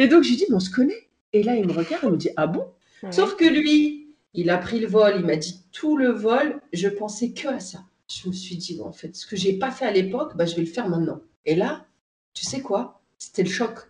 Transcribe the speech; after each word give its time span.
Et 0.00 0.08
donc, 0.08 0.22
je 0.22 0.30
lui 0.30 0.36
dis, 0.36 0.46
mais 0.48 0.56
on 0.56 0.60
se 0.60 0.70
connaît. 0.70 1.08
Et 1.34 1.42
là, 1.42 1.56
il 1.56 1.66
me 1.66 1.72
regarde, 1.72 2.04
il 2.04 2.10
me 2.10 2.16
dit, 2.16 2.30
ah 2.36 2.46
bon? 2.46 2.64
Sauf 3.10 3.36
que 3.36 3.44
lui, 3.44 4.08
il 4.32 4.48
a 4.48 4.56
pris 4.56 4.80
le 4.80 4.86
vol, 4.86 5.16
il 5.18 5.26
m'a 5.26 5.36
dit 5.36 5.60
tout 5.72 5.94
le 5.98 6.08
vol, 6.08 6.58
je 6.72 6.88
pensais 6.88 7.32
que 7.32 7.48
à 7.48 7.60
ça. 7.60 7.84
Je 8.08 8.26
me 8.26 8.32
suis 8.32 8.56
dit, 8.56 8.80
en 8.82 8.92
fait, 8.92 9.14
ce 9.14 9.26
que 9.26 9.36
j'ai 9.36 9.52
pas 9.58 9.70
fait 9.70 9.84
à 9.84 9.90
l'époque, 9.90 10.38
bah, 10.38 10.46
je 10.46 10.56
vais 10.56 10.62
le 10.62 10.68
faire 10.68 10.88
maintenant. 10.88 11.20
Et 11.44 11.54
là, 11.54 11.84
tu 12.32 12.46
sais 12.46 12.62
quoi? 12.62 13.02
C'était 13.18 13.42
le 13.42 13.50
choc. 13.50 13.89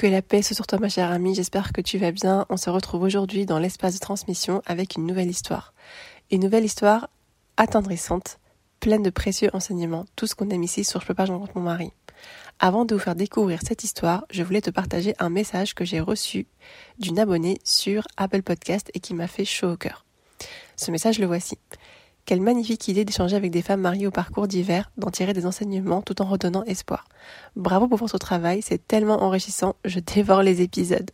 Que 0.00 0.06
la 0.06 0.22
paix 0.22 0.40
soit 0.40 0.56
sur 0.56 0.66
toi 0.66 0.78
ma 0.78 0.88
chère 0.88 1.10
amie, 1.10 1.34
j'espère 1.34 1.74
que 1.74 1.82
tu 1.82 1.98
vas 1.98 2.10
bien. 2.10 2.46
On 2.48 2.56
se 2.56 2.70
retrouve 2.70 3.02
aujourd'hui 3.02 3.44
dans 3.44 3.58
l'espace 3.58 3.92
de 3.92 3.98
transmission 3.98 4.62
avec 4.64 4.96
une 4.96 5.06
nouvelle 5.06 5.28
histoire. 5.28 5.74
Une 6.30 6.40
nouvelle 6.40 6.64
histoire 6.64 7.10
attendrissante, 7.58 8.38
pleine 8.80 9.02
de 9.02 9.10
précieux 9.10 9.50
enseignements, 9.52 10.06
tout 10.16 10.26
ce 10.26 10.34
qu'on 10.34 10.48
aime 10.48 10.62
ici 10.62 10.84
sur 10.84 11.02
Je 11.02 11.06
peux 11.06 11.12
pas, 11.12 11.26
je 11.26 11.32
rencontre 11.32 11.52
mon 11.54 11.64
mari. 11.64 11.92
Avant 12.60 12.86
de 12.86 12.94
vous 12.94 12.98
faire 12.98 13.14
découvrir 13.14 13.60
cette 13.62 13.84
histoire, 13.84 14.24
je 14.30 14.42
voulais 14.42 14.62
te 14.62 14.70
partager 14.70 15.14
un 15.18 15.28
message 15.28 15.74
que 15.74 15.84
j'ai 15.84 16.00
reçu 16.00 16.46
d'une 16.98 17.18
abonnée 17.18 17.58
sur 17.62 18.08
Apple 18.16 18.40
Podcast 18.40 18.90
et 18.94 19.00
qui 19.00 19.12
m'a 19.12 19.26
fait 19.26 19.44
chaud 19.44 19.72
au 19.72 19.76
cœur. 19.76 20.06
Ce 20.76 20.90
message 20.90 21.18
le 21.18 21.26
voici. 21.26 21.58
Quelle 22.24 22.40
magnifique 22.40 22.86
idée 22.88 23.04
d'échanger 23.04 23.36
avec 23.36 23.50
des 23.50 23.62
femmes 23.62 23.80
mariées 23.80 24.06
au 24.06 24.10
parcours 24.10 24.46
divers, 24.46 24.90
d'en 24.96 25.10
tirer 25.10 25.32
des 25.32 25.46
enseignements 25.46 26.02
tout 26.02 26.22
en 26.22 26.26
redonnant 26.26 26.64
espoir. 26.64 27.06
Bravo 27.56 27.88
pour 27.88 27.98
votre 27.98 28.18
travail, 28.18 28.62
c'est 28.62 28.86
tellement 28.86 29.22
enrichissant, 29.22 29.76
je 29.84 30.00
dévore 30.00 30.42
les 30.42 30.62
épisodes. 30.62 31.10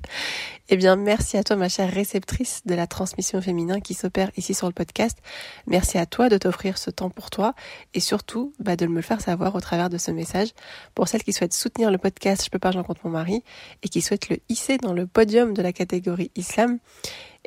Eh 0.69 0.77
bien, 0.77 0.97
merci 0.97 1.37
à 1.37 1.45
toi 1.45 1.55
ma 1.55 1.69
chère 1.69 1.93
réceptrice 1.93 2.63
de 2.67 2.75
la 2.75 2.89
transmission 2.89 3.41
féminin 3.41 3.81
qui 3.81 3.95
s'opère 3.95 4.31
ici 4.37 4.53
sur 4.53 4.67
le 4.67 4.73
podcast. 4.73 5.19
Merci 5.67 5.97
à 5.97 6.07
toi 6.07 6.29
de 6.29 6.39
t'offrir 6.39 6.77
ce 6.77 6.91
temps 6.91 7.09
pour 7.09 7.31
toi 7.31 7.55
et 7.95 8.01
surtout 8.01 8.53
bah, 8.59 8.75
de 8.75 8.87
me 8.87 8.97
le 8.97 9.03
faire 9.03 9.21
savoir 9.21 9.55
au 9.55 9.61
travers 9.61 9.91
de 9.91 9.99
ce 9.99 10.11
message. 10.11 10.49
Pour 10.95 11.07
celles 11.07 11.23
qui 11.23 11.33
souhaitent 11.33 11.55
soutenir 11.55 11.93
le 11.93 11.99
podcast 11.99 12.45
Je 12.45 12.51
peux 12.51 12.59
pas, 12.59 12.73
j'en 12.73 12.83
compte 12.83 13.03
mon 13.05 13.11
mari 13.11 13.45
et 13.85 13.89
qui 13.89 14.03
souhaitent 14.03 14.29
le 14.29 14.39
hisser 14.49 14.77
dans 14.79 14.93
le 14.93 15.07
podium 15.07 15.55
de 15.55 15.63
la 15.63 15.73
catégorie 15.73 16.33
Islam, 16.35 16.79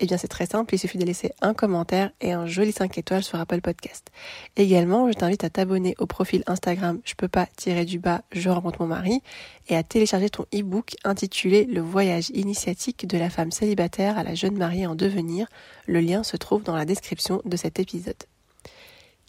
eh 0.02 0.06
bien, 0.06 0.18
c'est 0.18 0.30
très 0.30 0.46
simple, 0.46 0.74
il 0.74 0.78
suffit 0.78 0.98
de 0.98 1.06
laisser 1.06 1.32
un 1.42 1.54
commentaire 1.54 2.12
et 2.22 2.32
un 2.32 2.48
joli 2.48 2.72
5 2.72 2.98
étoiles 2.98 3.24
sur 3.24 3.38
Apple 3.38 3.60
Podcast. 3.60 4.08
Également, 4.56 5.12
je 5.12 5.18
t'invite 5.18 5.44
à 5.44 5.50
t'abonner 5.50 5.94
au 6.00 6.06
profil 6.06 6.42
Instagram 6.48 7.02
Je 7.04 7.16
peux 7.16 7.28
pas 7.28 7.48
tirer 7.58 7.84
du 7.84 8.00
bas, 8.00 8.22
je 8.32 8.50
rencontre 8.50 8.82
mon 8.82 8.88
mari 8.88 9.22
et 9.68 9.76
à 9.76 9.84
télécharger 9.84 10.30
ton 10.30 10.46
e-book 10.56 10.96
intitulé 11.04 11.66
Le 11.66 11.82
voyage 11.82 12.30
initiatique 12.34 13.08
de 13.08 13.18
la 13.18 13.30
femme 13.30 13.52
célibataire 13.52 14.18
à 14.18 14.24
la 14.24 14.36
jeune 14.36 14.58
mariée 14.58 14.88
en 14.88 14.96
devenir. 14.96 15.48
Le 15.86 16.00
lien 16.00 16.24
se 16.24 16.38
trouve 16.38 16.64
dans 16.64 16.76
la 16.76 16.86
description 16.86 17.42
de 17.44 17.58
cet 17.58 17.78
épisode. 17.80 18.24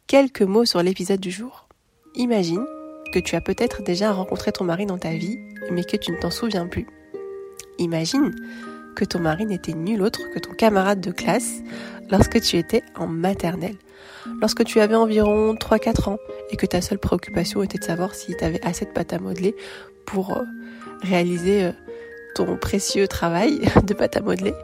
Quelques 0.07 0.43
mots 0.43 0.67
sur 0.67 0.83
l'épisode 0.85 1.21
du 1.21 1.33
jour. 1.33 1.67
Imagine 2.15 2.65
que 3.13 3.19
tu 3.19 3.35
as 3.35 3.41
peut-être 3.41 3.83
déjà 3.83 4.13
rencontré 4.13 4.53
ton 4.53 4.65
mari 4.65 4.87
dans 4.87 4.99
ta 4.99 5.11
vie, 5.11 5.39
mais 5.73 5.83
que 5.83 5.97
tu 5.97 6.13
ne 6.13 6.19
t'en 6.19 6.31
souviens 6.31 6.69
plus. 6.69 6.87
Imagine 7.79 8.33
que 8.95 9.05
ton 9.05 9.19
mari 9.21 9.47
n'était 9.47 9.73
nul 9.73 10.03
autre 10.03 10.21
que 10.33 10.39
ton 10.39 10.53
camarade 10.53 11.01
de 11.01 11.11
classe 11.11 11.61
lorsque 12.11 12.41
tu 12.41 12.57
étais 12.57 12.83
en 12.97 13.07
maternelle. 13.07 13.77
Lorsque 14.41 14.65
tu 14.65 14.81
avais 14.81 14.95
environ 14.95 15.55
3-4 15.55 16.11
ans 16.11 16.19
et 16.51 16.57
que 16.57 16.67
ta 16.67 16.81
seule 16.81 16.99
préoccupation 16.99 17.63
était 17.63 17.79
de 17.79 17.85
savoir 17.85 18.15
si 18.15 18.37
tu 18.37 18.45
avais 18.45 18.61
assez 18.65 18.85
de 18.85 18.91
pâte 18.91 19.13
à 19.13 19.19
modeler 19.19 19.55
pour 20.07 20.37
euh, 20.37 20.43
réaliser 21.03 21.65
euh, 21.65 21.73
ton 22.35 22.57
précieux 22.57 23.09
travail 23.09 23.61
de 23.87 23.95
pâte 23.95 24.17
à 24.17 24.21
modeler. 24.21 24.55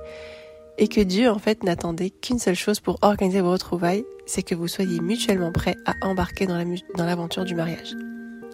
Et 0.78 0.88
que 0.88 1.00
Dieu, 1.00 1.31
en 1.31 1.38
fait, 1.38 1.62
n'attendait 1.62 2.10
qu'une 2.10 2.38
seule 2.38 2.54
chose 2.54 2.81
pour 2.81 2.98
organiser 3.00 3.41
vos 3.41 3.53
retrouvailles, 3.53 4.04
c'est 4.26 4.43
que 4.43 4.54
vous 4.54 4.69
soyez 4.69 5.00
mutuellement 5.00 5.53
prêts 5.53 5.76
à 5.87 5.94
embarquer 6.06 6.47
dans 6.47 7.06
l'aventure 7.06 7.44
du 7.44 7.54
mariage. 7.54 7.94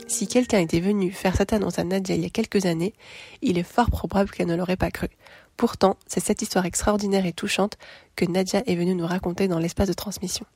Si 0.07 0.27
quelqu'un 0.27 0.61
était 0.61 0.81
venu 0.81 1.11
faire 1.11 1.35
cette 1.35 1.53
annonce 1.53 1.79
à 1.79 1.85
Nadia 1.85 2.15
il 2.15 2.23
y 2.23 2.27
a 2.27 2.31
quelques 2.31 2.67
années, 2.67 2.93
il 3.41 3.59
est 3.59 3.63
fort 3.63 3.91
probable 3.91 4.31
qu'elle 4.31 4.47
ne 4.47 4.55
l'aurait 4.55 4.77
pas 4.77 4.91
cru. 4.91 5.09
Pourtant, 5.57 5.97
c'est 6.07 6.21
cette 6.21 6.43
histoire 6.43 6.67
extraordinaire 6.67 7.27
et 7.27 7.33
touchante 7.33 7.79
que 8.17 8.25
Nadia 8.25 8.63
est 8.67 8.75
venue 8.75 8.95
nous 8.95 9.07
raconter 9.07 9.49
dans 9.49 9.59
l'espace 9.59 9.89
de 9.89 9.93
transmission. 9.93 10.47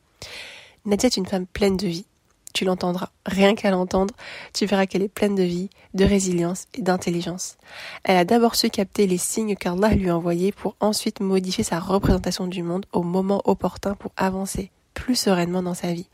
Nadia 0.85 1.09
est 1.09 1.17
une 1.17 1.27
femme 1.27 1.47
pleine 1.47 1.77
de 1.77 1.87
vie. 1.87 2.07
Tu 2.55 2.65
l'entendras. 2.65 3.11
Rien 3.27 3.55
qu'à 3.55 3.71
l'entendre, 3.71 4.15
tu 4.55 4.65
verras 4.65 4.87
qu'elle 4.87 5.03
est 5.03 5.09
pleine 5.09 5.35
de 5.35 5.43
vie, 5.43 5.69
de 5.93 6.07
résilience 6.07 6.69
et 6.73 6.81
d'intelligence. 6.81 7.59
Elle 8.03 8.17
a 8.17 8.25
d'abord 8.25 8.55
su 8.55 8.71
capter 8.71 9.07
les 9.07 9.19
signes 9.19 9.57
qu'Allah 9.57 9.91
lui 9.91 10.09
a 10.09 10.17
envoyés 10.17 10.53
pour 10.53 10.75
ensuite 10.81 11.21
modifier 11.21 11.65
sa 11.65 11.81
représentation 11.81 12.47
du 12.47 12.63
monde 12.63 12.87
au 12.93 13.03
moment 13.03 13.43
opportun 13.45 13.95
pour 13.95 14.13
avancer 14.17 14.71
plus 14.95 15.17
sereinement 15.17 15.63
dans 15.63 15.75
sa 15.75 15.93
vie. 15.93 16.09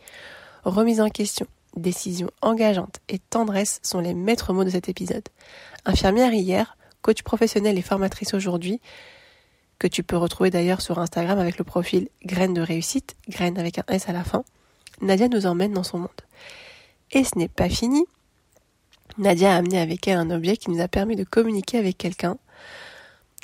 Remise 0.64 1.00
en 1.00 1.10
question, 1.10 1.46
décision 1.76 2.28
engageante 2.40 3.00
et 3.08 3.18
tendresse 3.18 3.78
sont 3.82 4.00
les 4.00 4.14
maîtres 4.14 4.52
mots 4.52 4.64
de 4.64 4.70
cet 4.70 4.88
épisode. 4.88 5.28
Infirmière 5.84 6.34
hier, 6.34 6.76
coach 7.02 7.22
professionnelle 7.22 7.78
et 7.78 7.82
formatrice 7.82 8.34
aujourd'hui, 8.34 8.80
que 9.78 9.86
tu 9.88 10.02
peux 10.02 10.16
retrouver 10.16 10.50
d'ailleurs 10.50 10.80
sur 10.80 10.98
Instagram 10.98 11.38
avec 11.38 11.58
le 11.58 11.64
profil 11.64 12.08
Graine 12.24 12.54
de 12.54 12.60
réussite, 12.60 13.16
graine 13.28 13.58
avec 13.58 13.78
un 13.78 13.84
S 13.88 14.08
à 14.08 14.12
la 14.12 14.24
fin, 14.24 14.44
Nadia 15.00 15.28
nous 15.28 15.46
emmène 15.46 15.72
dans 15.72 15.82
son 15.82 15.98
monde. 15.98 16.10
Et 17.10 17.24
ce 17.24 17.36
n'est 17.36 17.48
pas 17.48 17.68
fini. 17.68 18.04
Nadia 19.18 19.54
a 19.54 19.56
amené 19.56 19.80
avec 19.80 20.06
elle 20.06 20.18
un 20.18 20.30
objet 20.30 20.56
qui 20.56 20.70
nous 20.70 20.80
a 20.80 20.88
permis 20.88 21.16
de 21.16 21.24
communiquer 21.24 21.78
avec 21.78 21.98
quelqu'un. 21.98 22.38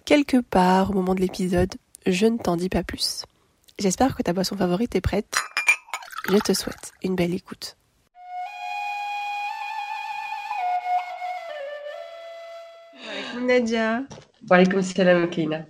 Quelque 0.04 0.40
part 0.40 0.90
au 0.90 0.94
moment 0.94 1.14
de 1.14 1.20
l'épisode, 1.20 1.74
je 2.06 2.26
ne 2.26 2.38
t'en 2.38 2.56
dis 2.56 2.68
pas 2.68 2.84
plus. 2.84 3.24
J'espère 3.78 4.16
que 4.16 4.22
ta 4.22 4.32
boisson 4.32 4.56
favorite 4.56 4.94
est 4.94 5.00
prête. 5.00 5.34
Je 6.28 6.38
te 6.38 6.52
souhaite 6.52 6.92
une 7.02 7.16
belle 7.16 7.34
écoute. 7.34 7.77
Nadia. 13.36 14.02
Walaikum 14.48 14.82
salam, 14.82 15.28
Keina. 15.28 15.66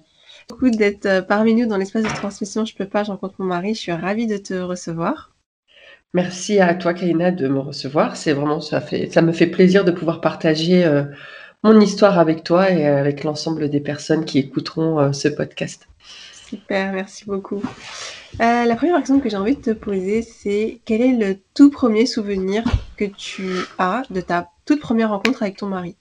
Beaucoup 0.49 0.71
d'être 0.71 1.07
euh, 1.07 1.23
parmi 1.23 1.55
nous 1.55 1.67
dans 1.67 1.77
l'espace 1.77 2.05
de 2.05 2.09
transmission. 2.09 2.65
Je 2.65 2.75
peux 2.75 2.87
pas, 2.87 3.05
je 3.05 3.11
rencontre 3.11 3.35
mon 3.39 3.47
mari. 3.47 3.75
Je 3.75 3.81
suis 3.81 3.93
ravie 3.93 4.27
de 4.27 4.37
te 4.37 4.55
recevoir. 4.55 5.33
Merci 6.15 6.59
à 6.59 6.75
toi, 6.75 6.95
Kaina, 6.95 7.31
de 7.31 7.49
me 7.49 7.59
recevoir. 7.59 8.17
C'est 8.17 8.33
vraiment, 8.33 8.61
ça 8.61 8.81
fait, 8.81 9.11
ça 9.11 9.21
me 9.21 9.33
fait 9.33 9.47
plaisir 9.47 9.85
de 9.85 9.91
pouvoir 9.91 10.21
partager 10.21 10.85
euh, 10.85 11.05
mon 11.63 11.79
histoire 11.81 12.19
avec 12.19 12.45
toi 12.45 12.71
et 12.71 12.87
avec 12.87 13.25
l'ensemble 13.25 13.69
des 13.69 13.81
personnes 13.81 14.25
qui 14.25 14.39
écouteront 14.39 14.99
euh, 14.99 15.13
ce 15.13 15.29
podcast. 15.29 15.87
Super, 16.33 16.93
merci 16.93 17.27
beaucoup. 17.27 17.63
la 18.39 18.75
première 18.75 18.97
question 18.97 19.21
que 19.21 19.29
j'ai 19.29 19.37
envie 19.37 19.57
de 19.57 19.61
te 19.61 19.71
poser, 19.73 20.23
c'est 20.23 20.81
quel 20.87 21.03
est 21.03 21.13
le 21.13 21.37
tout 21.53 21.71
premier 21.71 22.07
souvenir 22.07 22.65
que 22.97 23.05
tu 23.05 23.51
as 23.79 24.03
de 24.09 24.23
ta 24.23 24.49
toute 24.65 24.81
première 24.81 25.11
rencontre 25.11 25.43
avec 25.43 25.59
ton 25.59 25.67
mari? 25.67 25.95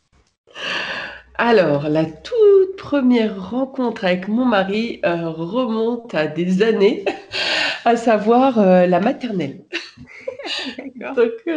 Alors, 1.37 1.87
la 1.87 2.05
toute 2.05 2.77
première 2.77 3.51
rencontre 3.51 4.05
avec 4.05 4.27
mon 4.27 4.43
mari 4.43 4.99
euh, 5.05 5.29
remonte 5.29 6.15
à 6.15 6.25
des 6.25 6.63
années, 6.63 7.05
à 7.85 7.95
savoir 7.95 8.59
euh, 8.59 8.87
la 8.87 8.99
maternelle. 8.99 9.63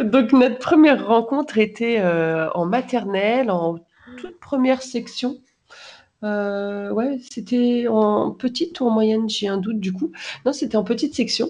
donc, 0.03 0.33
notre 0.33 0.59
première 0.59 1.07
rencontre 1.07 1.57
était 1.57 1.97
euh, 1.99 2.47
en 2.51 2.65
maternelle, 2.65 3.49
en 3.49 3.79
toute 4.17 4.39
première 4.39 4.83
section. 4.83 5.37
ouais, 6.21 7.17
c'était 7.31 7.87
en 7.89 8.29
petite 8.29 8.79
ou 8.81 8.85
en 8.85 8.91
moyenne, 8.91 9.27
j'ai 9.27 9.47
un 9.47 9.57
doute 9.57 9.79
du 9.79 9.93
coup. 9.93 10.11
Non, 10.45 10.53
c'était 10.53 10.75
en 10.75 10.83
petite 10.83 11.15
section. 11.15 11.49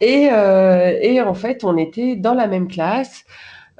Et, 0.00 0.24
et 0.24 1.20
en 1.20 1.34
fait, 1.34 1.62
on 1.62 1.76
était 1.76 2.16
dans 2.16 2.34
la 2.34 2.48
même 2.48 2.66
classe. 2.66 3.24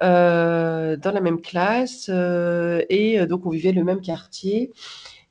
Euh, 0.02 0.96
dans 0.96 1.12
la 1.12 1.20
même 1.20 1.42
classe 1.42 2.08
euh, 2.08 2.82
et 2.88 3.20
euh, 3.20 3.26
donc 3.26 3.44
on 3.44 3.50
vivait 3.50 3.72
le 3.72 3.84
même 3.84 4.00
quartier. 4.00 4.72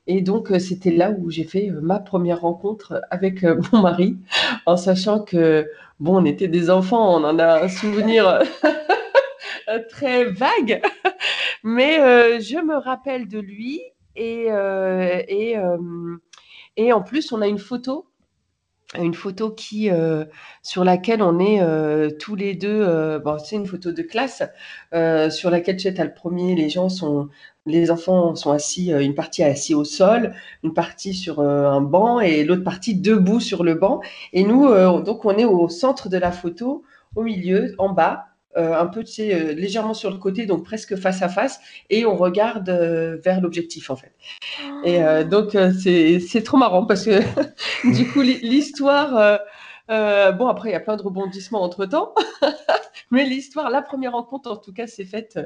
Et 0.06 0.22
donc, 0.22 0.52
c'était 0.58 0.90
là 0.90 1.10
où 1.10 1.30
j'ai 1.30 1.44
fait 1.44 1.70
ma 1.82 1.98
première 2.00 2.40
rencontre 2.40 3.02
avec 3.10 3.42
mon 3.72 3.82
mari, 3.82 4.16
en 4.66 4.76
sachant 4.76 5.20
que, 5.20 5.68
bon, 6.00 6.22
on 6.22 6.24
était 6.24 6.48
des 6.48 6.70
enfants, 6.70 7.16
on 7.16 7.24
en 7.24 7.38
a 7.38 7.64
un 7.64 7.68
souvenir 7.68 8.40
très 9.90 10.24
vague, 10.24 10.82
mais 11.62 12.40
je 12.40 12.64
me 12.64 12.76
rappelle 12.76 13.28
de 13.28 13.38
lui 13.38 13.82
et, 14.16 14.46
et, 15.28 15.56
et 16.76 16.92
en 16.92 17.02
plus, 17.02 17.32
on 17.32 17.40
a 17.40 17.46
une 17.46 17.58
photo 17.58 18.09
une 18.98 19.14
photo 19.14 19.50
qui 19.50 19.88
sur 20.62 20.82
laquelle 20.82 21.22
on 21.22 21.38
est 21.38 22.18
tous 22.18 22.34
les 22.34 22.54
deux 22.54 23.20
bon 23.20 23.38
c'est 23.38 23.54
une 23.54 23.66
photo 23.66 23.92
de 23.92 24.02
classe 24.02 24.42
sur 25.30 25.50
laquelle 25.50 25.76
tu 25.76 25.88
le 25.88 26.12
premier 26.12 26.56
les 26.56 26.68
gens 26.68 26.88
sont 26.88 27.28
les 27.66 27.90
enfants 27.90 28.34
sont 28.34 28.52
assis, 28.52 28.92
euh, 28.92 29.00
une 29.00 29.14
partie 29.14 29.42
assis 29.42 29.74
au 29.74 29.84
sol, 29.84 30.34
une 30.62 30.72
partie 30.72 31.14
sur 31.14 31.40
euh, 31.40 31.66
un 31.66 31.80
banc 31.80 32.20
et 32.20 32.44
l'autre 32.44 32.64
partie 32.64 32.94
debout 32.94 33.40
sur 33.40 33.64
le 33.64 33.74
banc. 33.74 34.00
Et 34.32 34.44
nous, 34.44 34.66
euh, 34.66 35.00
donc, 35.02 35.24
on 35.24 35.36
est 35.36 35.44
au 35.44 35.68
centre 35.68 36.08
de 36.08 36.16
la 36.16 36.32
photo, 36.32 36.82
au 37.16 37.22
milieu, 37.22 37.74
en 37.78 37.90
bas, 37.90 38.26
un 38.56 38.86
peu, 38.86 39.04
sais, 39.04 39.54
légèrement 39.54 39.94
sur 39.94 40.10
le 40.10 40.18
côté, 40.18 40.46
donc 40.46 40.64
presque 40.64 40.96
face 40.96 41.22
à 41.22 41.28
face, 41.28 41.60
et 41.88 42.04
on 42.04 42.16
regarde 42.16 42.68
vers 43.22 43.40
l'objectif, 43.40 43.90
en 43.90 43.96
fait. 43.96 44.12
Et 44.84 45.00
donc, 45.24 45.56
c'est 45.78 46.42
trop 46.42 46.56
marrant 46.56 46.86
parce 46.86 47.04
que, 47.04 47.20
du 47.92 48.08
coup, 48.08 48.22
l'histoire. 48.22 49.38
bon, 49.88 50.46
après, 50.48 50.70
il 50.70 50.72
y 50.72 50.76
a 50.76 50.80
plein 50.80 50.96
de 50.96 51.02
rebondissements 51.02 51.62
entre 51.62 51.86
temps, 51.86 52.14
mais 53.10 53.24
l'histoire, 53.24 53.70
la 53.70 53.82
première 53.82 54.12
rencontre, 54.12 54.50
en 54.50 54.56
tout 54.56 54.72
cas, 54.72 54.86
s'est 54.86 55.04
faite 55.04 55.38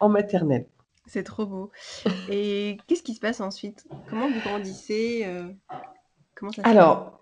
en 0.00 0.08
maternelle. 0.08 0.66
C'est 1.10 1.24
trop 1.24 1.44
beau. 1.44 1.72
Et 2.30 2.78
qu'est-ce 2.86 3.02
qui 3.02 3.14
se 3.14 3.20
passe 3.20 3.40
ensuite? 3.40 3.84
Comment 4.08 4.28
vous 4.28 4.40
grandissez 4.44 5.24
euh, 5.26 5.48
Comment 6.36 6.52
ça 6.52 6.62
se 6.62 6.68
Alors, 6.68 7.19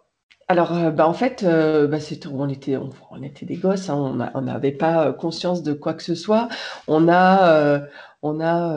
alors 0.48 0.72
euh, 0.76 0.90
bah, 0.90 1.06
en 1.06 1.12
fait, 1.12 1.42
euh, 1.42 1.86
bah, 1.86 1.98
on, 2.32 2.48
était, 2.48 2.76
on, 2.76 3.22
était 3.22 3.46
des 3.46 3.56
gosses, 3.56 3.90
hein, 3.90 4.30
on 4.34 4.42
n'avait 4.42 4.72
pas 4.72 5.12
conscience 5.12 5.62
de 5.62 5.72
quoi 5.72 5.94
que 5.94 6.02
ce 6.02 6.14
soit. 6.14 6.48
On 6.86 7.08
a, 7.08 7.80
on 8.22 8.40
a, 8.40 8.74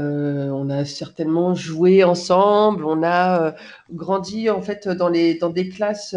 on 0.52 0.70
a 0.70 0.86
certainement 0.86 1.56
joué 1.56 2.04
ensemble, 2.04 2.86
on 2.86 3.04
a 3.04 3.56
grandi 3.92 4.50
en 4.50 4.62
fait 4.62 4.88
dans, 4.88 5.10
les, 5.10 5.36
dans 5.36 5.50
des 5.50 5.70
classes 5.70 6.16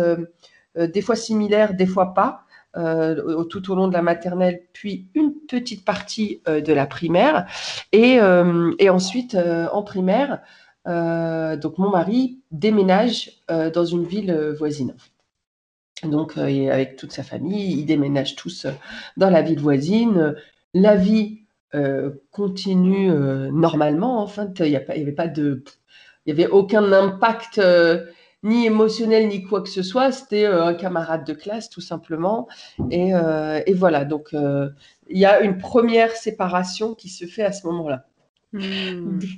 des 0.77 1.01
fois 1.03 1.17
similaires, 1.17 1.75
des 1.75 1.87
fois 1.87 2.15
pas. 2.15 2.45
Euh, 2.77 3.45
tout 3.45 3.71
au 3.71 3.77
long 3.77 3.87
de 3.87 3.93
la 3.93 4.03
maternelle, 4.03 4.63
puis 4.73 5.07
une 5.15 5.35
petite 5.49 5.85
partie 5.85 6.43
euh, 6.49 6.61
de 6.61 6.73
la 6.73 6.87
primaire. 6.87 7.47
Et, 7.93 8.19
euh, 8.21 8.73
et 8.81 8.91
ensuite, 8.91 9.37
en 9.37 9.83
primaire, 9.83 10.41
donc 10.87 11.79
mon 11.79 11.91
mari 11.91 12.41
déménage 12.51 13.31
dans 13.49 13.85
une 13.85 14.05
ville 14.05 14.55
voisine. 14.59 14.95
Donc, 16.03 16.37
avec 16.37 16.97
toute 16.97 17.13
sa 17.13 17.23
famille, 17.23 17.79
ils 17.79 17.87
déménagent 17.87 18.37
tous 18.37 18.67
dans 19.17 19.31
la 19.31 19.43
ville 19.43 19.61
voisine. 19.61 20.35
La 20.75 20.97
vie 20.97 21.41
continue 22.31 23.11
normalement. 23.53 24.23
Enfin, 24.23 24.53
il 24.59 24.71
n'y 24.71 24.77
avait 24.77 25.13
pas 25.13 25.29
de, 25.29 25.65
il 26.27 26.37
y 26.37 26.43
avait 26.43 26.51
aucun 26.51 26.93
impact 26.93 27.61
ni 28.45 28.67
émotionnel 28.67 29.27
ni 29.29 29.43
quoi 29.43 29.63
que 29.63 29.69
ce 29.69 29.83
soit. 29.83 30.13
C'était 30.13 30.45
euh, 30.45 30.65
un 30.65 30.75
camarade 30.75 31.27
de 31.27 31.33
classe 31.33 31.69
tout 31.69 31.81
simplement. 31.81 32.47
Et, 32.91 33.15
euh, 33.15 33.61
voilà, 33.75 34.05
donc 34.05 34.29
euh, 34.35 34.69
il 35.09 35.19
y 35.19 35.25
a 35.25 35.41
une 35.41 35.59
première 35.59 36.13
séparation 36.13 36.95
qui 36.95 37.09
se 37.09 37.25
fait 37.25 37.43
à 37.43 37.53
ce 37.53 37.67
moment-là. 37.67 38.07
Hmm. 38.53 39.19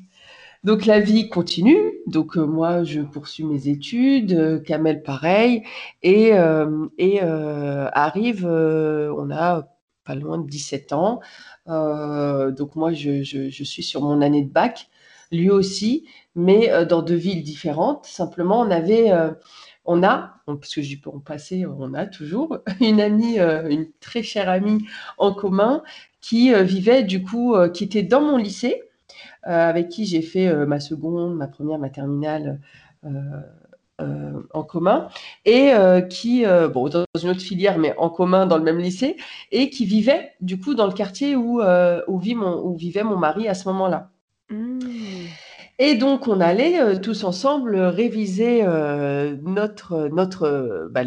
Donc 0.64 0.86
la 0.86 1.00
vie 1.00 1.28
continue. 1.28 1.78
Donc 2.06 2.36
moi, 2.36 2.84
je 2.84 3.00
poursuis 3.00 3.44
mes 3.44 3.68
études, 3.68 4.62
Kamel 4.64 5.02
pareil, 5.02 5.62
et, 6.02 6.32
et 6.98 7.20
arrive, 7.20 8.46
on 8.46 9.30
a 9.30 9.68
pas 10.04 10.14
loin 10.14 10.38
de 10.38 10.46
17 10.48 10.92
ans. 10.92 11.20
donc 11.66 12.76
moi, 12.76 12.92
je, 12.92 13.22
suis 13.50 13.82
sur 13.82 14.02
mon 14.02 14.20
année 14.22 14.42
de 14.42 14.50
bac, 14.50 14.88
lui 15.32 15.50
aussi 15.50 16.04
mais 16.36 16.70
euh, 16.70 16.84
dans 16.84 17.02
deux 17.02 17.16
villes 17.16 17.42
différentes. 17.42 18.06
Simplement, 18.06 18.60
on 18.60 18.70
avait, 18.70 19.10
euh, 19.10 19.32
on 19.84 20.04
a, 20.04 20.36
parce 20.46 20.74
que 20.74 20.82
j'y 20.82 20.98
peux 21.00 21.10
en 21.10 21.18
passer, 21.18 21.66
on 21.66 21.94
a 21.94 22.06
toujours 22.06 22.58
une 22.80 23.00
amie, 23.00 23.40
euh, 23.40 23.68
une 23.68 23.90
très 23.98 24.22
chère 24.22 24.48
amie 24.48 24.86
en 25.18 25.32
commun 25.32 25.82
qui 26.20 26.52
vivait 26.64 27.04
du 27.04 27.22
coup, 27.22 27.54
qui 27.72 27.84
était 27.84 28.02
dans 28.02 28.20
mon 28.20 28.36
lycée, 28.36 28.82
avec 29.46 29.88
qui 29.88 30.06
j'ai 30.06 30.22
fait 30.22 30.52
ma 30.66 30.80
seconde, 30.80 31.36
ma 31.36 31.46
première, 31.48 31.78
ma 31.78 31.90
terminale. 31.90 32.60
en 34.52 34.62
commun 34.62 35.08
et 35.44 35.72
qui, 36.10 36.44
bon, 36.44 36.88
dans 36.88 37.04
une 37.22 37.30
autre 37.30 37.40
filière, 37.40 37.78
mais 37.78 37.94
en 37.96 38.10
commun 38.10 38.46
dans 38.46 38.58
le 38.58 38.64
même 38.64 38.78
lycée, 38.78 39.16
et 39.52 39.70
qui 39.70 39.86
vivait 39.86 40.32
du 40.40 40.60
coup 40.60 40.74
dans 40.74 40.86
le 40.86 40.92
quartier 40.92 41.34
où, 41.34 41.62
où, 41.62 42.18
vit 42.18 42.34
mon, 42.34 42.62
où 42.62 42.76
vivait 42.76 43.04
mon 43.04 43.16
mari 43.16 43.48
à 43.48 43.54
ce 43.54 43.68
moment-là. 43.68 44.10
Mmh. 44.50 44.80
Et 45.78 45.94
donc, 45.94 46.26
on 46.26 46.40
allait 46.40 46.80
euh, 46.80 46.98
tous 46.98 47.24
ensemble 47.24 47.76
réviser 47.76 48.62
euh, 48.64 49.36
notre, 49.42 50.08
notre 50.08 50.88
bah, 50.90 51.04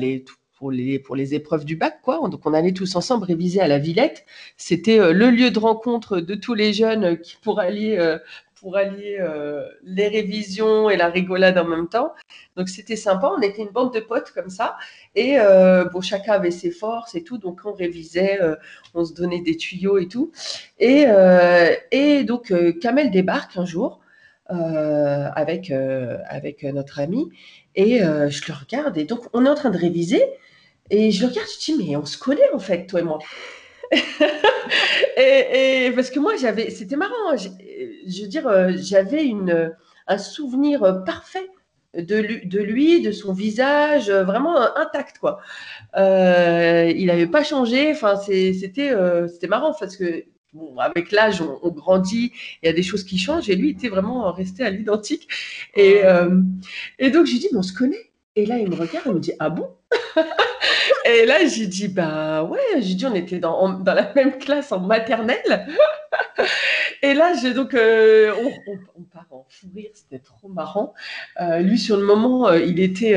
pour, 0.60 0.72
les, 0.72 1.00
pour 1.00 1.16
les 1.16 1.34
épreuves 1.34 1.66
du 1.66 1.76
bac. 1.76 2.00
Quoi. 2.04 2.20
Donc, 2.30 2.46
on 2.46 2.54
allait 2.54 2.74
tous 2.74 2.96
ensemble 2.96 3.26
réviser 3.26 3.62
à 3.62 3.68
la 3.68 3.80
Villette. 3.80 4.26
C'était 4.58 5.00
euh, 5.00 5.14
le 5.14 5.32
lieu 5.32 5.50
de 5.50 5.58
rencontre 5.58 6.20
de 6.20 6.36
tous 6.36 6.54
les 6.54 6.74
jeunes 6.74 7.18
qui, 7.18 7.38
pour 7.42 7.60
allier, 7.60 8.18
pour 8.60 8.76
allier 8.76 9.26
les 9.84 10.10
révisions 10.10 10.90
et 10.90 10.98
la 10.98 11.08
rigolade 11.08 11.58
en 11.58 11.66
même 11.66 11.88
temps. 11.88 12.14
Donc, 12.58 12.68
c'était 12.68 12.98
sympa. 12.98 13.32
On 13.36 13.42
était 13.42 13.62
une 13.62 13.70
bande 13.70 13.94
de 13.94 14.02
potes 14.02 14.32
comme 14.32 14.50
ça. 14.50 14.76
Et 15.16 15.38
bon, 15.94 16.02
chacun 16.02 16.34
avait 16.34 16.52
ses 16.52 16.72
forces 16.72 17.16
et 17.16 17.24
tout. 17.24 17.38
Donc, 17.38 17.62
on 17.64 17.72
révisait, 17.72 18.40
on 18.94 19.06
se 19.06 19.14
donnait 19.14 19.42
des 19.42 19.56
tuyaux 19.56 19.98
et 19.98 20.10
tout. 20.10 20.34
Et, 20.78 21.06
et 21.92 22.24
donc, 22.26 22.54
Kamel 22.82 23.12
débarque 23.12 23.56
un 23.56 23.66
jour. 23.66 24.02
Euh, 24.52 25.30
avec, 25.36 25.70
euh, 25.70 26.18
avec 26.28 26.64
notre 26.64 27.00
ami. 27.00 27.30
Et 27.76 28.02
euh, 28.02 28.32
je 28.32 28.42
le 28.48 28.54
regarde. 28.58 28.98
Et 28.98 29.04
donc, 29.04 29.26
on 29.34 29.46
est 29.46 29.50
en 29.50 29.54
train 29.54 29.70
de 29.70 29.78
réviser. 29.78 30.24
Et 30.90 31.12
je 31.12 31.22
le 31.22 31.30
regarde, 31.30 31.48
je 31.60 31.66
dis, 31.66 31.76
mais 31.78 31.96
on 31.96 32.06
se 32.06 32.18
connaît 32.18 32.50
en 32.54 32.60
fait, 32.60 32.88
toi 32.88 33.00
et 33.00 33.04
moi. 33.04 33.20
et, 35.18 35.92
parce 35.96 36.10
que 36.10 36.20
moi, 36.20 36.36
j'avais, 36.38 36.70
c'était 36.70 36.96
marrant. 36.96 37.32
Hein, 37.32 37.36
je, 37.38 38.22
veux 38.22 38.28
dire, 38.28 38.50
j'avais 38.78 39.26
une, 39.26 39.74
un 40.08 40.18
souvenir 40.18 41.04
parfait 41.06 41.50
de 41.96 42.18
lui, 42.18 42.46
de, 42.46 42.60
lui, 42.60 43.02
de 43.02 43.12
son 43.12 43.34
visage, 43.34 44.12
vraiment 44.12 44.60
intact, 44.78 45.18
quoi. 45.18 45.40
il 45.96 47.06
n'avait 47.08 47.28
pas 47.28 47.44
changé. 47.44 47.92
Enfin, 47.92 48.16
c'était, 48.16 48.94
c'était 49.28 49.48
marrant 49.48 49.74
parce 49.80 49.98
que 49.98 50.26
avec 50.78 51.12
l'âge, 51.12 51.42
on, 51.42 51.70
grandit, 51.70 52.32
il 52.62 52.66
y 52.66 52.70
a 52.70 52.74
des 52.74 52.84
choses 52.84 53.04
qui 53.04 53.18
changent, 53.18 53.50
et 53.50 53.56
lui 53.56 53.72
était 53.72 53.90
vraiment 53.90 54.32
resté 54.32 54.64
à 54.64 54.70
l'identique. 54.70 55.28
Et, 55.76 56.04
euh, 56.04 56.42
et 56.98 57.12
donc, 57.12 57.26
j'ai 57.26 57.38
dit, 57.38 57.48
mais 57.52 57.60
on 57.60 57.64
se 57.64 57.74
connaît. 57.74 58.12
Et 58.36 58.46
là, 58.46 58.58
il 58.58 58.70
me 58.70 58.76
regarde, 58.76 59.06
il 59.06 59.14
me 59.14 59.20
dit, 59.20 59.34
ah 59.40 59.50
bon? 59.50 59.70
Et 61.06 61.26
là, 61.26 61.46
j'ai 61.46 61.68
dit, 61.68 61.88
bah 61.88 62.44
ouais, 62.44 62.82
j'ai 62.82 62.96
dit, 62.96 63.06
on 63.06 63.16
était 63.16 63.40
dans, 63.40 63.70
dans, 63.70 63.94
la 63.94 64.14
même 64.14 64.38
classe 64.38 64.72
en 64.72 64.80
maternelle. 64.80 65.68
et 67.02 67.14
là, 67.14 67.34
j'ai 67.42 67.54
donc, 67.54 67.74
euh, 67.74 68.34
on, 68.96 69.04
part 69.04 69.28
en 69.32 69.46
fou 69.50 69.68
rire, 69.76 69.90
c'était 69.94 70.24
trop 70.24 70.48
marrant. 70.48 70.94
Euh, 71.42 71.60
lui, 71.60 71.78
sur 71.78 71.98
le 71.98 72.04
moment, 72.04 72.52
il 72.54 72.80
était 72.80 73.16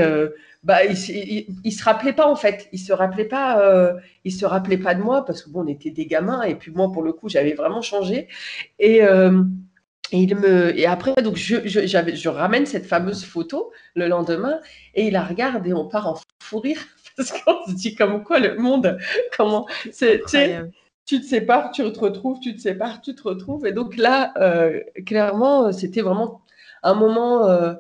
bah, 0.62 0.85
il, 0.85 1.47
il, 1.64 1.73
se 1.73 1.83
rappelait 1.83 2.12
pas 2.12 2.29
en 2.29 2.37
fait. 2.37 2.69
Il 2.73 2.79
se 2.79 2.93
rappelait 2.93 3.25
pas. 3.25 3.61
Euh, 3.61 3.95
il 4.25 4.33
se 4.33 4.47
rappelait 4.47 4.79
pas 4.79 4.95
de 4.95 5.02
moi 5.02 5.25
parce 5.25 5.43
que 5.43 5.50
bon, 5.50 5.64
on 5.64 5.67
était 5.67 5.91
des 5.91 6.07
gamins 6.07 6.43
et 6.43 6.55
puis 6.55 6.71
moi 6.71 6.91
pour 6.93 7.02
le 7.02 7.12
coup, 7.12 7.29
j'avais 7.29 7.55
vraiment 7.55 7.83
changé. 7.83 8.29
Et, 8.79 9.02
euh, 9.02 9.43
il 10.12 10.37
me 10.37 10.79
et 10.79 10.85
après 10.85 11.14
donc 11.23 11.37
je, 11.37 11.67
je 11.67 12.29
ramène 12.29 12.67
cette 12.67 12.85
fameuse 12.85 13.25
photo 13.25 13.73
le 13.95 14.09
lendemain 14.09 14.61
et 14.95 15.07
il 15.07 15.14
la 15.14 15.25
regarde 15.25 15.67
et 15.67 15.73
on 15.73 15.88
part 15.88 16.07
en 16.07 16.19
fou 16.43 16.59
rire 16.59 16.87
parce 17.16 17.33
qu'on 17.33 17.66
se 17.66 17.75
dit 17.75 17.95
comme 17.95 18.25
quoi 18.25 18.38
le 18.38 18.57
monde 18.57 18.99
comment 19.37 19.66
c'est 19.90 20.23
tu 21.04 21.21
te 21.21 21.26
sépares, 21.26 21.73
tu 21.73 21.83
te 21.92 21.99
retrouves, 21.99 22.38
tu 22.40 22.54
te 22.54 22.61
sépares, 22.61 23.00
tu 23.00 23.14
te 23.14 23.23
retrouves. 23.23 23.66
Et 23.66 23.73
donc 23.73 23.97
là, 23.97 24.33
euh, 24.37 24.81
clairement, 25.04 25.73
c'était 25.73 26.02
vraiment 26.02 26.40
un 26.83 26.95
moment 26.95 27.49
euh, 27.49 27.75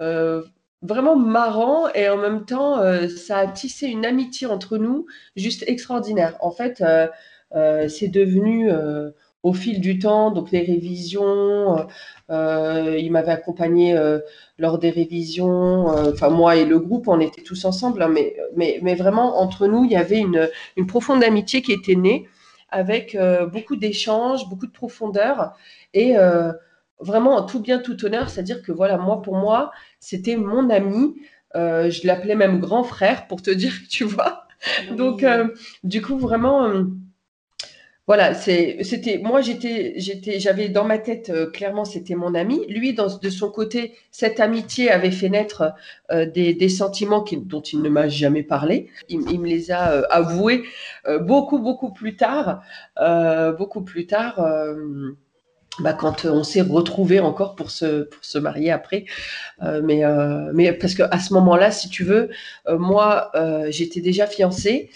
euh, 0.00 0.42
vraiment 0.82 1.16
marrant 1.16 1.88
et 1.94 2.08
en 2.08 2.16
même 2.16 2.44
temps, 2.44 2.82
ça 3.08 3.38
a 3.38 3.46
tissé 3.46 3.86
une 3.86 4.04
amitié 4.04 4.46
entre 4.46 4.78
nous 4.78 5.06
juste 5.36 5.64
extraordinaire. 5.68 6.36
En 6.40 6.50
fait, 6.50 6.82
c'est 7.88 8.08
devenu 8.08 8.70
au 9.42 9.52
fil 9.52 9.80
du 9.80 9.98
temps, 9.98 10.30
donc 10.30 10.50
les 10.50 10.60
révisions, 10.60 11.86
il 12.30 13.10
m'avait 13.10 13.32
accompagné 13.32 13.98
lors 14.58 14.78
des 14.78 14.90
révisions, 14.90 15.86
enfin 15.86 16.30
moi 16.30 16.56
et 16.56 16.64
le 16.64 16.78
groupe, 16.78 17.08
on 17.08 17.20
était 17.20 17.42
tous 17.42 17.64
ensemble, 17.64 18.02
hein, 18.02 18.08
mais, 18.08 18.36
mais, 18.56 18.78
mais, 18.82 18.94
vraiment 18.94 19.40
entre 19.40 19.66
nous, 19.66 19.84
il 19.84 19.90
y 19.90 19.96
avait 19.96 20.20
une, 20.20 20.48
une 20.76 20.86
profonde 20.86 21.24
amitié 21.24 21.62
qui 21.62 21.72
était 21.72 21.96
née 21.96 22.28
avec 22.70 23.18
beaucoup 23.52 23.76
d'échanges, 23.76 24.48
beaucoup 24.48 24.66
de 24.66 24.72
profondeur 24.72 25.54
et 25.92 26.14
vraiment 27.00 27.36
en 27.36 27.42
tout 27.42 27.60
bien, 27.60 27.78
tout 27.78 28.04
honneur, 28.04 28.30
c'est-à-dire 28.30 28.62
que 28.62 28.72
voilà, 28.72 28.96
moi 28.96 29.22
pour 29.22 29.36
moi, 29.36 29.72
c'était 29.98 30.36
mon 30.36 30.70
ami. 30.70 31.16
je 31.54 32.06
l'appelais 32.06 32.36
même 32.36 32.60
grand 32.60 32.84
frère 32.84 33.26
pour 33.26 33.42
te 33.42 33.50
dire, 33.62 33.74
tu 33.90 34.04
vois. 34.04 34.46
Donc, 34.96 35.24
du 35.82 36.00
coup, 36.00 36.16
vraiment 36.16 36.86
voilà, 38.08 38.34
c'était 38.34 39.20
moi 39.22 39.42
j'étais 39.42 39.94
j'étais 39.96 40.40
j'avais 40.40 40.68
dans 40.68 40.84
ma 40.84 40.98
tête 40.98 41.30
euh, 41.30 41.48
clairement 41.48 41.84
c'était 41.84 42.16
mon 42.16 42.34
ami. 42.34 42.66
Lui 42.68 42.94
de 42.94 43.30
son 43.30 43.48
côté 43.48 43.94
cette 44.10 44.40
amitié 44.40 44.90
avait 44.90 45.12
fait 45.12 45.28
naître 45.28 45.72
euh, 46.10 46.26
des, 46.26 46.68
sentiments 46.68 47.24
dont 47.44 47.60
il 47.60 47.80
ne 47.80 47.88
m'a 47.88 48.08
jamais 48.08 48.42
parlé. 48.42 48.88
Il, 49.08 49.40
me 49.40 49.46
les 49.46 49.70
a 49.70 49.92
euh, 49.92 50.02
avoués 50.10 50.64
beaucoup 51.20 51.60
beaucoup 51.60 51.92
plus 51.92 52.16
tard, 52.16 52.62
beaucoup 53.56 53.82
plus 53.82 54.06
tard. 54.06 54.44
Bah, 55.78 55.94
quand 55.94 56.26
on 56.26 56.42
s'est 56.44 56.60
retrouvés 56.60 57.20
encore 57.20 57.54
pour 57.54 57.70
se, 57.70 58.02
pour 58.02 58.22
se 58.22 58.36
marier 58.38 58.70
après. 58.70 59.06
mais, 59.60 60.02
mais 60.52 60.72
parce 60.72 60.94
qu'à 60.94 61.18
ce 61.18 61.32
moment-là, 61.34 61.70
si 61.70 61.88
tu 61.88 62.04
veux, 62.04 62.28
moi, 62.68 63.32
j'étais 63.70 64.00
déjà 64.00 64.26
fiancée 64.26 64.90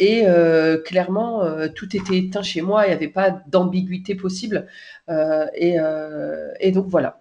et 0.00 0.22
euh, 0.26 0.78
clairement, 0.78 1.44
euh, 1.44 1.68
tout 1.68 1.94
était 1.94 2.16
éteint 2.16 2.42
chez 2.42 2.62
moi, 2.62 2.86
il 2.86 2.88
n'y 2.88 2.94
avait 2.94 3.08
pas 3.08 3.30
d'ambiguïté 3.48 4.14
possible. 4.14 4.66
Euh, 5.10 5.46
et, 5.54 6.72
donc 6.72 6.86
voilà. 6.88 7.20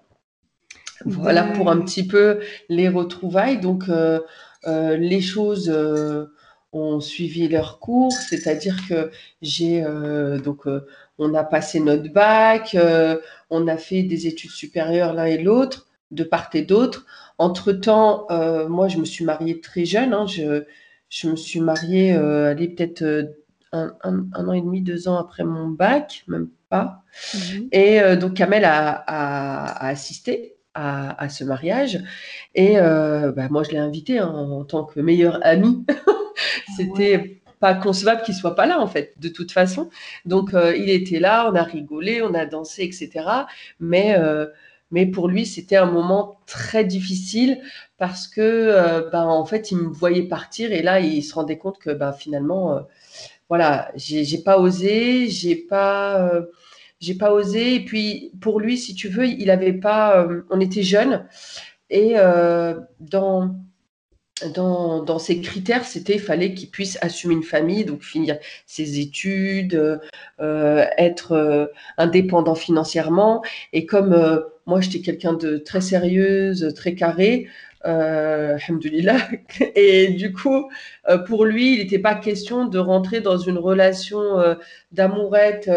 Voilà 1.06 1.44
pour 1.44 1.70
un 1.70 1.80
petit 1.82 2.08
peu 2.08 2.40
les 2.70 2.88
retrouvailles. 2.88 3.60
Donc 3.60 3.86
les 4.66 5.22
choses 5.22 5.70
ont 6.72 7.00
suivi 7.02 7.50
leur 7.50 7.80
cours, 7.80 8.14
c'est-à-dire 8.14 8.78
que 8.88 9.12
j'ai 9.42 9.84
donc 10.44 10.66
on 11.18 11.34
a 11.34 11.44
passé 11.44 11.80
notre 11.80 12.12
bac, 12.12 12.78
on 13.50 13.68
a 13.68 13.78
fait 13.78 14.04
des 14.04 14.28
études 14.28 14.52
supérieures 14.52 15.14
l'un 15.14 15.26
et 15.26 15.38
l'autre, 15.38 15.88
de 16.12 16.24
part 16.24 16.50
et 16.54 16.64
d'autre. 16.64 17.06
Entre 17.38 17.72
temps, 17.72 18.28
moi 18.68 18.90
je 18.90 18.98
me 18.98 19.06
suis 19.06 19.24
mariée 19.24 19.62
très 19.62 19.86
jeune. 19.86 20.14
Hein, 20.14 20.28
je, 20.28 20.64
je 21.10 21.28
me 21.28 21.36
suis 21.36 21.60
mariée, 21.60 22.14
euh, 22.14 22.56
peut-être 22.56 23.02
euh, 23.02 23.24
un, 24.04 24.48
an 24.48 24.54
et 24.54 24.62
demi, 24.62 24.82
deux 24.82 25.08
ans 25.08 25.18
après 25.18 25.44
mon 25.44 25.68
bac, 25.68 26.24
même 26.28 26.50
pas. 26.70 27.04
Mhm. 27.34 27.68
Et 27.72 28.02
euh, 28.02 28.16
donc 28.16 28.36
Kamel 28.36 28.64
a, 28.66 29.86
assisté 29.86 30.56
à, 30.74 31.28
ce 31.30 31.44
mariage. 31.44 32.00
Et 32.56 32.80
euh, 32.80 33.34
bah, 33.34 33.48
moi, 33.50 33.64
je 33.64 33.72
l'ai 33.72 33.78
invité 33.78 34.20
hein, 34.20 34.28
en, 34.28 34.64
tant 34.64 34.86
que 34.86 35.02
meilleur 35.02 35.46
ami. 35.46 35.86
C'était 36.78 37.42
pas 37.60 37.74
concevable 37.74 38.22
qu'il 38.22 38.34
soit 38.34 38.56
pas 38.56 38.66
là, 38.66 38.80
en 38.80 38.88
fait, 38.88 39.14
de 39.20 39.28
toute 39.28 39.52
façon. 39.52 39.90
Donc, 40.26 40.52
il 40.54 40.90
était 40.90 41.20
là, 41.20 41.50
on 41.52 41.56
a 41.56 41.64
rigolé, 41.64 42.22
on 42.22 42.34
a 42.34 42.46
dansé, 42.46 42.84
etc. 42.84 43.26
Mais 43.82 44.16
mais 44.92 45.06
pour 45.06 45.28
lui, 45.28 45.46
c'était 45.46 45.76
un 45.76 45.86
moment 45.86 46.40
très 46.48 46.84
difficile 46.84 47.62
parce 47.98 48.28
que, 48.28 48.42
euh, 48.42 49.10
ben, 49.12 49.26
en 49.26 49.46
fait, 49.46 49.72
il 49.72 49.78
me 49.78 49.90
voyait 49.90 50.24
partir 50.24 50.72
et 50.72 50.82
là, 50.82 51.00
il 51.00 51.24
se 51.24 51.34
rendait 51.36 51.58
compte 51.58 51.80
que, 51.80 51.92
ben, 51.92 52.14
finalement, 52.14 52.76
euh, 52.78 52.82
voilà, 53.50 53.92
j'ai 53.96 54.38
pas 54.44 54.60
osé, 54.60 55.28
j'ai 55.30 55.56
pas, 55.56 56.22
euh, 56.22 56.46
j'ai 57.00 57.16
pas 57.16 57.34
osé. 57.34 57.76
Et 57.76 57.86
puis, 57.86 58.32
pour 58.42 58.60
lui, 58.60 58.78
si 58.78 58.96
tu 58.96 59.10
veux, 59.10 59.28
il 59.28 59.50
avait 59.52 59.74
pas, 59.74 60.28
on 60.50 60.60
était 60.60 60.84
jeunes 60.84 61.28
et 61.90 62.16
dans 63.00 63.56
dans, 64.48 65.04
dans, 65.04 65.20
ses 65.20 65.42
critères, 65.42 65.86
c'était 65.86 66.16
il 66.16 66.20
fallait 66.22 66.54
qu'il 66.54 66.70
puisse 66.70 66.98
assumer 67.02 67.34
une 67.34 67.44
famille, 67.44 67.86
donc 67.86 68.04
finir 68.04 68.38
ses 68.66 69.00
études, 69.00 70.00
euh, 70.40 70.86
être 70.98 71.34
euh, 71.34 71.68
indépendant 71.98 72.56
financièrement. 72.56 73.44
Et 73.74 73.86
comme 73.86 74.14
euh, 74.14 74.40
moi, 74.70 74.82
j'étais 74.82 75.02
quelqu'un 75.02 75.34
de 75.34 75.58
très 75.58 75.82
sérieuse, 75.82 76.74
très 76.76 76.96
carré, 76.96 77.48
euh, 77.86 78.58
et 79.76 80.08
du 80.10 80.32
coup, 80.34 80.70
pour 81.28 81.46
lui, 81.46 81.74
il 81.74 81.80
n'était 81.80 82.00
pas 82.00 82.16
question 82.16 82.66
de 82.66 82.80
rentrer 82.80 83.22
dans 83.22 83.38
une 83.38 83.58
relation 83.58 84.24
d'amourette 84.92 85.70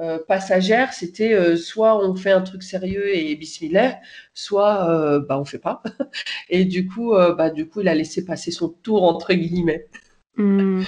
euh, 0.00 0.18
passagère, 0.26 0.94
c'était 0.94 1.34
euh, 1.34 1.56
soit 1.56 2.02
on 2.02 2.14
fait 2.14 2.30
un 2.30 2.40
truc 2.40 2.62
sérieux 2.62 3.14
et 3.14 3.34
bismillah, 3.36 3.98
soit 4.32 4.88
euh, 4.90 5.20
bah 5.20 5.38
on 5.38 5.44
fait 5.44 5.58
pas. 5.58 5.82
et 6.48 6.64
du 6.64 6.86
coup, 6.88 7.12
bah 7.36 7.50
du 7.50 7.68
coup, 7.68 7.82
il 7.82 7.88
a 7.88 7.94
laissé 7.94 8.24
passer 8.24 8.50
son 8.50 8.70
tour 8.70 9.02
entre 9.02 9.34
guillemets. 9.34 9.88
Hmm. 10.36 10.82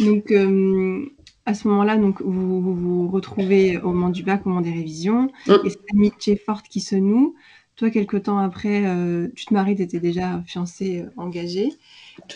Donc 0.00 0.34
à 1.48 1.54
ce 1.54 1.66
moment-là, 1.68 1.96
donc 1.96 2.20
vous, 2.20 2.60
vous, 2.60 3.08
retrouvez 3.08 3.78
au 3.78 3.92
moment 3.92 4.10
du 4.10 4.22
bac, 4.22 4.46
au 4.46 4.50
moment 4.50 4.60
des 4.60 4.72
révisions, 4.72 5.30
mm. 5.46 5.54
et 5.64 5.70
cette 5.70 5.90
amitié 5.94 6.36
forte 6.36 6.68
qui 6.68 6.80
se 6.80 6.94
noue. 6.94 7.34
Toi, 7.76 7.90
quelques 7.90 8.24
temps 8.24 8.38
après, 8.38 8.82
tu 9.36 9.46
te 9.46 9.54
maries, 9.54 9.76
tu 9.76 9.82
étais 9.82 10.00
déjà 10.00 10.42
fiancée, 10.46 11.04
engagée, 11.16 11.70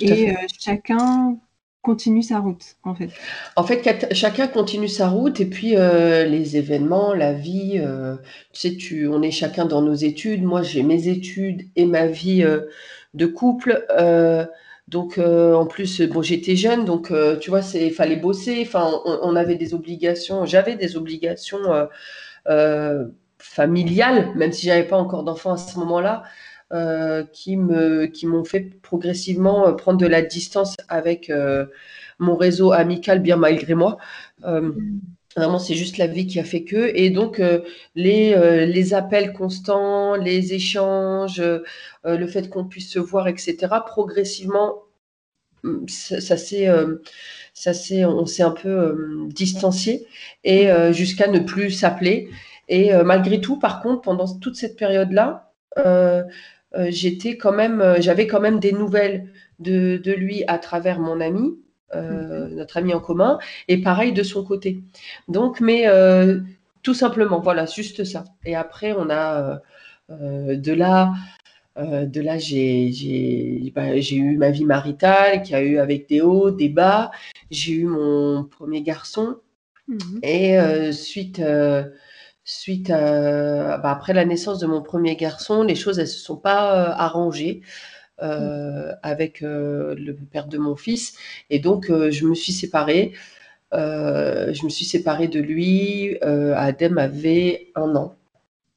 et 0.01 0.35
chacun 0.61 1.37
continue 1.83 2.23
sa 2.23 2.39
route, 2.39 2.77
en 2.85 2.95
fait. 2.95 3.11
En 3.57 3.65
fait, 3.65 4.15
chacun 4.15 4.47
continue 4.47 4.89
sa 4.89 5.09
route 5.09 5.41
et 5.41 5.47
puis 5.47 5.77
euh, 5.77 6.25
les 6.25 6.57
événements, 6.57 7.13
la 7.13 7.33
vie, 7.33 7.75
euh, 7.77 8.17
tu 8.53 8.61
sais, 8.61 8.77
tu, 8.77 9.09
on 9.09 9.21
est 9.21 9.33
chacun 9.33 9.67
dans 9.67 9.83
nos 9.83 9.95
études. 9.95 10.45
Moi, 10.45 10.63
j'ai 10.63 10.85
mes 10.85 11.09
études 11.09 11.63
et 11.75 11.85
ma 11.85 12.07
vie 12.07 12.45
euh, 12.45 12.61
de 13.15 13.27
couple. 13.27 13.85
Donc, 14.93 15.19
en 15.19 15.67
plus, 15.67 16.03
bon, 16.03 16.23
j'étais 16.23 16.55
jeune, 16.55 16.85
donc 16.85 17.13
tu 17.41 17.51
vois, 17.51 17.63
c'est 17.63 17.91
fallait 17.91 18.17
bosser. 18.17 18.69
On, 18.75 19.35
avait 19.37 19.57
des 19.57 19.75
obligations. 19.75 20.45
J'avais 20.47 20.77
des 20.77 20.97
obligations 20.97 21.61
familiales, 23.39 24.33
même 24.37 24.53
si 24.53 24.67
j'avais 24.67 24.87
pas 24.87 24.97
encore 24.99 25.25
d'enfants 25.25 25.55
à 25.55 25.57
ce 25.57 25.79
moment-là. 25.79 26.23
Euh, 26.73 27.25
qui 27.25 27.57
m'ont 27.57 28.45
fait 28.45 28.61
progressivement 28.81 29.69
euh, 29.69 29.73
prendre 29.73 29.99
de 29.99 30.07
la 30.07 30.23
distance 30.23 30.75
avec 30.89 31.29
euh, 31.29 31.67
mon 32.19 32.35
réseau 32.35 32.73
amical 32.73 33.19
bien 33.19 33.37
malgré 33.37 33.75
moi. 33.75 33.99
Vraiment, 35.37 35.59
c'est 35.59 35.75
juste 35.75 35.99
la 35.99 36.07
vie 36.07 36.27
qui 36.27 36.39
a 36.41 36.45
fait 36.45 36.65
que. 36.65 36.93
Et 36.95 37.11
donc, 37.11 37.41
les, 37.95 38.67
les 38.67 38.95
appels 38.95 39.33
constants, 39.33 40.15
les 40.15 40.53
échanges, 40.53 41.43
le 42.05 42.27
fait 42.27 42.51
qu'on 42.51 42.65
puisse 42.67 42.91
se 42.91 42.99
voir, 42.99 43.29
etc., 43.29 43.57
progressivement, 43.87 44.83
mm, 45.63 45.89
ça, 45.89 46.21
ça 46.21 46.37
s'est, 46.37 48.05
on 48.05 48.27
s'est 48.27 48.43
un 48.43 48.51
peu 48.51 49.29
distancié 49.29 50.07
et 50.45 50.69
jusqu'à 50.93 51.29
ne 51.29 51.39
plus 51.39 51.71
s'appeler. 51.71 52.29
Et 52.69 52.93
malgré 53.05 53.41
tout, 53.41 53.59
par 53.59 53.81
contre, 53.81 54.03
pendant 54.03 54.27
toute 54.39 54.57
cette 54.57 54.77
période-là, 54.77 55.53
euh, 55.79 56.23
euh, 56.75 56.91
j'avais 56.91 58.27
quand 58.27 58.41
même 58.41 58.59
des 58.61 58.73
nouvelles 58.73 59.29
de, 59.59 60.01
lui 60.05 60.45
à 60.47 60.59
travers 60.59 60.99
mon 61.01 61.21
ami, 61.21 61.59
euh, 61.95 62.49
mhm. 62.49 62.55
notre 62.57 62.77
ami 62.77 62.95
en 62.95 63.01
commun, 63.01 63.39
et 63.69 63.81
pareil 63.81 64.13
de 64.13 64.23
son 64.23 64.45
côté. 64.45 64.83
Donc, 65.29 65.61
mais 65.61 65.87
tout 66.83 66.95
simplement, 66.95 67.41
voilà, 67.41 67.67
juste 67.67 68.05
ça. 68.05 68.25
Et 68.45 68.55
après, 68.55 68.93
on 68.93 69.11
a 69.11 69.61
de 70.09 70.73
là. 70.73 71.13
de 71.77 72.21
là, 72.21 72.39
j'ai 72.39 73.73
bah, 73.75 73.97
eu 73.97 74.37
ma 74.37 74.51
vie 74.51 74.65
maritale 74.65 75.43
qui 75.43 75.55
a 75.55 75.63
eu 75.63 75.79
avec 75.79 76.09
des 76.09 76.21
hauts, 76.21 76.51
des 76.51 76.69
bas. 76.69 77.11
J'ai 77.51 77.73
eu 77.73 77.85
mon 77.87 78.45
premier 78.45 78.83
garçon. 78.83 79.37
Mhm. 79.89 80.21
Et 80.23 80.93
suite, 80.93 81.41
suite 82.45 82.91
à, 82.91 83.79
bah, 83.79 83.91
après 83.91 84.13
la 84.13 84.25
naissance 84.25 84.59
de 84.59 84.67
mon 84.67 84.83
premier 84.83 85.17
garçon, 85.17 85.63
les 85.63 85.75
choses 85.75 85.99
elles 85.99 86.09
se 86.09 86.19
sont 86.19 86.37
pas 86.37 86.91
euh, 86.91 86.93
arrangées 86.97 87.63
euh, 88.23 88.93
avec 89.03 89.43
euh, 89.43 89.95
le 89.97 90.15
père 90.15 90.47
de 90.47 90.59
mon 90.59 90.77
fils 90.77 91.17
et 91.51 91.59
donc 91.59 91.87
je 91.89 92.27
me 92.27 92.35
suis 92.35 92.53
séparée. 92.53 93.13
je 93.73 94.65
me 94.65 94.69
suis 94.69 94.85
séparée 94.85 95.29
de 95.29 95.41
lui. 95.41 96.19
Adem 96.21 96.99
avait 96.99 97.69
un 97.75 97.95
an. 97.97 98.17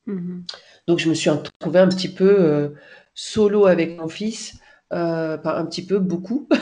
Mmh 0.07 0.41
donc 0.87 0.99
je 0.99 1.09
me 1.09 1.15
suis 1.15 1.31
retrouvée 1.31 1.79
un 1.79 1.87
petit 1.87 2.09
peu 2.13 2.71
solo 3.15 3.65
avec 3.65 3.97
mon 3.97 4.07
fils. 4.07 4.59
Euh, 4.93 5.35
un 5.43 5.65
petit 5.65 5.85
peu, 5.85 5.99
beaucoup. 5.99 6.47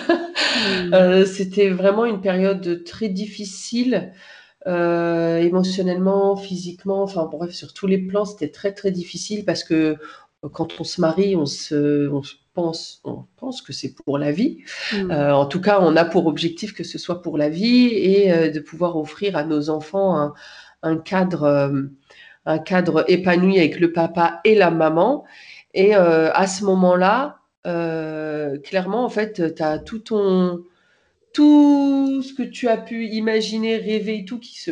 Mmh. 0.54 1.26
C'était 1.26 1.70
vraiment 1.70 2.06
une 2.06 2.22
période 2.22 2.84
très 2.86 3.10
difficile 3.10 4.14
euh, 4.68 5.40
émotionnellement, 5.40 6.38
physiquement, 6.38 7.04
enfin 7.04 7.26
bref, 7.26 7.52
sur 7.52 7.74
tous 7.74 7.88
les 7.88 7.98
plans, 7.98 8.24
c'était 8.24 8.50
très 8.50 8.72
très 8.74 8.92
difficile 8.92 9.44
parce 9.44 9.64
que 9.64 9.74
euh, 10.44 10.50
quand 10.50 10.80
on 10.80 10.84
se 10.86 11.02
marie, 11.02 11.36
on 11.36 11.46
se, 11.46 12.08
on 12.10 12.22
pense, 12.54 13.02
on 13.04 13.26
pense 13.38 13.62
que 13.62 13.74
c'est 13.74 13.94
pour 13.94 14.18
la 14.18 14.32
vie. 14.32 14.64
Mm. 14.94 15.12
Euh, 15.12 15.36
en 15.36 15.46
tout 15.46 15.62
cas, 15.62 15.80
on 15.82 15.96
a 15.96 16.06
pour 16.06 16.28
objectif 16.28 16.74
que 16.74 16.84
ce 16.84 16.98
soit 16.98 17.22
pour 17.22 17.38
la 17.38 17.50
vie 17.50 17.88
et 17.88 18.50
de 18.50 18.60
pouvoir 18.60 18.98
offrir 18.98 19.36
à 19.36 19.44
nos 19.44 19.70
enfants 19.70 20.18
un, 20.18 20.34
un 20.82 20.98
cadre, 20.98 21.90
un 22.46 22.60
cadre 22.60 23.06
épanoui 23.08 23.60
avec 23.60 23.80
le 23.80 23.92
papa 23.92 24.42
et 24.44 24.56
la 24.56 24.72
maman. 24.72 25.26
Et 25.74 25.96
à 25.96 26.48
ce 26.48 26.64
moment-là, 26.66 27.40
clairement, 27.64 29.04
en 29.04 29.10
fait, 29.10 29.56
tu 29.56 29.64
as 29.64 29.80
tout 29.80 30.00
ton 30.00 30.64
tout 31.34 32.22
ce 32.22 32.32
que 32.34 32.44
tu 32.44 32.68
as 32.68 32.78
pu 32.78 33.08
imaginer, 33.08 33.78
rêver 33.78 34.20
et 34.20 34.26
tout 34.26 34.40
qui 34.40 34.60
se 34.60 34.72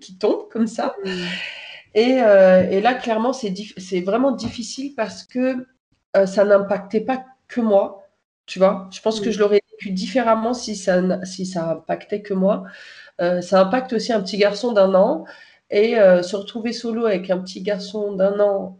qui 0.00 0.18
tombe 0.18 0.48
comme 0.50 0.66
ça. 0.66 0.94
Mm. 1.04 1.10
Et, 1.94 2.22
euh, 2.22 2.70
et, 2.70 2.80
là, 2.80 2.94
clairement, 2.94 3.32
c'est 3.32 4.00
vraiment 4.00 4.32
difficile 4.32 4.94
parce 4.94 5.24
que 5.24 5.66
ça 6.14 6.44
n'impactait 6.44 7.00
pas 7.00 7.24
que 7.48 7.60
moi, 7.60 8.08
tu 8.46 8.58
vois. 8.58 8.88
Je 8.92 9.00
pense 9.00 9.20
que 9.20 9.30
je 9.30 9.38
l'aurais 9.38 9.60
vécu 9.72 9.90
différemment 9.90 10.54
si 10.54 10.76
ça, 10.76 11.24
si 11.24 11.46
ça 11.46 11.70
impactait 11.70 12.22
que 12.22 12.34
moi. 12.34 12.64
ça 13.18 13.60
impacte 13.60 13.92
aussi 13.92 14.12
un 14.12 14.20
petit 14.22 14.38
garçon 14.38 14.72
d'un 14.72 14.94
an. 14.94 15.24
Et 15.70 15.94
se 15.94 16.36
retrouver 16.36 16.72
solo 16.72 17.06
avec 17.06 17.30
un 17.30 17.38
petit 17.38 17.62
garçon 17.62 18.12
d'un 18.12 18.40
an 18.40 18.78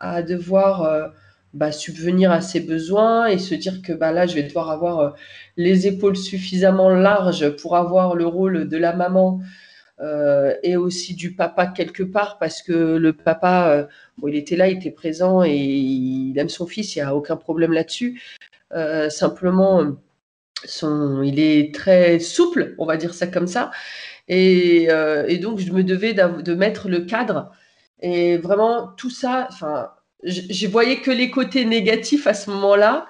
à 0.00 0.22
devoir 0.22 1.12
bah, 1.54 1.72
subvenir 1.72 2.30
à 2.30 2.40
ses 2.40 2.60
besoins 2.60 3.26
et 3.26 3.38
se 3.38 3.54
dire 3.54 3.80
que 3.82 3.92
bah, 3.92 4.12
là, 4.12 4.26
je 4.26 4.34
vais 4.34 4.42
devoir 4.42 4.70
avoir 4.70 4.98
euh, 5.00 5.10
les 5.56 5.86
épaules 5.86 6.16
suffisamment 6.16 6.90
larges 6.90 7.56
pour 7.56 7.76
avoir 7.76 8.14
le 8.14 8.26
rôle 8.26 8.68
de 8.68 8.76
la 8.76 8.94
maman 8.94 9.40
euh, 10.00 10.54
et 10.62 10.76
aussi 10.76 11.14
du 11.14 11.34
papa 11.34 11.66
quelque 11.66 12.02
part 12.02 12.38
parce 12.38 12.62
que 12.62 12.72
le 12.72 13.12
papa, 13.12 13.70
euh, 13.70 13.86
il 14.26 14.36
était 14.36 14.56
là, 14.56 14.68
il 14.68 14.78
était 14.78 14.90
présent 14.90 15.42
et 15.44 15.56
il 15.56 16.38
aime 16.38 16.48
son 16.48 16.66
fils, 16.66 16.94
il 16.96 16.98
n'y 17.00 17.04
a 17.04 17.14
aucun 17.14 17.36
problème 17.36 17.72
là-dessus. 17.72 18.20
simplement, 19.10 19.96
son, 20.64 21.22
il 21.22 21.40
est 21.40 21.74
très 21.74 22.18
souple, 22.20 22.74
on 22.78 22.86
va 22.86 22.96
dire 22.96 23.14
ça 23.14 23.26
comme 23.26 23.46
ça. 23.46 23.70
Et, 24.28 24.88
donc, 25.40 25.58
je 25.60 25.72
me 25.72 25.82
devais 25.84 26.14
de 26.14 26.54
mettre 26.54 26.88
le 26.88 27.00
cadre. 27.00 27.52
Et 28.00 28.38
vraiment, 28.38 28.88
tout 28.96 29.10
ça, 29.10 29.48
enfin, 29.50 29.90
je, 30.22 30.66
voyais 30.66 31.00
que 31.00 31.10
les 31.10 31.30
côtés 31.30 31.64
négatifs 31.64 32.26
à 32.26 32.34
ce 32.34 32.50
moment-là, 32.50 33.06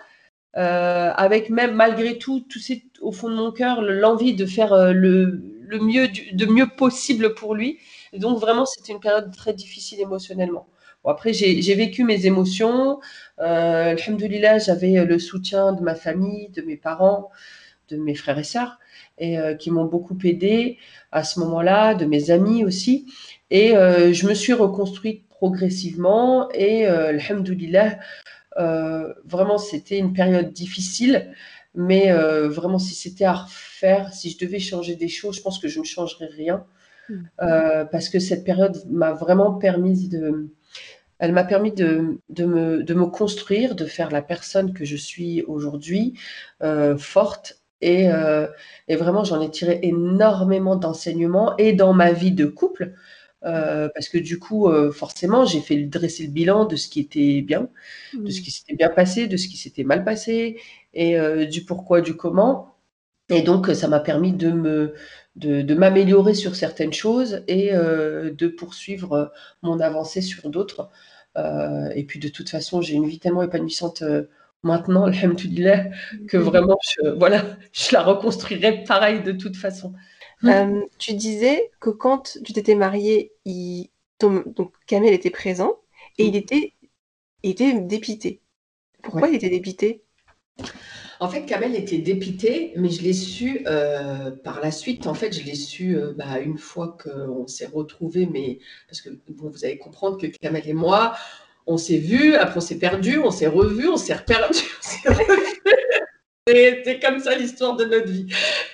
euh, 0.56 1.10
avec 1.14 1.50
même 1.50 1.74
malgré 1.74 2.18
tout, 2.18 2.40
tout 2.48 2.60
au 3.00 3.12
fond 3.12 3.28
de 3.28 3.34
mon 3.34 3.52
cœur, 3.52 3.82
l'envie 3.82 4.34
de 4.34 4.46
faire 4.46 4.72
euh, 4.72 4.92
le, 4.92 5.42
le 5.68 5.78
mieux, 5.78 6.08
de 6.08 6.46
mieux 6.46 6.68
possible 6.68 7.34
pour 7.34 7.54
lui. 7.54 7.78
Donc 8.12 8.38
vraiment, 8.38 8.66
c'était 8.66 8.92
une 8.92 9.00
période 9.00 9.34
très 9.34 9.52
difficile 9.52 10.00
émotionnellement. 10.00 10.66
Bon, 11.04 11.10
après, 11.10 11.32
j'ai 11.32 11.74
vécu 11.74 12.04
mes 12.04 12.26
émotions. 12.26 13.00
Euh, 13.38 13.94
Alhamdulillah, 13.96 14.58
j'avais 14.58 15.04
le 15.04 15.18
soutien 15.18 15.72
de 15.72 15.82
ma 15.82 15.94
famille, 15.94 16.48
de 16.50 16.62
mes 16.62 16.76
parents, 16.76 17.30
de 17.88 17.96
mes 17.96 18.14
frères 18.14 18.38
et 18.38 18.44
sœurs, 18.44 18.78
et 19.18 19.38
euh, 19.38 19.54
qui 19.54 19.70
m'ont 19.70 19.84
beaucoup 19.84 20.18
aidé 20.24 20.78
à 21.12 21.22
ce 21.22 21.38
moment-là, 21.40 21.94
de 21.94 22.04
mes 22.04 22.30
amis 22.30 22.64
aussi. 22.64 23.06
Et 23.50 23.70
je 23.70 24.26
me 24.26 24.34
suis 24.34 24.52
reconstruite 24.52 25.28
progressivement 25.38 26.50
et 26.52 26.86
euh, 26.86 27.10
alhamdoulilah, 27.10 27.98
euh, 28.58 29.14
vraiment 29.24 29.56
c'était 29.56 29.98
une 29.98 30.12
période 30.12 30.52
difficile, 30.52 31.32
mais 31.74 32.10
euh, 32.10 32.48
vraiment 32.48 32.78
si 32.78 32.94
c'était 32.94 33.24
à 33.24 33.34
refaire, 33.34 34.12
si 34.12 34.30
je 34.30 34.38
devais 34.38 34.58
changer 34.58 34.96
des 34.96 35.08
choses, 35.08 35.36
je 35.36 35.42
pense 35.42 35.58
que 35.58 35.68
je 35.68 35.80
ne 35.80 35.84
changerais 35.84 36.26
rien. 36.26 36.64
Hmm. 37.10 37.22
parce 37.90 38.10
que 38.10 38.18
cette 38.18 38.44
période 38.44 38.76
m'a 38.90 39.14
vraiment 39.14 39.54
permis 39.54 40.10
de, 40.10 40.50
elle 41.18 41.32
m'a 41.32 41.44
permis 41.44 41.72
de, 41.72 42.18
de, 42.28 42.44
me, 42.44 42.82
de, 42.82 42.92
me, 42.92 43.06
construire, 43.06 43.74
de 43.74 43.86
faire 43.86 44.10
la 44.10 44.20
personne 44.20 44.74
que 44.74 44.84
je 44.84 44.96
suis 44.96 45.42
aujourd'hui, 45.44 46.18
forte. 46.98 47.62
Et, 47.80 48.08
et, 48.88 48.96
vraiment, 48.96 49.24
j'en 49.24 49.40
ai 49.40 49.50
tiré 49.50 49.80
énormément 49.84 50.76
d'enseignements 50.76 51.56
et 51.56 51.72
dans 51.72 51.94
ma 51.94 52.12
vie 52.12 52.32
de 52.32 52.44
couple, 52.44 52.92
euh, 53.44 53.88
parce 53.94 54.08
que 54.08 54.18
du 54.18 54.38
coup, 54.38 54.68
euh, 54.68 54.90
forcément, 54.90 55.44
j'ai 55.44 55.60
fait 55.60 55.76
dresser 55.84 56.24
le 56.24 56.30
bilan 56.30 56.64
de 56.64 56.76
ce 56.76 56.88
qui 56.88 57.00
était 57.00 57.40
bien, 57.40 57.68
de 58.14 58.30
ce 58.30 58.40
mmh. 58.40 58.42
qui 58.42 58.50
s'était 58.50 58.74
bien 58.74 58.88
passé, 58.88 59.26
de 59.28 59.36
ce 59.36 59.48
qui 59.48 59.56
s'était 59.56 59.84
mal 59.84 60.04
passé, 60.04 60.60
et 60.94 61.18
euh, 61.18 61.46
du 61.46 61.64
pourquoi, 61.64 62.00
du 62.00 62.16
comment. 62.16 62.74
Et 63.30 63.42
donc, 63.42 63.68
ça 63.68 63.88
m'a 63.88 64.00
permis 64.00 64.32
de 64.32 64.50
me 64.50 64.94
de, 65.36 65.74
m'améliorer 65.74 66.34
sur 66.34 66.56
certaines 66.56 66.92
choses 66.92 67.44
et 67.46 67.70
de 67.72 68.48
poursuivre 68.48 69.32
mon 69.62 69.80
avancée 69.80 70.22
sur 70.22 70.48
d'autres. 70.50 70.90
et 71.36 72.04
puis, 72.04 72.18
de 72.18 72.28
toute 72.28 72.48
façon, 72.50 72.80
j'ai 72.82 72.94
une 72.94 73.06
vie 73.06 73.18
tellement 73.20 73.42
épanouissante 73.42 74.02
maintenant, 74.62 75.04
alhamdoulilah, 75.06 75.86
que 76.28 76.38
mmh. 76.38 76.40
vraiment, 76.40 76.78
je, 76.82 77.10
voilà, 77.10 77.44
je 77.72 77.92
la 77.92 78.02
reconstruirai 78.02 78.82
pareil 78.84 79.22
de 79.22 79.32
toute 79.32 79.56
façon. 79.56 79.92
Mmh. 80.42 80.48
Euh, 80.48 80.80
tu 80.98 81.14
disais 81.14 81.70
que 81.80 81.90
quand 81.90 82.38
tu 82.44 82.52
t'étais 82.52 82.74
mariée, 82.74 83.32
il... 83.44 83.90
donc 84.20 84.72
Kamel 84.86 85.12
était 85.12 85.30
présent 85.30 85.78
et 86.18 86.24
il 86.26 86.32
mmh. 86.32 86.36
était, 86.36 86.72
était 87.42 87.80
dépité. 87.80 88.40
Pourquoi 89.02 89.28
il 89.28 89.36
était 89.36 89.50
dépité? 89.50 90.04
En 91.20 91.28
fait, 91.28 91.46
Kamel 91.46 91.74
était 91.74 91.98
dépité, 91.98 92.72
mais 92.76 92.90
je 92.90 93.02
l'ai 93.02 93.12
su 93.12 93.62
euh, 93.66 94.30
par 94.30 94.60
la 94.60 94.70
suite. 94.70 95.06
En 95.08 95.14
fait, 95.14 95.32
je 95.32 95.44
l'ai 95.44 95.56
su 95.56 95.96
euh, 95.96 96.12
bah, 96.16 96.38
une 96.38 96.58
fois 96.58 96.96
qu'on 97.02 97.46
s'est 97.48 97.66
retrouvés, 97.66 98.26
mais 98.26 98.60
parce 98.86 99.00
que 99.00 99.10
vous 99.28 99.64
allez 99.64 99.78
comprendre 99.78 100.16
que 100.20 100.26
Kamel 100.26 100.68
et 100.68 100.74
moi, 100.74 101.16
on 101.66 101.76
s'est 101.76 101.98
vus, 101.98 102.34
après 102.34 102.58
on 102.58 102.60
s'est 102.60 102.78
perdu, 102.78 103.18
on 103.18 103.30
s'est 103.30 103.48
revus, 103.48 103.88
on 103.88 103.96
s'est 103.96 104.14
reperdu, 104.14 104.58
on 104.78 104.82
s'est 104.82 105.08
revus. 105.08 105.62
C'était 106.48 106.98
comme 106.98 107.20
ça 107.20 107.36
l'histoire 107.36 107.76
de 107.76 107.84
notre 107.84 108.08
vie 108.08 108.26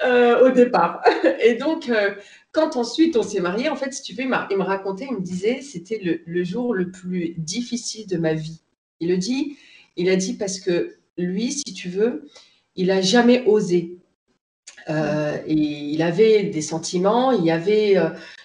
euh, 0.04 0.46
au 0.46 0.50
départ. 0.50 1.02
Et 1.40 1.54
donc, 1.54 1.88
euh, 1.88 2.14
quand 2.52 2.76
ensuite 2.76 3.16
on 3.16 3.22
s'est 3.22 3.40
mariés, 3.40 3.68
en 3.68 3.76
fait, 3.76 3.92
si 3.92 4.02
tu 4.02 4.14
veux, 4.14 4.22
il, 4.22 4.56
me 4.56 4.62
racontait, 4.62 5.06
il 5.10 5.16
me 5.16 5.22
disait, 5.22 5.60
c'était 5.60 6.00
le, 6.24 6.44
jour 6.44 6.74
le 6.74 6.90
plus 6.90 7.34
difficile 7.38 8.06
de 8.06 8.16
ma 8.16 8.34
vie. 8.34 8.60
Il 9.00 9.08
le 9.08 9.16
dit, 9.16 9.56
il 9.96 10.08
a 10.08 10.16
dit 10.16 10.34
parce 10.34 10.60
que 10.60 10.96
lui, 11.18 11.52
si 11.52 11.74
tu 11.74 11.88
veux, 11.88 12.28
il 12.76 12.90
a 12.90 13.00
jamais 13.00 13.44
osé. 13.46 13.98
Euh, 14.88 15.36
et 15.46 15.54
il 15.54 16.02
avait 16.02 16.44
des 16.44 16.62
sentiments, 16.62 17.32
il 17.32 17.44
y 17.44 17.50
avait, 17.50 17.96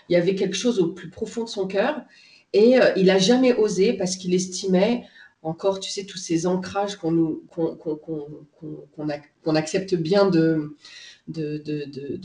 il 0.07 0.13
y 0.13 0.15
avait 0.15 0.35
quelque 0.35 0.55
chose 0.55 0.79
au 0.79 0.87
plus 0.87 1.09
profond 1.09 1.43
de 1.43 1.49
son 1.49 1.67
cœur, 1.67 2.01
et 2.53 2.77
il 2.95 3.09
a 3.09 3.19
jamais 3.19 3.53
osé 3.53 3.93
parce 3.93 4.15
qu'il 4.15 4.33
estimait 4.33 5.03
encore, 5.41 5.79
tu 5.79 5.89
sais, 5.89 6.05
tous 6.05 6.17
ces 6.17 6.47
ancrages 6.47 6.97
qu'on 6.97 7.39
accepte 9.55 9.95
bien 9.95 10.29
de, 10.29 10.75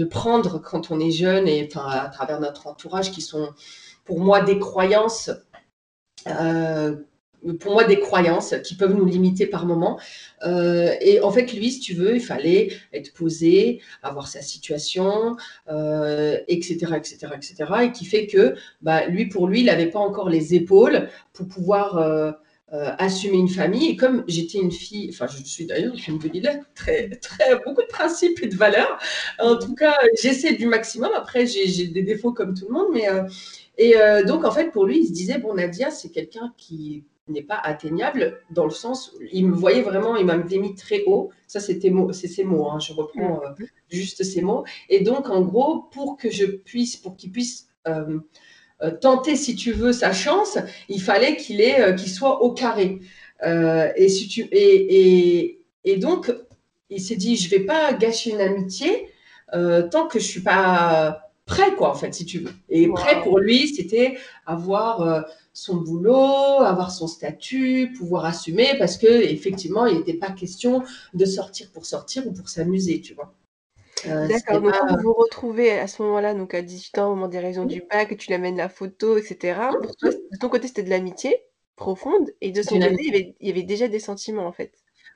prendre 0.05 0.61
quand 0.61 0.91
on 0.91 0.99
est 0.99 1.13
jeune 1.13 1.47
et 1.47 1.69
enfin, 1.71 1.87
à 1.87 2.09
travers 2.09 2.41
notre 2.41 2.67
entourage, 2.67 3.13
qui 3.13 3.21
sont 3.21 3.51
pour 4.05 4.21
moi 4.21 4.43
des 4.43 4.59
croyances. 4.59 5.31
Euh, 6.27 6.97
pour 7.61 7.73
moi, 7.73 7.85
des 7.85 8.01
croyances 8.01 8.55
qui 8.65 8.75
peuvent 8.75 8.95
nous 8.95 9.05
limiter 9.05 9.47
par 9.47 9.67
moment. 9.67 10.01
Euh, 10.47 10.95
et 11.03 11.21
en 11.21 11.31
fait, 11.31 11.53
lui, 11.53 11.71
si 11.73 11.81
tu 11.81 11.93
veux, 11.93 12.15
il 12.15 12.23
fallait 12.23 12.71
être 12.95 13.13
posé, 13.13 13.83
avoir 14.03 14.29
sa 14.29 14.41
situation, 14.41 15.37
etc., 15.69 16.95
etc., 16.97 17.27
etc. 17.35 17.65
Et 17.83 17.93
qui 17.93 18.07
fait 18.07 18.27
que, 18.27 18.55
bah, 18.81 19.07
lui, 19.09 19.29
pour 19.29 19.47
lui, 19.47 19.61
il 19.61 19.67
n'avait 19.67 19.91
pas 19.91 19.99
encore 19.99 20.31
les 20.31 20.55
épaules 20.55 21.11
pour 21.35 21.47
pouvoir 21.47 22.35
euh, 22.73 22.93
assumer 22.99 23.37
une 23.37 23.49
famille. 23.49 23.91
Et 23.91 23.97
comme 23.97 24.25
j'étais 24.27 24.59
une 24.59 24.73
fille, 24.73 25.11
enfin, 25.13 25.27
je 25.27 25.43
suis 25.45 25.67
d'ailleurs, 25.67 25.95
je 25.97 26.11
très, 26.75 27.11
très, 27.11 27.57
beaucoup 27.65 27.83
de 27.83 27.87
principes 27.89 28.43
et 28.43 28.47
de 28.47 28.57
valeurs. 28.57 28.99
En 29.39 29.59
tout 29.59 29.75
cas, 29.75 29.95
j'essaie 30.21 30.55
du 30.55 30.67
maximum. 30.67 31.11
Après, 31.15 31.47
j'ai 31.47 31.87
des 31.89 32.03
défauts 32.03 32.33
comme 32.33 32.55
tout 32.55 32.67
le 32.67 32.73
monde. 32.73 32.89
Mais, 32.93 33.09
euh, 33.09 33.25
et 33.77 33.97
euh, 33.99 34.25
donc, 34.25 34.45
en 34.45 34.51
fait, 34.51 34.73
pour 34.73 34.87
lui, 34.87 35.01
il 35.01 35.07
se 35.07 35.13
disait, 35.13 35.39
bon, 35.39 35.55
Nadia, 35.55 35.91
c'est 35.91 36.11
quelqu'un 36.11 36.55
qui 36.57 37.05
n'est 37.29 37.43
pas 37.43 37.59
atteignable 37.63 38.41
dans 38.51 38.65
le 38.65 38.71
sens 38.71 39.13
où 39.13 39.23
il 39.31 39.47
me 39.47 39.55
voyait 39.55 39.83
vraiment, 39.83 40.17
il 40.17 40.25
m'avait 40.25 40.59
mis 40.59 40.75
très 40.75 41.05
haut. 41.07 41.31
Ça, 41.47 41.61
c'était 41.61 41.93
c'est 42.13 42.29
ses 42.29 42.45
mots. 42.45 42.71
Hein, 42.71 42.79
je 42.81 42.95
reprends 42.95 43.43
juste 43.91 44.25
ces 44.25 44.41
mots. 44.41 44.65
Et 44.89 45.01
donc, 45.01 45.29
en 45.29 45.43
gros, 45.43 45.83
pour 45.93 46.17
que 46.17 46.31
je 46.31 46.47
puisse, 46.47 46.97
pour 46.97 47.15
qu'il 47.15 47.31
puisse 47.31 47.69
tenter, 48.91 49.37
si 49.37 49.55
tu 49.57 49.73
veux, 49.73 49.93
sa 49.93 50.13
chance, 50.13 50.59
il 50.89 51.01
fallait 51.01 51.37
qu'il 51.37 51.61
euh, 51.61 51.97
soit 51.97 52.43
au 52.43 52.53
carré. 52.53 53.01
Euh, 53.45 53.91
et, 53.97 54.09
si 54.09 54.29
tu, 54.29 54.43
et, 54.53 55.61
et, 55.85 55.97
donc, 55.97 56.33
il 56.91 57.01
s'est 57.01 57.17
dit, 57.17 57.37
je 57.37 57.49
vais 57.51 57.61
pas 57.61 57.93
gâcher 57.93 58.31
une 58.31 58.41
amitié 58.41 59.09
tant 59.93 60.09
que 60.09 60.19
je 60.19 60.25
suis 60.25 60.41
pas 60.41 61.31
prêt, 61.47 61.77
quoi, 61.77 61.91
en 61.91 61.95
fait, 61.95 62.13
si 62.13 62.27
tu 62.27 62.41
veux. 62.41 62.51
Et 62.69 62.89
prêt 62.89 63.23
pour 63.23 63.39
lui, 63.39 63.69
c'était 63.69 64.17
avoir 64.47 65.25
son 65.53 65.77
boulot, 65.77 66.61
avoir 66.61 66.91
son 66.91 67.07
statut, 67.07 67.93
pouvoir 67.97 68.25
assumer, 68.25 68.75
parce 68.81 68.99
que 68.99 69.07
effectivement, 69.07 69.87
il 69.87 69.99
n'était 69.99 70.15
pas 70.15 70.31
question 70.31 70.83
de 71.15 71.25
sortir 71.25 71.71
pour 71.73 71.87
sortir 71.87 72.27
ou 72.27 72.33
pour 72.33 72.49
s'amuser, 72.49 73.01
tu 73.01 73.15
vois. 73.15 73.33
Euh, 74.07 74.29
D'accord, 74.29 74.61
donc 74.61 74.73
quand 74.73 74.97
vous 74.97 75.03
vous 75.03 75.13
retrouvez 75.13 75.71
à 75.73 75.87
ce 75.87 76.03
moment-là, 76.03 76.35
donc 76.35 76.55
à 76.55 76.63
18 76.63 76.99
ans, 76.99 77.07
au 77.07 77.15
moment 77.15 77.29
des 77.29 77.39
raisons 77.39 77.65
du 77.65 77.83
bac, 77.91 78.09
que 78.09 78.15
tu 78.15 78.31
l'amènes 78.31 78.57
la 78.57 78.69
photo, 78.69 79.17
etc. 79.17 79.59
Pour 79.83 79.97
toi, 79.97 80.11
de 80.11 80.39
ton 80.39 80.49
côté, 80.49 80.69
c'était 80.69 80.83
de 80.83 80.91
l'amitié 80.91 81.37
profonde, 81.77 82.31
et 82.41 82.53
de 82.53 82.63
son 82.63 82.79
côté, 82.79 83.35
il 83.41 83.47
y, 83.47 83.51
avait, 83.51 83.63
déjà 83.63 83.89
des 83.89 83.99
sentiments, 83.99 84.47
en 84.47 84.53
fait. 84.53 84.73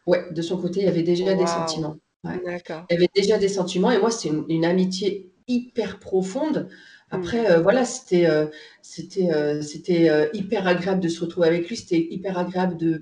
Ouais, 0.06 0.24
de 0.32 0.42
son 0.42 0.58
côté, 0.58 0.80
il 0.80 0.86
y 0.86 0.88
avait 0.88 1.02
déjà 1.02 1.34
des 1.34 1.46
sentiments. 1.46 1.96
D'accord. 2.24 2.84
Il 2.90 2.94
y 2.94 2.96
avait 2.96 3.10
déjà 3.14 3.38
des 3.38 3.48
sentiments, 3.48 3.90
et 3.90 3.98
moi, 3.98 4.10
c'est 4.10 4.28
une, 4.28 4.64
amitié 4.64 5.32
hyper 5.46 5.98
profonde. 5.98 6.68
Après, 7.10 7.42
mmh. 7.42 7.52
euh, 7.52 7.60
voilà, 7.60 7.84
c'était 7.84 8.26
euh, 8.26 8.46
c'était 8.82 9.30
c'était 9.62 10.28
hyper 10.34 10.66
agréable 10.66 11.00
de 11.00 11.08
se 11.08 11.22
retrouver 11.22 11.46
avec 11.46 11.68
lui, 11.68 11.76
c'était 11.76 12.06
hyper 12.10 12.36
agréable 12.36 12.76
de 12.76 13.00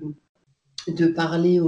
de 0.91 1.07
parler, 1.07 1.59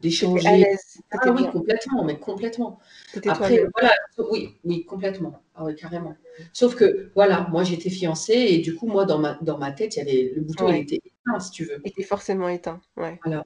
d'échanger. 0.00 0.66
Ah 1.10 1.32
oui, 1.32 1.46
complètement, 1.50 2.04
mais 2.04 2.18
complètement. 2.18 2.78
Après, 3.26 3.64
voilà, 3.78 3.94
oui, 4.30 4.54
oui, 4.64 4.84
complètement. 4.84 5.42
Ah 5.54 5.64
oui, 5.64 5.74
carrément. 5.76 6.16
Sauf 6.52 6.74
que, 6.74 7.10
voilà, 7.14 7.46
moi 7.50 7.62
j'étais 7.62 7.90
fiancée 7.90 8.32
et 8.32 8.58
du 8.58 8.74
coup, 8.74 8.86
moi 8.86 9.04
dans 9.04 9.18
ma, 9.18 9.38
dans 9.42 9.58
ma 9.58 9.70
tête, 9.70 9.96
il 9.96 9.98
y 9.98 10.02
avait, 10.02 10.32
le 10.34 10.40
bouton 10.42 10.68
il 10.68 10.82
était 10.82 10.96
éteint, 10.96 11.38
si 11.40 11.50
tu 11.50 11.64
veux. 11.64 11.80
Il 11.84 11.90
était 11.90 12.02
forcément 12.02 12.48
éteint, 12.48 12.80
ouais. 12.96 13.20
Voilà. 13.24 13.44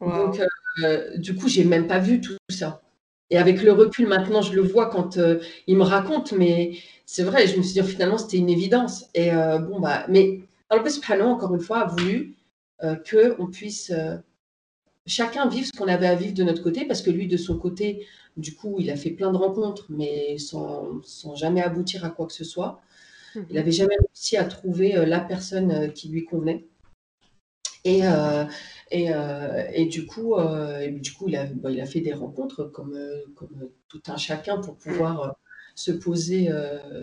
Donc, 0.00 0.40
euh, 0.84 1.16
du 1.16 1.34
coup, 1.34 1.48
j'ai 1.48 1.64
même 1.64 1.88
pas 1.88 1.98
vu 1.98 2.20
tout 2.20 2.36
ça. 2.48 2.82
Et 3.30 3.36
avec 3.36 3.62
le 3.62 3.72
recul 3.72 4.06
maintenant, 4.06 4.40
je 4.40 4.54
le 4.54 4.62
vois 4.62 4.86
quand 4.86 5.18
euh, 5.18 5.40
il 5.66 5.76
me 5.76 5.82
raconte, 5.82 6.32
mais 6.32 6.78
c'est 7.04 7.24
vrai, 7.24 7.46
je 7.46 7.56
me 7.56 7.62
suis 7.62 7.80
dit 7.80 7.86
finalement 7.86 8.16
c'était 8.16 8.38
une 8.38 8.48
évidence. 8.48 9.06
Et 9.14 9.32
euh, 9.32 9.58
bon, 9.58 9.80
bah, 9.80 10.06
mais 10.08 10.40
Allah 10.70 10.88
subhanahu 10.88 11.26
encore 11.26 11.54
une 11.54 11.60
fois, 11.60 11.80
a 11.80 11.86
voulu 11.86 12.36
que 12.80 13.32
qu'on 13.32 13.48
puisse 13.48 13.92
chacun 15.08 15.48
vivre 15.48 15.66
ce 15.66 15.76
qu'on 15.76 15.88
avait 15.88 16.06
à 16.06 16.14
vivre 16.14 16.34
de 16.34 16.44
notre 16.44 16.62
côté, 16.62 16.84
parce 16.84 17.02
que 17.02 17.10
lui, 17.10 17.26
de 17.26 17.36
son 17.36 17.58
côté, 17.58 18.06
du 18.36 18.54
coup, 18.54 18.76
il 18.78 18.90
a 18.90 18.96
fait 18.96 19.10
plein 19.10 19.32
de 19.32 19.36
rencontres, 19.36 19.86
mais 19.88 20.38
sans, 20.38 21.02
sans 21.02 21.34
jamais 21.34 21.62
aboutir 21.62 22.04
à 22.04 22.10
quoi 22.10 22.26
que 22.26 22.32
ce 22.32 22.44
soit. 22.44 22.80
Il 23.34 23.54
n'avait 23.54 23.66
mhm. 23.66 23.72
jamais 23.72 23.96
réussi 24.00 24.36
à 24.36 24.44
trouver 24.44 24.92
la 25.06 25.20
personne 25.20 25.92
qui 25.92 26.08
lui 26.08 26.24
convenait. 26.24 26.66
Et, 27.84 28.02
et, 28.90 29.12
euh, 29.12 29.64
et, 29.72 29.86
du 29.86 30.06
coup, 30.06 30.34
euh, 30.34 30.90
du 30.90 31.12
coup 31.12 31.28
il, 31.28 31.36
a, 31.36 31.44
bah, 31.46 31.70
il 31.70 31.80
a 31.80 31.86
fait 31.86 32.00
des 32.00 32.12
rencontres 32.12 32.64
comme, 32.64 32.94
euh, 32.94 33.20
comme 33.34 33.68
tout 33.88 34.00
un 34.06 34.16
chacun 34.16 34.58
pour 34.58 34.76
pouvoir 34.76 35.36
se, 35.74 35.92
poser, 35.92 36.50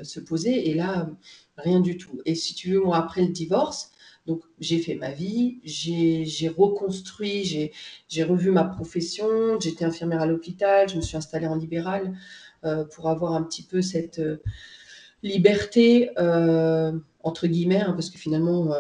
se 0.03 0.19
poser. 0.19 0.69
Et 0.69 0.73
là, 0.73 1.09
rien 1.57 1.79
du 1.79 1.97
tout. 1.97 2.21
Et 2.25 2.35
si 2.35 2.55
tu 2.55 2.71
veux, 2.71 2.81
moi, 2.81 2.97
après 2.97 3.21
le 3.21 3.29
divorce, 3.31 3.91
donc 4.25 4.41
j'ai 4.59 4.79
fait 4.79 4.95
ma 4.95 5.11
vie, 5.11 5.59
j'ai 5.63 6.47
reconstruit, 6.49 7.71
j'ai 8.07 8.23
revu 8.23 8.51
ma 8.51 8.63
profession, 8.63 9.59
j'étais 9.59 9.85
infirmière 9.85 10.21
à 10.21 10.25
l'hôpital, 10.25 10.89
je 10.89 10.95
me 10.95 11.01
suis 11.01 11.17
installée 11.17 11.47
en 11.47 11.55
libéral 11.55 12.13
pour 12.95 13.09
avoir 13.09 13.33
un 13.33 13.43
petit 13.43 13.63
peu 13.63 13.81
cette 13.81 14.21
liberté, 15.21 16.09
entre 16.17 17.47
guillemets, 17.47 17.81
hein, 17.81 17.93
parce 17.93 18.09
que 18.09 18.17
finalement, 18.17 18.73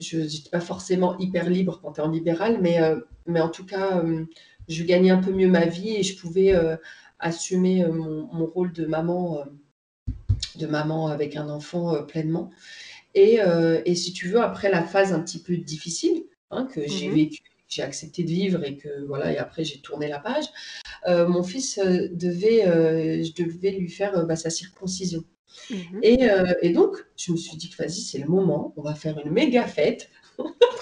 je 0.00 0.18
n'étais 0.18 0.50
pas 0.50 0.60
forcément 0.60 1.16
hyper 1.18 1.48
libre 1.48 1.78
quand 1.82 1.92
tu 1.92 2.00
es 2.00 2.04
en 2.04 2.10
libéral, 2.10 2.58
mais, 2.60 2.80
euh, 2.82 3.00
en 3.28 3.48
tout 3.48 3.66
cas, 3.66 3.98
euh, 3.98 4.24
je 4.68 4.82
gagnais 4.82 5.10
un 5.10 5.18
peu 5.22 5.32
mieux 5.32 5.48
ma 5.48 5.66
vie 5.66 5.96
et 5.96 6.02
je 6.02 6.18
pouvais 6.18 6.54
euh, 6.54 6.76
assumer 7.18 7.86
mon, 7.86 8.46
rôle 8.46 8.72
de 8.72 8.86
maman, 8.86 9.44
de 10.56 10.66
maman 10.66 11.08
avec 11.08 11.36
un 11.36 11.48
enfant 11.48 12.02
pleinement. 12.04 12.50
Et, 13.14 13.38
et, 13.84 13.94
si 13.94 14.12
tu 14.12 14.28
veux, 14.28 14.40
après 14.40 14.70
la 14.70 14.82
phase 14.82 15.12
un 15.12 15.20
petit 15.20 15.42
peu 15.42 15.56
difficile 15.56 16.24
hein, 16.50 16.66
que 16.72 16.86
j'ai 16.86 17.08
mhm. 17.08 17.14
vécue, 17.14 17.42
j'ai 17.68 17.82
accepté 17.82 18.22
de 18.22 18.28
vivre 18.28 18.64
et 18.64 18.76
que 18.76 19.04
voilà, 19.06 19.32
et 19.32 19.38
après 19.38 19.64
j'ai 19.64 19.80
tourné 19.80 20.08
la 20.08 20.20
page, 20.20 20.46
mon 21.06 21.42
fils 21.42 21.78
devait, 21.78 22.62
je 23.24 23.32
devais 23.42 23.72
lui 23.72 23.88
faire 23.88 24.26
bah, 24.26 24.36
sa 24.36 24.50
circoncision. 24.50 25.24
Mhm. 25.70 26.00
Euh, 26.04 26.54
et, 26.62 26.70
donc, 26.70 26.96
je 27.16 27.32
me 27.32 27.36
suis 27.36 27.56
dit 27.56 27.70
que 27.70 27.76
vas-y, 27.76 28.00
c'est 28.00 28.18
le 28.18 28.26
moment, 28.26 28.72
on 28.76 28.82
va 28.82 28.94
faire 28.94 29.18
une 29.24 29.30
méga 29.30 29.66
fête. 29.66 30.10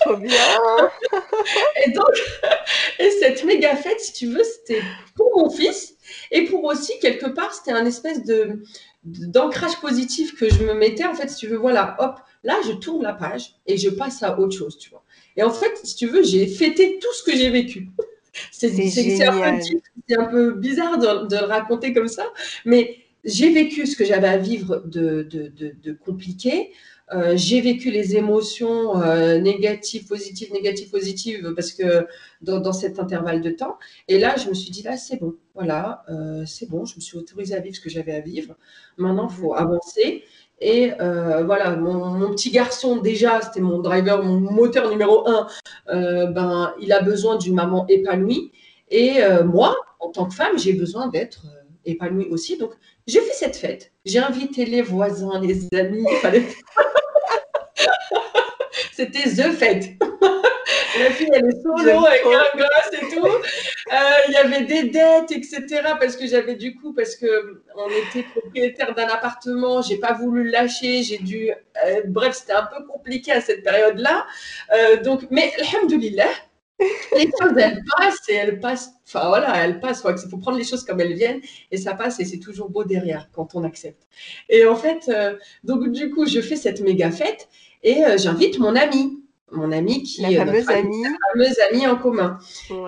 Trop 0.01 0.17
bien 0.17 0.31
Et 1.85 1.91
donc, 1.91 2.13
et 3.01 3.11
cette 3.11 3.45
méga 3.45 3.75
fête, 3.77 4.01
si 4.01 4.13
tu 4.13 4.27
veux, 4.29 4.45
c'était 4.45 4.83
pour 5.17 5.31
mon 5.37 5.51
fils 5.51 5.97
et 6.31 6.45
pour 6.45 6.65
aussi, 6.65 6.93
quelque 7.01 7.27
part, 7.27 7.53
c'était 7.53 7.73
un 7.73 7.85
espèce 7.85 8.25
de 8.25 8.63
d'ancrage 9.09 9.81
positif 9.81 10.37
que 10.39 10.49
je 10.49 10.63
me 10.65 10.75
mettais. 10.75 11.05
En 11.05 11.15
fait, 11.15 11.29
si 11.29 11.37
tu 11.37 11.47
veux, 11.47 11.57
voilà, 11.57 11.97
hop, 11.99 12.19
là, 12.45 12.57
je 12.67 12.73
tourne 12.73 13.03
la 13.03 13.13
page 13.13 13.55
et 13.67 13.77
je 13.77 13.91
passe 13.91 14.23
à 14.23 14.39
autre 14.39 14.57
chose, 14.57 14.79
tu 14.79 14.91
vois. 14.91 15.05
Et 15.37 15.43
en 15.43 15.51
fait, 15.51 15.79
si 15.85 15.97
tu 15.97 16.07
veux, 16.07 16.23
j'ai 16.23 16.47
fêté 16.47 16.99
tout 17.01 17.13
ce 17.15 17.23
que 17.23 17.37
j'ai 17.37 17.51
vécu. 17.51 17.89
C'est 18.53 19.25
un, 19.25 19.43
un, 20.21 20.25
peu 20.27 20.53
bizarre 20.53 20.99
de, 20.99 21.27
de, 21.27 21.37
le 21.37 21.45
raconter 21.47 21.93
comme 21.93 22.07
ça, 22.07 22.25
mais 22.65 22.99
j'ai 23.25 23.53
vécu 23.53 23.87
ce 23.87 23.97
que 23.97 24.05
j'avais 24.05 24.29
à 24.29 24.37
vivre 24.37 24.83
de, 24.85 25.23
de, 25.23 25.93
compliqué. 25.93 26.71
Euh, 27.13 27.33
j'ai 27.37 27.61
vécu 27.61 27.91
les 27.91 28.17
émotions 28.17 29.01
euh, 29.01 29.39
négatives, 29.39 30.07
positives, 30.07 30.53
négatives, 30.53 30.91
positives, 30.91 31.53
parce 31.55 31.73
que 31.73 32.07
dans, 32.43 32.73
cet 32.73 32.99
intervalle 32.99 33.41
de 33.41 33.51
temps. 33.51 33.79
Et 34.09 34.19
là, 34.19 34.37
je 34.37 34.49
me 34.49 34.55
suis 34.55 34.71
dit, 34.71 34.83
là, 34.83 34.97
c'est 34.97 35.19
bon, 35.19 35.35
voilà, 35.55 36.05
euh, 36.11 36.45
c'est 36.47 36.69
bon, 36.69 36.85
je 36.85 36.97
me 36.97 37.01
suis 37.01 37.17
autorisée 37.17 37.55
à 37.55 37.61
vivre 37.61 37.77
ce 37.77 37.81
que 37.81 37.91
j'avais 37.91 38.15
à 38.15 38.21
vivre. 38.21 38.55
Maintenant, 38.99 39.29
il 39.31 39.35
faut 39.35 39.55
avancer. 39.55 40.25
Et 40.61 40.91
voilà, 40.99 41.77
mon, 41.77 42.31
petit 42.31 42.51
garçon, 42.51 42.97
déjà, 42.97 43.41
c'était 43.41 43.61
mon 43.61 43.79
driver, 43.79 44.25
mon 44.25 44.41
moteur 44.41 44.91
numéro 44.91 45.25
un, 45.29 45.47
ben, 45.87 46.75
il 46.81 46.93
a 46.93 47.01
besoin 47.01 47.37
d'une 47.37 47.55
maman 47.55 47.87
épanouie. 47.87 48.51
Et 48.91 49.19
moi, 49.45 49.77
en 50.01 50.09
tant 50.09 50.27
que 50.27 50.35
femme, 50.35 50.59
j'ai 50.59 50.73
besoin 50.73 51.07
d'être 51.07 51.45
épanouie 51.91 52.29
aussi. 52.31 52.57
Donc, 52.57 52.73
j'ai 53.07 53.21
fait 53.21 53.35
cette 53.35 53.57
fête. 53.57 53.93
J'ai 54.05 54.19
invité 54.19 54.65
les 54.65 54.83
voisins, 54.83 55.41
les 55.41 55.67
amis. 55.79 56.05
C'était 58.93 59.31
The 59.31 59.53
Fête. 59.53 59.91
La 60.99 61.11
fille, 61.11 61.29
elle 61.33 61.47
est 61.47 61.63
solo 61.63 62.05
avec 62.07 62.23
un 62.25 62.59
gosse 62.59 62.93
et 63.01 63.15
tout. 63.15 63.27
Euh, 63.27 63.95
il 64.29 64.35
y 64.35 64.37
avait 64.37 64.65
des 64.65 64.85
dettes, 64.85 65.31
etc. 65.31 65.65
Parce 66.01 66.17
que 66.17 66.27
j'avais 66.27 66.57
du 66.57 66.75
coup, 66.77 66.93
parce 66.93 67.15
que 67.15 67.63
on 67.77 67.89
était 67.89 68.27
propriétaire 68.29 68.95
d'un 68.95 69.07
appartement, 69.07 69.81
j'ai 69.83 69.99
pas 69.99 70.15
voulu 70.15 70.51
lâcher, 70.51 71.03
j'ai 71.03 71.19
dû. 71.19 71.51
Euh, 71.51 72.03
bref, 72.07 72.35
c'était 72.35 72.55
un 72.55 72.67
peu 72.67 72.85
compliqué 72.87 73.33
à 73.33 73.41
cette 73.41 73.63
période-là. 73.63 74.27
Euh, 74.75 74.97
donc, 75.03 75.23
mais, 75.31 75.53
alhamdoulilah, 75.59 76.31
les 76.81 77.31
choses, 77.41 77.57
elles 77.57 77.83
passent 77.97 78.29
et 78.29 78.35
elles 78.35 78.61
passent. 78.61 78.91
Enfin 79.07 79.29
voilà, 79.29 79.65
elles 79.65 79.81
passent. 79.81 80.05
Il 80.05 80.31
faut 80.31 80.39
prendre 80.39 80.59
les 80.59 80.65
choses 80.65 80.85
comme 80.85 81.01
elles 81.01 81.15
viennent 81.15 81.41
et 81.71 81.77
ça 81.77 81.95
passe 81.95 82.21
et 82.21 82.25
c'est 82.25 82.39
toujours 82.39 82.71
beau 82.71 82.85
derrière 82.85 83.29
quand 83.33 83.55
on 83.55 83.65
accepte. 83.65 84.07
Et 84.49 84.67
en 84.67 84.77
fait, 84.77 85.09
euh, 85.09 85.37
donc 85.65 85.91
du 85.91 86.11
coup, 86.11 86.27
je 86.27 86.41
fais 86.41 86.57
cette 86.57 86.81
méga 86.81 87.11
fête 87.11 87.49
et 87.83 88.05
euh, 88.05 88.17
j'invite 88.19 88.59
mon 88.59 88.77
ami 88.77 89.23
mon 89.51 89.73
amie 89.73 90.03
qui 90.03 90.23
la 90.23 90.45
fameuse 90.45 90.69
amie. 90.69 91.05
fameuse 91.33 91.59
amie 91.71 91.87
en 91.87 91.97
commun. 91.97 92.39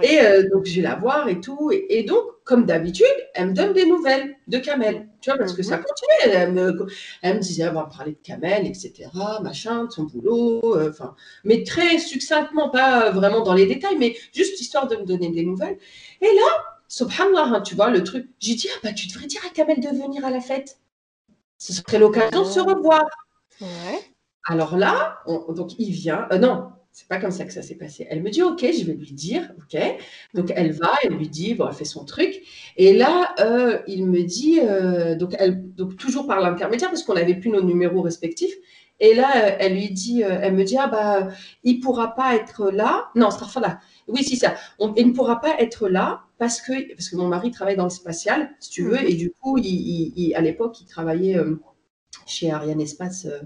Et 0.02 0.20
euh, 0.20 0.48
donc 0.50 0.66
je 0.66 0.76
vais 0.76 0.82
la 0.82 0.94
voir 0.94 1.28
et 1.28 1.40
tout. 1.40 1.70
Et, 1.72 2.02
donc, 2.02 2.24
comme 2.44 2.66
d'habitude, 2.66 3.06
elle 3.34 3.48
me 3.48 3.52
donne 3.54 3.72
des 3.72 3.86
nouvelles 3.86 4.36
de 4.48 4.58
Kamel. 4.58 5.08
Tu 5.20 5.30
vois, 5.30 5.38
parce 5.38 5.52
que 5.52 5.62
ça 5.62 5.78
mhm. 5.78 5.84
continue. 5.84 6.34
Elle 6.34 6.52
me, 6.52 6.86
elle 7.22 7.36
me 7.36 7.40
disait, 7.40 7.68
on 7.68 7.74
va 7.74 7.84
parler 7.84 8.12
de 8.12 8.18
Kamel, 8.22 8.66
etc., 8.66 9.08
machin, 9.42 9.84
de 9.84 9.90
son 9.90 10.04
boulot. 10.04 10.76
Euh, 10.76 10.90
enfin, 10.90 11.14
mais 11.44 11.62
très 11.64 11.98
succinctement, 11.98 12.70
pas 12.70 13.10
vraiment 13.10 13.42
dans 13.42 13.54
les 13.54 13.66
détails, 13.66 13.96
mais 13.98 14.16
juste 14.34 14.60
histoire 14.60 14.88
de 14.88 14.96
me 14.96 15.04
donner 15.04 15.30
des 15.30 15.44
nouvelles. 15.44 15.78
Et 16.20 16.26
là, 16.26 16.64
subhanallah, 16.88 17.56
hein, 17.56 17.60
tu 17.60 17.74
vois, 17.74 17.90
le 17.90 18.02
truc, 18.02 18.28
j'ai 18.38 18.54
dit, 18.54 18.68
ah 18.74 18.78
bah 18.82 18.92
tu 18.92 19.06
devrais 19.08 19.26
dire 19.26 19.42
à 19.46 19.50
Kamel 19.50 19.80
de 19.80 19.88
venir 19.88 20.24
à 20.24 20.30
la 20.30 20.40
fête. 20.40 20.78
Ce 21.58 21.72
serait 21.72 21.98
l'occasion 21.98 22.42
de 22.42 22.48
se 22.48 22.60
revoir. 22.60 23.04
Ouais. 23.60 24.00
Alors 24.44 24.76
là, 24.76 25.18
donc 25.26 25.78
il 25.78 25.90
vient. 25.90 26.26
Euh, 26.32 26.38
non, 26.38 26.70
c'est 26.92 27.08
pas 27.08 27.18
comme 27.18 27.30
ça 27.30 27.44
que 27.44 27.52
ça 27.52 27.62
s'est 27.62 27.74
passé. 27.76 28.06
Elle 28.10 28.22
me 28.22 28.30
dit 28.30 28.42
OK, 28.42 28.60
je 28.60 28.84
vais 28.84 28.94
lui 28.94 29.12
dire 29.12 29.52
OK. 29.58 29.80
Donc 30.34 30.52
elle 30.56 30.72
va, 30.72 30.92
elle 31.04 31.14
lui 31.14 31.28
dit 31.28 31.54
bon, 31.54 31.68
elle 31.68 31.74
fait 31.74 31.84
son 31.84 32.04
truc. 32.04 32.40
Et 32.76 32.94
là, 32.94 33.34
euh, 33.40 33.78
il 33.86 34.06
me 34.06 34.22
dit 34.22 34.60
euh, 34.62 35.14
donc 35.14 35.34
elle 35.38 35.74
donc 35.74 35.96
toujours 35.96 36.26
par 36.26 36.40
l'intermédiaire 36.40 36.90
parce 36.90 37.02
qu'on 37.02 37.14
n'avait 37.14 37.34
plus 37.34 37.50
nos 37.50 37.62
numéros 37.62 38.02
respectifs. 38.02 38.54
Et 39.02 39.14
là, 39.14 39.56
elle 39.58 39.72
lui 39.72 39.90
dit, 39.90 40.20
elle 40.20 40.52
me 40.54 40.62
dit 40.62 40.76
ah 40.76 40.86
bah 40.86 41.28
il 41.64 41.80
pourra 41.80 42.14
pas 42.14 42.34
être 42.36 42.70
là. 42.70 43.08
Non, 43.14 43.30
c'est 43.30 43.60
là. 43.60 43.80
Oui, 44.08 44.22
c'est 44.22 44.36
ça. 44.36 44.54
il 44.78 45.06
ne 45.06 45.12
pourra 45.12 45.40
pas 45.40 45.58
être 45.58 45.88
là 45.88 46.24
parce 46.36 46.60
que 46.60 46.92
parce 46.92 47.08
que 47.08 47.16
mon 47.16 47.26
mari 47.26 47.50
travaille 47.50 47.76
dans 47.76 47.84
le 47.84 47.90
spatial, 47.90 48.50
si 48.60 48.68
tu 48.68 48.82
veux, 48.82 48.98
mhm. 48.98 49.06
et 49.06 49.14
du 49.14 49.30
coup, 49.30 49.56
il, 49.56 50.34
à 50.34 50.42
l'époque, 50.42 50.82
il 50.82 50.86
travaillait 50.86 51.38
chez 52.30 52.50
Ariane 52.50 52.80
Espace. 52.80 53.26
Euh, 53.26 53.40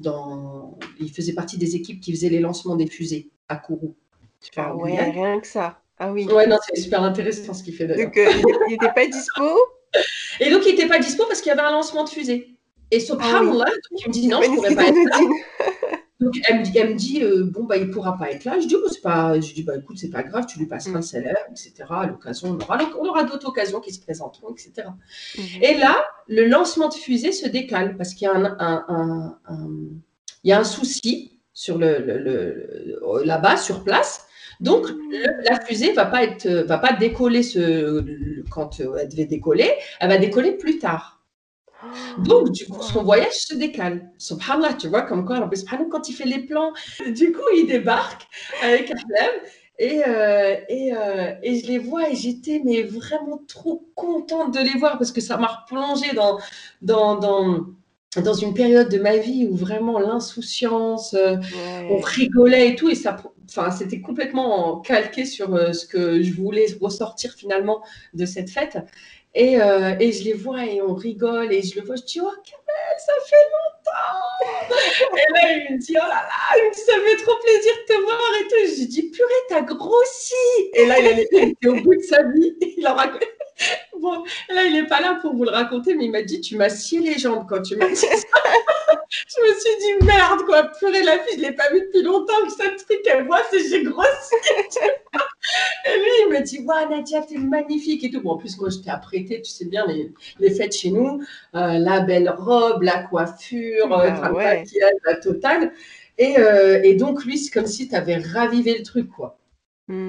dans... 0.00 0.78
Il 1.00 1.12
faisait 1.12 1.34
partie 1.34 1.58
des 1.58 1.76
équipes 1.76 2.00
qui 2.00 2.12
faisaient 2.12 2.28
les 2.28 2.40
lancements 2.40 2.76
des 2.76 2.86
fusées 2.86 3.30
à 3.48 3.56
Kourou. 3.56 3.94
Ah 4.56 4.74
ouais, 4.76 5.10
rien 5.10 5.40
que 5.40 5.46
ça. 5.46 5.80
Ah 5.98 6.12
oui. 6.12 6.26
Ouais, 6.26 6.46
non, 6.46 6.58
c'est 6.66 6.80
super 6.80 7.02
intéressant 7.02 7.54
ce 7.54 7.62
qu'il 7.62 7.74
fait 7.74 7.88
Donc, 7.88 8.16
euh, 8.16 8.30
il 8.68 8.72
n'était 8.72 8.92
pas 8.92 9.06
dispo? 9.06 9.42
Et 10.40 10.50
donc, 10.50 10.62
il 10.64 10.72
n'était 10.72 10.86
pas 10.86 10.98
dispo 10.98 11.24
parce 11.26 11.40
qu'il 11.40 11.50
y 11.50 11.52
avait 11.52 11.62
un 11.62 11.72
lancement 11.72 12.04
de 12.04 12.08
fusée. 12.08 12.54
Et 12.90 13.00
subhanallah, 13.00 13.64
ah 13.66 13.72
oui. 13.90 13.98
il 14.00 14.08
me 14.08 14.12
dit 14.12 14.28
non, 14.28 14.40
je 14.42 14.50
ne 14.50 14.54
pourrais 14.54 14.74
pas 14.74 14.88
être 14.88 14.94
là. 14.94 15.97
Donc, 16.20 16.34
elle 16.48 16.58
me 16.58 16.64
dit, 16.64 16.76
elle 16.76 16.90
me 16.90 16.94
dit 16.94 17.22
euh, 17.22 17.44
bon, 17.44 17.64
bah, 17.64 17.76
il 17.76 17.86
ne 17.86 17.92
pourra 17.92 18.16
pas 18.16 18.30
être 18.30 18.44
là. 18.44 18.58
Je 18.58 18.66
dis, 18.66 18.74
oh, 18.74 18.88
pas... 19.02 19.40
je 19.40 19.54
dis 19.54 19.62
bah, 19.62 19.74
écoute, 19.76 19.98
c'est 19.98 20.10
pas 20.10 20.24
grave, 20.24 20.46
tu 20.46 20.58
lui 20.58 20.66
passeras 20.66 20.96
un 20.96 21.00
mm. 21.00 21.02
salaire, 21.02 21.44
etc. 21.50 21.84
À 21.90 22.06
l'occasion, 22.06 22.50
on 22.50 22.62
aura, 22.62 22.78
on 23.00 23.06
aura 23.06 23.24
d'autres 23.24 23.48
occasions 23.48 23.80
qui 23.80 23.92
se 23.92 24.00
présenteront, 24.00 24.52
etc. 24.52 24.88
Mm-hmm. 25.36 25.62
Et 25.62 25.78
là, 25.78 25.96
le 26.26 26.46
lancement 26.46 26.88
de 26.88 26.94
fusée 26.94 27.32
se 27.32 27.48
décale 27.48 27.96
parce 27.96 28.14
qu'il 28.14 28.26
y 28.26 28.30
a 28.30 28.34
un, 28.34 28.56
un, 28.58 29.36
un, 29.46 29.76
il 30.42 30.50
y 30.50 30.52
a 30.52 30.58
un 30.58 30.64
souci 30.64 31.40
sur 31.52 31.78
le, 31.78 31.98
le, 31.98 33.24
là-bas, 33.24 33.56
sur 33.56 33.84
place. 33.84 34.26
Donc, 34.60 34.86
la 35.48 35.60
fusée 35.60 35.92
va 35.92 36.06
pas 36.06 36.24
être, 36.24 36.48
va 36.48 36.78
pas 36.78 36.92
décoller 36.92 37.44
ce, 37.44 38.04
quand 38.50 38.80
elle 38.80 39.08
devait 39.08 39.26
décoller, 39.26 39.70
elle 40.00 40.08
va 40.08 40.18
décoller 40.18 40.52
plus 40.52 40.78
tard. 40.78 41.17
Donc, 42.18 42.50
du 42.50 42.66
coup, 42.66 42.82
son 42.82 43.02
voyage 43.02 43.34
se 43.34 43.54
décale. 43.54 44.10
Subhanallah, 44.18 44.74
tu 44.74 44.88
vois, 44.88 45.02
comme 45.02 45.24
quoi, 45.24 45.48
quand 45.90 46.08
il 46.08 46.12
fait 46.12 46.24
les 46.24 46.40
plans, 46.40 46.72
du 47.06 47.32
coup, 47.32 47.48
il 47.56 47.66
débarque 47.66 48.26
avec 48.62 48.90
Ahlem 48.90 49.32
Et, 49.78 50.02
euh, 50.06 50.56
et, 50.68 50.92
euh, 50.92 51.34
et, 51.42 51.60
je 51.60 51.66
les 51.68 51.78
vois 51.78 52.10
et 52.10 52.16
j'étais 52.16 52.60
mais 52.64 52.82
vraiment 52.82 53.40
trop 53.46 53.88
contente 53.94 54.52
de 54.52 54.60
les 54.60 54.76
voir 54.78 54.98
parce 54.98 55.12
que 55.12 55.20
ça 55.20 55.36
m'a 55.36 55.46
replongé 55.46 56.14
dans, 56.16 56.38
dans, 56.82 57.14
dans, 57.16 57.66
dans 58.20 58.34
une 58.34 58.54
période 58.54 58.88
de 58.88 58.98
ma 58.98 59.18
vie 59.18 59.46
où 59.48 59.54
vraiment 59.54 60.00
l'insouciance, 60.00 61.14
euh, 61.14 61.36
on 61.90 61.98
rigolait 61.98 62.70
et 62.70 62.74
tout, 62.74 62.88
et 62.88 62.96
ça, 62.96 63.16
enfin, 63.48 63.70
c'était 63.70 64.00
complètement 64.00 64.80
calqué 64.80 65.24
sur 65.24 65.56
ce 65.72 65.86
que 65.86 66.22
je 66.22 66.32
voulais 66.32 66.66
ressortir 66.80 67.34
finalement 67.34 67.80
de 68.14 68.26
cette 68.26 68.50
fête. 68.50 68.78
Et, 69.34 69.60
euh, 69.60 69.94
et, 70.00 70.10
je 70.10 70.24
les 70.24 70.32
vois 70.32 70.64
et 70.64 70.80
on 70.80 70.94
rigole 70.94 71.52
et 71.52 71.62
je 71.62 71.78
le 71.78 71.86
vois, 71.86 71.96
je 71.96 72.02
dis, 72.02 72.20
oh 72.20 72.24
Kamel, 72.24 72.98
ça 72.98 73.12
fait 73.26 73.36
longtemps. 73.54 75.16
et 75.16 75.32
là, 75.32 75.64
il 75.68 75.74
me 75.74 75.78
dit, 75.78 75.94
oh 75.96 76.08
là 76.08 76.08
là, 76.08 76.72
ça 76.72 76.92
fait 76.94 77.22
trop 77.22 77.36
plaisir 77.36 77.72
de 77.76 77.94
te 77.94 78.00
voir 78.00 78.20
et 78.40 78.44
tout. 78.44 78.74
Je 78.74 78.80
lui 78.80 78.86
dis, 78.86 79.10
purée, 79.10 79.28
t'as 79.48 79.60
grossi. 79.60 80.34
Et 80.74 80.86
là, 80.86 80.98
il, 80.98 81.20
était 81.20 81.68
au 81.68 81.74
bout 81.82 81.94
de 81.94 82.02
sa 82.02 82.22
vie. 82.22 82.56
Il 82.76 82.86
a 82.86 82.94
raconté. 82.94 83.26
Bon, 84.00 84.22
là, 84.48 84.64
il 84.64 84.72
n'est 84.74 84.86
pas 84.86 85.00
là 85.00 85.18
pour 85.20 85.34
vous 85.34 85.44
le 85.44 85.50
raconter, 85.50 85.94
mais 85.94 86.04
il 86.04 86.12
m'a 86.12 86.22
dit, 86.22 86.40
tu 86.40 86.56
m'as 86.56 86.68
scié 86.68 87.00
les 87.00 87.18
jambes 87.18 87.46
quand 87.48 87.62
tu 87.62 87.76
m'as 87.76 87.88
dit 87.88 87.96
ça. 87.96 88.06
je 89.10 89.40
me 89.42 89.58
suis 89.58 89.76
dit, 89.80 90.06
merde, 90.06 90.40
quoi, 90.46 90.70
purée, 90.78 91.02
la 91.02 91.18
fille, 91.18 91.38
je 91.38 91.42
ne 91.42 91.48
l'ai 91.48 91.52
pas 91.52 91.70
vue 91.72 91.80
depuis 91.80 92.02
longtemps, 92.02 92.44
que 92.44 92.52
ce 92.52 92.84
truc 92.84 93.02
qu'elle 93.02 93.26
voit, 93.26 93.40
c'est 93.50 93.68
j'ai 93.68 93.82
grossi. 93.82 94.34
et 95.84 95.98
lui, 95.98 96.10
il 96.22 96.28
me 96.30 96.42
dit, 96.42 96.60
waouh, 96.60 96.88
Nadia, 96.90 97.22
t'es 97.22 97.38
magnifique 97.38 98.04
et 98.04 98.10
tout. 98.10 98.20
Bon, 98.20 98.32
en 98.32 98.36
plus, 98.36 98.58
moi, 98.58 98.70
je 98.70 98.78
t'ai 98.78 98.90
apprêté, 98.90 99.42
tu 99.42 99.50
sais 99.50 99.64
bien, 99.64 99.86
les, 99.86 100.12
les 100.38 100.50
fêtes 100.50 100.76
chez 100.76 100.90
nous, 100.90 101.20
euh, 101.54 101.78
la 101.78 102.00
belle 102.00 102.30
robe, 102.30 102.82
la 102.82 103.02
coiffure, 103.02 103.92
euh, 103.92 104.10
bah, 104.10 104.62
la 105.06 105.16
totale. 105.16 105.72
Et, 106.18 106.38
euh, 106.38 106.80
et 106.82 106.94
donc, 106.94 107.24
lui, 107.24 107.38
c'est 107.38 107.52
comme 107.52 107.66
si 107.66 107.88
tu 107.88 107.94
avais 107.94 108.16
ravivé 108.16 108.76
le 108.76 108.84
truc, 108.84 109.08
quoi. 109.08 109.38
Hmm. 109.88 110.06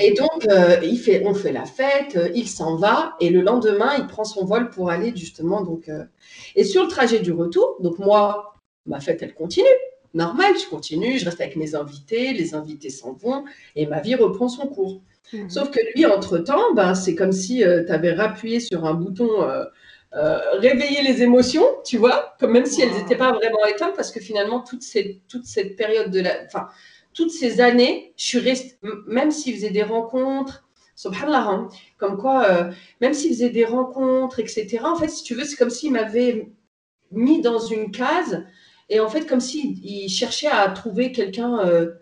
Et 0.00 0.12
donc, 0.12 0.46
euh, 0.50 0.80
il 0.82 0.98
fait, 0.98 1.22
on 1.24 1.34
fait 1.34 1.52
la 1.52 1.64
fête, 1.64 2.16
euh, 2.16 2.30
il 2.34 2.48
s'en 2.48 2.76
va, 2.76 3.14
et 3.20 3.30
le 3.30 3.42
lendemain, 3.42 3.92
il 3.96 4.08
prend 4.08 4.24
son 4.24 4.44
vol 4.44 4.70
pour 4.70 4.90
aller 4.90 5.12
justement. 5.14 5.62
Donc, 5.62 5.88
euh, 5.88 6.04
Et 6.56 6.64
sur 6.64 6.82
le 6.82 6.88
trajet 6.88 7.20
du 7.20 7.32
retour, 7.32 7.76
donc 7.80 8.00
moi, 8.00 8.56
ma 8.86 8.98
fête, 8.98 9.22
elle 9.22 9.34
continue. 9.34 9.66
Normal, 10.14 10.54
je 10.60 10.68
continue, 10.68 11.18
je 11.18 11.24
reste 11.24 11.40
avec 11.40 11.54
mes 11.54 11.76
invités, 11.76 12.32
les 12.32 12.54
invités 12.54 12.90
s'en 12.90 13.12
vont, 13.12 13.44
et 13.76 13.86
ma 13.86 14.00
vie 14.00 14.16
reprend 14.16 14.48
son 14.48 14.66
cours. 14.66 15.00
Hmm. 15.32 15.48
Sauf 15.48 15.70
que 15.70 15.78
lui, 15.94 16.06
entre-temps, 16.06 16.74
ben, 16.74 16.96
c'est 16.96 17.14
comme 17.14 17.32
si 17.32 17.58
tu 17.58 17.92
avais 17.92 18.12
rappuyé 18.12 18.58
sur 18.58 18.84
un 18.84 18.94
bouton 18.94 19.28
réveiller 20.12 21.02
les 21.02 21.22
émotions, 21.22 21.64
tu 21.84 21.98
vois, 21.98 22.34
comme 22.40 22.50
même 22.50 22.66
si 22.66 22.82
elles 22.82 22.90
n'étaient 22.90 23.14
pas 23.14 23.30
vraiment 23.30 23.64
éteintes, 23.66 23.94
parce 23.94 24.10
que 24.10 24.18
finalement, 24.18 24.58
toute 24.58 24.82
cette, 24.82 25.24
toute 25.28 25.44
cette 25.44 25.76
période 25.76 26.10
de 26.10 26.20
la. 26.20 26.32
Enfin, 26.46 26.66
toutes 27.14 27.30
ces 27.30 27.60
années, 27.60 28.12
je 28.16 28.24
suis 28.24 28.38
restée, 28.38 28.76
même 29.06 29.30
s'il 29.30 29.54
faisait 29.54 29.70
des 29.70 29.82
rencontres, 29.82 30.64
subhanallah, 30.94 31.46
hein, 31.48 31.68
comme 31.98 32.18
quoi, 32.18 32.44
euh, 32.44 32.72
même 33.00 33.14
s'il 33.14 33.30
faisait 33.30 33.50
des 33.50 33.64
rencontres, 33.64 34.38
etc., 34.38 34.80
en 34.84 34.96
fait, 34.96 35.08
si 35.08 35.24
tu 35.24 35.34
veux, 35.34 35.44
c'est 35.44 35.56
comme 35.56 35.70
s'il 35.70 35.92
m'avait 35.92 36.50
mis 37.10 37.40
dans 37.40 37.58
une 37.58 37.90
case, 37.90 38.44
et 38.88 39.00
en 39.00 39.08
fait, 39.08 39.26
comme 39.26 39.40
s'il 39.40 40.08
cherchait 40.10 40.48
à 40.48 40.68
trouver 40.68 41.12
quelqu'un 41.12 41.58
euh, 41.60 41.92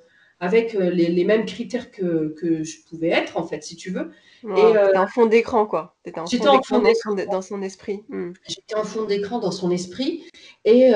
avec 0.40 0.74
euh, 0.74 0.90
les, 0.90 1.24
mêmes 1.24 1.44
critères 1.44 1.90
que, 1.90 2.34
que, 2.38 2.64
je 2.64 2.76
pouvais 2.88 3.08
être, 3.08 3.36
en 3.36 3.46
fait, 3.46 3.62
si 3.62 3.76
tu 3.76 3.90
veux. 3.90 4.10
et 4.44 4.96
en 4.96 5.06
fond 5.06 5.26
d'écran, 5.26 5.66
quoi. 5.66 5.96
J'étais 6.04 6.48
en 6.48 6.62
fond 6.62 6.80
d'écran 6.80 7.14
dans, 7.30 7.42
son 7.42 7.62
esprit. 7.62 8.04
J'étais 8.46 8.74
en 8.74 8.84
fond 8.84 9.04
d'écran 9.04 9.38
dans 9.38 9.50
son 9.50 9.70
esprit. 9.70 10.24
Et, 10.64 10.92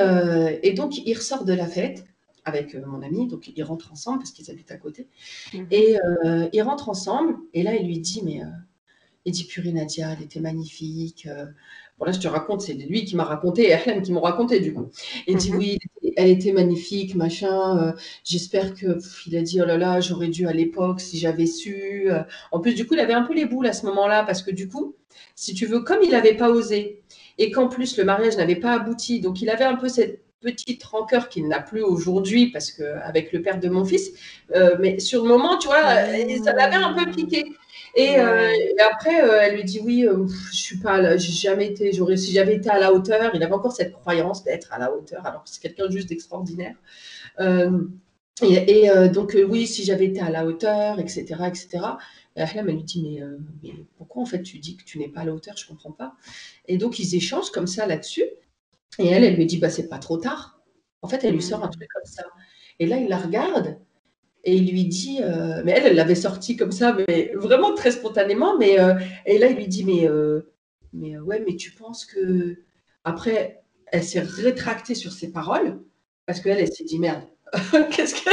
et 0.62 0.72
donc, 0.72 0.96
il 0.96 1.14
ressort 1.14 1.44
de 1.44 1.52
la 1.52 1.66
fête 1.66 2.04
avec 2.44 2.74
euh, 2.74 2.82
mon 2.86 3.02
ami, 3.02 3.26
donc 3.28 3.50
ils 3.54 3.62
rentrent 3.62 3.92
ensemble 3.92 4.18
parce 4.18 4.32
qu'ils 4.32 4.50
habitent 4.50 4.70
à 4.70 4.76
côté. 4.76 5.06
Mhm. 5.54 5.66
Et 5.70 5.96
euh, 6.24 6.48
ils 6.52 6.62
rentrent 6.62 6.88
ensemble, 6.88 7.36
et 7.54 7.62
là 7.62 7.74
il 7.74 7.86
lui 7.86 7.98
dit, 7.98 8.22
mais 8.24 8.42
euh, 8.42 8.46
il 9.24 9.32
dit 9.32 9.44
purée 9.44 9.72
Nadia, 9.72 10.12
elle 10.12 10.24
était 10.24 10.40
magnifique. 10.40 11.28
Bon 11.98 12.06
là 12.06 12.12
je 12.12 12.18
te 12.18 12.26
raconte, 12.26 12.62
c'est 12.62 12.74
lui 12.74 13.04
qui 13.04 13.14
m'a 13.14 13.24
raconté 13.24 13.68
et 13.68 13.72
Ahlem 13.74 14.02
qui 14.02 14.12
m'ont 14.12 14.20
raconté 14.20 14.58
du 14.58 14.74
coup. 14.74 14.88
Il 15.28 15.36
dit 15.36 15.52
mhm. 15.52 15.58
oui, 15.58 15.78
elle 16.16 16.30
était 16.30 16.52
magnifique, 16.52 17.14
machin. 17.14 17.94
J'espère 18.24 18.74
que 18.74 18.98
il 19.26 19.36
a 19.36 19.42
dit 19.42 19.60
oh 19.62 19.64
là 19.64 19.78
là, 19.78 20.00
j'aurais 20.00 20.28
dû 20.28 20.48
à 20.48 20.52
l'époque 20.52 21.00
si 21.00 21.18
j'avais 21.18 21.46
su. 21.46 22.08
En 22.50 22.58
plus 22.58 22.74
du 22.74 22.86
coup 22.86 22.94
il 22.94 23.00
avait 23.00 23.12
un 23.12 23.22
peu 23.22 23.34
les 23.34 23.46
boules 23.46 23.66
à 23.68 23.72
ce 23.72 23.86
moment-là 23.86 24.24
parce 24.24 24.42
que 24.42 24.50
du 24.50 24.68
coup, 24.68 24.96
si 25.36 25.54
tu 25.54 25.66
veux, 25.66 25.80
comme 25.80 25.98
il 26.02 26.10
n'avait 26.10 26.34
pas 26.34 26.50
osé 26.50 27.02
et 27.38 27.52
qu'en 27.52 27.68
plus 27.68 27.96
le 27.96 28.04
mariage 28.04 28.36
n'avait 28.36 28.56
pas 28.56 28.72
abouti, 28.72 29.20
donc 29.20 29.40
il 29.40 29.48
avait 29.48 29.64
un 29.64 29.76
peu 29.76 29.88
cette 29.88 30.21
petite 30.42 30.82
rancœur 30.84 31.28
qu'il 31.28 31.48
n'a 31.48 31.60
plus 31.60 31.82
aujourd'hui 31.82 32.48
parce 32.48 32.70
que 32.70 32.82
avec 33.02 33.32
le 33.32 33.40
père 33.40 33.58
de 33.58 33.68
mon 33.68 33.84
fils. 33.84 34.12
Euh, 34.54 34.76
mais 34.80 34.98
sur 34.98 35.22
le 35.22 35.28
moment, 35.28 35.56
tu 35.58 35.68
vois, 35.68 35.82
ça 35.82 36.52
l'avait 36.52 36.76
un 36.76 36.92
peu 36.92 37.10
piqué. 37.10 37.44
Et, 37.94 38.18
euh, 38.18 38.48
après, 38.90 39.22
euh, 39.22 39.38
elle 39.40 39.56
lui 39.56 39.64
dit 39.64 39.80
oui, 39.82 40.06
je 40.50 40.56
suis 40.56 40.78
pas, 40.78 41.00
là, 41.00 41.16
j'ai 41.16 41.32
jamais 41.32 41.66
été, 41.66 41.92
j'aurais, 41.92 42.16
si 42.16 42.32
j'avais 42.32 42.56
été 42.56 42.70
à 42.70 42.78
la 42.78 42.92
hauteur, 42.92 43.32
il 43.34 43.42
avait 43.42 43.52
encore 43.52 43.72
cette 43.72 43.92
croyance 43.92 44.44
d'être 44.44 44.72
à 44.72 44.78
la 44.78 44.92
hauteur, 44.92 45.26
alors 45.26 45.42
c'est 45.44 45.60
quelqu'un 45.60 45.90
juste 45.90 46.08
d'extraordinaire. 46.08 46.74
et, 48.42 48.88
donc 49.12 49.36
oui, 49.48 49.66
si 49.66 49.84
j'avais 49.84 50.06
été 50.06 50.20
à 50.20 50.30
la 50.30 50.46
hauteur, 50.46 50.98
etc., 51.00 51.24
etc. 51.46 51.80
elle 52.34 52.64
lui 52.64 52.82
dit 52.82 53.02
mais, 53.02 53.22
mais, 53.62 53.74
pourquoi 53.98 54.22
en 54.22 54.26
fait 54.26 54.42
tu 54.42 54.58
dis 54.58 54.76
que 54.76 54.84
tu 54.84 54.98
n'es 54.98 55.08
pas 55.08 55.20
à 55.20 55.24
la 55.26 55.34
hauteur 55.34 55.54
Je 55.58 55.66
comprends 55.66 55.92
pas. 55.92 56.14
Et 56.66 56.78
donc 56.78 56.98
ils 56.98 57.14
échangent 57.14 57.50
comme 57.50 57.66
ça 57.66 57.86
là-dessus. 57.86 58.24
Et 58.98 59.06
elle, 59.06 59.24
elle 59.24 59.36
lui 59.36 59.46
dit, 59.46 59.58
bah, 59.58 59.70
c'est 59.70 59.88
pas 59.88 59.98
trop 59.98 60.18
tard. 60.18 60.60
En 61.00 61.08
fait, 61.08 61.24
elle 61.24 61.34
lui 61.34 61.42
sort 61.42 61.64
un 61.64 61.68
truc 61.68 61.88
comme 61.92 62.04
ça. 62.04 62.24
Et 62.78 62.86
là, 62.86 62.96
il 62.96 63.08
la 63.08 63.18
regarde 63.18 63.78
et 64.44 64.56
il 64.56 64.70
lui 64.70 64.84
dit, 64.84 65.20
euh, 65.22 65.62
mais 65.64 65.72
elle, 65.72 65.86
elle 65.86 65.96
l'avait 65.96 66.14
sorti 66.14 66.56
comme 66.56 66.72
ça, 66.72 66.96
mais 67.08 67.32
vraiment 67.34 67.74
très 67.74 67.92
spontanément. 67.92 68.58
Mais 68.58 68.80
euh, 68.80 68.94
et 69.24 69.38
là, 69.38 69.48
il 69.48 69.56
lui 69.56 69.68
dit, 69.68 69.84
mais, 69.84 70.08
euh, 70.08 70.52
mais 70.92 71.18
ouais, 71.18 71.42
mais 71.46 71.56
tu 71.56 71.70
penses 71.72 72.04
que 72.04 72.56
après, 73.04 73.62
elle 73.86 74.02
s'est 74.02 74.20
rétractée 74.20 74.94
sur 74.94 75.12
ses 75.12 75.30
paroles 75.32 75.80
parce 76.26 76.40
qu'elle, 76.40 76.58
elle, 76.58 76.72
s'est 76.72 76.84
dit, 76.84 76.98
merde. 76.98 77.22
Qu'est-ce 77.90 78.14
que 78.14 78.30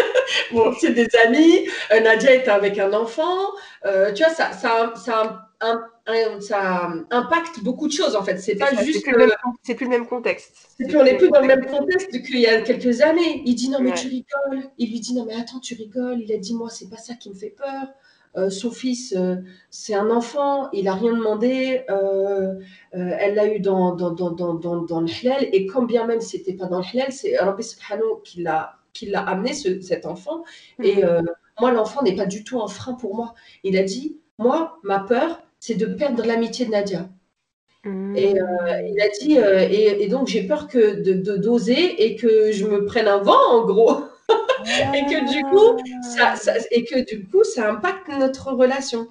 bon, 0.53 0.73
c'est 0.79 0.93
des 0.93 1.07
amis. 1.25 1.67
Nadia 1.91 2.33
était 2.33 2.49
avec 2.49 2.79
un 2.79 2.93
enfant. 2.93 3.51
tu 3.83 4.23
vois, 4.23 4.33
ça, 4.33 4.53
ça, 4.53 4.93
ça 4.95 5.48
ça 6.39 6.89
impacte 7.11 7.63
beaucoup 7.63 7.87
de 7.87 7.93
choses 7.93 8.15
en 8.15 8.23
fait. 8.23 8.37
C'est 8.37 8.55
pas 8.55 8.73
juste. 8.83 9.05
C'est 9.63 9.75
plus, 9.75 9.85
le 9.85 9.89
même 9.89 10.07
contexte. 10.07 10.55
Plus, 10.77 10.95
on 10.97 11.03
n'est 11.03 11.17
plus 11.17 11.29
dans 11.29 11.41
le 11.41 11.47
même 11.47 11.65
contexte 11.65 12.11
qu'il 12.23 12.39
y 12.39 12.47
a 12.47 12.61
quelques 12.61 13.01
années. 13.01 13.43
Il 13.45 13.55
dit 13.55 13.69
non 13.69 13.79
mais 13.81 13.93
tu 13.93 14.07
rigoles. 14.07 14.69
Il 14.77 14.89
lui 14.89 14.99
dit 14.99 15.13
non 15.13 15.25
mais 15.25 15.35
attends 15.35 15.59
tu 15.59 15.75
rigoles. 15.75 16.21
Il 16.21 16.31
a 16.31 16.37
dit 16.37 16.53
moi 16.53 16.69
c'est 16.69 16.89
pas 16.89 16.97
ça 16.97 17.15
qui 17.15 17.29
me 17.29 17.35
fait 17.35 17.55
peur. 17.55 17.87
Euh, 18.37 18.49
son 18.51 18.69
fils, 18.69 19.15
euh, 19.17 19.37
c'est 19.71 19.95
un 19.95 20.11
enfant, 20.11 20.69
il 20.71 20.87
a 20.87 20.93
rien 20.93 21.13
demandé, 21.13 21.83
euh, 21.89 22.59
elle 22.91 23.33
l'a 23.33 23.51
eu 23.51 23.59
dans, 23.59 23.95
dans, 23.95 24.11
dans, 24.11 24.29
dans, 24.29 24.53
dans, 24.53 25.01
le 25.01 25.07
halal, 25.07 25.47
et 25.51 25.65
quand 25.65 25.81
bien 25.81 26.05
même 26.05 26.21
c'était 26.21 26.53
pas 26.53 26.67
dans 26.67 26.77
le 26.77 26.85
halal, 26.93 27.11
c'est 27.11 27.35
Rabbi 27.39 27.63
Subhanahu 27.63 28.21
qui 28.23 28.43
l'a, 28.43 28.77
qui 28.93 29.07
l'a 29.07 29.21
amené, 29.21 29.53
ce, 29.53 29.81
cet 29.81 30.05
enfant, 30.05 30.43
et 30.83 31.03
mhm. 31.03 31.25
moi 31.59 31.71
l'enfant 31.71 32.03
n'est 32.03 32.15
pas 32.15 32.27
du 32.27 32.43
tout 32.43 32.61
un 32.61 32.67
frein 32.67 32.93
pour 32.93 33.15
moi. 33.15 33.33
Il 33.63 33.75
a 33.77 33.83
dit, 33.83 34.19
moi, 34.37 34.79
ma 34.83 34.99
peur, 34.99 35.41
c'est 35.59 35.75
de 35.75 35.85
perdre 35.85 36.25
l'amitié 36.25 36.65
de 36.65 36.71
Nadia. 36.71 37.09
Mmh. 37.83 38.15
Et 38.17 38.39
euh, 38.39 38.81
il 38.81 39.01
a 39.01 39.09
dit, 39.21 39.37
euh, 39.37 39.67
et, 39.69 40.07
donc 40.07 40.27
j'ai 40.27 40.43
peur 40.43 40.67
que 40.67 41.01
de, 41.01 41.37
doser 41.37 42.03
et 42.03 42.15
que 42.15 42.51
je 42.51 42.65
me 42.65 42.85
prenne 42.85 43.07
un 43.07 43.19
vent 43.19 43.51
en 43.51 43.65
gros. 43.65 44.03
et 44.93 45.05
que 45.05 45.31
du 45.31 45.43
coup, 45.43 45.81
ça, 46.03 46.35
et 46.71 46.83
que 46.83 47.05
du 47.05 47.25
coup, 47.27 47.43
ça 47.43 47.69
impacte 47.69 48.09
notre 48.09 48.51
relation 48.51 49.07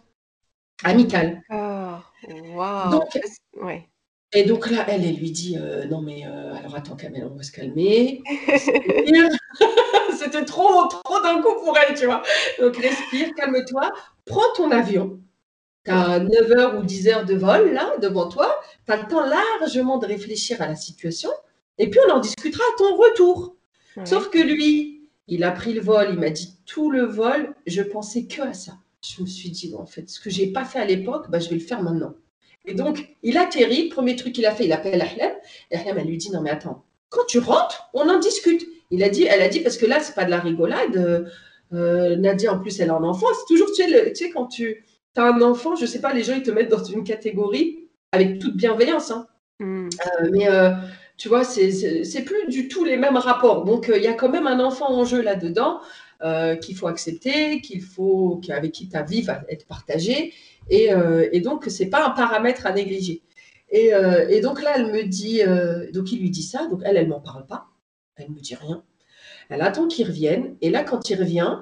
amicale. 0.85 1.43
Donc, 1.51 3.19
ouais. 3.63 3.89
Et 4.35 4.45
donc 4.45 4.71
là, 4.71 4.85
elle, 4.89 5.05
elle 5.07 5.17
lui 5.17 5.31
dit 5.31 5.57
euh, 5.59 5.87
non 5.87 6.03
mais 6.03 6.23
alors 6.25 6.77
attends 6.77 6.97
Kamel, 6.97 7.27
on 7.33 7.35
va 7.35 7.43
se 7.43 7.51
calmer. 7.51 8.23
C'était 10.19 10.45
trop, 10.45 10.87
trop 10.87 11.23
d'un 11.23 11.41
coup 11.41 11.55
pour 11.65 11.77
elle, 11.79 11.97
tu 11.97 12.05
vois. 12.05 12.23
Donc 12.61 12.77
respire, 12.77 13.35
calme-toi, 13.35 13.91
prends 14.27 14.53
ton 14.55 14.71
avion 14.71 15.19
tu 15.89 15.95
as 15.95 16.19
9 16.21 16.53
heures 16.53 16.79
ou 16.79 16.83
10 16.83 17.09
heures 17.09 17.25
de 17.25 17.35
vol 17.35 17.73
là 17.73 17.97
devant 18.01 18.29
toi, 18.29 18.61
tu 18.87 18.93
as 18.93 18.97
le 18.97 19.09
temps 19.09 19.25
largement 19.27 19.99
de 19.99 20.07
réfléchir 20.07 20.61
à 20.63 20.67
la 20.67 20.77
situation. 20.77 21.31
Et 21.79 21.89
puis 21.89 22.01
on 22.09 22.13
en 22.13 22.21
discutera 22.21 22.63
à 22.63 22.79
ton 22.79 22.97
retour. 22.97 23.57
Sauf 24.05 24.31
que 24.31 24.39
lui, 24.39 25.09
il 25.27 25.45
a 25.45 25.51
pris 25.51 25.73
le 25.73 25.81
vol, 25.81 26.09
il 26.13 26.19
m'a 26.19 26.31
dit 26.31 26.55
tout 26.67 26.91
le 26.91 27.05
vol, 27.05 27.55
je 27.67 27.83
pensais 27.83 28.27
que 28.27 28.43
à 28.43 28.53
ça. 28.53 28.73
Je 29.03 29.23
me 29.23 29.27
suis 29.27 29.51
dit, 29.51 29.75
en 29.77 29.87
fait, 29.87 30.09
ce 30.09 30.21
que 30.21 30.31
j'ai 30.31 30.49
pas 30.49 30.65
fait 30.65 30.79
à 30.79 30.85
l'époque, 30.85 31.31
bah, 31.31 31.39
je 31.39 31.49
vais 31.49 31.57
le 31.57 31.61
faire 31.61 31.83
maintenant. 31.83 32.15
Et 32.65 32.75
donc, 32.75 33.17
il 33.23 33.39
atterrit, 33.39 33.89
premier 33.89 34.17
truc 34.17 34.35
qu'il 34.35 34.47
a 34.47 34.55
fait, 34.55 34.67
il 34.67 34.73
appelle 34.73 35.01
Ahlem, 35.01 35.33
et 35.71 35.77
Ahlem, 35.77 35.99
elle 35.99 36.07
lui 36.07 36.17
dit, 36.17 36.31
non 36.31 36.43
mais 36.43 36.51
attends, 36.51 36.85
quand 37.09 37.25
tu 37.27 37.39
rentres, 37.39 37.89
on 37.95 38.09
en 38.09 38.19
discute. 38.19 38.67
Il 38.91 39.03
a 39.03 39.09
dit, 39.09 39.25
elle 39.25 39.43
a 39.43 39.49
dit, 39.49 39.61
parce 39.61 39.77
que 39.77 39.87
là, 39.87 40.01
c'est 40.01 40.15
pas 40.15 40.25
de 40.25 40.31
la 40.31 40.41
rigolade, 40.41 41.31
euh, 41.73 42.17
Nadia, 42.17 42.53
en 42.53 42.59
plus, 42.59 42.81
elle 42.81 42.91
un 42.91 43.03
enfant, 43.03 43.27
c'est 43.35 43.55
toujours, 43.55 43.69
tu 43.69 43.83
sais, 43.83 44.13
tu 44.13 44.25
sais 44.25 44.31
quand 44.31 44.47
tu 44.47 44.85
tu 45.15 45.21
as 45.21 45.25
un 45.25 45.41
enfant, 45.43 45.77
je 45.77 45.87
sais 45.87 46.01
pas, 46.01 46.13
les 46.13 46.23
gens, 46.23 46.35
ils 46.35 46.43
te 46.43 46.51
mettent 46.51 46.71
dans 46.71 46.85
une 46.85 47.05
catégorie 47.05 47.89
avec 48.13 48.39
toute 48.39 48.57
bienveillance. 48.57 49.11
Hein. 49.11 49.27
Hmm. 49.61 49.89
Euh, 49.89 50.29
mais 50.33 50.49
euh, 50.49 50.71
tu 51.17 51.29
vois, 51.29 51.45
c'est 51.45 52.25
plus 52.25 52.47
du 52.49 52.69
tout 52.69 52.85
les 52.85 52.97
mêmes 52.97 53.17
rapports. 53.17 53.65
Donc, 53.65 53.89
euh, 53.89 53.97
il 53.97 54.03
y 54.03 54.07
a 54.07 54.15
quand 54.15 54.29
même 54.29 54.47
un 54.47 54.61
enfant 54.61 54.91
en 54.91 55.05
jeu 55.05 55.21
là-dedans. 55.23 55.81
qu'il 56.63 56.77
faut 56.77 56.89
accepter, 56.89 57.61
qu'il 57.61 57.83
faut, 57.83 58.41
qu'avec 58.45 58.73
qui 58.73 58.89
ta 58.89 59.03
vie 59.03 59.23
va 59.23 59.43
être 59.49 59.67
partagée. 59.67 60.33
Et, 60.71 60.91
et 61.33 61.41
donc, 61.41 61.67
c'est 61.69 61.91
pas 61.91 62.05
un 62.07 62.11
paramètre 62.11 62.67
à 62.67 62.73
négliger. 62.73 63.23
Et, 63.71 63.93
et, 64.29 64.41
donc 64.41 64.63
là, 64.63 64.73
elle 64.77 64.91
me 64.91 65.05
dit, 65.05 65.43
donc 65.93 66.11
il 66.13 66.21
lui 66.21 66.31
dit 66.31 66.43
ça, 66.43 66.67
donc 66.67 66.81
elle, 66.85 66.97
elle 66.97 67.09
m'en 67.09 67.21
parle 67.21 67.47
pas, 67.47 67.67
elle 68.17 68.31
me 68.31 68.41
dit 68.41 68.57
rien. 68.57 68.83
Elle 69.49 69.63
attend 69.63 69.87
qu'il 69.87 70.07
revienne, 70.09 70.57
et 70.61 70.71
là, 70.71 70.83
quand 70.83 71.09
il 71.09 71.19
revient, 71.21 71.61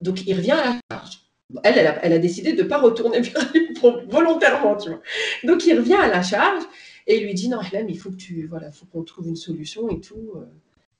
donc 0.00 0.26
il 0.26 0.34
revient 0.34 0.52
à 0.52 0.64
la 0.64 0.80
charge. 0.90 1.21
Elle, 1.64 1.98
elle 2.02 2.12
a, 2.12 2.18
décidé 2.18 2.52
de 2.52 2.62
ne 2.62 2.68
pas 2.68 2.78
retourner 2.78 3.20
vers 3.20 3.52
lui 3.52 3.74
volontairement, 4.08 4.76
tu 4.76 4.90
vois. 4.90 5.00
Donc 5.44 5.66
il 5.66 5.78
revient 5.78 5.94
à 5.94 6.08
la 6.08 6.22
charge 6.22 6.62
et 7.06 7.18
il 7.18 7.24
lui 7.24 7.34
dit 7.34 7.48
non, 7.48 7.60
Hélène, 7.60 7.86
il 7.88 7.98
faut 7.98 8.10
que 8.10 8.16
tu, 8.16 8.46
voilà, 8.46 8.70
faut 8.70 8.86
qu'on 8.86 9.02
trouve 9.02 9.28
une 9.28 9.36
solution 9.36 9.88
et 9.90 10.00
tout. 10.00 10.32
Euh, 10.36 10.44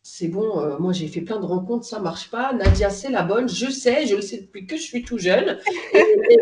c'est 0.05 0.27
bon, 0.27 0.59
euh, 0.59 0.79
moi 0.79 0.93
j'ai 0.93 1.07
fait 1.07 1.21
plein 1.21 1.39
de 1.39 1.47
rencontres, 1.47 1.85
ça 1.85 2.01
marche 2.01 2.29
pas. 2.29 2.53
Nadia, 2.53 2.91
c'est 2.91 3.11
la 3.11 3.23
bonne, 3.23 3.49
je 3.49 3.71
sais, 3.71 4.07
je 4.07 4.17
le 4.17 4.23
sais 4.23 4.39
depuis 4.39 4.67
que 4.67 4.77
je 4.77 4.83
suis 4.83 5.05
tout 5.05 5.19
jeune. 5.19 5.59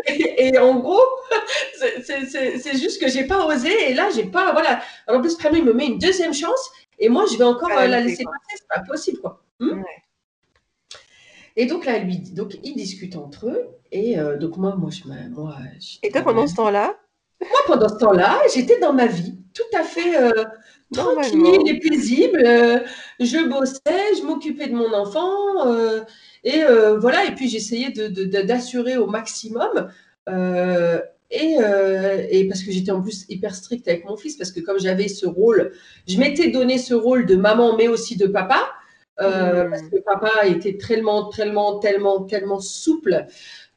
Et, 0.07 0.57
en 0.57 0.79
gros, 0.79 1.03
c'est 2.01 2.77
juste 2.77 2.99
que 2.99 3.07
j'ai 3.07 3.25
pas 3.25 3.45
osé. 3.45 3.91
Et 3.91 3.93
là, 3.93 4.09
j'ai 4.15 4.23
pas, 4.23 4.51
voilà. 4.51 4.81
En 5.07 5.21
plus, 5.21 5.37
il 5.53 5.63
me 5.63 5.73
met 5.73 5.85
une 5.85 5.99
deuxième 5.99 6.33
chance. 6.33 6.71
Et 6.97 7.09
moi, 7.09 7.25
je 7.31 7.37
vais 7.37 7.43
encore 7.43 7.71
euh, 7.71 7.87
la 7.87 7.99
laisser 7.99 8.23
passer. 8.23 8.55
C'est 8.55 8.67
pas 8.67 8.81
possible, 8.81 9.19
quoi. 9.19 9.43
Hmm? 9.59 9.83
Et 11.55 11.65
donc 11.65 11.85
là, 11.85 11.99
lui, 11.99 12.17
donc 12.17 12.57
ils 12.63 12.75
discutent 12.75 13.15
entre 13.15 13.47
eux. 13.47 13.67
Et 13.91 14.15
donc 14.39 14.57
moi, 14.57 14.75
moi, 14.75 14.89
je, 14.89 15.03
moi. 15.29 15.55
Et 16.01 16.09
toi, 16.11 16.21
pendant 16.21 16.47
ce 16.47 16.55
temps-là? 16.55 16.95
Moi, 17.41 17.59
pendant 17.67 17.89
ce 17.89 17.95
temps-là, 17.95 18.39
j'étais 18.53 18.79
dans 18.79 18.93
ma 18.93 19.07
vie, 19.07 19.35
tout 19.53 19.77
à 19.77 19.83
fait 19.83 20.13
tranquille 20.93 21.67
et 21.67 21.79
paisible. 21.79 22.41
je 23.19 23.49
bossais, 23.49 24.15
je 24.17 24.25
m'occupais 24.25 24.67
de 24.67 24.75
mon 24.75 24.93
enfant. 24.93 25.27
et 26.43 26.63
voilà, 26.99 27.25
et 27.25 27.35
puis 27.35 27.49
j'essayais 27.49 27.91
d'assurer 27.91 28.97
au 28.97 29.07
maximum. 29.07 29.89
Et, 31.31 31.57
et, 32.29 32.47
parce 32.47 32.61
que 32.63 32.71
j'étais 32.71 32.91
en 32.91 33.01
plus 33.01 33.25
hyper 33.29 33.55
stricte 33.55 33.87
avec 33.87 34.05
mon 34.05 34.17
fils, 34.17 34.37
parce 34.37 34.51
que 34.51 34.59
comme 34.59 34.79
j'avais 34.79 35.07
ce 35.07 35.25
rôle, 35.25 35.71
je 36.07 36.17
m'étais 36.17 36.49
donné 36.49 36.77
ce 36.77 36.93
rôle 36.93 37.25
de 37.25 37.35
maman, 37.35 37.75
mais 37.75 37.87
aussi 37.87 38.17
de 38.17 38.27
papa. 38.27 38.69
Euh, 39.21 39.69
parce 39.69 39.83
que 39.83 39.97
papa 40.01 40.47
était 40.47 40.77
tellement, 40.77 41.29
tellement, 41.29 41.79
tellement, 41.79 42.23
tellement 42.23 42.59
souple 42.59 43.25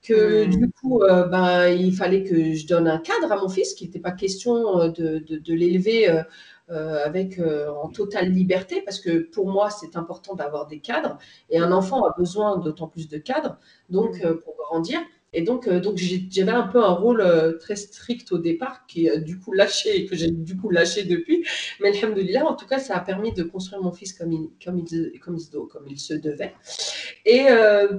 que 0.03 0.47
hmm. 0.47 0.51
du 0.51 0.71
coup, 0.71 1.03
euh, 1.03 1.27
ben, 1.27 1.69
il 1.69 1.95
fallait 1.95 2.25
que 2.25 2.55
je 2.55 2.67
donne 2.67 2.89
un 2.89 2.99
cadre 2.99 3.33
à 3.33 3.37
mon 3.37 3.49
fils, 3.49 3.75
qu'il 3.75 3.89
n'était 3.89 4.01
pas 4.01 4.13
question 4.13 4.81
euh, 4.81 4.89
de, 4.89 5.19
de, 5.19 5.55
l'élever 5.55 6.09
avec 6.69 7.39
en 7.41 7.89
totale 7.89 8.31
liberté, 8.31 8.81
parce 8.81 8.99
que 8.99 9.19
pour 9.31 9.49
moi, 9.51 9.69
c'est 9.71 9.97
important 9.97 10.35
d'avoir 10.35 10.67
des 10.67 10.81
cadres, 10.81 11.19
et 11.51 11.59
un 11.59 11.73
enfant 11.73 12.07
a 12.07 12.15
besoin 12.17 12.57
d'autant 12.57 12.89
plus 12.89 13.09
de 13.09 13.19
cadres, 13.19 13.59
donc 13.91 14.23
hmm. 14.25 14.37
pour 14.39 14.57
grandir. 14.57 15.01
Et 15.35 15.43
donc, 15.43 15.67
euh, 15.67 15.81
donc 15.81 15.99
j'avais 15.99 16.53
un 16.53 16.69
peu 16.69 16.83
un 16.83 16.93
rôle 16.93 17.21
euh, 17.21 17.59
très 17.59 17.75
strict 17.75 18.31
au 18.31 18.39
départ, 18.39 18.87
qui 18.87 19.07
est 19.07 19.19
du 19.21 19.41
coup 19.41 19.53
lâché 19.53 20.07
que 20.07 20.15
j'ai 20.15 20.31
du 20.31 20.57
coup 20.57 20.71
lâché 20.71 21.03
depuis. 21.03 21.45
Mais 21.81 21.89
alhamdoulilah, 21.89 22.47
en 22.47 22.55
tout 22.55 22.67
cas, 22.67 22.79
ça 22.79 22.97
a 22.97 23.01
permis 23.01 23.33
de 23.33 23.43
construire 23.43 23.83
mon 23.83 23.93
fils 23.93 24.13
comme 24.13 24.33
il, 24.33 24.51
comme 24.65 24.79
il, 24.79 25.19
comme 25.21 25.37
il, 25.89 25.99
se 25.99 26.15
devait. 26.15 26.55
Et, 27.27 27.47
euh, 27.49 27.99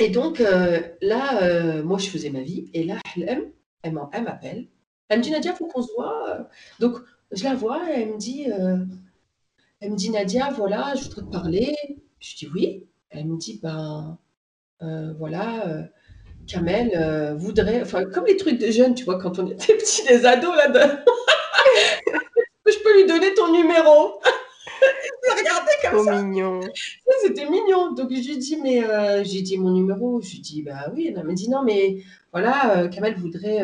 et 0.00 0.10
donc, 0.10 0.40
là, 0.40 1.82
moi, 1.82 1.98
je 1.98 2.08
faisais 2.08 2.30
ma 2.30 2.40
vie. 2.40 2.68
Et 2.74 2.84
là, 2.84 2.98
elle, 3.16 3.52
elle 3.82 3.92
m'appelle. 3.92 4.68
Elle 5.08 5.18
me 5.18 5.22
dit, 5.22 5.30
Nadia, 5.30 5.52
il 5.52 5.56
faut 5.56 5.66
qu'on 5.66 5.82
se 5.82 5.92
voit. 5.94 6.48
Donc, 6.80 6.96
je 7.30 7.44
la 7.44 7.54
vois 7.54 7.82
elle 7.90 8.14
me 8.14 8.18
dit, 8.18 8.46
elle 9.80 9.90
me 9.92 9.96
dit, 9.96 10.10
Nadia, 10.10 10.50
voilà, 10.50 10.94
je 10.96 11.04
voudrais 11.04 11.22
te 11.22 11.30
parler. 11.30 11.76
Je 12.18 12.36
dis 12.36 12.48
oui. 12.52 12.84
Elle 13.10 13.26
me 13.26 13.38
dit, 13.38 13.60
ben, 13.62 14.18
voilà 14.80 15.88
Kamel 16.48 16.92
euh, 16.96 17.34
voudrait, 17.34 17.82
enfin, 17.82 18.04
comme 18.04 18.26
les 18.26 18.36
trucs 18.36 18.58
de 18.58 18.70
jeunes, 18.70 18.94
tu 18.94 19.04
vois, 19.04 19.18
quand 19.18 19.38
on 19.38 19.46
était 19.46 19.74
petits, 19.74 20.04
des 20.06 20.24
ados, 20.24 20.56
là, 20.56 20.68
de... 20.68 20.80
je 22.66 22.78
peux 22.82 22.96
lui 22.96 23.06
donner 23.06 23.34
ton 23.34 23.52
numéro. 23.52 24.20
Regardez 25.36 25.72
comme 25.82 26.04
ça. 26.04 26.22
mignon. 26.22 26.60
C'était 27.22 27.48
mignon. 27.48 27.92
Donc, 27.92 28.10
je 28.10 28.28
lui 28.28 28.38
dis, 28.38 28.56
mais 28.62 28.82
euh, 28.84 29.22
j'ai 29.24 29.42
dit 29.42 29.58
mon 29.58 29.72
numéro. 29.72 30.20
Je 30.22 30.30
lui 30.30 30.40
dis, 30.40 30.62
bah 30.62 30.90
oui. 30.94 31.12
Elle 31.14 31.22
m'a 31.22 31.32
dit, 31.34 31.50
non, 31.50 31.62
mais 31.62 32.02
voilà, 32.32 32.78
euh, 32.78 32.88
Kamel 32.88 33.14
voudrait, 33.16 33.62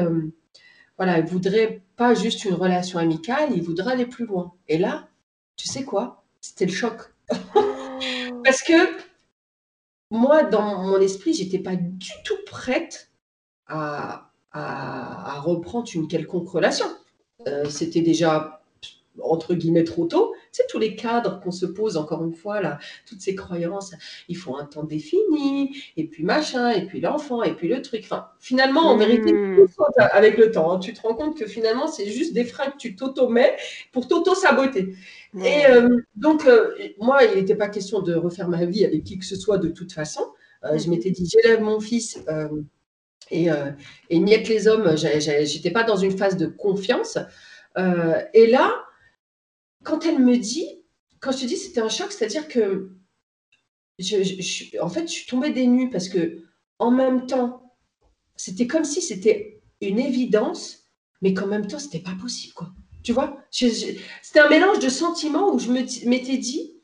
voilà, 0.99 1.19
il 1.19 1.25
voudrait 1.25 1.83
pas 1.97 2.15
juste 2.15 2.45
une 2.45 2.55
relation 2.55 2.99
amicale, 2.99 3.51
il 3.55 3.63
voudrait 3.63 3.93
aller 3.93 4.07
plus 4.07 4.27
loin. 4.27 4.53
Et 4.69 4.79
là, 4.79 5.09
tu 5.57 5.69
sais 5.69 5.85
quoi? 5.85 6.25
C'était 6.41 6.67
le 6.67 6.73
choc. 6.73 7.01
Parce 8.45 8.63
que 8.63 8.75
moi, 10.11 10.45
dans 10.45 10.83
mon 10.83 11.01
esprit, 11.01 11.35
j'étais 11.35 11.59
pas 11.59 11.77
du 11.77 12.11
tout 12.25 12.37
prête 12.47 13.11
à, 13.67 14.31
reprendre 15.43 15.89
une 15.95 16.09
quelconque 16.09 16.49
relation. 16.49 16.87
Euh, 17.47 17.65
c'était 17.69 18.01
déjà 18.01 18.63
entre 19.23 19.55
guillemets 19.55 19.85
trop 19.85 20.07
tôt. 20.07 20.34
C'est 20.55 20.69
tous 20.69 20.79
les 20.79 20.95
cadres 20.95 21.41
qu'on 21.41 21.51
se 21.51 21.67
pose, 21.67 21.97
encore 21.97 22.23
une 22.23 22.33
fois, 22.33 22.61
là, 22.61 22.79
toutes 23.09 23.21
ces 23.21 23.35
croyances, 23.35 23.93
il 24.29 24.37
faut 24.37 24.57
un 24.57 24.65
temps 24.65 24.85
défini, 24.85 25.77
et 25.97 26.05
puis 26.07 26.23
machin, 26.23 26.71
et 26.71 26.87
puis 26.87 27.01
l'enfant, 27.01 27.43
et 27.43 27.57
puis 27.57 27.67
le 27.67 27.83
truc. 27.83 28.03
Enfin, 28.05 28.29
finalement, 28.39 28.83
en 28.83 28.97
vérité, 28.97 29.33
mmh. 29.33 29.67
avec 29.99 30.39
le 30.39 30.53
temps, 30.53 30.71
hein, 30.71 30.79
tu 30.79 30.93
te 30.93 31.03
rends 31.03 31.17
compte 31.17 31.37
que 31.37 31.47
finalement, 31.47 31.89
c'est 31.89 32.07
juste 32.07 32.35
des 32.35 32.45
freins 32.45 32.71
que 32.71 32.77
tu 32.77 32.95
t'auto-mets 32.95 33.57
pour 33.91 34.07
t'auto-saboter. 34.07 34.95
Et 35.43 35.67
euh, 35.67 35.89
donc, 36.15 36.47
euh, 36.47 36.73
moi, 37.01 37.25
il 37.25 37.35
n'était 37.35 37.57
pas 37.57 37.69
question 37.69 38.01
de 38.01 38.15
refaire 38.15 38.49
ma 38.49 38.65
vie 38.65 38.85
avec 38.85 39.03
qui 39.03 39.19
que 39.19 39.25
ce 39.25 39.35
soit 39.35 39.59
de 39.59 39.71
toute 39.71 39.93
façon. 39.93 40.23
Euh, 40.63 40.79
je 40.79 40.87
mmh. 40.87 40.91
m'étais 40.91 41.11
dit, 41.11 41.29
j'élève 41.29 41.63
mon 41.63 41.81
fils. 41.81 42.21
et, 43.33 43.49
et 44.11 44.21
les 44.21 44.69
hommes, 44.69 44.97
j'étais 44.97 45.73
pas 45.73 45.83
dans 45.83 45.97
une 45.97 46.17
phase 46.17 46.37
de 46.37 46.47
confiance. 46.47 47.19
et 47.77 48.47
là, 48.47 48.84
quand 49.85 50.05
elle 50.07 50.19
me 50.19 50.37
dit, 50.37 50.67
quand 51.21 51.33
je 51.33 51.41
te 51.41 51.47
dis 51.47 51.57
c'était 51.57 51.81
un 51.81 51.89
choc, 51.89 52.13
c'est-à-dire 52.13 52.49
que 52.49 52.91
je, 53.99 54.79
en 54.81 54.89
fait, 54.89 55.07
je 55.07 55.13
suis 55.13 55.27
tombée 55.27 55.51
des 55.51 55.67
nues 55.67 55.91
parce 55.91 56.09
que 56.09 56.45
en 56.79 56.91
même 56.91 57.27
temps, 57.27 57.73
c'était 58.37 58.67
comme 58.67 58.85
si 58.85 59.01
c'était 59.01 59.63
une 59.81 60.01
évidence, 60.01 60.91
mais 61.23 61.35
qu'en 61.35 61.47
même 61.47 61.67
temps, 61.67 61.79
c'était 61.79 62.01
pas 62.01 62.17
possible, 62.21 62.55
quoi. 62.55 62.73
Tu 63.03 63.13
vois? 63.13 63.45
C'était 63.51 64.41
un 64.41 64.49
mélange 64.49 64.79
de 64.79 64.89
sentiments 64.89 65.53
où 65.53 65.59
je 65.59 65.71
m'étais 65.71 66.39
dit, 66.39 66.75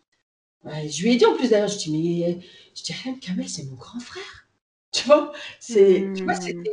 je 0.64 1.02
lui 1.02 1.12
ai 1.12 1.16
dit 1.16 1.24
en 1.24 1.34
plus 1.34 1.48
d'ailleurs, 1.48 1.68
je 1.68 1.78
dis, 1.78 1.90
mais 1.90 2.40
je 2.74 2.82
dis, 2.82 2.94
Kamel, 3.20 3.48
c'est 3.48 3.64
mon 3.64 3.76
grand 3.76 4.00
frère. 4.00 4.46
Tu 4.92 5.06
vois, 5.06 5.32
c'est, 5.60 6.08
tu 6.16 6.24
vois, 6.24 6.34
hmm. 6.34 6.64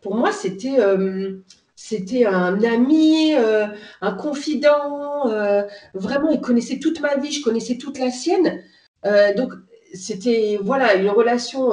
pour 0.00 0.16
moi, 0.16 0.32
c'était, 0.32 0.80
euh, 0.80 1.38
c'était 1.84 2.26
un 2.26 2.62
ami, 2.62 3.34
euh, 3.34 3.66
un 4.02 4.12
confident. 4.12 5.28
Euh, 5.28 5.64
vraiment, 5.94 6.30
il 6.30 6.40
connaissait 6.40 6.78
toute 6.78 7.00
ma 7.00 7.16
vie, 7.16 7.32
je 7.32 7.42
connaissais 7.42 7.76
toute 7.76 7.98
la 7.98 8.12
sienne. 8.12 8.62
Euh, 9.04 9.34
donc, 9.34 9.52
c'était 9.92 10.60
voilà 10.62 10.94
une 10.94 11.10
relation 11.10 11.72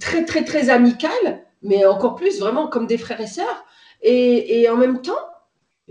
très 0.00 0.24
très 0.24 0.44
très 0.44 0.70
amicale, 0.70 1.44
mais 1.60 1.84
encore 1.84 2.14
plus 2.16 2.40
vraiment 2.40 2.66
comme 2.66 2.86
des 2.86 2.96
frères 2.96 3.20
et 3.20 3.26
sœurs. 3.26 3.66
Et, 4.00 4.66
en 4.70 4.76
même 4.76 5.02
temps, 5.02 5.28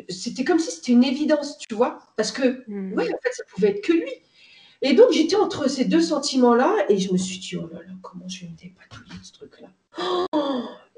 c'était 0.10 0.44
comme 0.44 0.60
si 0.60 0.72
c'était 0.72 0.94
une 0.94 1.04
évidence, 1.04 1.60
tu 1.60 1.76
vois, 1.76 2.00
parce 2.18 2.32
que 2.32 2.64
mmh. 2.68 2.94
ouais, 2.94 3.06
en 3.06 3.20
fait, 3.22 3.32
ça 3.32 3.44
pouvait 3.54 3.70
être 3.70 3.82
que 3.82 3.94
lui. 3.94 4.12
Et 4.82 4.94
donc, 4.94 5.12
j'étais 5.12 5.36
entre 5.36 5.70
ces 5.70 5.86
deux 5.86 6.02
sentiments-là, 6.02 6.86
et 6.90 6.98
je 6.98 7.12
me 7.14 7.18
suis 7.18 7.38
dit, 7.38 7.56
oh 7.56 7.70
là 7.72 7.80
là, 7.80 7.94
comment 8.02 8.28
je 8.28 8.42
vais 8.42 8.52
me 8.52 8.58
dépatouiller 8.58 9.20
ce 9.24 9.34
truc-là? 9.34 9.68
Oh 10.34 10.42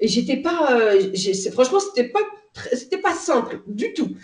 et 0.04 0.08
j'étais 0.08 0.36
pas, 0.36 0.78
euh, 0.78 1.12
franchement, 1.52 1.80
c'était 1.80 2.08
pas, 2.08 2.20
c'était 2.74 2.98
pas 2.98 3.14
simple 3.14 3.62
du 3.66 3.94
tout. 3.94 4.16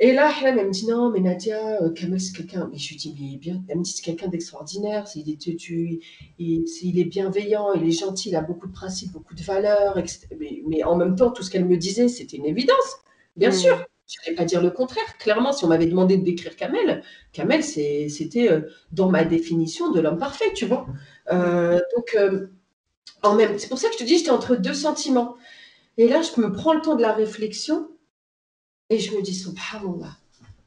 Et 0.00 0.12
là, 0.12 0.32
elle 0.42 0.54
me 0.54 0.70
dit 0.70 0.86
non, 0.86 1.10
mais 1.10 1.20
Nadia, 1.20 1.82
euh, 1.82 1.90
Kamel, 1.90 2.20
c'est 2.20 2.34
quelqu'un. 2.34 2.68
Mais 2.72 2.78
je 2.78 2.88
lui 2.90 2.96
dis, 2.96 3.14
mais 3.18 3.36
bien, 3.36 3.62
elle 3.68 3.78
me 3.78 3.82
dit, 3.82 3.92
c'est 3.92 4.02
quelqu'un 4.02 4.28
d'extraordinaire. 4.28 5.04
Il 5.14 5.30
est, 5.30 5.36
tu, 5.36 6.00
il, 6.38 6.64
il, 6.82 6.98
est 6.98 7.04
bienveillant, 7.04 7.72
il 7.74 7.86
est 7.86 7.90
gentil, 7.90 8.30
il 8.30 8.36
a 8.36 8.40
beaucoup 8.40 8.66
de 8.66 8.72
principes, 8.72 9.12
beaucoup 9.12 9.34
de 9.34 9.42
valeurs. 9.42 10.00
Mais, 10.38 10.62
mais 10.66 10.84
en 10.84 10.96
même 10.96 11.16
temps, 11.16 11.30
tout 11.30 11.42
ce 11.42 11.50
qu'elle 11.50 11.66
me 11.66 11.76
disait, 11.76 12.08
c'était 12.08 12.36
une 12.36 12.46
évidence. 12.46 12.98
Bien 13.36 13.50
mm. 13.50 13.52
sûr, 13.52 13.86
je 14.06 14.20
n'allais 14.20 14.36
pas 14.36 14.44
dire 14.44 14.62
le 14.62 14.70
contraire. 14.70 15.18
Clairement, 15.18 15.52
si 15.52 15.64
on 15.64 15.68
m'avait 15.68 15.86
demandé 15.86 16.16
de 16.16 16.24
décrire 16.24 16.56
Kamel, 16.56 17.02
Kamel, 17.32 17.64
c'était 17.64 18.50
euh, 18.50 18.62
dans 18.92 19.08
ma 19.08 19.24
définition 19.24 19.90
de 19.90 20.00
l'homme 20.00 20.18
parfait, 20.18 20.52
tu 20.54 20.66
vois. 20.66 20.86
donc, 21.30 22.16
même. 23.32 23.58
C'est 23.58 23.68
pour 23.68 23.78
ça 23.78 23.88
que 23.88 23.94
je 23.94 23.98
te 24.00 24.04
dis, 24.04 24.18
j'étais 24.18 24.30
entre 24.30 24.56
deux 24.56 24.74
sentiments. 24.74 25.36
Et 25.96 26.08
là, 26.08 26.20
je 26.22 26.40
me 26.40 26.52
prends 26.52 26.74
le 26.74 26.82
temps 26.82 26.96
de 26.96 27.02
la 27.02 27.12
réflexion 27.12 27.88
et 28.90 28.98
je 28.98 29.16
me 29.16 29.22
dis, 29.22 29.34
subhanallah, 29.34 30.18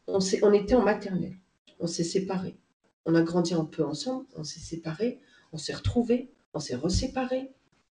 on, 0.07 0.19
on 0.41 0.53
était 0.53 0.75
en 0.75 0.81
maternelle, 0.81 1.37
on 1.79 1.87
s'est 1.87 2.03
séparés. 2.03 2.57
On 3.05 3.13
a 3.13 3.21
grandi 3.21 3.53
un 3.53 3.65
peu 3.65 3.85
ensemble, 3.85 4.25
on 4.35 4.43
s'est 4.43 4.59
séparés, 4.59 5.19
on 5.51 5.57
s'est 5.57 5.73
retrouvés, 5.73 6.31
on 6.53 6.59
s'est 6.59 6.75
reséparés. 6.75 7.51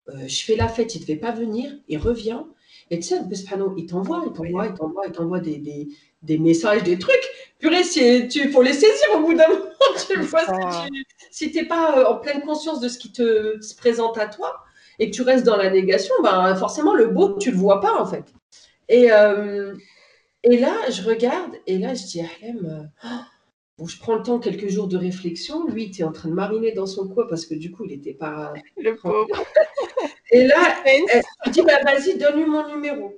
Euh, 0.10 0.28
je 0.28 0.44
fais 0.44 0.56
la 0.56 0.68
fête, 0.68 0.96
il 0.96 1.02
ne 1.02 1.04
devait 1.04 1.20
pas 1.20 1.32
venir, 1.32 1.72
il 1.88 1.98
revient. 1.98 2.42
Et 2.94 3.00
tu 3.00 3.08
sais, 3.08 3.22
il 3.76 3.88
t'envoie, 3.88 4.24
il 4.24 4.34
t'envoie, 4.34 4.68
il 4.68 4.74
t'envoie, 4.76 5.04
il 5.08 5.12
t'envoie 5.12 5.40
des, 5.40 5.58
des, 5.58 5.88
des, 6.22 6.38
messages, 6.38 6.84
des 6.84 7.00
trucs. 7.00 7.28
purée, 7.58 7.82
il 7.82 8.52
faut 8.52 8.62
les 8.62 8.74
saisir 8.74 9.08
au 9.16 9.22
bout 9.22 9.34
d'un 9.34 9.48
moment. 9.48 9.66
Tu 10.08 10.20
vois, 10.22 10.42
si 11.32 11.52
tu 11.52 11.58
n'es 11.58 11.66
pas 11.66 11.98
euh, 11.98 12.06
en 12.06 12.18
pleine 12.18 12.42
conscience 12.42 12.80
de 12.80 12.88
ce 12.88 13.00
qui 13.00 13.12
te 13.12 13.60
se 13.62 13.76
présente 13.76 14.20
à 14.20 14.28
toi 14.28 14.62
et 15.00 15.10
que 15.10 15.16
tu 15.16 15.24
restes 15.24 15.44
dans 15.44 15.58
la 15.58 15.72
négation, 15.72 16.14
ben, 16.22 16.56
forcément, 16.56 16.94
le 16.94 17.08
beau, 17.08 17.36
tu 17.40 17.50
ne 17.50 17.56
le 17.56 17.60
vois 17.60 17.82
pas, 17.82 18.00
en 18.00 18.06
fait. 18.06 18.26
Et, 18.90 19.12
euh, 19.12 19.74
et 20.44 20.58
là, 20.58 20.76
je 20.92 21.02
regarde, 21.02 21.56
et 21.66 21.80
là, 21.80 21.96
je 21.96 22.04
dis 22.04 22.22
Ahlem, 22.22 22.90
euh, 23.04 23.08
bon, 23.80 23.88
je 23.88 23.98
prends 23.98 24.16
le 24.16 24.22
temps, 24.22 24.38
quelques 24.38 24.70
jours 24.70 24.88
de 24.88 24.98
réflexion. 24.98 25.66
Lui, 25.68 25.86
il 25.86 25.88
était 25.90 26.04
en 26.04 26.12
train 26.12 26.30
de 26.30 26.36
mariner 26.36 26.74
dans 26.74 26.86
son 26.86 27.08
coin 27.08 27.26
parce 27.28 27.48
que 27.48 27.56
du 27.56 27.72
coup, 27.72 27.86
il 27.86 27.92
n'était 27.92 28.14
pas. 28.14 28.54
Le 28.78 28.96
pauvre. 28.96 29.28
Et 30.34 30.48
là, 30.48 30.84
je 31.46 31.52
dis, 31.52 31.62
bah, 31.62 31.80
vas-y, 31.84 32.18
donne-lui 32.18 32.46
mon 32.46 32.68
numéro. 32.68 33.14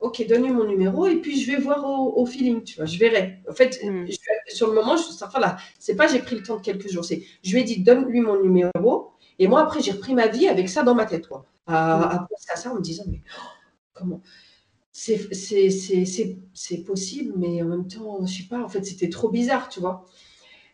Ok, 0.00 0.26
donne-lui 0.26 0.50
mon 0.50 0.64
numéro 0.64 1.06
et 1.06 1.16
puis 1.16 1.40
je 1.40 1.50
vais 1.50 1.58
voir 1.58 1.84
au, 1.84 2.24
feeling, 2.26 2.62
tu 2.62 2.76
vois, 2.76 2.84
je 2.84 2.98
verrai. 2.98 3.38
En 3.48 3.54
fait, 3.54 3.80
hmm. 3.82 4.06
sur 4.48 4.68
le 4.68 4.74
moment, 4.74 4.96
je 4.96 5.02
suis 5.02 5.14
là, 5.40 5.56
c'est 5.78 5.96
pas 5.96 6.06
j'ai 6.06 6.20
pris 6.20 6.36
le 6.36 6.42
temps 6.42 6.56
de 6.56 6.62
quelques 6.62 6.88
jours, 6.88 7.04
c'est 7.04 7.22
je 7.42 7.52
lui 7.52 7.62
ai 7.62 7.64
dit 7.64 7.82
donne-lui 7.82 8.20
mon 8.20 8.40
numéro 8.40 9.10
et 9.40 9.48
moi 9.48 9.60
après 9.62 9.80
j'ai 9.80 9.90
repris 9.90 10.14
ma 10.14 10.28
vie 10.28 10.46
avec 10.46 10.68
ça 10.68 10.84
dans 10.84 10.94
ma 10.94 11.04
tête, 11.04 11.26
quoi. 11.26 11.46
À, 11.66 11.96
hmm. 11.96 12.26
penser 12.30 12.50
à 12.52 12.56
ça 12.56 12.70
en 12.70 12.76
me 12.76 12.80
disant 12.80 13.04
mais 13.08 13.22
oh, 13.38 13.42
comment? 13.92 14.22
C'est 14.92 15.16
possible, 16.86 17.34
mais 17.36 17.62
en 17.62 17.66
même 17.66 17.88
temps, 17.88 18.24
je 18.24 18.38
sais 18.38 18.48
pas, 18.48 18.62
en 18.62 18.68
fait, 18.68 18.84
c'était 18.84 19.10
trop 19.10 19.28
bizarre, 19.28 19.68
tu 19.68 19.80
vois. 19.80 20.04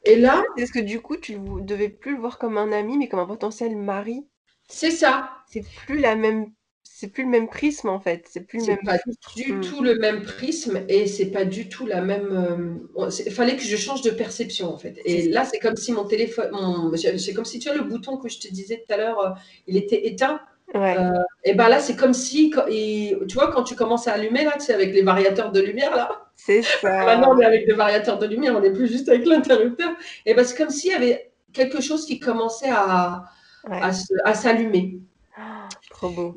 Et 0.05 0.17
là. 0.17 0.43
Est-ce 0.59 0.73
que 0.73 0.81
du 0.81 1.01
coup, 1.01 1.17
tu 1.17 1.39
ne 1.39 1.61
devais 1.61 1.89
plus 1.89 2.15
le 2.15 2.21
voir 2.21 2.39
comme 2.39 2.59
un 2.59 2.73
ami, 2.73 2.99
mais 2.99 3.09
comme 3.09 3.21
un 3.21 3.27
potentiel 3.27 3.77
mari 3.77 4.27
C'est 4.69 4.91
ça. 4.91 5.31
C'est 5.51 5.65
plus 5.87 5.99
la 5.99 6.17
même. 6.17 6.47
C'est 6.83 7.09
plus 7.09 7.25
le 7.25 7.31
même 7.31 7.49
prisme 7.49 7.89
en 7.89 7.99
fait. 7.99 8.25
C'est 8.31 8.47
plus 8.47 8.61
le 8.61 8.67
même. 8.67 8.79
pas 8.85 8.99
du 9.37 9.53
hmm. 9.53 9.61
tout 9.63 9.83
le 9.83 9.97
même 9.97 10.23
prisme 10.23 10.83
et 10.89 11.07
c'est 11.07 11.27
pas 11.27 11.45
du 11.45 11.69
tout 11.69 11.87
la 11.87 12.01
même. 12.01 12.79
Il 12.97 13.03
euh, 13.03 13.31
fallait 13.31 13.57
que 13.57 13.63
je 13.63 13.77
change 13.77 14.03
de 14.03 14.11
perception 14.11 14.73
en 14.73 14.79
fait. 14.79 15.01
Et 15.05 15.29
là, 15.29 15.45
c'est 15.45 15.59
comme 15.59 15.77
si 15.77 15.93
mon 15.93 16.05
téléphone, 16.05 16.51
c'est 16.97 17.35
comme 17.35 17.45
si 17.45 17.59
tu 17.59 17.69
as 17.69 17.75
le 17.75 17.83
bouton 17.83 18.17
que 18.17 18.29
je 18.29 18.39
te 18.39 18.49
disais 18.49 18.85
tout 18.87 18.95
à 18.95 18.97
l'heure, 18.97 19.19
euh, 19.19 19.31
il 19.67 19.77
était 19.77 20.07
éteint. 20.07 20.41
Euh, 20.75 21.13
et 21.45 21.55
ben 21.55 21.69
là, 21.69 21.79
c'est 21.79 21.95
comme 21.95 22.15
si, 22.15 22.51
tu 22.51 23.35
vois, 23.35 23.53
quand 23.53 23.63
tu 23.63 23.77
commences 23.77 24.09
à 24.09 24.13
allumer, 24.13 24.45
là, 24.45 24.53
tu 24.55 24.67
sais, 24.67 24.75
avec 24.75 24.93
les 24.93 25.03
variateurs 25.03 25.53
de 25.53 25.61
lumière, 25.61 25.95
là. 25.95 26.29
C'est 26.37 26.63
ça. 26.81 27.05
Maintenant, 27.05 27.35
on 27.37 27.41
est 27.41 27.45
avec 27.45 27.67
des 27.67 27.75
variateurs 27.75 28.19
de 28.19 28.27
lumière, 28.27 28.57
on 28.57 28.61
n'est 28.61 28.73
plus 28.73 28.89
juste 28.89 29.09
avec 29.09 29.27
l'interrupteur. 29.27 29.93
Et 30.27 30.35
ben 30.35 30.45
c'est 30.45 30.57
comme 30.57 30.71
s'il 30.71 30.91
y 30.91 30.95
avait 30.95 31.33
quelque 31.53 31.81
chose 31.81 32.07
qui 32.07 32.19
commençait 32.19 32.71
à, 32.71 33.25
à, 33.67 34.35
s'allumer. 34.35 35.01
trop 35.91 36.11
beau. 36.11 36.35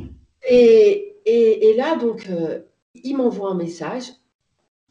Et, 0.50 1.16
et, 1.26 1.70
et 1.70 1.76
là, 1.76 1.96
donc, 1.96 2.28
euh, 2.30 2.60
il 2.96 3.18
m'envoie 3.18 3.52
un 3.52 3.56
message. 3.56 4.06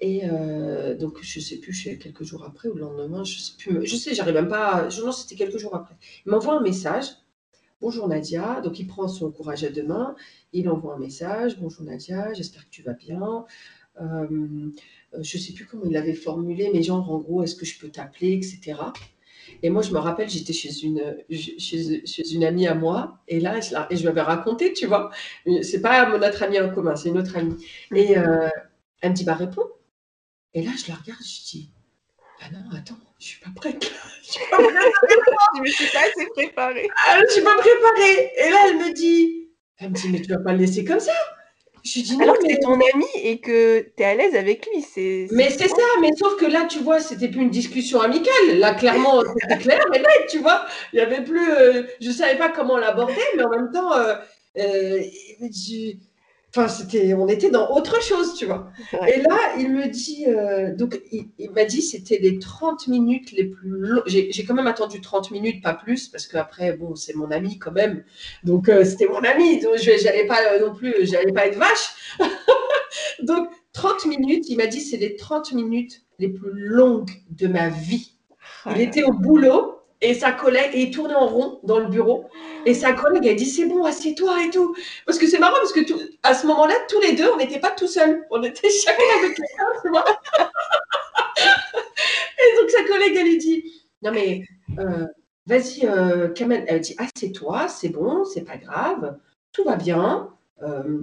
Et 0.01 0.22
euh, 0.24 0.95
donc, 0.95 1.18
je 1.22 1.41
sais 1.41 1.57
plus, 1.57 1.72
je 1.72 1.93
quelques 1.93 2.22
jours 2.22 2.45
après 2.45 2.68
ou 2.68 2.74
le 2.74 2.82
lendemain, 2.82 3.24
je 3.24 3.39
sais 3.39 3.55
plus, 3.57 3.87
je 3.87 3.97
sais, 3.97 4.14
j'arrive 4.14 4.34
même 4.34 4.49
pas, 4.49 4.91
je, 4.91 5.03
non, 5.03 5.11
c'était 5.11 5.37
quelques 5.37 5.57
jours 5.57 5.74
après. 5.74 5.95
Il 6.26 6.32
m'envoie 6.32 6.55
un 6.55 6.61
message 6.61 7.07
Bonjour 7.82 8.09
Nadia, 8.09 8.62
donc 8.62 8.78
il 8.78 8.87
prend 8.87 9.07
son 9.07 9.30
courage 9.30 9.62
à 9.62 9.68
deux 9.68 9.84
mains, 9.84 10.16
il 10.55 10.70
envoie 10.70 10.95
un 10.95 10.99
message. 10.99 11.59
Bonjour 11.61 11.84
Nadia, 11.84 12.32
j'espère 12.32 12.64
que 12.64 12.70
tu 12.70 12.82
vas 12.82 12.95
bien. 12.95 13.45
Euh, 14.01 14.70
je 15.20 15.37
ne 15.37 15.43
sais 15.43 15.53
plus 15.53 15.66
comment 15.66 15.84
il 15.84 15.93
l'avait 15.93 16.14
formulé, 16.14 16.70
mais 16.72 16.82
genre 16.82 17.11
en 17.11 17.18
gros, 17.18 17.43
est-ce 17.43 17.55
que 17.55 17.66
je 17.66 17.78
peux 17.78 17.91
t'appeler, 17.91 18.32
etc. 18.32 18.80
Et 19.62 19.70
moi, 19.70 19.82
je 19.82 19.92
me 19.92 19.99
rappelle, 19.99 20.28
j'étais 20.28 20.53
chez 20.53 20.70
une, 20.82 21.16
chez, 21.30 22.32
une 22.32 22.44
amie 22.44 22.66
à 22.66 22.74
moi, 22.74 23.18
et 23.28 23.40
là, 23.40 23.61
je, 23.61 23.74
et 23.90 23.97
je 23.97 24.03
lui 24.03 24.09
avais 24.09 24.22
raconté, 24.22 24.72
tu 24.72 24.86
vois. 24.86 25.11
C'est 25.62 25.80
pas 25.80 26.16
notre 26.18 26.42
amie 26.42 26.61
en 26.61 26.70
commun, 26.70 26.97
c'est 26.97 27.09
une 27.09 27.18
autre 27.18 27.36
amie. 27.36 27.57
Et 27.94 28.18
euh, 28.18 28.49
elle 29.01 29.11
me 29.11 29.14
dit, 29.16 29.24
bah 29.24 29.34
réponds. 29.34 29.68
Et 30.55 30.62
là, 30.62 30.70
je 30.76 30.90
la 30.90 30.97
regarde, 30.97 31.20
je 31.20 31.51
dis, 31.51 31.70
ah 32.40 32.47
non, 32.53 32.76
attends, 32.76 32.99
je 33.18 33.26
suis 33.26 33.40
pas 33.40 33.51
prête. 33.55 33.92
Je 34.22 34.32
suis 34.32 34.51
pas 34.51 34.57
prête. 34.57 34.72
je 35.57 35.61
me 35.61 35.66
suis 35.66 35.86
pas 35.92 36.01
assez 36.01 36.26
préparée. 36.34 36.88
Ah, 37.07 37.20
je 37.22 37.32
suis 37.32 37.42
pas 37.42 37.57
préparée. 37.57 38.32
Et 38.36 38.51
là, 38.51 38.66
elle 38.68 38.78
me 38.78 38.92
dit, 38.92 39.49
elle 39.78 39.90
me 39.90 39.94
dit, 39.94 40.09
mais 40.11 40.20
tu 40.20 40.32
vas 40.32 40.40
pas 40.40 40.53
le 40.53 40.59
laisser 40.59 40.84
comme 40.84 40.99
ça. 40.99 41.12
Je 41.87 42.01
dis 42.01 42.16
non, 42.16 42.24
Alors 42.24 42.37
mais... 42.43 42.55
c'est 42.55 42.61
ton 42.61 42.74
ami 42.74 43.07
et 43.22 43.39
que 43.39 43.80
tu 43.97 44.03
es 44.03 44.05
à 44.05 44.14
l'aise 44.14 44.34
avec 44.34 44.66
lui. 44.66 44.82
C'est, 44.82 45.28
mais 45.30 45.51
c'est 45.51 45.68
ça, 45.68 45.76
mais 46.01 46.11
sauf 46.16 46.37
que 46.37 46.47
là, 46.47 46.64
tu 46.68 46.80
vois, 46.80 46.99
c'était 46.99 47.28
plus 47.28 47.43
une 47.43 47.51
discussion 47.51 48.01
amicale. 48.01 48.59
Là, 48.59 48.74
clairement, 48.74 49.22
c'était 49.41 49.59
clair 49.59 49.80
et 49.95 49.99
net, 49.99 50.26
tu 50.28 50.39
vois. 50.39 50.66
Il 50.93 50.99
y 50.99 51.03
avait 51.03 51.22
plus. 51.22 51.49
Euh, 51.49 51.84
je 52.01 52.11
savais 52.11 52.37
pas 52.37 52.49
comment 52.49 52.76
l'aborder, 52.76 53.14
mais 53.37 53.45
en 53.45 53.51
même 53.51 53.70
temps, 53.72 53.93
euh, 53.93 54.16
euh, 54.59 55.01
Enfin, 56.57 56.68
c'était, 56.68 57.12
on 57.12 57.28
était 57.28 57.50
dans 57.50 57.70
autre 57.76 58.02
chose, 58.02 58.32
tu 58.32 58.46
vois. 58.46 58.72
Et 59.07 59.20
là, 59.20 59.36
il 59.59 59.70
me 59.70 59.88
dit, 59.88 60.24
euh, 60.26 60.74
donc 60.74 61.02
il, 61.12 61.50
m'a 61.50 61.66
dit, 61.66 61.82
c'était 61.82 62.16
les 62.16 62.38
30 62.38 62.88
minutes 62.88 63.32
les 63.32 63.44
plus 63.44 63.68
longues. 63.68 64.04
J'ai, 64.07 64.44
quand 64.46 64.54
même 64.54 64.66
attendu 64.66 65.02
30 65.02 65.32
minutes, 65.32 65.62
pas 65.62 65.74
plus, 65.74 66.09
parce 66.09 66.26
qu'après, 66.26 66.72
bon, 66.72 66.94
c'est 66.94 67.14
mon 67.14 67.30
ami 67.30 67.59
quand 67.59 67.72
même. 67.72 68.04
Donc, 68.42 68.70
euh, 68.70 68.86
c'était 68.86 69.07
mon 69.07 69.22
ami, 69.22 69.61
donc 69.61 69.76
je 69.76 70.02
n'allais 70.02 70.26
pas 70.26 70.40
euh, 70.50 70.66
non 70.66 70.74
plus, 70.74 70.94
j'allais 71.02 71.30
pas 71.30 71.46
être 71.46 71.59
vache. 71.59 72.18
donc, 73.22 73.50
30 73.74 74.07
minutes, 74.07 74.48
il 74.48 74.57
m'a 74.57 74.66
dit, 74.66 74.80
c'est 74.80 74.96
les 74.96 75.14
30 75.14 75.52
minutes 75.52 76.04
les 76.18 76.30
plus 76.30 76.52
longues 76.54 77.11
de 77.28 77.48
ma 77.48 77.68
vie. 77.68 78.12
Il 78.74 78.80
était 78.80 79.02
au 79.02 79.12
boulot, 79.12 79.76
et 80.07 80.14
sa 80.14 80.30
collègue, 80.30 80.70
et 80.72 80.82
il 80.82 80.90
tournait 80.92 81.14
en 81.14 81.26
rond 81.26 81.59
dans 81.64 81.80
le 81.80 81.88
bureau. 81.88 82.26
Et 82.64 82.74
sa 82.74 82.92
collègue 82.92 83.28
a 83.28 83.34
dit 83.34 83.46
c'est 83.46 83.66
bon, 83.66 83.84
assieds-toi 83.84 84.44
et 84.44 84.50
tout. 84.50 84.74
Parce 85.04 85.18
que 85.18 85.26
c'est 85.26 85.38
marrant 85.38 85.57
parce 85.57 85.72
que 85.72 85.80
à 86.22 86.32
ce 86.34 86.46
moment-là, 86.46 86.74
tous 86.88 87.00
les 87.00 87.14
deux, 87.14 87.28
on 87.32 87.36
n'était 87.36 87.59
pas 87.59 87.72
tout 87.72 87.88
seuls. 87.88 88.24
On 88.30 88.42
était 88.42 88.70
chacun 88.84 89.02
avec 89.18 89.34
quelqu'un, 89.36 89.64
et 92.38 92.61
donc 92.61 92.70
sa 92.70 92.84
collègue, 92.84 93.16
elle 93.16 93.26
lui 93.26 93.38
dit 93.38 93.64
non 94.02 94.12
mais 94.12 94.44
euh, 94.78 95.07
vas-y, 95.46 95.84
euh. 95.84 96.28
Elle 96.68 96.80
dit 96.80 96.94
assieds-toi, 96.98 97.66
c'est 97.68 97.88
bon, 97.88 98.24
c'est 98.24 98.44
pas 98.44 98.59
grave, 98.59 99.18
tout 99.52 99.64
va 99.64 99.76
bien. 99.76 100.30
Euh, 100.62 101.02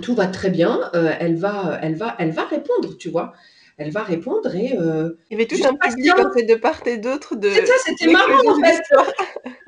tout 0.00 0.14
va 0.14 0.26
très 0.28 0.48
bien, 0.48 0.90
elle, 0.94 1.36
va, 1.36 1.78
elle, 1.82 1.96
va, 1.96 2.14
elle 2.18 2.30
va 2.30 2.44
répondre, 2.44 2.96
tu 2.96 3.10
vois 3.10 3.34
elle 3.82 3.90
va 3.90 4.02
répondre 4.02 4.54
et. 4.54 4.76
Euh, 4.78 5.10
il 5.30 5.38
y 5.38 5.42
avait 5.42 5.46
tout 5.46 5.62
un 5.64 5.74
public 5.74 6.12
en 6.18 6.32
fait 6.32 6.44
de 6.44 6.54
part 6.54 6.80
et 6.86 6.98
d'autre 6.98 7.36
de. 7.36 7.50
C'est 7.50 7.66
ça, 7.66 7.74
c'était 7.84 8.10
marrant 8.10 8.40
en 8.46 8.60
fait. 8.62 8.82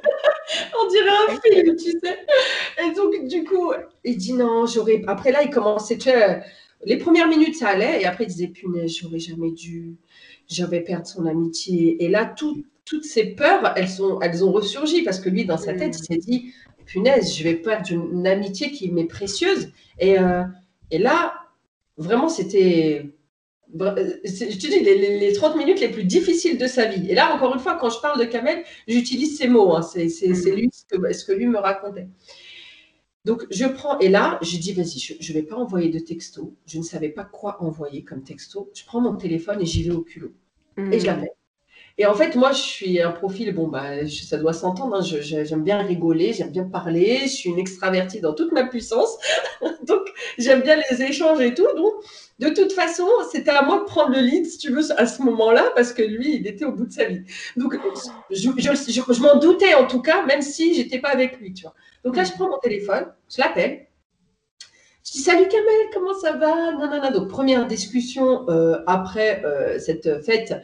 On 0.81 0.89
dirait 0.89 1.11
un 1.29 1.41
film, 1.41 1.77
tu 1.77 1.91
sais. 1.91 2.19
Et 2.83 2.95
donc 2.95 3.27
du 3.27 3.45
coup, 3.45 3.73
il 4.05 4.17
dit 4.17 4.33
non, 4.35 4.67
j'aurais. 4.67 5.03
Après 5.07 5.33
là, 5.33 5.43
il 5.43 5.51
commençait, 5.51 5.97
tu 5.97 6.11
sais, 6.11 6.43
les 6.85 6.97
premières 6.99 7.29
minutes 7.29 7.57
ça 7.57 7.69
allait 7.69 8.03
et 8.03 8.07
après 8.07 8.25
il 8.25 8.29
disait 8.29 8.49
punaise, 8.49 8.97
j'aurais 9.01 9.19
jamais 9.19 9.51
dû, 9.51 9.97
j'avais 10.49 10.81
perdre 10.81 11.07
son 11.07 11.27
amitié. 11.27 12.03
Et 12.05 12.09
là, 12.09 12.33
toutes 12.37 13.05
ces 13.05 13.35
peurs, 13.35 13.73
elles 13.77 13.89
sont, 13.89 14.21
elles 14.21 14.45
ont 14.45 14.53
ressurgi 14.53 15.03
parce 15.03 15.21
que 15.21 15.29
lui, 15.29 15.45
dans 15.45 15.59
sa 15.59 15.75
tête, 15.75 15.97
il 15.99 16.05
s'est 16.05 16.21
dit 16.21 16.53
punaise, 16.85 17.35
je 17.35 17.43
vais 17.43 17.55
perdre 17.55 17.91
une, 17.91 18.27
amitié 18.27 18.71
qui 18.71 18.91
m'est 18.91 19.07
précieuse. 19.07 19.71
Et, 19.99 20.19
euh, 20.19 20.43
et 20.91 20.99
là, 20.99 21.35
vraiment, 21.97 22.29
c'était 22.29 23.11
je 23.75 24.59
te 24.59 24.67
dis, 24.67 24.81
les, 24.81 25.33
30 25.33 25.57
minutes 25.57 25.81
les 25.81 25.89
plus 25.89 26.05
difficiles 26.05 26.59
de 26.59 26.67
sa 26.67 26.87
vie. 26.87 27.11
Et 27.11 27.15
là, 27.15 27.35
encore 27.35 27.55
une 27.55 27.61
fois, 27.61 27.77
quand 27.81 27.91
je 27.91 28.01
parle 28.01 28.19
de 28.19 28.25
Kamel, 28.25 28.65
j'utilise 28.87 29.37
ces 29.39 29.49
mots. 29.49 29.75
Hein. 29.75 29.83
C'est 29.83 30.07
mm. 30.07 30.55
lui 30.55 30.71
ce 30.73 31.25
que, 31.25 31.33
lui 31.33 31.47
me 31.47 31.59
racontait. 31.59 32.09
Donc, 33.25 33.47
je 33.51 33.65
prends, 33.65 33.99
et 34.01 34.09
là, 34.09 34.39
je 34.43 34.59
dis, 34.59 34.73
vas-y, 34.73 34.99
je 34.99 35.33
ne 35.33 35.39
vais 35.39 35.43
pas 35.43 35.57
envoyer 35.57 35.89
de 35.89 35.99
texto. 35.99 36.55
Je 36.67 36.79
ne 36.79 36.83
savais 36.83 37.09
pas 37.09 37.25
quoi 37.25 37.63
envoyer 37.63 38.05
comme 38.05 38.23
texto. 38.23 38.71
Je 38.75 38.85
prends 38.85 39.01
mon 39.01 39.17
téléphone 39.17 39.61
et 39.61 39.67
j'y 39.67 39.83
vais 39.83 39.95
au 39.95 40.03
culot. 40.03 40.33
Et 40.77 40.99
je 40.99 41.05
mm. 41.05 41.07
l'appelle. 41.07 41.31
Et 41.97 42.07
en 42.07 42.15
fait, 42.15 42.35
moi, 42.35 42.51
je 42.51 42.61
suis 42.61 43.01
un 43.01 43.13
profil, 43.13 43.55
bon, 43.55 43.69
bah, 43.69 44.07
ça 44.09 44.37
doit 44.37 44.53
s'entendre, 44.53 44.97
hein, 44.97 45.03
j'aime 45.03 45.63
bien 45.63 45.79
rigoler, 45.79 46.33
j'aime 46.33 46.51
bien 46.51 46.65
parler, 46.65 47.21
je 47.23 47.29
suis 47.29 47.51
une 47.51 47.59
extravertie 47.61 48.21
dans 48.21 48.35
toute 48.35 48.51
ma 48.51 48.65
puissance, 48.65 49.17
donc 49.87 50.01
j'aime 50.37 50.63
bien 50.63 50.77
les 50.91 51.03
échanges 51.03 51.41
et 51.41 51.55
tout. 51.55 51.69
Donc, 51.77 51.93
de 52.39 52.49
toute 52.49 52.73
façon, 52.73 53.07
c'était 53.31 53.51
à 53.51 53.63
moi 53.63 53.81
de 53.81 53.85
prendre 53.85 54.11
le 54.11 54.21
lead, 54.21 54.47
si 54.47 54.59
tu 54.59 54.73
veux, 54.73 54.83
à 54.99 55.07
ce 55.07 55.23
moment-là, 55.23 55.71
parce 55.77 55.93
que 55.93 56.03
lui, 56.03 56.37
il 56.37 56.47
était 56.47 56.65
au 56.65 56.73
bout 56.73 56.87
de 56.87 56.93
sa 56.93 57.05
vie. 57.05 57.23
Donc, 57.57 57.79
je, 58.31 58.51
je, 58.51 59.21
m'en 59.23 59.39
doutais 59.39 59.75
en 59.75 59.87
tout 59.87 60.03
cas, 60.03 60.25
même 60.27 60.43
si 60.43 60.75
j'étais 60.75 60.99
pas 60.99 61.11
avec 61.11 61.39
lui, 61.39 61.53
tu 61.53 61.63
vois. 61.63 61.75
Donc 62.05 62.17
là, 62.17 62.25
je 62.25 62.33
prends 62.33 62.49
mon 62.49 62.59
téléphone, 62.59 63.07
je 63.35 63.41
l'appelle. 63.41 63.87
Je 65.07 65.13
dis 65.13 65.19
salut 65.19 65.47
Kamel, 65.49 65.91
comment 65.93 66.15
ça 66.15 66.33
va? 66.33 66.73
Non, 66.73 66.89
non, 66.89 67.01
non. 67.03 67.11
Donc 67.11 67.29
première 67.29 67.67
discussion 67.67 68.49
euh, 68.49 68.79
après 68.87 69.45
euh, 69.45 69.79
cette 69.79 70.25
fête 70.25 70.55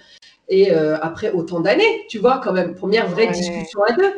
et 0.49 0.73
euh, 0.73 0.99
après 1.01 1.31
autant 1.31 1.61
d'années, 1.61 2.07
tu 2.09 2.19
vois, 2.19 2.41
quand 2.43 2.53
même, 2.53 2.75
première 2.75 3.07
vraie 3.07 3.29
discussion 3.29 3.83
à 3.83 3.93
deux. 3.93 4.13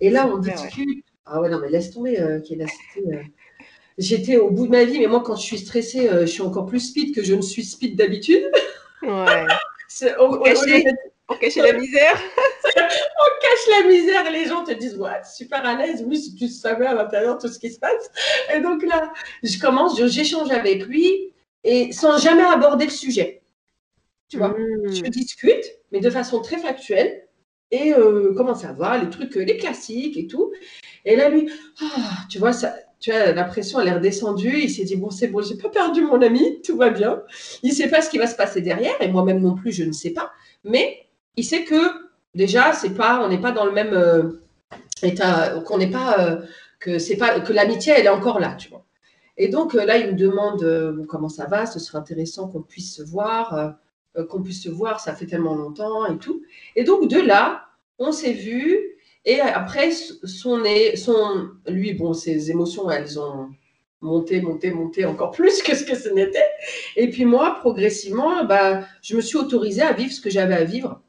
Et 0.00 0.10
là, 0.10 0.26
on 0.26 0.38
discute. 0.38 1.04
Ah 1.24 1.40
ouais, 1.40 1.48
non, 1.48 1.60
mais 1.60 1.70
laisse 1.70 1.92
tomber, 1.92 2.20
euh, 2.20 2.40
J'étais 4.00 4.38
au 4.38 4.50
bout 4.50 4.66
de 4.66 4.72
ma 4.72 4.84
vie, 4.84 4.98
mais 4.98 5.06
moi, 5.06 5.22
quand 5.24 5.36
je 5.36 5.42
suis 5.42 5.58
stressée, 5.58 6.08
je 6.22 6.26
suis 6.26 6.42
encore 6.42 6.66
plus 6.66 6.80
speed 6.80 7.14
que 7.14 7.22
je 7.22 7.34
ne 7.34 7.42
suis 7.42 7.64
speed 7.64 7.96
d'habitude. 7.96 8.50
Ouais. 9.02 9.44
pour, 10.16 10.40
cacher, 11.38 11.62
la 11.62 11.72
misère. 11.72 12.20
on 12.76 13.40
cache 13.40 13.82
la 13.82 13.88
misère 13.88 14.30
les 14.30 14.46
gens 14.46 14.64
te 14.64 14.72
disent, 14.72 14.96
ouais, 14.96 15.20
super 15.24 15.64
à 15.64 15.76
l'aise. 15.76 16.04
Oui, 16.06 16.18
si 16.18 16.34
tu 16.34 16.48
savais 16.48 16.86
à 16.86 16.94
l'intérieur 16.94 17.38
tout 17.38 17.48
ce 17.48 17.58
qui 17.58 17.70
se 17.70 17.78
passe. 17.78 18.10
Et 18.54 18.60
donc 18.60 18.82
là, 18.84 19.12
je 19.42 19.58
commence, 19.58 20.00
j'échange 20.06 20.50
avec 20.50 20.86
lui 20.86 21.32
et 21.64 21.92
sans 21.92 22.18
jamais 22.18 22.44
aborder 22.44 22.86
le 22.86 22.90
sujet. 22.90 23.42
Tu 24.28 24.38
vois, 24.38 24.50
mmh. 24.50 24.92
je 24.92 25.10
discute, 25.10 25.64
mais 25.92 26.00
de 26.00 26.10
façon 26.10 26.40
très 26.40 26.58
factuelle, 26.58 27.26
et 27.72 27.92
euh, 27.92 28.32
commence 28.34 28.64
à 28.64 28.72
voir 28.72 29.02
les 29.02 29.10
trucs, 29.10 29.34
les 29.34 29.56
classiques 29.56 30.16
et 30.16 30.26
tout. 30.26 30.52
Et 31.04 31.16
là, 31.16 31.28
lui, 31.28 31.50
ah, 31.80 32.26
tu 32.28 32.38
vois, 32.38 32.52
ça, 32.52 32.74
tu 33.00 33.10
vois, 33.10 33.32
la 33.32 33.44
pression 33.44 33.78
a 33.78 33.84
l'air 33.84 34.00
descendue. 34.00 34.60
Il 34.62 34.70
s'est 34.70 34.84
dit, 34.84 34.96
bon, 34.96 35.10
c'est 35.10 35.28
bon, 35.28 35.42
j'ai 35.42 35.56
pas 35.56 35.68
perdu 35.68 36.02
mon 36.02 36.20
ami, 36.22 36.60
tout 36.62 36.76
va 36.76 36.90
bien. 36.90 37.22
Il 37.62 37.72
sait 37.72 37.88
pas 37.88 38.02
ce 38.02 38.10
qui 38.10 38.18
va 38.18 38.26
se 38.26 38.36
passer 38.36 38.60
derrière, 38.60 39.00
et 39.00 39.08
moi-même 39.08 39.40
non 39.40 39.54
plus, 39.54 39.72
je 39.72 39.84
ne 39.84 39.92
sais 39.92 40.10
pas. 40.10 40.30
Mais 40.64 41.06
il 41.36 41.44
sait 41.44 41.64
que, 41.64 41.80
déjà, 42.34 42.72
c'est 42.72 42.94
pas, 42.94 43.22
on 43.24 43.28
n'est 43.28 43.40
pas 43.40 43.52
dans 43.52 43.64
le 43.64 43.72
même 43.72 43.94
euh, 43.94 44.42
état, 45.02 45.60
qu'on 45.66 45.78
n'est 45.78 45.90
pas, 45.90 46.20
euh, 46.20 46.36
que 46.78 46.98
c'est 46.98 47.16
pas, 47.16 47.40
que 47.40 47.52
l'amitié, 47.52 47.94
elle 47.96 48.06
est 48.06 48.10
encore 48.10 48.38
là, 48.38 48.54
tu 48.54 48.68
vois. 48.68 48.84
Et 49.36 49.48
donc, 49.48 49.72
là, 49.72 49.96
il 49.96 50.08
me 50.08 50.18
demande 50.18 51.06
comment 51.08 51.30
ça 51.30 51.46
va, 51.46 51.64
ce 51.64 51.78
serait 51.78 51.98
intéressant 51.98 52.48
qu'on 52.48 52.60
puisse 52.62 52.96
se 52.96 53.02
voir. 53.02 53.74
Euh, 54.18 54.24
qu'on 54.24 54.42
puisse 54.42 54.64
se 54.64 54.68
voir, 54.68 55.00
ça 55.00 55.14
fait 55.14 55.26
tellement 55.26 55.54
longtemps 55.54 56.06
et 56.06 56.18
tout. 56.18 56.42
Et 56.74 56.84
donc 56.84 57.08
de 57.08 57.20
là, 57.20 57.68
on 57.98 58.12
s'est 58.12 58.32
vu. 58.32 58.96
Et 59.24 59.40
après, 59.40 59.90
son, 59.92 60.62
lui, 61.66 61.94
bon, 61.94 62.12
ses 62.14 62.50
émotions, 62.50 62.90
elles 62.90 63.20
ont 63.20 63.50
monté, 64.00 64.40
monté, 64.40 64.70
monté 64.70 65.04
encore 65.04 65.30
plus 65.32 65.62
que 65.62 65.74
ce 65.74 65.84
que 65.84 65.94
ce 65.94 66.08
n'était. 66.08 66.46
Et 66.96 67.10
puis 67.10 67.24
moi, 67.24 67.56
progressivement, 67.60 68.44
bah, 68.44 68.84
je 69.02 69.16
me 69.16 69.20
suis 69.20 69.36
autorisée 69.36 69.82
à 69.82 69.92
vivre 69.92 70.12
ce 70.12 70.20
que 70.20 70.30
j'avais 70.30 70.54
à 70.54 70.64
vivre 70.64 71.02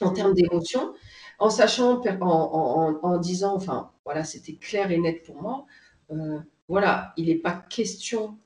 en 0.00 0.10
termes 0.10 0.34
d'émotions, 0.34 0.92
en 1.38 1.50
sachant, 1.50 2.00
en, 2.20 3.18
disant, 3.18 3.54
enfin, 3.54 3.90
voilà, 4.04 4.24
c'était 4.24 4.54
clair 4.54 4.90
et 4.90 4.98
net 4.98 5.22
pour 5.24 5.40
moi. 5.40 5.66
Euh, 6.10 6.38
voilà, 6.68 7.12
il 7.16 7.26
n'est 7.26 7.36
pas 7.36 7.52
question 7.52 8.38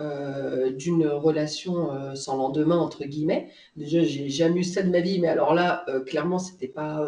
euh, 0.00 0.70
d'une 0.70 1.06
relation 1.06 1.92
euh, 1.92 2.14
sans 2.14 2.36
lendemain 2.36 2.78
entre 2.78 3.04
guillemets. 3.04 3.50
Déjà, 3.76 4.02
j'ai 4.02 4.28
jamais 4.28 4.60
eu 4.60 4.64
ça 4.64 4.82
de 4.82 4.90
ma 4.90 5.00
vie, 5.00 5.20
mais 5.20 5.28
alors 5.28 5.54
là, 5.54 5.84
clairement, 6.06 6.38
c'était 6.38 6.68
pas. 6.68 7.04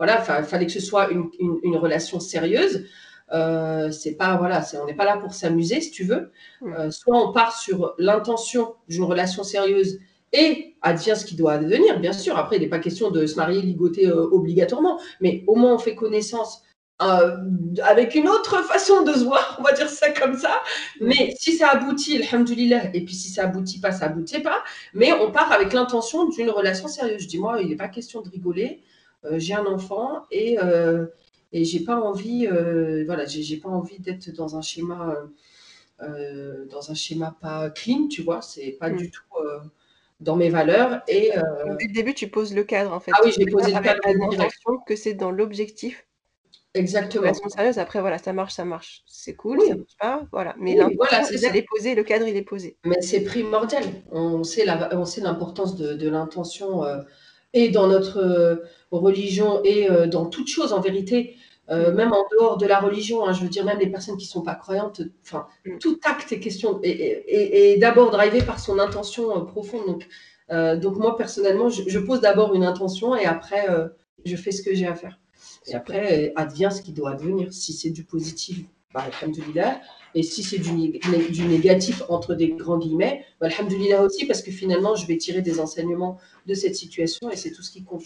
Voilà, 0.00 0.24
il 0.40 0.44
fallait 0.46 0.64
que 0.64 0.72
ce 0.72 0.80
soit 0.80 1.10
une, 1.10 1.28
une, 1.38 1.76
relation 1.76 2.20
sérieuse. 2.20 2.86
c'est 3.30 4.16
pas 4.16 4.36
voilà, 4.38 4.64
on 4.82 4.86
n'est 4.86 4.94
pas 4.94 5.04
là 5.04 5.18
pour 5.18 5.34
s'amuser, 5.34 5.82
si 5.82 5.90
tu 5.90 6.04
veux. 6.04 6.32
soit 6.90 7.16
on 7.16 7.32
part 7.32 7.54
sur 7.54 7.94
l'intention 7.98 8.74
d'une 8.88 9.04
relation 9.04 9.44
sérieuse 9.44 9.98
et 10.32 10.76
advient 10.80 11.14
ce 11.16 11.26
qui 11.26 11.34
doit 11.34 11.52
advenir, 11.52 12.00
bien 12.00 12.12
sûr. 12.12 12.38
Après, 12.38 12.56
il 12.56 12.62
n'est 12.62 12.68
pas 12.68 12.78
question 12.78 13.10
de 13.10 13.26
se 13.26 13.36
marier, 13.36 13.60
ligoter 13.60 14.10
obligatoirement, 14.10 14.98
mais 15.20 15.44
au 15.46 15.54
moins 15.54 15.74
on 15.74 15.78
fait 15.78 15.94
connaissance 15.94 16.62
euh, 17.02 17.36
avec 17.82 18.14
une 18.14 18.28
autre 18.28 18.62
façon 18.64 19.02
de 19.02 19.12
se 19.12 19.24
voir, 19.24 19.56
on 19.58 19.62
va 19.62 19.72
dire 19.72 19.88
ça 19.88 20.10
comme 20.10 20.36
ça. 20.36 20.60
Mais 21.00 21.34
si 21.38 21.54
ça 21.56 21.70
aboutit, 21.70 22.22
alhamdoulilah, 22.22 22.94
et 22.94 23.04
puis 23.04 23.14
si 23.14 23.30
ça 23.30 23.44
aboutit 23.44 23.80
pas, 23.80 23.92
ça 23.92 24.06
aboutit 24.06 24.40
pas. 24.40 24.62
Mais 24.92 25.12
on 25.12 25.30
part 25.30 25.50
avec 25.52 25.72
l'intention 25.72 26.28
d'une 26.28 26.50
relation 26.50 26.88
sérieuse. 26.88 27.22
Je 27.22 27.28
dis, 27.28 27.38
moi, 27.38 27.60
il 27.62 27.68
n'est 27.68 27.76
pas 27.76 27.88
question 27.88 28.20
de 28.20 28.28
rigoler. 28.28 28.82
Euh, 29.24 29.38
j'ai 29.38 29.54
un 29.54 29.66
enfant 29.66 30.24
et, 30.30 30.58
euh, 30.58 31.06
et 31.52 31.64
j'ai 31.64 31.80
pas 31.80 32.00
envie, 32.00 32.46
euh, 32.46 33.04
voilà, 33.04 33.24
j'ai 33.26 33.56
pas 33.58 33.68
envie 33.68 33.98
d'être 33.98 34.30
dans 34.30 34.56
un 34.56 34.62
schéma, 34.62 35.16
dans 36.00 36.90
un 36.90 36.94
schéma 36.94 37.36
pas 37.40 37.70
clean, 37.70 38.08
tu 38.08 38.22
vois. 38.22 38.40
C'est 38.40 38.72
pas 38.72 38.90
mm. 38.90 38.96
du 38.96 39.10
tout 39.10 39.22
dans 40.20 40.36
mes 40.36 40.48
valeurs. 40.48 41.02
Et, 41.08 41.32
Dès 41.78 41.86
le 41.86 41.92
début, 41.92 42.14
tu 42.14 42.28
poses 42.28 42.54
le 42.54 42.64
cadre, 42.64 42.92
en 42.92 43.00
fait. 43.00 43.12
Ah 43.14 43.20
oui, 43.24 43.32
j'ai 43.36 43.46
posé 43.46 43.72
le 43.72 43.80
cadre. 43.80 44.84
que 44.86 44.96
c'est 44.96 45.14
dans 45.14 45.30
l'objectif 45.30 46.06
Exactement. 46.72 47.32
Sérieuse, 47.48 47.78
après, 47.78 48.00
voilà, 48.00 48.18
ça 48.18 48.32
marche, 48.32 48.54
ça 48.54 48.64
marche. 48.64 49.02
C'est 49.06 49.34
cool, 49.34 49.60
ça 49.60 49.74
marche 49.74 49.96
pas, 49.98 50.26
voilà. 50.30 50.54
Mais 50.56 50.80
oui, 50.80 50.94
voilà, 50.96 51.28
est 51.28 51.66
posé, 51.68 51.96
le 51.96 52.04
cadre, 52.04 52.28
il 52.28 52.36
est 52.36 52.42
posé. 52.42 52.76
Mais 52.84 53.00
c'est 53.00 53.24
primordial. 53.24 53.82
On 54.12 54.44
sait 54.44 54.64
l'importance 54.64 55.74
de, 55.76 55.94
de 55.94 56.08
l'intention 56.08 56.84
euh, 56.84 57.00
et 57.52 57.68
dans 57.68 57.86
notre 57.86 58.18
euh, 58.18 58.56
religion 58.90 59.62
et 59.64 59.90
euh, 59.90 60.06
dans 60.06 60.26
toute 60.26 60.48
chose, 60.48 60.72
en 60.72 60.80
vérité. 60.80 61.36
Mm. 61.68 61.92
Même 61.92 62.12
en 62.12 62.26
dehors 62.32 62.56
de 62.56 62.66
la 62.66 62.80
religion, 62.80 63.24
hein, 63.24 63.32
je 63.32 63.42
veux 63.42 63.48
dire, 63.48 63.64
même 63.64 63.78
les 63.78 63.86
personnes 63.86 64.16
qui 64.16 64.26
ne 64.26 64.30
sont 64.30 64.42
pas 64.42 64.56
croyantes, 64.56 65.02
enfin, 65.22 65.46
mm. 65.64 65.78
tout 65.78 66.00
acte 66.02 66.32
est 66.32 66.40
question, 66.40 66.80
et, 66.82 67.76
d'abord 67.80 68.10
drivé 68.10 68.42
par 68.42 68.58
son 68.58 68.80
intention 68.80 69.44
profonde. 69.46 69.86
Donc, 69.86 70.08
donc, 70.80 70.96
moi, 70.96 71.16
personnellement, 71.16 71.68
je, 71.68 71.82
je 71.86 71.98
pose 72.00 72.20
d'abord 72.20 72.56
une 72.56 72.64
intention 72.64 73.14
et 73.14 73.24
après, 73.24 73.68
je 74.24 74.34
fais 74.34 74.50
ce 74.50 74.64
que 74.64 74.74
j'ai 74.74 74.88
à 74.88 74.96
faire. 74.96 75.20
Et 75.68 75.74
après, 75.76 76.32
advient 76.34 76.70
ce 76.72 76.82
qui 76.82 76.90
doit 76.90 77.12
advenir. 77.12 77.52
Si 77.52 77.72
c'est 77.72 77.90
du 77.90 78.02
positif, 78.02 78.64
alhamdoulilah. 78.94 79.80
Et 80.14 80.22
si 80.22 80.42
c'est 80.42 80.58
du, 80.58 80.72
du, 81.30 81.44
négatif, 81.46 82.02
entre 82.08 82.34
des 82.34 82.48
grands 82.48 82.78
guillemets, 82.78 83.24
bah, 83.40 83.46
alhamdoulilah 83.46 84.02
aussi, 84.02 84.26
parce 84.26 84.42
que 84.42 84.50
finalement, 84.50 84.94
je 84.96 85.06
vais 85.06 85.16
tirer 85.16 85.42
des 85.42 85.60
enseignements 85.60 86.18
de 86.46 86.54
cette 86.54 86.74
situation 86.74 87.30
et 87.30 87.36
c'est 87.36 87.52
tout 87.52 87.62
ce 87.62 87.70
qui 87.70 87.84
compte. 87.84 88.02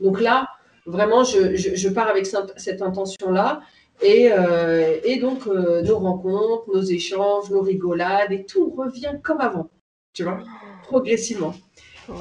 Donc 0.00 0.20
là, 0.20 0.48
vraiment, 0.86 1.24
je, 1.24 1.56
je, 1.56 1.88
pars 1.88 2.08
avec 2.08 2.26
cette 2.26 2.82
intention-là. 2.82 3.62
Et, 4.02 4.30
euh, 4.30 4.98
et, 5.02 5.18
donc, 5.18 5.46
euh, 5.46 5.82
nos 5.82 5.98
rencontres, 5.98 6.68
nos 6.72 6.82
échanges, 6.82 7.50
nos 7.50 7.62
rigolades, 7.62 8.30
et 8.30 8.44
tout 8.44 8.70
revient 8.70 9.14
comme 9.24 9.40
avant, 9.40 9.70
tu 10.12 10.22
vois, 10.22 10.38
progressivement. 10.84 11.54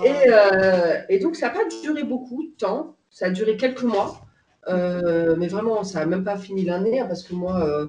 Et, 0.04 0.12
euh, 0.30 1.02
et, 1.10 1.20
donc, 1.20 1.36
ça 1.36 1.48
n'a 1.48 1.54
pas 1.54 1.66
duré 1.84 2.04
beaucoup 2.04 2.44
de 2.44 2.58
temps, 2.58 2.96
ça 3.12 3.28
a 3.28 3.30
duré 3.30 3.58
quelques 3.58 3.84
mois. 3.84 4.27
Euh, 4.68 5.36
mais 5.38 5.48
vraiment, 5.48 5.84
ça 5.84 6.00
n'a 6.00 6.06
même 6.06 6.24
pas 6.24 6.38
fini 6.38 6.66
l'année, 6.66 7.00
hein, 7.00 7.08
parce 7.08 7.24
que 7.24 7.34
moi, 7.34 7.64
euh, 7.64 7.88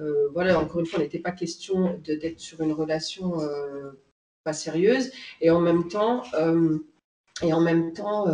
euh, 0.00 0.28
voilà, 0.32 0.58
encore 0.58 0.80
une 0.80 0.86
fois, 0.86 0.98
il 1.00 1.02
n'était 1.02 1.18
pas 1.18 1.32
question 1.32 1.98
d'être 2.04 2.40
sur 2.40 2.60
une 2.60 2.72
relation 2.72 3.38
pas 4.44 4.52
sérieuse. 4.52 5.10
Et 5.40 5.50
en 5.50 5.60
même 5.60 5.88
temps, 5.88 6.22
et 7.42 7.52
en 7.52 7.60
même 7.60 7.92
temps 7.92 8.26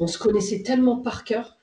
on 0.00 0.06
se 0.06 0.16
connaissait 0.18 0.62
tellement 0.62 0.96
par 0.96 1.24
cœur 1.24 1.58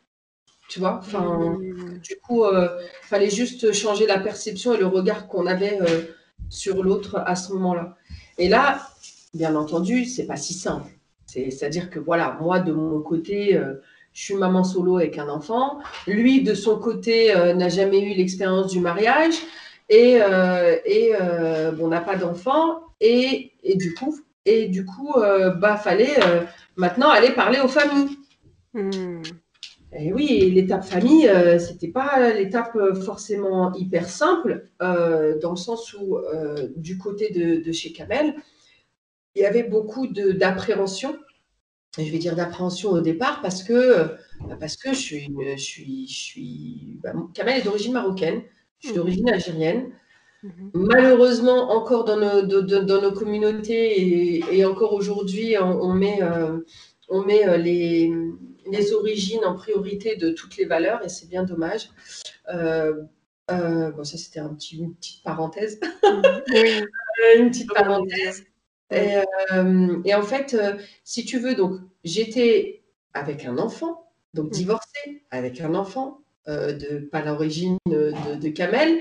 tu 0.69 0.77
vois 0.77 0.99
enfin 0.99 1.57
mmh. 1.57 1.97
du 1.97 2.15
coup 2.17 2.43
il 2.45 3.07
fallait 3.07 3.31
juste 3.31 3.71
changer 3.71 4.05
la 4.05 4.19
perception 4.19 4.75
et 4.75 4.77
le 4.77 4.85
regard 4.85 5.27
qu'on 5.27 5.47
avait 5.47 5.79
sur 6.47 6.83
l'autre 6.83 7.23
à 7.25 7.35
ce 7.35 7.53
moment-là 7.53 7.97
et 8.37 8.49
là 8.49 8.87
bien 9.33 9.55
entendu 9.55 10.05
c'est 10.05 10.27
pas 10.27 10.37
si 10.37 10.53
simple 10.53 10.91
c'est 11.25 11.63
à 11.63 11.69
dire 11.69 11.89
que 11.89 11.97
voilà 11.97 12.37
moi 12.39 12.59
de 12.59 12.71
mon 12.71 13.01
côté 13.01 13.59
je 14.19 14.25
suis 14.25 14.35
maman 14.35 14.65
solo 14.65 14.97
avec 14.97 15.17
un 15.17 15.29
enfant. 15.29 15.79
Lui, 16.05 16.43
de 16.43 16.53
son 16.53 16.77
côté, 16.77 17.33
euh, 17.33 17.53
n'a 17.53 17.69
jamais 17.69 18.01
eu 18.01 18.17
l'expérience 18.17 18.67
du 18.67 18.81
mariage 18.81 19.35
et, 19.87 20.17
euh, 20.19 20.75
et 20.83 21.13
euh, 21.17 21.71
bon, 21.71 21.87
n'a 21.87 22.01
pas 22.01 22.17
d'enfant. 22.17 22.81
Et, 22.99 23.53
et, 23.63 23.77
du 23.77 23.93
coup, 23.93 24.19
et 24.43 24.67
du 24.67 24.85
coup, 24.85 25.13
bah, 25.15 25.77
fallait 25.77 26.17
maintenant 26.75 27.09
aller 27.09 27.31
parler 27.31 27.61
aux 27.61 27.69
familles. 27.69 28.17
Hmm. 28.73 29.21
Et 29.97 30.11
oui, 30.11 30.51
l'étape 30.53 30.83
famille, 30.83 31.31
c'était 31.57 31.87
pas 31.87 32.33
l'étape 32.33 32.77
forcément 33.05 33.71
hyper 33.71 34.09
simple, 34.09 34.65
dans 34.81 35.51
le 35.51 35.55
sens 35.55 35.93
où, 35.93 36.17
du 36.75 36.97
côté 36.97 37.29
de, 37.29 37.63
de, 37.63 37.71
chez 37.71 37.93
Kamel, 37.93 38.35
il 39.35 39.43
y 39.43 39.45
avait 39.45 39.63
beaucoup 39.63 40.07
d'appréhension 40.07 41.15
je 41.97 42.11
vais 42.11 42.17
dire 42.17 42.35
d'appréhension 42.35 42.91
au 42.91 43.01
départ 43.01 43.41
parce 43.41 43.63
que, 43.63 44.09
bah, 44.47 44.57
parce 44.59 44.77
que 44.77 44.93
je 44.93 44.99
suis, 44.99 45.35
je 45.41 45.57
suis, 45.57 46.07
je 46.07 46.13
suis 46.13 46.99
bah, 47.03 47.13
Kamel 47.33 47.59
est 47.59 47.63
d'origine 47.63 47.93
marocaine, 47.93 48.43
je 48.79 48.87
suis 48.87 48.95
d'origine 48.95 49.25
mmh. 49.25 49.33
algérienne. 49.33 49.91
Mmh. 50.43 50.49
Malheureusement, 50.73 51.71
encore 51.71 52.05
dans 52.05 52.17
nos, 52.17 52.41
dans 52.61 53.01
nos 53.01 53.11
communautés 53.11 54.39
et, 54.55 54.65
encore 54.65 54.93
aujourd'hui, 54.93 55.55
on, 55.59 55.93
met, 55.93 56.21
euh, 56.21 56.59
on 57.09 57.23
met 57.23 57.47
euh, 57.47 57.57
les, 57.57 58.13
les, 58.71 58.93
origines 58.93 59.43
en 59.43 59.55
priorité 59.55 60.15
de 60.15 60.29
toutes 60.29 60.57
les 60.57 60.65
valeurs 60.65 61.03
et 61.03 61.09
c'est 61.09 61.27
bien 61.27 61.43
dommage. 61.43 61.89
Euh, 62.53 62.93
bon, 63.47 64.03
ça 64.03 64.17
c'était 64.17 64.39
un 64.39 64.53
petit, 64.53 64.77
une 64.77 64.95
petite 64.95 65.23
parenthèse. 65.23 65.79
Mmh. 66.03 66.21
une 67.39 67.49
petite 67.49 67.73
parenthèse. 67.73 68.45
Euh, 68.91 70.01
et, 70.05 70.13
en 70.15 70.23
fait, 70.23 70.53
euh, 70.53 70.77
si 71.03 71.25
tu 71.25 71.39
veux, 71.39 71.55
donc 71.55 71.79
j'étais 72.03 72.81
avec 73.13 73.45
un 73.45 73.57
enfant, 73.57 74.11
donc 74.33 74.47
mmh. 74.47 74.51
divorcée 74.51 75.23
avec 75.31 75.61
un 75.61 75.75
enfant 75.75 76.21
euh, 76.47 76.73
de 76.73 76.99
pas 76.99 77.23
l'origine 77.23 77.77
de, 77.87 78.49
Kamel, 78.49 78.99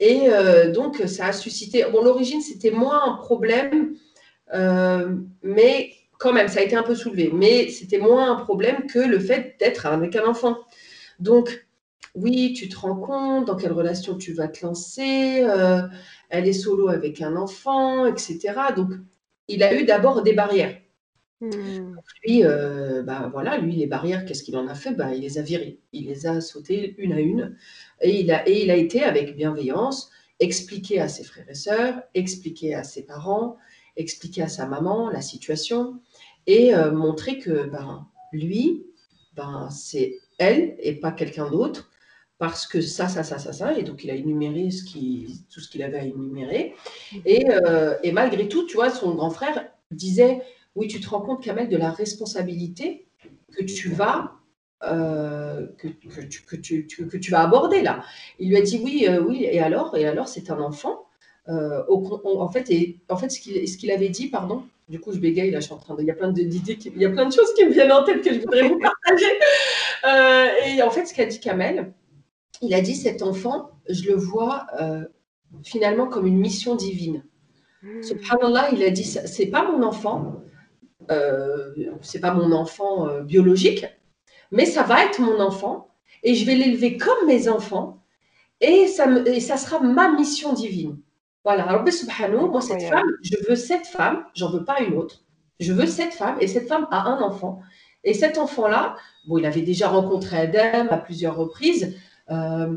et 0.00 0.28
donc 0.72 1.02
ça 1.06 1.26
a 1.26 1.32
suscité. 1.32 1.84
Bon, 1.90 2.02
l'origine 2.02 2.40
c'était 2.40 2.70
moins 2.70 3.02
un 3.04 3.14
problème, 3.14 3.96
mais 5.42 5.92
quand 6.18 6.32
même 6.32 6.48
ça 6.48 6.60
a 6.60 6.62
été 6.62 6.76
un 6.76 6.84
peu 6.84 6.94
soulevé, 6.94 7.30
mais 7.32 7.68
c'était 7.70 7.98
moins 7.98 8.30
un 8.30 8.36
problème 8.36 8.86
que 8.86 9.00
le 9.00 9.18
fait 9.18 9.56
d'être 9.58 9.86
avec 9.86 10.14
un 10.14 10.24
enfant. 10.24 10.58
Donc 11.18 11.66
oui, 12.14 12.52
tu 12.52 12.68
te 12.68 12.78
rends 12.78 12.94
compte 12.94 13.46
dans 13.46 13.56
quelle 13.56 13.72
relation 13.72 14.16
tu 14.16 14.32
vas 14.32 14.46
te 14.46 14.64
lancer. 14.64 15.44
elle 16.28 16.46
est 16.46 16.52
solo 16.52 16.88
avec 16.90 17.20
un 17.20 17.34
enfant, 17.34 18.06
etc. 18.06 18.38
Donc 18.76 18.90
il 19.48 19.62
a 19.62 19.74
eu 19.74 19.84
d'abord 19.84 20.22
des 20.22 20.32
barrières. 20.34 20.76
Hmm. 21.40 21.94
Lui, 22.24 22.44
euh, 22.44 23.02
bah, 23.02 23.28
voilà, 23.32 23.58
lui, 23.58 23.76
les 23.76 23.86
barrières, 23.86 24.24
qu'est-ce 24.24 24.42
qu'il 24.42 24.56
en 24.56 24.68
a 24.68 24.74
fait? 24.74 24.92
Bah, 24.92 25.14
Il 25.14 25.22
les 25.22 25.38
a 25.38 25.42
virées. 25.42 25.80
Il 25.92 26.06
les 26.06 26.26
a 26.26 26.40
sautées 26.40 26.94
une 26.98 27.12
à 27.12 27.20
une. 27.20 27.56
Et 28.00 28.20
il 28.20 28.30
a, 28.30 28.48
et 28.48 28.62
il 28.64 28.70
a 28.70 28.76
été, 28.76 29.02
avec 29.02 29.36
bienveillance, 29.36 30.10
expliqué 30.40 31.00
à 31.00 31.08
ses 31.08 31.24
frères 31.24 31.48
et 31.48 31.54
sœurs, 31.54 32.02
expliqué 32.14 32.74
à 32.74 32.84
ses 32.84 33.04
parents. 33.06 33.56
expliquer 33.96 34.42
à 34.42 34.48
sa 34.48 34.66
maman 34.66 35.10
la 35.10 35.20
situation 35.20 36.00
et 36.46 36.72
montrer 36.92 37.38
que 37.38 37.68
ben, 37.68 38.06
lui, 38.32 38.86
ben, 39.34 39.68
c'est 39.70 40.16
elle 40.38 40.76
et 40.78 40.94
pas 40.94 41.12
quelqu'un 41.12 41.50
d'autre 41.50 41.87
parce 42.38 42.66
que 42.66 42.80
ça, 42.80 43.08
ça, 43.08 43.24
ça, 43.24 43.38
ça, 43.38 43.52
ça, 43.52 43.76
et 43.76 43.82
donc 43.82 44.04
il 44.04 44.10
a 44.10 44.14
énuméré 44.14 44.70
ce 44.70 44.84
qui, 44.84 45.44
tout 45.52 45.60
ce 45.60 45.68
qu'il 45.68 45.82
avait 45.82 45.98
à 45.98 46.04
énumérer. 46.04 46.74
Et, 47.24 47.46
et, 48.02 48.12
malgré 48.12 48.48
tout, 48.48 48.64
tu 48.66 48.76
vois, 48.76 48.90
son 48.90 49.14
grand 49.14 49.30
frère 49.30 49.66
disait, 49.90 50.42
oui, 50.76 50.86
tu 50.86 51.00
te 51.00 51.08
rends 51.08 51.20
compte, 51.20 51.42
Kamel, 51.42 51.68
de 51.68 51.76
la 51.76 51.90
responsabilité 51.90 53.08
que 53.52 53.64
tu 53.64 53.88
vas 53.88 54.38
euh, 54.84 55.66
que, 55.76 55.88
que, 55.88 56.20
tu, 56.20 56.42
que, 56.42 56.54
tu, 56.54 56.86
que, 56.86 57.16
tu, 57.16 57.30
vas 57.32 57.42
aborder 57.42 57.82
là. 57.82 58.04
Il 58.38 58.50
lui 58.50 58.56
a 58.56 58.62
dit 58.62 58.80
oui, 58.82 59.06
euh, 59.08 59.20
oui, 59.20 59.44
et 59.44 59.60
alors 59.60 59.96
Et 59.96 60.06
alors, 60.06 60.28
c'est 60.28 60.50
un 60.50 60.60
enfant. 60.60 61.06
Euh, 61.48 61.82
en 61.88 62.48
fait, 62.48 62.70
et, 62.70 63.00
en 63.08 63.16
fait, 63.16 63.30
ce 63.30 63.40
qu'il 63.40 63.66
ce 63.68 63.76
qu'il 63.76 63.90
avait 63.90 64.08
dit, 64.08 64.28
pardon, 64.28 64.62
du 64.88 65.00
coup, 65.00 65.12
je 65.12 65.18
bégaye 65.18 65.50
là, 65.50 65.58
je 65.60 65.64
suis 65.64 65.74
en 65.74 65.78
train 65.78 65.94
de. 65.96 66.02
Il 66.02 66.06
y 66.06 66.10
a 66.10 66.14
plein 66.14 66.30
d'idées, 66.30 66.78
il 66.84 67.02
y 67.02 67.04
a 67.04 67.10
plein 67.10 67.26
de 67.26 67.32
choses 67.32 67.52
qui 67.54 67.64
me 67.64 67.72
viennent 67.72 67.90
en 67.90 68.04
tête 68.04 68.22
que 68.22 68.32
je 68.32 68.38
voudrais 68.38 68.68
vous 68.68 68.78
partager. 68.78 69.32
et 70.76 70.82
en 70.82 70.90
fait, 70.90 71.06
ce 71.06 71.14
qu'a 71.14 71.26
dit 71.26 71.40
Kamel, 71.40 71.92
il 72.62 72.74
a 72.74 72.80
dit 72.80 72.94
cet 72.94 73.22
enfant, 73.22 73.70
je 73.88 74.08
le 74.10 74.16
vois 74.16 74.66
finalement 75.62 76.06
comme 76.06 76.26
une 76.26 76.38
mission 76.38 76.74
divine. 76.74 77.24
Hmm. 77.82 78.02
Subhanallah, 78.02 78.70
il 78.72 78.82
a 78.82 78.90
dit 78.90 79.04
c'est 79.04 79.46
pas 79.46 79.70
mon 79.70 79.82
enfant, 79.84 80.42
euh, 81.10 81.72
c'est 82.02 82.20
pas 82.20 82.34
mon 82.34 82.52
enfant 82.52 83.08
euh, 83.08 83.22
biologique, 83.22 83.86
mais 84.50 84.66
ça 84.66 84.82
va 84.82 85.04
être 85.04 85.20
mon 85.20 85.40
enfant 85.40 85.94
et 86.22 86.34
je 86.34 86.44
vais 86.44 86.54
l'élever 86.54 86.96
comme 86.96 87.26
mes 87.26 87.48
enfants 87.48 88.02
et 88.60 88.88
ça, 88.88 89.06
et 89.26 89.40
ça 89.40 89.56
sera 89.56 89.80
ma 89.80 90.10
mission 90.10 90.52
divine. 90.52 90.98
Voilà, 91.44 91.64
Rabbi 91.64 91.92
subhanahu, 91.92 92.50
moi 92.50 92.60
cette 92.60 92.82
femme, 92.82 93.08
je 93.22 93.36
veux 93.48 93.56
cette 93.56 93.86
femme, 93.86 94.24
j'en 94.34 94.50
veux 94.50 94.64
pas 94.64 94.80
une 94.80 94.94
autre. 94.94 95.24
Je 95.60 95.72
veux 95.72 95.86
cette 95.86 96.14
femme 96.14 96.36
et 96.40 96.46
cette 96.46 96.68
femme 96.68 96.86
a 96.90 97.08
un 97.08 97.20
enfant. 97.20 97.60
Et 98.04 98.14
cet 98.14 98.38
enfant-là, 98.38 98.96
bon, 99.26 99.38
il 99.38 99.46
avait 99.46 99.62
déjà 99.62 99.88
rencontré 99.88 100.36
Adam 100.36 100.88
à 100.90 100.98
plusieurs 100.98 101.36
reprises. 101.36 101.96
Euh, 102.30 102.76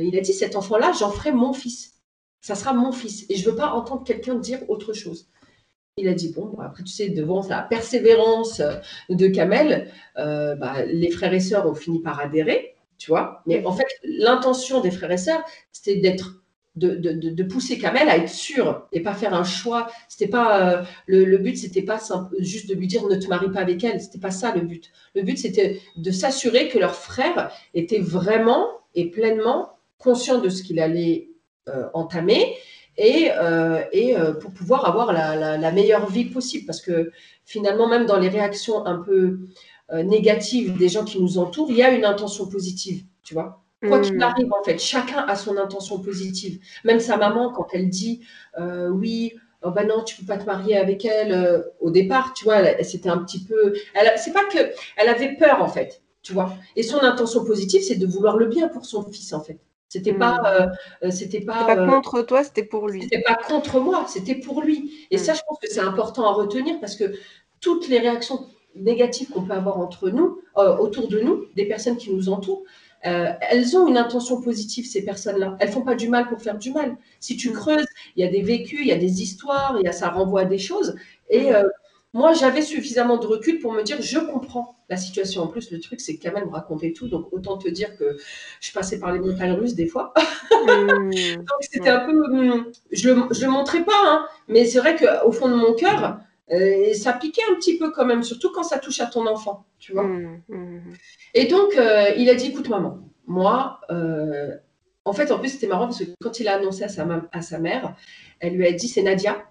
il 0.00 0.16
a 0.16 0.20
dit 0.20 0.32
cet 0.32 0.56
enfant-là, 0.56 0.92
j'en 0.98 1.10
ferai 1.10 1.32
mon 1.32 1.52
fils. 1.52 1.94
Ça 2.40 2.54
sera 2.54 2.72
mon 2.72 2.92
fils. 2.92 3.26
Et 3.28 3.36
je 3.36 3.48
veux 3.50 3.56
pas 3.56 3.72
entendre 3.72 4.04
quelqu'un 4.04 4.36
dire 4.36 4.60
autre 4.68 4.92
chose 4.92 5.28
il 5.98 6.08
a 6.08 6.14
dit 6.14 6.32
bon, 6.32 6.58
après 6.60 6.82
tu 6.82 6.92
sais, 6.92 7.08
devant 7.08 7.46
la 7.48 7.62
persévérance 7.62 8.60
de 9.08 9.28
Kamel, 9.28 9.90
euh, 10.18 10.54
bah, 10.54 10.84
les 10.84 11.10
frères 11.10 11.32
et 11.32 11.40
sœurs 11.40 11.66
ont 11.66 11.74
fini 11.74 12.00
par 12.00 12.20
adhérer, 12.20 12.74
tu 12.98 13.10
vois. 13.10 13.42
Mais 13.46 13.64
en 13.64 13.72
fait, 13.72 13.86
l'intention 14.04 14.80
des 14.80 14.90
frères 14.90 15.10
et 15.10 15.16
sœurs, 15.16 15.42
c'était 15.72 15.96
d'être 15.96 16.42
de, 16.74 16.96
de, 16.96 17.12
de, 17.12 17.42
pousser 17.44 17.78
Kamel 17.78 18.10
à 18.10 18.18
être 18.18 18.28
sûr 18.28 18.86
et 18.92 19.00
pas 19.00 19.14
faire 19.14 19.32
un 19.32 19.44
choix. 19.44 19.86
C'était 20.08 20.28
pas 20.30 20.80
euh, 20.80 20.84
le, 21.06 21.24
le, 21.24 21.38
but, 21.38 21.56
c'était 21.56 21.80
pas 21.80 21.98
juste 22.40 22.68
de 22.68 22.74
lui 22.74 22.86
dire 22.86 23.06
ne 23.08 23.16
te 23.16 23.28
marie 23.28 23.50
pas 23.50 23.60
avec 23.60 23.82
elle. 23.82 23.98
C'était 23.98 24.18
pas 24.18 24.30
ça 24.30 24.54
le 24.54 24.60
but. 24.60 24.92
Le 25.14 25.22
but, 25.22 25.38
c'était 25.38 25.80
de 25.96 26.10
s'assurer 26.10 26.68
que 26.68 26.78
leur 26.78 26.94
frère 26.94 27.50
était 27.72 28.00
vraiment 28.00 28.68
et 28.96 29.10
pleinement 29.10 29.78
conscient 29.98 30.40
de 30.40 30.48
ce 30.48 30.62
qu'il 30.62 30.80
allait 30.80 31.30
euh, 31.68 31.88
entamer 31.94 32.56
et, 32.96 33.30
euh, 33.32 33.82
et 33.92 34.16
euh, 34.16 34.32
pour 34.32 34.52
pouvoir 34.52 34.86
avoir 34.86 35.12
la, 35.12 35.56
la, 35.56 35.72
meilleure 35.72 36.08
vie 36.08 36.24
possible. 36.24 36.64
Parce 36.64 36.80
que 36.80 37.10
finalement, 37.44 37.88
même 37.88 38.06
dans 38.06 38.18
les 38.18 38.28
réactions 38.28 38.84
un 38.86 38.98
peu 38.98 39.40
négatives 39.92 40.76
des 40.76 40.88
gens 40.88 41.04
qui 41.04 41.20
nous 41.20 41.38
entourent, 41.38 41.70
il 41.70 41.76
y 41.76 41.82
a 41.82 41.90
une 41.90 42.04
intention 42.04 42.46
positive, 42.48 43.04
tu 43.22 43.34
vois. 43.34 43.62
Quoi 43.86 44.00
qu'il 44.00 44.16
hmm. 44.16 44.22
arrive, 44.22 44.52
en 44.52 44.64
fait, 44.64 44.80
chacun 44.80 45.18
a 45.28 45.36
son 45.36 45.56
intention 45.58 46.00
positive. 46.00 46.58
Même 46.84 46.98
sa 46.98 47.16
maman, 47.16 47.52
quand 47.52 47.68
elle 47.72 47.88
dit 47.88 48.22
oui, 48.90 49.34
oh 49.62 49.70
ben 49.70 49.86
non, 49.86 50.02
tu 50.02 50.16
peux 50.16 50.26
pas 50.26 50.38
te 50.38 50.46
marier 50.46 50.76
avec 50.76 51.04
elle. 51.04 51.64
au 51.80 51.90
départ, 51.90 52.32
tu 52.32 52.44
vois, 52.44 52.82
c'était 52.82 53.10
un 53.10 53.18
petit 53.18 53.44
peu. 53.44 53.74
C'est 54.16 54.32
pas 54.32 54.44
que 54.44 54.72
elle 54.96 55.08
avait 55.08 55.36
peur 55.36 55.62
en 55.62 55.68
fait, 55.68 56.00
tu 56.26 56.32
vois. 56.32 56.56
Et 56.74 56.82
son 56.82 57.00
intention 57.04 57.44
positive, 57.44 57.82
c'est 57.82 57.94
de 57.94 58.06
vouloir 58.06 58.36
le 58.36 58.46
bien 58.46 58.66
pour 58.66 58.84
son 58.84 59.04
fils 59.04 59.32
en 59.32 59.40
fait. 59.40 59.60
C'était 59.88 60.12
pas, 60.12 60.40
mmh. 60.40 60.46
euh, 60.46 60.66
euh, 61.04 61.10
c'était 61.12 61.40
pas, 61.40 61.64
pas 61.64 61.76
euh, 61.76 61.86
contre 61.86 62.22
toi, 62.22 62.42
c'était 62.42 62.64
pour 62.64 62.88
lui. 62.88 63.02
C'était 63.02 63.22
pas 63.22 63.36
contre 63.36 63.78
moi, 63.78 64.06
c'était 64.08 64.34
pour 64.34 64.60
lui. 64.60 65.06
Et 65.12 65.18
ça, 65.18 65.32
mmh. 65.32 65.36
je 65.36 65.40
pense 65.46 65.58
que 65.60 65.70
c'est 65.70 65.80
important 65.80 66.28
à 66.28 66.32
retenir 66.32 66.80
parce 66.80 66.96
que 66.96 67.14
toutes 67.60 67.86
les 67.86 68.00
réactions 68.00 68.48
négatives 68.74 69.28
qu'on 69.28 69.42
peut 69.42 69.52
avoir 69.52 69.78
entre 69.78 70.10
nous, 70.10 70.40
autour 70.56 71.06
de 71.06 71.20
nous, 71.20 71.44
des 71.54 71.64
personnes 71.64 71.96
qui 71.96 72.12
nous 72.12 72.28
entourent, 72.28 72.64
elles 73.02 73.76
ont 73.76 73.86
une 73.86 73.96
intention 73.96 74.42
positive, 74.42 74.84
ces 74.84 75.04
personnes-là. 75.04 75.56
Elles 75.60 75.70
font 75.70 75.82
pas 75.82 75.94
du 75.94 76.08
mal 76.08 76.28
pour 76.28 76.42
faire 76.42 76.58
du 76.58 76.72
mal. 76.72 76.96
Si 77.20 77.36
tu 77.36 77.50
mmh. 77.50 77.52
creuses, 77.52 77.86
il 78.16 78.24
y 78.24 78.28
a 78.28 78.30
des 78.30 78.42
vécus, 78.42 78.80
il 78.80 78.88
y 78.88 78.92
a 78.92 78.98
des 78.98 79.22
histoires, 79.22 79.76
il 79.80 79.84
y 79.84 79.88
a, 79.88 79.92
ça 79.92 80.10
renvoie 80.10 80.40
à 80.40 80.44
des 80.44 80.58
choses. 80.58 80.96
Et 81.30 81.52
moi, 82.16 82.32
j'avais 82.32 82.62
suffisamment 82.62 83.18
de 83.18 83.26
recul 83.26 83.58
pour 83.58 83.74
me 83.74 83.82
dire, 83.82 84.00
je 84.00 84.18
comprends 84.18 84.78
la 84.88 84.96
situation. 84.96 85.42
En 85.42 85.48
plus, 85.48 85.70
le 85.70 85.80
truc, 85.80 86.00
c'est 86.00 86.16
que 86.16 86.30
même 86.30 86.46
me 86.46 86.50
racontait 86.50 86.94
tout. 86.94 87.08
Donc, 87.08 87.28
autant 87.30 87.58
te 87.58 87.68
dire 87.68 87.94
que 87.98 88.16
je 88.62 88.72
passais 88.72 88.98
par 88.98 89.12
les 89.12 89.18
montagnes 89.18 89.52
russes 89.52 89.74
des 89.74 89.86
fois. 89.86 90.12
Mmh. 90.66 91.36
donc, 91.36 91.60
c'était 91.60 91.90
un 91.90 92.06
peu. 92.06 92.12
Hmm, 92.12 92.64
je 92.90 93.10
ne 93.10 93.14
le, 93.14 93.48
montrais 93.48 93.84
pas, 93.84 93.92
hein, 94.04 94.26
mais 94.48 94.64
c'est 94.64 94.78
vrai 94.78 94.96
qu'au 94.96 95.30
fond 95.30 95.48
de 95.48 95.54
mon 95.54 95.74
cœur, 95.74 96.18
euh, 96.50 96.92
ça 96.94 97.12
piquait 97.12 97.42
un 97.50 97.54
petit 97.54 97.78
peu 97.78 97.90
quand 97.90 98.04
même, 98.04 98.22
surtout 98.22 98.50
quand 98.52 98.62
ça 98.62 98.78
touche 98.78 99.00
à 99.00 99.06
ton 99.06 99.26
enfant, 99.26 99.66
tu 99.78 99.92
vois. 99.92 100.04
Mmh, 100.04 100.42
mmh. 100.48 100.80
Et 101.34 101.46
donc, 101.46 101.76
euh, 101.76 102.10
il 102.16 102.30
a 102.30 102.34
dit 102.34 102.46
écoute, 102.46 102.68
maman, 102.68 102.98
moi, 103.26 103.80
euh, 103.90 104.56
en 105.04 105.12
fait, 105.12 105.30
en 105.30 105.38
plus, 105.38 105.50
c'était 105.50 105.68
marrant 105.68 105.86
parce 105.86 106.00
que 106.00 106.10
quand 106.20 106.40
il 106.40 106.48
a 106.48 106.56
annoncé 106.56 106.82
à 106.82 106.88
sa, 106.88 107.06
à 107.32 107.42
sa 107.42 107.58
mère, 107.58 107.94
elle 108.40 108.54
lui 108.54 108.66
a 108.66 108.72
dit 108.72 108.88
c'est 108.88 109.02
Nadia, 109.02 109.44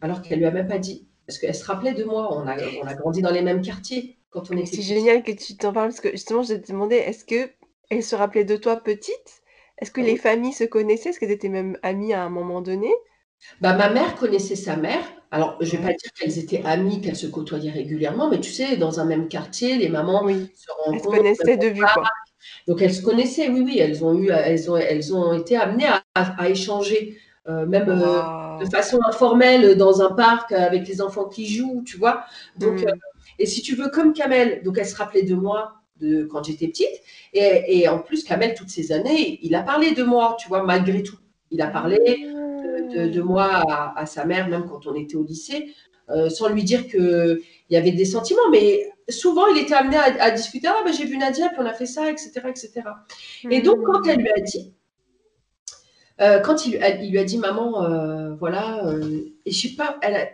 alors 0.00 0.22
qu'elle 0.22 0.38
lui 0.38 0.46
a 0.46 0.50
même 0.50 0.68
pas 0.68 0.78
dit 0.78 1.06
parce 1.26 1.38
qu'elle 1.38 1.54
se 1.54 1.64
rappelait 1.64 1.94
de 1.94 2.04
moi. 2.04 2.28
On 2.36 2.46
a, 2.46 2.56
on 2.82 2.86
a 2.86 2.94
grandi 2.94 3.22
dans 3.22 3.30
les 3.30 3.42
mêmes 3.42 3.62
quartiers 3.62 4.18
quand 4.30 4.50
on 4.50 4.56
était. 4.56 4.76
C'est 4.76 4.82
génial 4.82 5.22
que 5.22 5.32
tu 5.32 5.56
t'en 5.56 5.72
parles 5.72 5.88
parce 5.88 6.00
que 6.00 6.10
justement, 6.10 6.42
je 6.42 6.54
te 6.54 6.70
demandais, 6.72 6.98
est-ce 6.98 7.24
que 7.24 7.50
elle 7.90 8.02
se 8.02 8.16
rappelait 8.16 8.44
de 8.44 8.56
toi 8.56 8.76
petite? 8.76 9.42
Est-ce 9.78 9.90
que 9.90 10.00
les 10.00 10.16
familles 10.16 10.52
se 10.52 10.64
connaissaient? 10.64 11.10
Est-ce 11.10 11.20
qu'elles 11.20 11.30
étaient 11.30 11.48
même 11.48 11.78
amies 11.82 12.12
à 12.12 12.22
un 12.22 12.30
moment 12.30 12.60
donné? 12.62 12.88
Bah, 13.60 13.74
ma 13.74 13.90
mère 13.90 14.14
connaissait 14.14 14.56
sa 14.56 14.76
mère. 14.76 15.04
Alors, 15.30 15.56
je 15.60 15.76
ne 15.76 15.80
vais 15.80 15.88
pas 15.88 15.94
dire 15.94 16.12
qu'elles 16.14 16.38
étaient 16.38 16.62
amies, 16.64 17.00
qu'elles 17.00 17.16
se 17.16 17.26
côtoyaient 17.26 17.70
régulièrement, 17.70 18.28
mais 18.28 18.38
tu 18.38 18.52
sais, 18.52 18.76
dans 18.76 19.00
un 19.00 19.04
même 19.04 19.28
quartier, 19.28 19.78
les 19.78 19.88
mamans 19.88 20.28
se 20.28 20.70
rencontrent. 20.84 20.92
Elles 20.92 21.00
se 21.00 21.42
connaissaient 21.42 21.56
de 21.56 21.68
vue, 21.68 21.84
quoi. 21.94 22.04
Donc, 22.68 22.82
elles 22.82 22.94
se 22.94 23.02
connaissaient, 23.02 23.48
oui, 23.48 23.62
oui. 23.62 23.78
Elles 23.78 24.04
ont, 24.04 24.14
eu, 24.14 24.30
elles 24.30 24.70
ont, 24.70 24.76
elles 24.76 25.14
ont 25.14 25.32
été 25.32 25.56
amenées 25.56 25.86
à, 25.86 26.04
à 26.14 26.48
échanger 26.48 27.18
euh, 27.48 27.66
même 27.66 27.88
euh, 27.88 28.64
de 28.64 28.70
façon 28.70 29.00
informelle 29.04 29.76
dans 29.76 30.00
un 30.00 30.12
parc 30.12 30.52
avec 30.52 30.86
les 30.86 31.02
enfants 31.02 31.24
qui 31.24 31.48
jouent, 31.52 31.82
tu 31.84 31.96
vois. 31.96 32.24
Donc, 32.56 32.80
mm. 32.82 32.88
euh, 32.88 32.92
et 33.40 33.46
si 33.46 33.62
tu 33.62 33.74
veux, 33.74 33.88
comme 33.88 34.12
Kamel, 34.12 34.62
donc 34.62 34.78
elle 34.78 34.86
se 34.86 34.94
rappelait 34.94 35.24
de 35.24 35.34
moi 35.34 35.72
de 36.00 36.24
quand 36.24 36.44
j'étais 36.44 36.68
petite, 36.68 37.02
et, 37.32 37.80
et, 37.80 37.88
en 37.88 37.98
plus 37.98 38.22
Kamel 38.22 38.54
toutes 38.54 38.70
ces 38.70 38.92
années, 38.92 39.40
il 39.42 39.56
a 39.56 39.62
parlé 39.62 39.90
de 39.92 40.04
moi, 40.04 40.36
tu 40.38 40.48
vois, 40.48 40.62
malgré 40.62 41.02
tout. 41.02 41.18
Il 41.50 41.60
a 41.62 41.66
parlé 41.66 41.98
de, 41.98 43.08
de, 43.08 43.22
moi 43.22 43.62
à, 43.96 44.06
sa 44.06 44.24
mère, 44.24 44.48
même 44.48 44.66
quand 44.66 44.86
on 44.86 44.94
était 44.94 45.16
au 45.16 45.24
lycée, 45.24 45.74
sans 46.30 46.48
lui 46.48 46.64
dire 46.64 46.88
qu'il 46.88 47.40
y 47.68 47.76
avait 47.76 47.92
des 47.92 48.06
sentiments, 48.06 48.48
mais 48.50 48.88
souvent 49.08 49.46
il 49.48 49.58
était 49.60 49.74
amené 49.74 49.96
à, 49.96 50.30
discuter, 50.30 50.68
ah 50.68 50.82
ben 50.84 50.92
j'ai 50.92 51.04
vu 51.04 51.18
Nadia, 51.18 51.48
puis 51.48 51.58
on 51.60 51.66
a 51.66 51.74
fait 51.74 51.86
ça, 51.86 52.10
etc. 52.10 52.40
etc. 52.48 52.82
Et 53.50 53.60
donc 53.60 53.82
quand 53.84 54.02
elle 54.08 54.20
lui 54.20 54.30
a 54.30 54.40
dit, 54.40 54.72
euh, 56.22 56.38
quand 56.40 56.66
il, 56.66 56.78
lui 57.10 57.18
a 57.18 57.24
dit 57.24 57.38
maman, 57.38 57.84
euh, 57.84 58.34
voilà, 58.34 58.86
euh, 58.86 59.20
et 59.44 59.50
je 59.50 59.68
sais 59.68 59.74
pas, 59.74 59.98
elle 60.02 60.30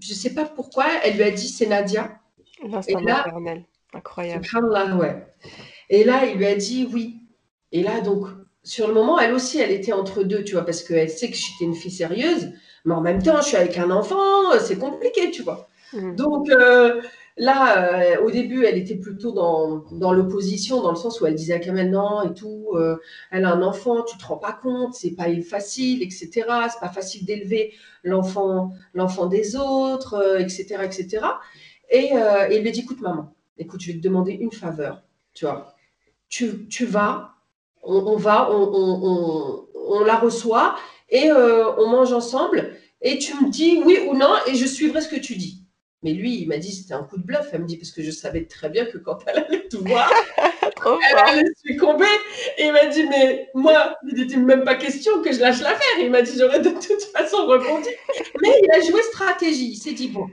je 0.00 0.14
sais 0.14 0.32
pas 0.32 0.44
pourquoi, 0.44 0.86
elle 1.02 1.16
lui 1.16 1.24
a 1.24 1.30
dit 1.30 1.48
c'est 1.48 1.66
Nadia. 1.66 2.20
L'instant 2.62 3.00
maternel, 3.00 3.64
incroyable. 3.92 4.44
ouais. 4.96 5.26
Et 5.90 6.04
là, 6.04 6.24
il 6.26 6.38
lui 6.38 6.46
a 6.46 6.54
dit 6.54 6.88
oui. 6.92 7.16
Et 7.72 7.82
là, 7.82 8.00
donc, 8.00 8.26
sur 8.62 8.86
le 8.86 8.94
moment, 8.94 9.18
elle 9.18 9.32
aussi, 9.32 9.58
elle 9.58 9.72
était 9.72 9.92
entre 9.92 10.22
deux, 10.22 10.44
tu 10.44 10.54
vois, 10.54 10.64
parce 10.64 10.82
qu'elle 10.82 11.10
sait 11.10 11.30
que 11.30 11.36
j'étais 11.36 11.64
une 11.64 11.74
fille 11.74 11.90
sérieuse, 11.90 12.52
mais 12.84 12.94
en 12.94 13.00
même 13.00 13.22
temps, 13.22 13.40
je 13.40 13.48
suis 13.48 13.56
avec 13.56 13.76
un 13.76 13.90
enfant, 13.90 14.52
c'est 14.60 14.78
compliqué, 14.78 15.30
tu 15.30 15.42
vois. 15.42 15.68
Mmh. 15.92 16.14
Donc, 16.14 16.48
Là, 17.38 17.94
euh, 17.94 18.24
au 18.24 18.32
début, 18.32 18.64
elle 18.64 18.76
était 18.76 18.96
plutôt 18.96 19.30
dans, 19.30 20.12
l'opposition, 20.12 20.82
dans 20.82 20.90
le 20.90 20.96
sens 20.96 21.20
où 21.20 21.26
elle 21.26 21.36
disait 21.36 21.54
à 21.54 21.60
Kamel 21.60 21.88
non 21.88 22.22
et 22.22 22.34
tout. 22.34 22.70
Euh, 22.74 22.96
elle 23.30 23.44
a 23.44 23.52
un 23.52 23.62
enfant, 23.62 24.02
tu 24.02 24.18
te 24.18 24.24
rends 24.24 24.38
pas 24.38 24.52
compte, 24.52 24.94
c'est 24.94 25.12
pas 25.12 25.26
facile, 25.48 26.02
etc. 26.02 26.28
C'est 26.32 26.80
pas 26.80 26.92
facile 26.92 27.24
d'élever 27.24 27.72
l'enfant, 28.02 28.72
l'enfant 28.92 29.26
des 29.26 29.54
autres, 29.54 30.36
etc., 30.40 30.76
euh, 30.80 30.82
etc. 30.82 31.26
Et, 31.90 32.10
il 32.50 32.62
lui 32.62 32.72
dit 32.72 32.80
écoute 32.80 33.00
maman, 33.00 33.34
écoute, 33.56 33.80
je 33.82 33.92
vais 33.92 33.98
te 33.98 34.02
demander 34.02 34.32
une 34.32 34.52
faveur, 34.52 35.02
tu 35.32 35.44
vois. 35.44 35.74
Tu, 36.28 36.66
tu 36.68 36.86
vas, 36.86 37.36
on, 37.84 38.16
va, 38.16 38.50
on, 38.50 38.68
on, 38.74 39.66
on, 39.74 40.04
la 40.04 40.16
reçoit 40.16 40.76
et 41.08 41.30
on 41.32 41.86
mange 41.86 42.12
ensemble. 42.12 42.74
Et 43.00 43.18
tu 43.18 43.32
me 43.34 43.48
dis 43.48 43.80
oui 43.84 44.00
ou 44.08 44.14
non 44.14 44.34
et 44.48 44.56
je 44.56 44.66
suivrai 44.66 45.00
ce 45.00 45.08
que 45.08 45.20
tu 45.20 45.36
dis. 45.36 45.67
Mais 46.02 46.12
lui, 46.12 46.42
il 46.42 46.48
m'a 46.48 46.58
dit 46.58 46.72
c'était 46.72 46.94
un 46.94 47.02
coup 47.02 47.18
de 47.18 47.24
bluff. 47.24 47.48
Elle 47.52 47.62
me 47.62 47.66
dit 47.66 47.76
parce 47.76 47.90
que 47.90 48.02
je 48.02 48.10
savais 48.10 48.44
très 48.44 48.68
bien 48.68 48.86
que 48.86 48.98
quand 48.98 49.18
elle 49.26 49.44
allait 49.44 49.68
tout 49.68 49.82
voir, 49.84 50.10
elle 50.36 51.18
a 51.18 51.42
succombé. 51.66 52.06
Et 52.56 52.66
il 52.66 52.72
m'a 52.72 52.86
dit, 52.86 53.04
mais 53.08 53.48
moi, 53.54 53.96
il 54.06 54.14
n'était 54.14 54.36
même 54.36 54.64
pas 54.64 54.76
question 54.76 55.22
que 55.22 55.32
je 55.32 55.40
lâche 55.40 55.60
l'affaire. 55.60 55.98
Il 56.00 56.10
m'a 56.10 56.22
dit, 56.22 56.32
j'aurais 56.38 56.60
de 56.60 56.70
toute 56.70 57.02
façon 57.12 57.46
rebondi. 57.46 57.90
Mais 58.40 58.60
il 58.62 58.70
a 58.70 58.80
joué 58.80 59.02
stratégie. 59.02 59.72
Il 59.72 59.76
s'est 59.76 59.92
dit, 59.92 60.08
bon, 60.08 60.26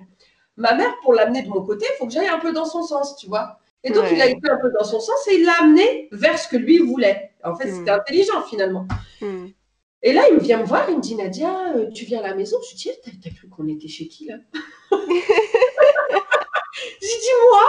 ma 0.57 0.76
mère, 0.76 0.93
pour 1.01 1.13
l'amener 1.13 1.41
de 1.41 1.49
mon 1.49 1.63
côté, 1.63 1.86
il 1.89 1.97
faut 1.97 2.05
que 2.05 2.13
j'aille 2.13 2.28
un 2.28 2.39
peu 2.39 2.53
dans 2.53 2.66
son 2.66 2.84
sens, 2.84 3.16
tu 3.18 3.28
vois. 3.28 3.59
Et 3.84 3.91
donc, 3.91 4.05
il 4.11 4.22
a 4.22 4.28
été 4.28 4.49
un 4.49 4.57
peu 4.57 4.72
dans 4.72 4.84
son 4.84 4.99
sens 4.99 5.28
et 5.28 5.36
il 5.36 5.45
l'a 5.45 5.61
amené 5.61 6.09
vers 6.11 6.39
ce 6.39 6.47
que 6.47 6.57
lui 6.57 6.80
voulait. 6.80 7.32
En 7.43 7.55
fait, 7.55 7.72
c'était 7.72 7.91
hmm. 7.91 7.99
intelligent 7.99 8.41
finalement. 8.49 8.88
Hmm. 9.22 9.47
Et 10.01 10.13
là, 10.13 10.24
il 10.32 10.39
vient 10.39 10.59
me 10.59 10.66
voir, 10.66 10.89
il 10.89 10.97
me 10.97 11.01
dit 11.01 11.16
Nadia, 11.16 11.74
euh, 11.76 11.89
tu 11.91 12.05
viens 12.05 12.20
à 12.20 12.28
la 12.30 12.36
maison? 12.36 12.57
Je 12.63 12.70
lui 12.70 12.78
dis 12.78 12.89
eh, 12.89 13.11
T'as 13.24 13.30
cru 13.30 13.47
qu'on 13.47 13.68
était 13.68 13.88
chez 13.88 14.07
qui 14.07 14.26
là? 14.26 14.36
J'ai 17.26 17.32
dit 17.32 17.38
Moi 17.51 17.63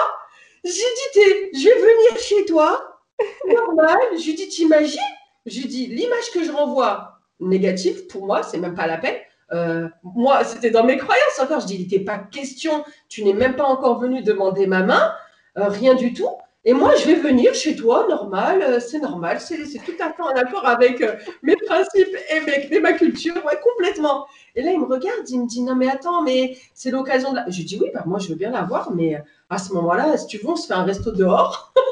J'ai 0.65 1.51
dit 1.51 1.61
Je 1.61 1.69
vais 1.69 1.81
venir 1.81 2.21
chez 2.21 2.45
toi, 2.47 3.01
normal. 3.47 3.99
Je 4.19 4.25
lui 4.25 4.35
dis 4.35 4.49
T'imagines? 4.49 5.01
Je 5.47 5.61
lui 5.61 5.69
L'image 5.69 6.31
que 6.33 6.45
je 6.45 6.51
renvoie, 6.51 7.21
négative, 7.41 8.07
pour 8.09 8.27
moi, 8.27 8.43
c'est 8.43 8.59
même 8.59 8.75
pas 8.75 8.87
la 8.87 8.99
peine. 8.99 9.17
Euh, 9.53 9.89
moi, 10.03 10.43
c'était 10.45 10.71
dans 10.71 10.85
mes 10.85 10.97
croyances 10.97 11.39
encore. 11.41 11.61
Je 11.61 11.67
dis, 11.67 11.77
il 11.77 11.83
n'était 11.83 12.01
pas 12.01 12.19
question, 12.19 12.85
tu 13.09 13.23
n'es 13.23 13.33
même 13.33 13.55
pas 13.55 13.65
encore 13.65 14.01
venu 14.01 14.23
demander 14.23 14.67
ma 14.67 14.83
main, 14.83 15.13
euh, 15.57 15.69
rien 15.69 15.95
du 15.95 16.13
tout. 16.13 16.31
Et 16.69 16.73
moi, 16.73 16.97
je 16.97 17.07
vais 17.07 17.15
venir 17.15 17.55
chez 17.55 17.77
toi, 17.77 18.09
normal, 18.09 18.61
euh, 18.61 18.81
c'est 18.81 18.99
normal, 18.99 19.39
c'est 19.41 19.57
tout 19.57 19.95
à 20.01 20.13
fait 20.13 20.23
en 20.23 20.31
accord 20.31 20.67
avec 20.67 21.01
euh, 21.01 21.15
mes 21.45 21.55
principes 21.55 22.17
et, 22.29 22.81
ma 22.81 22.93
culture, 22.95 23.37
ouais, 23.45 23.57
complètement. 23.63 24.27
Et 24.57 24.63
là, 24.63 24.73
il 24.73 24.81
me 24.81 24.85
regarde, 24.85 25.31
il 25.31 25.43
me 25.43 25.47
dit, 25.47 25.63
non 25.63 25.77
mais 25.77 25.89
attends, 25.89 26.23
mais 26.23 26.57
c'est 26.75 26.91
l'occasion 26.91 27.31
de 27.31 27.37
la... 27.37 27.49
Je 27.49 27.63
dis, 27.63 27.79
oui, 27.81 27.91
bah, 27.95 28.03
moi, 28.05 28.19
je 28.19 28.31
veux 28.31 28.35
bien 28.35 28.51
la 28.51 28.63
voir, 28.63 28.91
mais 28.91 29.15
euh, 29.15 29.21
à 29.49 29.59
ce 29.59 29.73
moment-là, 29.75 30.17
si 30.17 30.27
tu 30.27 30.39
veux, 30.39 30.49
on 30.49 30.57
se 30.57 30.67
fait 30.67 30.75
un 30.75 30.83
resto 30.83 31.13
dehors. 31.13 31.73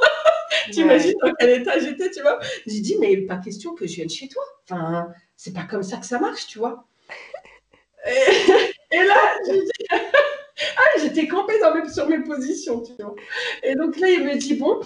Tu 0.72 0.81
imagines 0.81 1.12
dans 1.22 1.31
quel 1.39 1.61
état 1.61 1.79
j'étais, 1.79 2.11
tu 2.11 2.22
vois 2.22 2.39
J'ai 2.66 2.81
dit, 2.81 2.97
mais 2.99 3.18
pas 3.18 3.37
question 3.37 3.75
que 3.75 3.87
je 3.87 3.97
vienne 3.97 4.09
chez 4.09 4.29
toi. 4.29 4.43
Enfin, 4.62 5.09
c'est 5.37 5.53
pas 5.53 5.64
comme 5.64 5.83
ça 5.83 5.99
que 5.99 6.07
ça 6.07 6.18
marche, 6.18 6.47
tu 6.47 6.59
vois. 6.59 6.87
Et, 8.07 8.97
là, 9.07 9.14
je 9.47 9.53
dis... 9.53 10.01
ah, 10.77 11.01
j'étais 11.01 11.27
campée 11.27 11.59
dans 11.61 11.89
sur 11.89 12.09
mes 12.09 12.23
positions, 12.23 12.83
tu 12.83 12.93
vois. 12.99 13.15
Et 13.62 13.75
donc 13.75 13.99
là, 13.99 14.09
il 14.11 14.25
me 14.25 14.37
dit, 14.37 14.55
bon, 14.55 14.81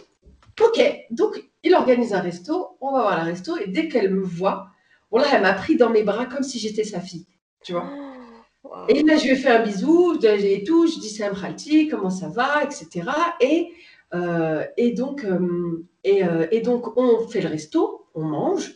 ok, 0.60 1.06
donc 1.10 1.42
il 1.62 1.74
organise 1.74 2.14
un 2.14 2.20
resto, 2.20 2.76
on 2.80 2.92
va 2.92 3.02
voir 3.02 3.24
le 3.24 3.30
resto, 3.30 3.56
et 3.56 3.68
dès 3.68 3.88
qu'elle 3.88 4.14
me 4.14 4.22
voit, 4.22 4.68
bon 5.10 5.18
là, 5.18 5.26
elle 5.32 5.42
m'a 5.42 5.52
pris 5.54 5.76
dans 5.76 5.90
mes 5.90 6.02
bras 6.02 6.26
comme 6.26 6.42
si 6.42 6.58
j'étais 6.58 6.84
sa 6.84 7.00
fille, 7.00 7.26
tu 7.64 7.72
vois. 7.72 7.90
Et 8.88 9.02
là, 9.02 9.16
je 9.16 9.24
lui 9.24 9.30
ai 9.30 9.36
fait 9.36 9.50
un 9.50 9.62
bisou 9.62 10.18
et 10.22 10.62
tout, 10.64 10.86
je 10.86 10.98
dis 10.98 11.08
Sam 11.08 11.34
Khalti, 11.34 11.88
comment 11.88 12.10
ça 12.10 12.28
va, 12.28 12.64
etc. 12.64 13.08
Et, 13.40 13.72
euh, 14.12 14.62
et, 14.76 14.92
donc, 14.92 15.24
euh, 15.24 15.86
et, 16.04 16.22
euh, 16.22 16.46
et, 16.50 16.60
donc, 16.60 16.98
on 16.98 17.26
fait 17.28 17.40
le 17.40 17.48
resto, 17.48 18.08
on 18.14 18.24
mange, 18.24 18.74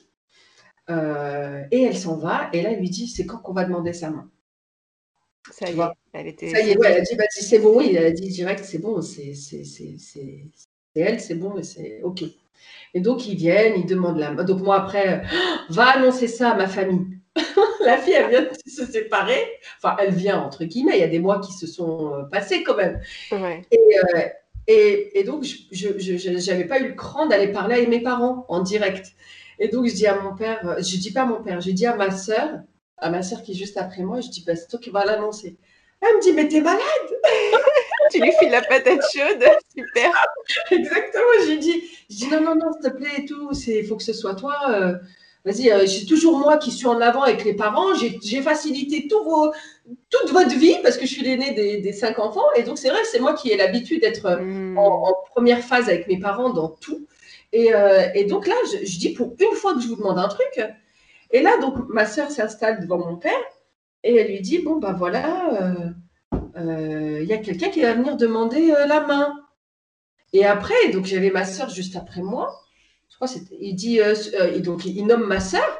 et 0.88 1.82
elle 1.82 1.96
s'en 1.96 2.16
va, 2.16 2.48
et 2.54 2.62
là, 2.62 2.70
elle 2.70 2.78
lui 2.78 2.88
dit, 2.88 3.06
c'est 3.08 3.26
quand 3.26 3.38
qu'on 3.38 3.52
va 3.52 3.64
demander 3.64 3.92
sa 3.92 4.10
main 4.10 4.30
ça 5.50 5.70
y 5.70 5.78
est, 5.78 5.82
elle 6.12 6.26
était. 6.28 6.50
Ça 6.50 6.60
y 6.60 6.70
est, 6.70 6.76
elle 6.84 6.92
a 6.92 7.00
dit, 7.00 7.16
bah, 7.16 7.24
c'est 7.30 7.58
bon, 7.58 7.78
oui, 7.78 7.94
elle 7.96 8.06
a 8.06 8.10
dit 8.10 8.28
direct, 8.28 8.64
c'est 8.64 8.78
bon, 8.78 9.00
c'est 9.02 9.32
elle, 10.94 11.20
c'est 11.20 11.34
bon, 11.34 11.58
et 11.58 11.62
c'est 11.62 12.02
OK. 12.02 12.24
Et 12.94 13.00
donc, 13.00 13.26
ils 13.26 13.36
viennent, 13.36 13.74
ils 13.78 13.86
demandent 13.86 14.18
la 14.18 14.32
main. 14.32 14.44
Donc, 14.44 14.60
moi, 14.60 14.76
après, 14.76 15.22
va 15.70 15.96
annoncer 15.96 16.28
ça 16.28 16.50
à 16.50 16.54
ma 16.54 16.68
famille. 16.68 17.06
la 17.84 17.96
fille, 17.96 18.12
elle 18.12 18.28
vient 18.28 18.42
de 18.42 18.50
se 18.66 18.84
séparer. 18.84 19.40
Enfin, 19.78 19.96
elle 19.98 20.14
vient, 20.14 20.40
entre 20.40 20.64
guillemets, 20.64 20.96
il 20.96 21.00
y 21.00 21.04
a 21.04 21.08
des 21.08 21.18
mois 21.18 21.40
qui 21.40 21.52
se 21.52 21.66
sont 21.66 22.14
euh, 22.14 22.22
passés 22.24 22.62
quand 22.62 22.76
même. 22.76 23.00
Ouais. 23.30 23.62
Et, 23.70 23.78
euh, 23.78 24.20
et, 24.66 25.20
et, 25.20 25.24
donc, 25.24 25.44
je 25.44 26.50
n'avais 26.50 26.66
pas 26.66 26.80
eu 26.80 26.88
le 26.88 26.94
cran 26.94 27.26
d'aller 27.26 27.48
parler 27.48 27.82
à 27.82 27.88
mes 27.88 28.00
parents 28.00 28.44
en 28.48 28.60
direct. 28.60 29.12
Et 29.58 29.68
donc, 29.68 29.86
je 29.86 29.94
dis 29.94 30.06
à 30.06 30.20
mon 30.20 30.34
père, 30.36 30.66
euh, 30.68 30.82
je 30.82 30.96
dis 30.96 31.12
pas 31.12 31.22
à 31.22 31.26
mon 31.26 31.42
père, 31.42 31.60
je 31.60 31.70
dis 31.70 31.86
à 31.86 31.96
ma 31.96 32.10
sœur, 32.10 32.60
à 32.98 33.10
ma 33.10 33.22
soeur 33.22 33.42
qui 33.42 33.52
est 33.52 33.54
juste 33.54 33.76
après 33.78 34.02
moi, 34.02 34.20
je 34.20 34.28
dis, 34.28 34.44
bah, 34.46 34.54
c'est 34.54 34.68
toi 34.68 34.78
qui 34.78 34.90
vas 34.90 35.04
l'annoncer. 35.04 35.56
Elle 36.02 36.16
me 36.16 36.20
dit, 36.20 36.32
mais 36.32 36.48
t'es 36.48 36.60
malade 36.60 36.80
Tu 38.10 38.20
lui 38.20 38.32
files 38.38 38.50
la 38.50 38.62
patate 38.62 39.00
chaude, 39.14 39.44
super. 39.76 40.26
Exactement, 40.70 41.46
j'ai 41.46 41.58
dit, 41.58 41.82
je 42.10 42.16
dis, 42.16 42.28
non, 42.28 42.40
non, 42.40 42.54
non, 42.56 42.72
s'il 42.72 42.90
te 42.90 42.96
plaît 42.96 43.18
et 43.18 43.24
tout, 43.24 43.50
il 43.68 43.86
faut 43.86 43.96
que 43.96 44.02
ce 44.02 44.12
soit 44.12 44.34
toi. 44.34 44.56
Euh, 44.70 44.94
vas-y, 45.44 45.70
euh, 45.70 45.86
c'est 45.86 46.04
toujours 46.04 46.38
moi 46.38 46.58
qui 46.58 46.72
suis 46.72 46.86
en 46.86 47.00
avant 47.00 47.22
avec 47.22 47.44
les 47.44 47.54
parents. 47.54 47.94
J'ai 47.94 48.42
facilité 48.42 49.06
tout 49.08 49.22
vos, 49.22 49.52
toute 50.10 50.30
votre 50.32 50.54
vie 50.56 50.76
parce 50.82 50.96
que 50.96 51.06
je 51.06 51.12
suis 51.12 51.22
l'aîné 51.22 51.52
des, 51.52 51.92
cinq 51.92 52.18
enfants. 52.18 52.52
Et 52.56 52.64
donc, 52.64 52.78
c'est 52.78 52.90
vrai, 52.90 53.00
c'est 53.04 53.20
moi 53.20 53.34
qui 53.34 53.50
ai 53.50 53.56
l'habitude 53.56 54.00
d'être 54.00 54.40
hmm. 54.42 54.76
en, 54.76 55.14
première 55.30 55.60
phase 55.60 55.88
avec 55.88 56.08
mes 56.08 56.18
parents 56.18 56.50
dans 56.50 56.68
tout. 56.68 57.06
Et, 57.52 57.72
euh, 57.74 58.08
et 58.14 58.24
donc 58.24 58.46
là, 58.48 58.54
je, 58.72 58.84
je, 58.84 58.98
dis, 58.98 59.10
pour 59.10 59.34
une 59.38 59.54
fois 59.54 59.74
que 59.74 59.80
je 59.80 59.86
vous 59.86 59.96
demande 59.96 60.18
un 60.18 60.28
truc, 60.28 60.60
et 61.30 61.40
là, 61.40 61.56
donc, 61.58 61.76
ma 61.88 62.06
sœur 62.06 62.30
s'installe 62.30 62.80
devant 62.80 62.98
mon 62.98 63.16
père 63.16 63.32
et 64.04 64.16
elle 64.16 64.28
lui 64.28 64.40
dit 64.40 64.58
Bon, 64.58 64.76
ben 64.76 64.92
voilà, 64.92 65.94
il 66.32 66.38
euh, 66.58 67.18
euh, 67.20 67.24
y 67.24 67.32
a 67.32 67.38
quelqu'un 67.38 67.70
qui 67.70 67.82
va 67.82 67.94
venir 67.94 68.16
demander 68.16 68.72
euh, 68.72 68.86
la 68.86 69.00
main. 69.00 69.34
Et 70.32 70.44
après, 70.44 70.88
donc 70.92 71.04
j'avais 71.04 71.30
ma 71.30 71.44
sœur 71.44 71.68
juste 71.68 71.96
après 71.96 72.22
moi. 72.22 72.60
Je 73.10 73.16
crois 73.16 73.28
c'était. 73.28 73.56
Il 73.60 73.74
dit 73.74 74.00
donc 74.60 74.84
il 74.84 75.06
nomme 75.06 75.26
ma 75.26 75.40
sœur. 75.40 75.78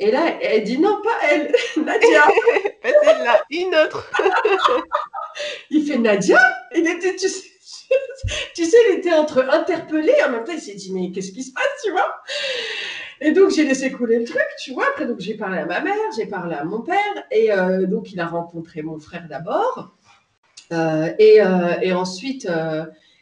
Et 0.00 0.10
là, 0.10 0.38
elle 0.42 0.64
dit 0.64 0.78
non, 0.78 1.00
pas 1.02 1.16
elle, 1.30 1.54
Nadia. 1.76 2.26
pas 2.82 2.88
celle-là, 3.04 3.44
une 3.50 3.74
autre. 3.76 4.10
il 5.70 5.86
fait 5.86 5.98
Nadia. 5.98 6.38
Il 6.74 6.88
était, 6.88 7.14
tu 7.14 7.28
sais, 7.28 7.44
tu 8.56 8.64
sais, 8.64 8.76
il 8.90 8.98
était 8.98 9.12
entre 9.12 9.48
interpellé. 9.48 10.12
En 10.26 10.30
même 10.30 10.44
temps, 10.44 10.52
il 10.52 10.60
s'est 10.60 10.74
dit 10.74 10.92
mais 10.92 11.12
qu'est-ce 11.12 11.30
qui 11.30 11.44
se 11.44 11.52
passe, 11.52 11.82
tu 11.84 11.92
vois? 11.92 12.12
Et 13.20 13.32
donc, 13.32 13.50
j'ai 13.50 13.64
laissé 13.64 13.92
couler 13.92 14.18
le 14.18 14.24
truc, 14.24 14.46
tu 14.58 14.72
vois. 14.72 14.86
Après, 14.88 15.06
donc, 15.06 15.20
j'ai 15.20 15.34
parlé 15.34 15.58
à 15.58 15.66
ma 15.66 15.80
mère, 15.80 15.94
j'ai 16.16 16.26
parlé 16.26 16.54
à 16.54 16.64
mon 16.64 16.80
père. 16.80 17.24
Et 17.30 17.52
euh, 17.52 17.86
donc, 17.86 18.12
il 18.12 18.20
a 18.20 18.26
rencontré 18.26 18.82
mon 18.82 18.98
frère 18.98 19.26
d'abord. 19.28 19.94
Euh, 20.72 21.12
et, 21.18 21.40
euh, 21.40 21.74
et, 21.82 21.92
ensuite, 21.92 22.48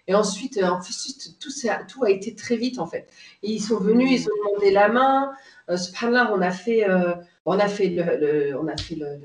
et 0.08 0.14
ensuite, 0.14 0.62
ensuite 0.62 1.38
tout, 1.38 1.50
ça, 1.50 1.80
tout 1.88 2.04
a 2.04 2.10
été 2.10 2.34
très 2.34 2.56
vite, 2.56 2.78
en 2.78 2.86
fait. 2.86 3.08
ils 3.42 3.60
sont 3.60 3.78
venus, 3.78 4.08
ils 4.10 4.28
ont 4.28 4.48
demandé 4.48 4.70
la 4.70 4.88
main. 4.88 5.32
subhanallah, 5.74 6.32
on 6.34 6.40
a 6.40 6.50
fait, 6.50 6.86
on 7.44 7.58
a 7.58 7.68
fait, 7.68 7.88
le, 7.88 8.56
on 8.58 8.68
a 8.68 8.76
fait 8.76 8.94
le, 8.94 9.20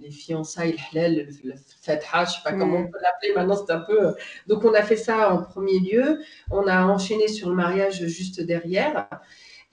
les 0.00 0.10
fiançailles, 0.10 0.76
le 0.92 1.00
halal, 1.00 1.28
le 1.44 1.54
fatha, 1.82 2.24
je 2.24 2.32
sais 2.32 2.38
pas 2.42 2.52
comment 2.52 2.78
on 2.78 2.86
peut 2.86 2.98
l'appeler. 3.00 3.32
Maintenant, 3.34 3.56
c'est 3.64 3.72
un 3.72 3.80
peu. 3.80 4.14
Donc, 4.48 4.64
on 4.64 4.74
a 4.74 4.82
fait 4.82 4.96
ça 4.96 5.32
en 5.32 5.42
premier 5.42 5.78
lieu. 5.78 6.20
On 6.50 6.66
a 6.66 6.84
enchaîné 6.84 7.28
sur 7.28 7.48
le 7.48 7.54
mariage 7.54 8.04
juste 8.06 8.40
derrière. 8.40 9.08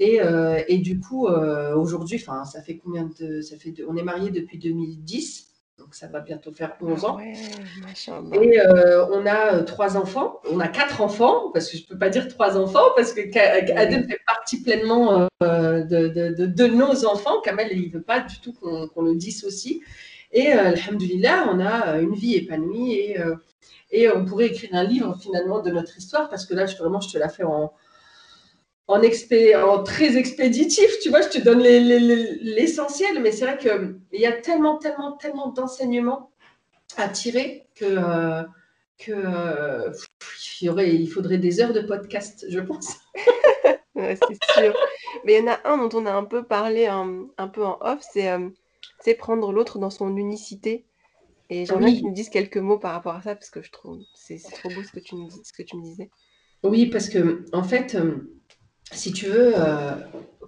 Euh, 0.01 0.61
et, 0.67 0.77
du 0.77 0.99
coup, 0.99 1.27
euh, 1.27 1.75
aujourd'hui, 1.75 2.19
enfin, 2.21 2.43
ça 2.45 2.61
fait 2.61 2.77
combien 2.77 3.09
de, 3.19 3.41
ça 3.41 3.55
fait 3.57 3.73
on 3.87 3.95
est 3.95 4.03
mariés 4.03 4.31
depuis 4.31 4.57
2010, 4.57 5.47
donc 5.77 5.93
ça 5.93 6.07
va 6.07 6.21
bientôt 6.21 6.51
faire 6.51 6.75
11 6.81 7.05
ans. 7.05 7.19
et 7.19 8.59
euh, 8.59 9.05
on 9.11 9.25
a 9.25 9.61
trois 9.63 9.97
enfants, 9.97 10.39
on 10.49 10.59
a 10.59 10.67
quatre 10.67 11.01
enfants, 11.01 11.51
parce 11.53 11.69
que 11.69 11.77
je 11.77 11.85
peux 11.85 11.97
pas 11.97 12.09
dire 12.09 12.27
trois 12.27 12.57
enfants, 12.57 12.89
parce 12.95 13.13
que 13.13 13.21
Adem 13.77 14.07
fait 14.07 14.19
partie 14.25 14.63
pleinement 14.63 15.27
de, 15.41 16.67
nos 16.67 17.05
enfants. 17.05 17.41
Kamel, 17.41 17.69
il 17.71 17.91
veut 17.91 18.01
pas 18.01 18.21
du 18.21 18.39
tout 18.39 18.53
qu'on 18.53 19.01
le 19.01 19.15
dise 19.15 19.43
aussi. 19.45 19.81
Et 20.33 20.51
alhamdulillah, 20.51 21.49
on 21.51 21.59
a 21.59 21.99
une 21.99 22.15
vie 22.15 22.35
épanouie 22.35 22.93
et, 22.93 23.17
et 23.91 24.09
on 24.09 24.25
pourrait 24.25 24.47
écrire 24.47 24.69
un 24.73 24.83
livre 24.83 25.15
finalement 25.19 25.61
de 25.61 25.69
notre 25.69 25.95
histoire, 25.97 26.29
parce 26.29 26.45
que 26.45 26.55
là, 26.55 26.65
je, 26.65 26.75
vraiment, 26.77 27.01
je 27.01 27.11
te 27.11 27.17
la 27.17 27.29
fais 27.29 27.43
en 27.43 27.73
en, 28.93 29.83
très 29.83 30.17
expéditif, 30.17 30.99
tu 31.01 31.09
vois, 31.09 31.21
je 31.21 31.29
te 31.29 31.39
donne 31.39 31.59
l'essentiel, 31.59 33.21
mais 33.21 33.31
c'est 33.31 33.45
vrai 33.45 33.57
qu'il 33.57 34.19
y 34.19 34.25
a 34.25 34.33
tellement, 34.33 34.77
tellement, 34.77 35.13
tellement 35.13 35.49
d'enseignements 35.49 36.31
à 36.97 37.07
tirer 37.07 37.67
que, 37.75 37.85
euh, 37.85 38.43
que 38.97 39.11
euh, 39.11 39.91
il, 40.61 40.65
y 40.65 40.69
aurait, 40.69 40.93
il 40.93 41.07
faudrait 41.07 41.37
des 41.37 41.61
heures 41.61 41.73
de 41.73 41.81
podcast, 41.81 42.45
je 42.49 42.59
pense. 42.59 42.97
c'est 43.95 44.43
sûr. 44.53 44.75
Mais 45.25 45.33
il 45.33 45.45
y 45.45 45.49
en 45.49 45.51
a 45.51 45.59
un 45.65 45.77
dont 45.77 45.99
on 45.99 46.05
a 46.05 46.11
un 46.11 46.25
peu 46.25 46.43
parlé 46.43 46.87
un, 46.87 47.47
peu 47.47 47.63
en 47.65 47.77
off, 47.81 48.03
euh, 48.17 48.49
c'est 48.99 49.15
prendre 49.15 49.51
l'autre 49.51 49.79
dans 49.79 49.89
son 49.89 50.15
unicité. 50.17 50.85
Et 51.49 51.65
j'aimerais 51.65 51.85
oui. 51.85 51.95
que 51.95 51.99
tu 51.99 52.05
nous 52.05 52.13
dises 52.13 52.29
quelques 52.29 52.57
mots 52.57 52.77
par 52.79 52.93
rapport 52.93 53.15
à 53.15 53.21
ça, 53.21 53.35
parce 53.35 53.49
que 53.49 53.61
je 53.61 53.71
trouve 53.71 53.99
c'est 54.15 54.37
trop 54.37 54.69
beau 54.69 54.83
ce 54.83 54.91
que 54.91 54.99
tu, 54.99 55.15
ce 55.43 55.51
que 55.51 55.63
tu 55.63 55.75
me 55.75 55.83
disais. 55.83 56.09
Oui, 56.63 56.85
parce 56.85 57.09
que 57.09 57.45
en 57.51 57.63
fait, 57.63 57.97
si 58.91 59.13
tu 59.13 59.27
veux, 59.27 59.53
euh, 59.55 59.95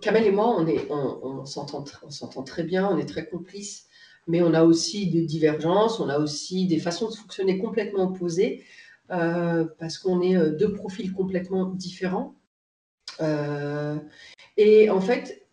Kamel 0.02 0.26
et 0.26 0.32
moi, 0.32 0.56
on, 0.58 0.68
est, 0.68 0.88
on, 0.90 1.46
s'entend, 1.46 1.84
très 2.44 2.64
bien, 2.64 2.90
on 2.90 2.98
est 2.98 3.06
très 3.06 3.26
complices, 3.28 3.88
mais 4.28 4.42
on 4.42 4.54
a 4.54 4.64
aussi 4.64 5.10
des 5.10 5.26
divergences, 5.26 6.00
on 6.00 6.10
a 6.10 6.20
aussi 6.20 6.68
des 6.68 6.80
façons 6.80 7.10
de 7.10 7.16
fonctionner 7.16 7.58
complètement 7.58 8.06
opposées, 8.12 8.64
euh, 9.12 9.66
parce 9.80 9.98
qu'on 9.98 10.22
est 10.22 10.36
euh, 10.36 10.52
deux 10.52 10.74
profils 10.74 11.12
complètement 11.14 11.66
différents. 11.66 12.36
et 14.58 14.90
en 14.90 15.02
fait, 15.02 15.48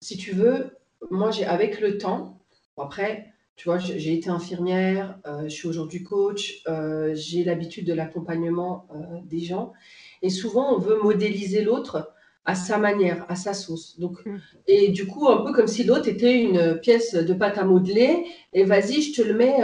si 0.00 0.16
tu 0.16 0.32
veux, 0.32 0.76
moi, 1.10 1.30
j'ai 1.30 1.44
avec 1.44 1.80
le 1.80 1.98
temps, 1.98 2.36
après, 2.76 3.32
Tu 3.56 3.68
vois, 3.68 3.78
j'ai 3.78 4.12
été 4.12 4.28
infirmière, 4.28 5.18
euh, 5.26 5.44
je 5.44 5.48
suis 5.48 5.66
aujourd'hui 5.66 6.02
coach, 6.02 6.62
euh, 6.68 7.14
j'ai 7.14 7.42
l'habitude 7.42 7.86
de 7.86 7.94
l'accompagnement 7.94 8.86
euh, 8.94 9.18
des 9.24 9.40
gens. 9.40 9.72
Et 10.20 10.28
souvent, 10.28 10.74
on 10.74 10.78
veut 10.78 11.00
modéliser 11.02 11.62
l'autre 11.62 12.12
à 12.46 12.54
sa 12.54 12.78
manière, 12.78 13.26
à 13.28 13.36
sa 13.36 13.52
sauce. 13.52 13.98
Donc, 13.98 14.24
mm. 14.24 14.38
et 14.66 14.88
du 14.88 15.06
coup, 15.06 15.28
un 15.28 15.44
peu 15.44 15.52
comme 15.52 15.66
si 15.66 15.84
l'autre 15.84 16.08
était 16.08 16.40
une 16.40 16.78
pièce 16.80 17.14
de 17.14 17.34
pâte 17.34 17.58
à 17.58 17.64
modeler. 17.64 18.24
Et 18.52 18.64
vas-y, 18.64 19.02
je 19.02 19.20
te 19.20 19.26
le 19.26 19.34
mets. 19.34 19.60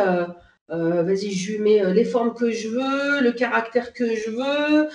vas-y, 0.69 1.31
je 1.33 1.53
lui 1.53 1.59
mets 1.61 1.95
les 1.95 2.05
formes 2.05 2.35
que 2.35 2.51
je 2.51 2.69
veux, 2.69 3.23
le 3.23 3.33
caractère 3.33 3.93
que 3.93 4.15
je 4.15 4.31
veux, 4.31 4.89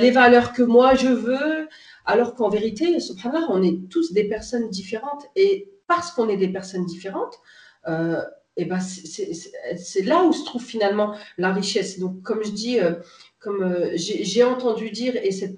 les 0.00 0.10
valeurs 0.10 0.52
que 0.52 0.62
moi 0.62 0.94
je 0.94 1.08
veux. 1.08 1.68
Alors 2.04 2.34
qu'en 2.34 2.48
vérité, 2.48 3.00
subhanallah, 3.00 3.46
on 3.50 3.62
est 3.62 3.88
tous 3.90 4.12
des 4.12 4.24
personnes 4.24 4.70
différentes. 4.70 5.24
Et 5.36 5.72
parce 5.88 6.12
qu'on 6.12 6.28
est 6.28 6.36
des 6.36 6.48
personnes 6.48 6.84
différentes, 6.84 7.40
euh, 7.88 8.22
et 8.58 8.64
ben 8.64 8.80
c'est 8.80 10.02
là 10.02 10.24
où 10.24 10.32
se 10.32 10.44
trouve 10.44 10.64
finalement 10.64 11.14
la 11.38 11.52
richesse. 11.52 12.00
Donc, 12.00 12.22
comme 12.22 12.44
je 12.44 12.50
dis, 12.50 12.80
euh, 12.80 12.96
comme 13.38 13.62
euh, 13.62 13.92
j'ai 13.94 14.42
entendu 14.42 14.90
dire, 14.90 15.14
et 15.16 15.30
cette, 15.30 15.56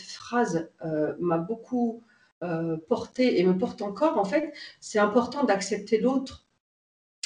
phrase 0.00 0.70
m'a 1.20 1.38
beaucoup 1.38 2.02
porté 2.88 3.38
et 3.38 3.44
me 3.44 3.56
porte 3.56 3.82
encore, 3.82 4.16
en 4.18 4.24
fait, 4.24 4.54
c'est 4.80 4.98
important 4.98 5.44
d'accepter 5.44 5.98
l'autre. 6.00 6.46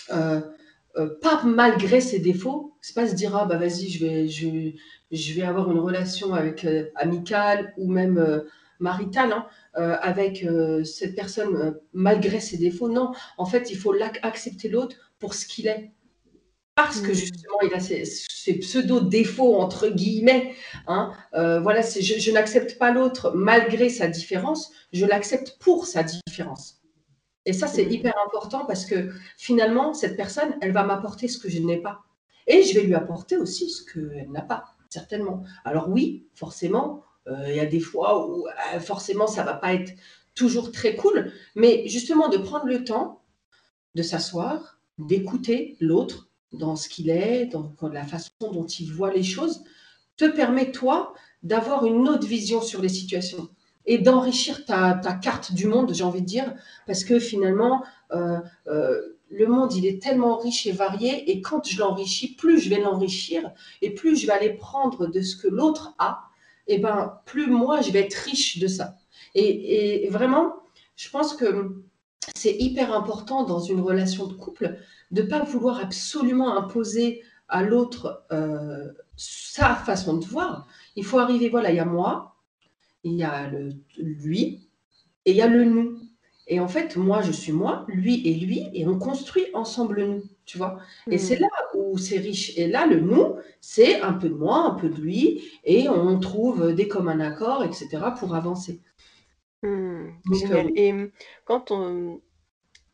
pas 0.08 1.42
malgré 1.44 2.00
ses 2.00 2.18
défauts, 2.18 2.76
c'est 2.80 2.94
pas 2.94 3.06
se 3.06 3.14
dire 3.14 3.36
ah 3.36 3.46
bah 3.46 3.56
vas-y 3.56 3.88
je 3.88 4.04
vais 4.04 4.28
je, 4.28 5.34
vais 5.34 5.42
avoir 5.42 5.70
une 5.70 5.78
relation 5.78 6.34
avec 6.34 6.66
amicale 6.96 7.72
ou 7.78 7.88
même 7.88 8.44
maritale 8.80 9.32
hein, 9.32 9.46
euh, 9.76 9.96
avec 10.00 10.44
euh, 10.44 10.84
cette 10.84 11.14
personne 11.14 11.56
euh, 11.56 11.70
malgré 11.92 12.40
ses 12.40 12.56
défauts. 12.56 12.88
Non, 12.88 13.12
en 13.38 13.46
fait, 13.46 13.70
il 13.70 13.76
faut 13.76 13.94
accepter 14.22 14.68
l'autre 14.68 14.96
pour 15.18 15.34
ce 15.34 15.46
qu'il 15.46 15.66
est. 15.66 15.92
Parce 16.74 17.00
que 17.00 17.12
mmh. 17.12 17.14
justement, 17.14 17.60
il 17.62 17.72
a 17.72 17.80
ces, 17.80 18.58
pseudo-défauts, 18.58 19.56
entre 19.56 19.88
guillemets. 19.88 20.54
Hein, 20.88 21.12
voilà, 21.32 21.82
je, 21.82 22.00
je 22.00 22.30
n'accepte 22.32 22.78
pas 22.78 22.90
l'autre 22.90 23.32
malgré 23.32 23.88
sa 23.88 24.08
différence, 24.08 24.72
je 24.92 25.06
l'accepte 25.06 25.56
pour 25.60 25.86
sa 25.86 26.02
différence. 26.02 26.82
Et 27.46 27.52
ça, 27.52 27.68
c'est 27.68 27.84
mmh. 27.84 27.92
hyper 27.92 28.14
important 28.26 28.64
parce 28.66 28.86
que 28.86 29.10
finalement, 29.38 29.94
cette 29.94 30.16
personne, 30.16 30.56
elle 30.60 30.72
va 30.72 30.82
m'apporter 30.82 31.28
ce 31.28 31.38
que 31.38 31.48
je 31.48 31.60
n'ai 31.60 31.76
pas. 31.76 32.00
Et 32.46 32.62
je 32.62 32.74
vais 32.74 32.82
lui 32.82 32.94
apporter 32.94 33.36
aussi 33.36 33.70
ce 33.70 33.84
qu'elle 33.84 34.30
n'a 34.30 34.42
pas, 34.42 34.64
certainement. 34.90 35.44
Alors 35.64 35.88
oui, 35.88 36.26
forcément, 36.34 37.02
euh, 37.02 37.13
il 37.26 37.54
y 37.54 37.60
a 37.60 37.66
des 37.66 37.80
fois 37.80 38.26
où 38.28 38.46
euh, 38.46 38.80
forcément 38.80 39.26
ça 39.26 39.42
va 39.42 39.54
pas 39.54 39.74
être 39.74 39.92
toujours 40.34 40.72
très 40.72 40.96
cool, 40.96 41.32
mais 41.54 41.86
justement 41.86 42.28
de 42.28 42.36
prendre 42.36 42.66
le 42.66 42.84
temps 42.84 43.22
de 43.94 44.02
s'asseoir, 44.02 44.78
d'écouter 44.98 45.76
l'autre 45.80 46.28
dans 46.52 46.76
ce 46.76 46.88
qu'il 46.88 47.10
est, 47.10 47.46
dans, 47.46 47.72
la 47.82 48.04
façon 48.04 48.30
dont 48.40 48.66
il 48.66 48.92
voit 48.92 49.12
les 49.12 49.22
choses, 49.22 49.62
te 50.16 50.24
permet 50.24 50.72
toi 50.72 51.14
d'avoir 51.42 51.86
une 51.86 52.08
autre 52.08 52.26
vision 52.26 52.60
sur 52.60 52.80
les 52.80 52.88
situations 52.88 53.48
et 53.86 53.98
d'enrichir 53.98 54.64
ta, 54.64 54.94
carte 55.22 55.52
du 55.52 55.66
monde, 55.66 55.92
j'ai 55.92 56.04
envie 56.04 56.22
de 56.22 56.26
dire, 56.26 56.54
parce 56.86 57.04
que 57.04 57.18
finalement, 57.18 57.84
euh, 58.12 58.40
le 59.30 59.46
monde, 59.46 59.74
il 59.74 59.86
est 59.86 60.02
tellement 60.02 60.38
riche 60.38 60.66
et 60.66 60.72
varié, 60.72 61.30
et 61.30 61.40
quand 61.40 61.66
je 61.66 61.78
l'enrichis, 61.78 62.34
plus 62.34 62.60
je 62.60 62.70
vais 62.70 62.80
l'enrichir, 62.80 63.50
et 63.82 63.90
plus 63.90 64.16
je 64.16 64.26
vais 64.26 64.32
aller 64.32 64.54
prendre 64.54 65.06
de 65.06 65.20
ce 65.20 65.36
que 65.36 65.48
l'autre 65.48 65.94
a, 65.98 66.30
et 66.66 66.76
eh 66.76 66.78
ben, 66.78 67.20
plus 67.26 67.46
moi, 67.46 67.82
je 67.82 67.90
vais 67.90 68.00
être 68.00 68.14
riche 68.14 68.58
de 68.58 68.66
ça. 68.66 68.96
Et, 69.34 70.08
vraiment, 70.10 70.54
je 70.96 71.10
pense 71.10 71.34
que 71.34 71.82
c'est 72.34 72.56
hyper 72.56 72.94
important 72.94 73.44
dans 73.44 73.60
une 73.60 73.80
relation 73.80 74.26
de 74.26 74.32
couple 74.32 74.78
de 75.10 75.22
ne 75.22 75.28
pas 75.28 75.42
vouloir 75.42 75.80
absolument 75.80 76.56
imposer 76.56 77.22
à 77.48 77.62
l'autre 77.62 78.24
euh, 78.32 78.92
sa 79.16 79.74
façon 79.74 80.16
de 80.16 80.24
voir. 80.24 80.66
Il 80.96 81.04
faut 81.04 81.18
arriver, 81.18 81.50
voilà, 81.50 81.70
il 81.70 81.76
y 81.76 81.80
a 81.80 81.84
moi, 81.84 82.36
il 83.02 83.12
y 83.14 83.24
a 83.24 83.50
lui, 83.98 84.68
et 85.26 85.32
il 85.32 85.36
y 85.36 85.42
a 85.42 85.48
le 85.48 85.64
nous. 85.64 85.98
Et 86.46 86.60
en 86.60 86.68
fait, 86.68 86.96
moi, 86.96 87.22
je 87.22 87.32
suis 87.32 87.52
moi, 87.52 87.86
lui 87.88 88.26
et 88.28 88.34
lui, 88.34 88.68
et 88.74 88.86
on 88.86 88.98
construit 88.98 89.46
ensemble 89.54 90.04
nous, 90.04 90.22
tu 90.44 90.58
vois. 90.58 90.78
Et 91.10 91.16
c'est 91.16 91.38
hmm. 91.38 91.42
là 91.42 91.48
où 91.74 91.96
c'est 91.96 92.18
riche. 92.18 92.56
Et 92.58 92.68
là, 92.68 92.86
le 92.86 93.00
nous, 93.00 93.36
c'est 93.60 94.00
un 94.00 94.12
peu 94.12 94.28
de 94.28 94.34
moi, 94.34 94.58
un 94.58 94.74
peu 94.74 94.90
de 94.90 95.00
lui, 95.00 95.42
et 95.64 95.88
on 95.88 96.18
trouve 96.20 96.74
des 96.74 96.86
communs 96.86 97.20
accords, 97.20 97.64
etc., 97.64 97.88
pour 98.18 98.34
avancer. 98.34 98.82
Hmm, 99.62 100.10
euh, 100.50 100.70
et 100.76 100.92
hum, 100.92 101.10
quand, 101.46 101.70
on, 101.70 102.20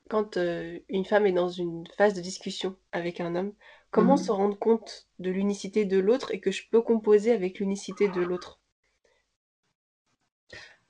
quand 0.09 0.37
euh, 0.37 0.79
une 0.89 1.05
femme 1.05 1.27
est 1.27 1.33
dans 1.33 1.49
une 1.49 1.85
phase 1.97 2.15
de 2.15 2.21
discussion 2.21 2.77
avec 2.93 3.21
un 3.21 3.35
homme, 3.35 3.53
comment 3.91 4.15
hmm. 4.15 4.19
se 4.19 4.31
rendre 4.31 4.57
compte 4.57 5.09
de 5.19 5.31
l'unicité 5.31 5.85
de 5.85 5.99
l'autre 5.99 6.33
et 6.33 6.39
que 6.39 6.53
je 6.53 6.63
peux 6.71 6.83
composer 6.83 7.33
avec 7.33 7.59
l'unicité 7.59 8.07
de 8.07 8.21
l'autre? 8.21 8.61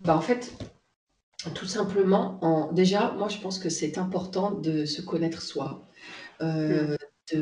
Bah, 0.00 0.16
En 0.16 0.20
fait, 0.20 0.52
tout 1.54 1.66
simplement, 1.66 2.38
en, 2.42 2.72
déjà, 2.72 3.14
moi 3.16 3.28
je 3.28 3.38
pense 3.38 3.58
que 3.58 3.70
c'est 3.70 3.98
important 3.98 4.50
de 4.50 4.84
se 4.84 5.00
connaître 5.00 5.40
soi, 5.42 5.86
euh, 6.42 6.96
mm. 7.32 7.38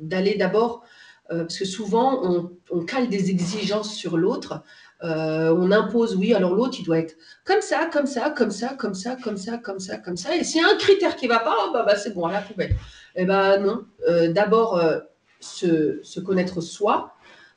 d'aller 0.00 0.34
d'abord, 0.34 0.84
euh, 1.30 1.40
parce 1.40 1.58
que 1.58 1.64
souvent 1.64 2.50
on, 2.70 2.84
cale 2.84 3.08
des 3.08 3.30
exigences 3.30 3.94
sur 3.94 4.18
l'autre, 4.18 4.62
euh, 5.02 5.54
on 5.56 5.70
impose, 5.70 6.16
oui, 6.16 6.34
alors 6.34 6.54
l'autre 6.54 6.76
il 6.78 6.84
doit 6.84 6.98
être 6.98 7.16
comme 7.44 7.62
ça, 7.62 7.88
comme 7.90 8.06
ça, 8.06 8.30
comme 8.30 8.50
ça, 8.50 8.76
comme 8.78 8.94
ça, 8.94 9.16
comme 9.16 9.36
ça, 9.36 9.58
comme 9.58 9.80
ça, 9.80 9.96
comme 9.96 10.16
ça, 10.16 10.36
et 10.36 10.44
s'il 10.44 10.60
y 10.60 10.64
a 10.64 10.68
un 10.68 10.76
critère 10.76 11.16
qui 11.16 11.26
ne 11.26 11.32
va 11.32 11.38
pas, 11.38 11.54
oh, 11.66 11.70
bah, 11.72 11.84
bah, 11.86 11.96
c'est 11.96 12.12
bon, 12.14 12.26
à 12.26 12.32
la 12.32 12.42
poubelle. 12.42 12.76
Eh 13.16 13.24
ben 13.24 13.58
non, 13.58 13.86
d'abord 14.32 14.82
se, 15.40 16.00
se, 16.02 16.20
connaître 16.20 16.60
soi, 16.60 17.13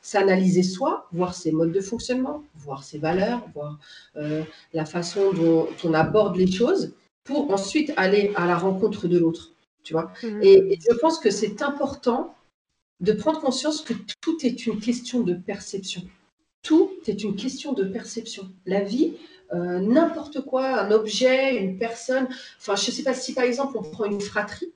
s'analyser 0.08 0.64
soi, 0.64 1.05
voir 1.12 1.34
ses 1.34 1.51
modes 1.51 1.74
de 1.74 1.82
fonctionnement, 1.82 2.41
voir 2.55 2.86
ses 2.86 2.97
valeurs, 2.97 3.41
voir 3.53 3.78
euh, 4.16 4.41
la 4.72 4.86
façon 4.86 5.34
dont 5.34 5.68
on 5.84 5.93
aborde 5.93 6.38
les 6.38 6.49
choses, 6.49 6.93
pour 7.26 7.51
ensuite 7.51 7.91
aller 7.97 8.32
à 8.36 8.47
la 8.47 8.58
rencontre 8.58 9.10
de 9.10 9.18
l'autre. 9.18 9.51
Tu 9.84 9.91
vois 9.91 10.14
mmh. 10.24 10.43
et, 10.43 10.80
je 10.80 10.95
pense 10.99 11.20
que 11.20 11.30
c'est 11.30 11.62
important 11.62 12.34
de 13.01 13.12
prendre 13.12 13.41
conscience 13.41 13.82
que 13.82 13.93
tout 14.22 14.38
est 14.45 14.66
une 14.66 14.80
question 14.80 15.24
de 15.24 15.34
perception. 15.34 16.03
Tout 16.64 16.89
est 17.05 17.22
une 17.26 17.36
question 17.36 17.74
de 17.74 17.84
perception. 17.84 18.49
La 18.66 18.86
vie, 18.86 19.18
euh, 19.53 19.82
n'importe 19.82 20.39
quoi, 20.39 20.80
un 20.80 20.91
objet, 20.91 21.58
une 21.58 21.78
personne, 21.78 22.30
enfin, 22.60 22.78
je 22.78 22.91
ne 22.91 22.95
sais 22.95 23.03
pas 23.03 23.14
si 23.14 23.34
par 23.34 23.43
exemple 23.43 23.78
on 23.78 23.84
prend 23.84 24.05
une 24.05 24.22
fratrie, 24.22 24.72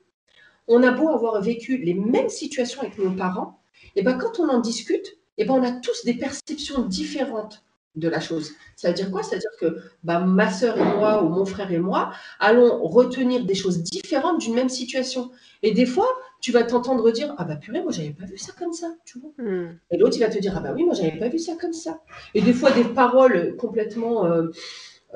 on 0.68 0.82
a 0.82 0.90
beau 0.90 1.08
avoir 1.08 1.40
vécu 1.40 1.78
les 1.78 1.94
mêmes 1.94 2.28
situations 2.28 2.82
avec 2.82 2.98
nos 2.98 3.12
parents, 3.12 3.62
et 3.96 4.02
ben 4.02 4.18
quand 4.18 4.38
on 4.38 4.48
en 4.50 4.60
discute, 4.60 5.16
eh 5.38 5.44
ben, 5.44 5.54
on 5.54 5.62
a 5.62 5.72
tous 5.72 6.04
des 6.04 6.14
perceptions 6.14 6.82
différentes 6.82 7.64
de 7.94 8.08
la 8.08 8.20
chose. 8.20 8.52
Ça 8.76 8.88
veut 8.88 8.94
dire 8.94 9.10
quoi? 9.10 9.22
Ça 9.22 9.36
veut 9.36 9.40
dire 9.40 9.50
que 9.60 9.76
bah, 10.02 10.20
ma 10.20 10.50
sœur 10.50 10.78
et 10.78 10.84
moi, 10.84 11.22
ou 11.22 11.28
mon 11.28 11.44
frère 11.44 11.70
et 11.72 11.78
moi, 11.78 12.12
allons 12.38 12.82
retenir 12.82 13.44
des 13.44 13.54
choses 13.54 13.82
différentes 13.82 14.40
d'une 14.40 14.54
même 14.54 14.70
situation. 14.70 15.30
Et 15.62 15.72
des 15.72 15.84
fois, 15.84 16.08
tu 16.40 16.52
vas 16.52 16.62
t'entendre 16.62 17.10
dire 17.10 17.34
Ah 17.38 17.44
bah 17.44 17.56
purée, 17.56 17.82
moi 17.82 17.92
j'avais 17.92 18.12
pas 18.12 18.24
vu 18.24 18.38
ça 18.38 18.52
comme 18.58 18.72
ça, 18.72 18.94
tu 19.04 19.18
vois. 19.18 19.32
Hmm. 19.38 19.76
Et 19.90 19.98
l'autre, 19.98 20.16
il 20.16 20.20
va 20.20 20.30
te 20.30 20.38
dire 20.38 20.54
Ah 20.56 20.60
bah 20.60 20.72
oui, 20.74 20.84
moi 20.84 20.94
j'avais 20.94 21.18
pas 21.18 21.28
vu 21.28 21.38
ça 21.38 21.54
comme 21.60 21.74
ça. 21.74 22.00
Et 22.34 22.40
des 22.40 22.54
fois, 22.54 22.70
des 22.70 22.84
paroles 22.84 23.56
complètement 23.56 24.24
euh, 24.24 24.48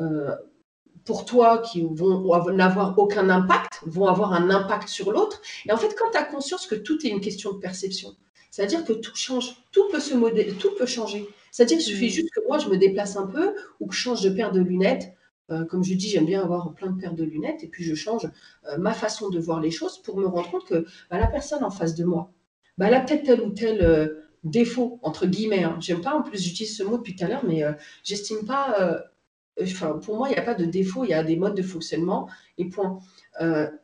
euh, 0.01 0.31
pour 1.05 1.25
toi 1.25 1.59
qui 1.59 1.83
vont 1.83 2.53
n'avoir 2.53 2.99
aucun 2.99 3.31
impact, 3.31 3.81
vont 3.87 4.07
avoir 4.07 4.35
un 4.35 4.51
impact 4.51 4.89
sur 4.89 5.12
l'autre. 5.12 5.41
Et 5.67 5.73
en 5.73 5.77
fait, 5.77 5.95
quand 5.99 6.11
tu 6.11 6.19
as 6.19 6.25
conscience 6.25 6.67
que 6.67 6.75
tout 6.75 7.07
est 7.07 7.11
une 7.11 7.21
question 7.21 7.53
de 7.53 7.59
perception, 7.59 8.17
c'est-à-dire 8.57 8.86
que 8.86 8.94
tout 8.94 9.14
change, 9.14 9.54
tout 9.70 9.86
peut 9.90 10.00
se 10.00 10.14
modéliser, 10.14 10.57
tout 10.57 10.70
peut 10.78 10.86
changer. 10.86 11.28
C'est-à-dire 11.50 11.76
qu'il 11.76 11.86
suffit 11.86 12.07
mm. 12.07 12.11
juste 12.11 12.30
que 12.34 12.40
moi, 12.48 12.57
je 12.57 12.70
me 12.70 12.78
déplace 12.78 13.18
un 13.18 13.26
peu 13.26 13.54
ou 13.80 13.86
que 13.86 13.94
je 13.94 14.00
change 14.00 14.22
de 14.22 14.30
paire 14.30 14.50
de 14.50 14.61
lunettes. 14.61 15.12
Euh, 15.50 15.66
comme 15.66 15.84
je 15.84 15.92
dis, 15.92 16.09
j'aime 16.09 16.24
bien 16.24 16.42
avoir 16.42 16.72
plein 16.72 16.90
de 16.90 16.98
paires 16.98 17.12
de 17.12 17.22
lunettes 17.22 17.62
et 17.62 17.68
puis 17.68 17.84
je 17.84 17.94
change 17.94 18.24
euh, 18.24 18.78
ma 18.78 18.94
façon 18.94 19.28
de 19.28 19.38
voir 19.38 19.61
les 19.61 19.70
choses 19.70 19.98
pour 19.98 20.16
me 20.16 20.24
rendre 20.24 20.50
compte 20.50 20.64
que 20.64 20.86
bah, 21.11 21.18
la 21.18 21.26
personne 21.26 21.62
en 21.64 21.70
face 21.70 21.94
de 21.94 22.04
moi, 22.04 22.32
bah, 22.78 22.86
elle 22.86 22.94
a 22.94 23.00
peut-être 23.00 23.24
tel 23.24 23.42
ou 23.42 23.50
tel 23.50 23.82
euh, 23.82 24.26
défaut, 24.42 25.00
entre 25.02 25.26
guillemets. 25.26 25.64
Hein. 25.64 25.76
J'aime 25.78 26.00
pas, 26.00 26.14
en 26.14 26.22
plus, 26.22 26.42
j'utilise 26.42 26.74
ce 26.74 26.82
mot 26.82 26.96
depuis 26.96 27.14
tout 27.14 27.26
à 27.26 27.28
l'heure, 27.28 27.44
mais 27.44 27.62
j'estime 28.04 28.46
pas. 28.46 29.02
Enfin, 29.61 29.98
pour 30.02 30.16
moi, 30.16 30.28
il 30.28 30.32
n'y 30.32 30.38
a 30.38 30.42
pas 30.42 30.54
de 30.54 30.64
défaut, 30.64 31.04
il 31.04 31.11
y 31.11 31.14
a 31.14 31.22
des 31.22 31.36
modes 31.36 31.57
de 31.57 31.62
fonctionnement 31.62 32.26
et 32.57 32.70
point. 32.70 33.00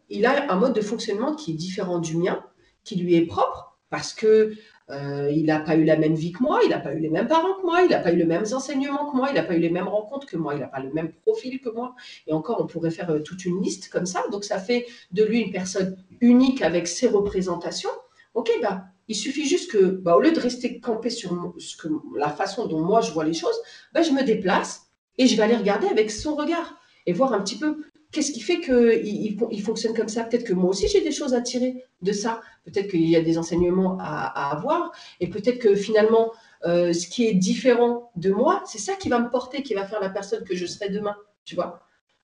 il 0.08 0.24
a 0.24 0.50
un 0.50 0.56
mode 0.56 0.74
de 0.74 0.80
fonctionnement 0.80 1.34
qui 1.34 1.52
est 1.52 1.56
différent 1.56 1.98
du 1.98 2.16
mien, 2.16 2.42
qui 2.84 2.96
lui 2.96 3.16
est 3.16 3.26
propre 3.26 3.71
parce 3.92 4.14
que 4.14 4.54
euh, 4.90 5.30
il 5.30 5.44
n'a 5.44 5.60
pas 5.60 5.76
eu 5.76 5.84
la 5.84 5.96
même 5.96 6.14
vie 6.14 6.32
que 6.32 6.42
moi, 6.42 6.60
il 6.64 6.70
n'a 6.70 6.80
pas 6.80 6.94
eu 6.94 6.98
les 6.98 7.10
mêmes 7.10 7.28
parents 7.28 7.54
que 7.60 7.66
moi, 7.66 7.82
il 7.82 7.90
n'a 7.90 8.00
pas 8.00 8.10
eu 8.10 8.16
les 8.16 8.24
mêmes 8.24 8.46
enseignements 8.52 9.10
que 9.10 9.16
moi, 9.16 9.28
il 9.28 9.34
n'a 9.34 9.42
pas 9.44 9.54
eu 9.54 9.60
les 9.60 9.70
mêmes 9.70 9.86
rencontres 9.86 10.26
que 10.26 10.36
moi, 10.36 10.54
il 10.54 10.60
n'a 10.60 10.66
pas 10.66 10.80
le 10.80 10.90
même 10.92 11.12
profil 11.12 11.60
que 11.60 11.68
moi. 11.68 11.94
Et 12.26 12.32
encore, 12.32 12.60
on 12.60 12.66
pourrait 12.66 12.90
faire 12.90 13.10
euh, 13.10 13.20
toute 13.20 13.44
une 13.44 13.62
liste 13.62 13.90
comme 13.90 14.06
ça. 14.06 14.24
Donc, 14.32 14.44
ça 14.44 14.58
fait 14.58 14.86
de 15.12 15.22
lui 15.22 15.40
une 15.40 15.52
personne 15.52 15.96
unique 16.20 16.62
avec 16.62 16.88
ses 16.88 17.06
représentations. 17.06 17.90
Ok, 18.34 18.50
bah, 18.62 18.86
il 19.08 19.14
suffit 19.14 19.46
juste 19.46 19.70
que, 19.70 19.84
bah, 19.84 20.16
au 20.16 20.20
lieu 20.20 20.32
de 20.32 20.40
rester 20.40 20.80
campé 20.80 21.10
sur 21.10 21.54
ce 21.58 21.76
que, 21.76 21.88
la 22.16 22.30
façon 22.30 22.66
dont 22.66 22.80
moi 22.80 23.02
je 23.02 23.12
vois 23.12 23.24
les 23.24 23.34
choses, 23.34 23.60
bah, 23.92 24.00
je 24.00 24.10
me 24.10 24.22
déplace 24.22 24.86
et 25.18 25.26
je 25.26 25.36
vais 25.36 25.42
aller 25.42 25.56
regarder 25.56 25.86
avec 25.88 26.10
son 26.10 26.34
regard. 26.34 26.78
et 27.04 27.12
voir 27.12 27.32
un 27.32 27.40
petit 27.40 27.58
peu 27.58 27.82
qu'est-ce 28.12 28.30
qui 28.30 28.40
fait 28.40 28.60
qu'il 28.60 29.36
il, 29.50 29.62
fonctionne 29.62 29.94
comme 29.94 30.08
ça? 30.08 30.24
Peut-être 30.24 30.44
que 30.44 30.52
moi 30.52 30.70
aussi 30.70 30.86
j'ai 30.88 31.00
des 31.00 31.10
choses 31.10 31.34
à 31.34 31.40
tirer 31.40 31.84
de 32.02 32.12
ça. 32.12 32.40
Peut-être 32.64 32.88
qu'il 32.88 33.08
y 33.08 33.16
a 33.16 33.22
des 33.22 33.38
enseignements 33.38 33.98
à, 34.00 34.52
avoir 34.52 34.92
et 35.20 35.28
peut-être 35.28 35.58
que 35.58 35.74
finalement 35.74 36.32
euh, 36.64 36.92
ce 36.92 37.08
qui 37.08 37.26
est 37.26 37.34
différent 37.34 38.12
de 38.14 38.30
moi, 38.30 38.62
c'est 38.66 38.78
ça 38.78 38.94
qui 38.94 39.08
va 39.08 39.18
me 39.18 39.30
porter, 39.30 39.62
qui 39.62 39.74
va 39.74 39.84
faire 39.84 40.00
la 40.00 40.10
personne 40.10 40.44
que 40.44 40.54
je 40.54 40.66
serai 40.66 40.90
demain. 40.90 41.16
Tu 41.44 41.56
vois? 41.56 41.80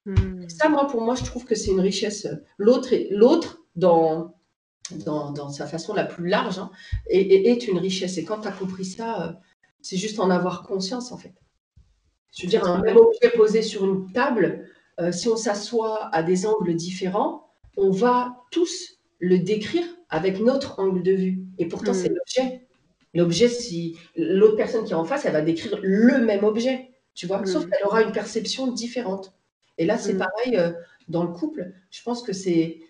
Hmm. 0.07 0.49
Ça, 0.49 0.69
moi, 0.69 0.87
pour 0.87 1.01
moi, 1.01 1.17
je 1.17 1.25
trouve 1.25 1.45
que 1.45 1.55
c'est 1.55 1.71
une 1.71 1.81
richesse. 1.81 2.29
L'autre, 2.57 2.95
l'autre 3.11 3.63
dans, 3.75 4.35
dans, 4.91 5.51
sa 5.51 5.67
façon 5.67 5.93
la 5.93 6.05
plus 6.05 6.29
large, 6.29 6.59
hein, 6.59 6.71
est, 7.11 7.67
une 7.67 7.79
richesse. 7.79 8.17
Et 8.17 8.25
quand 8.25 8.41
tu 8.41 8.49
as 8.49 8.53
compris 8.53 8.85
ça, 8.85 9.23
euh, 9.23 9.33
c'est 9.83 9.97
juste 9.97 10.21
en 10.21 10.31
avoir 10.31 10.63
conscience, 10.63 11.11
en 11.11 11.19
fait. 11.19 11.35
Je 12.37 12.45
veux 12.45 12.49
dire, 12.49 12.65
un 12.65 12.81
même 12.81 12.97
objet 12.97 13.31
posé 13.37 13.63
sur 13.63 13.85
une 13.85 14.13
table, 14.13 14.69
euh, 15.01 15.13
si 15.13 15.29
on 15.29 15.37
s'assoit 15.37 16.09
à 16.13 16.23
des 16.23 16.47
angles 16.47 16.75
différents, 16.75 17.49
on 17.77 17.91
va 17.91 18.37
tous 18.51 18.99
le 19.21 19.39
décrire 19.39 19.85
avec 20.11 20.41
notre 20.41 20.81
angle 20.81 21.03
de 21.03 21.13
vue. 21.13 21.39
Et 21.59 21.67
pourtant, 21.67 21.95
c'est 21.95 22.11
hmm. 22.11 22.17
l'objet. 22.17 22.67
L'objet, 23.15 23.49
si 23.49 23.97
l'autre 24.17 24.57
personne 24.57 24.85
qui 24.85 24.93
est 24.93 24.97
en 24.97 25.05
face, 25.05 25.25
elle 25.25 25.33
va 25.33 25.41
décrire 25.41 25.79
le 25.83 26.19
même 26.19 26.45
objet, 26.45 26.91
tu 27.15 27.27
vois, 27.27 27.45
sauf 27.47 27.65
hmm. 27.65 27.71
qu'elle 27.71 27.87
aura 27.87 28.03
une 28.03 28.13
perception 28.13 28.73
différente. 28.73 29.35
Et 29.79 29.87
là, 29.87 29.99
c'est 29.99 30.15
hmm. 30.15 30.19
pareil 30.19 30.57
euh, 30.57 30.73
dans 31.09 31.23
le 31.23 31.33
couple. 31.33 31.73
Je 31.91 32.03
pense 32.03 32.23
que 32.23 32.33
c'est, 32.33 32.81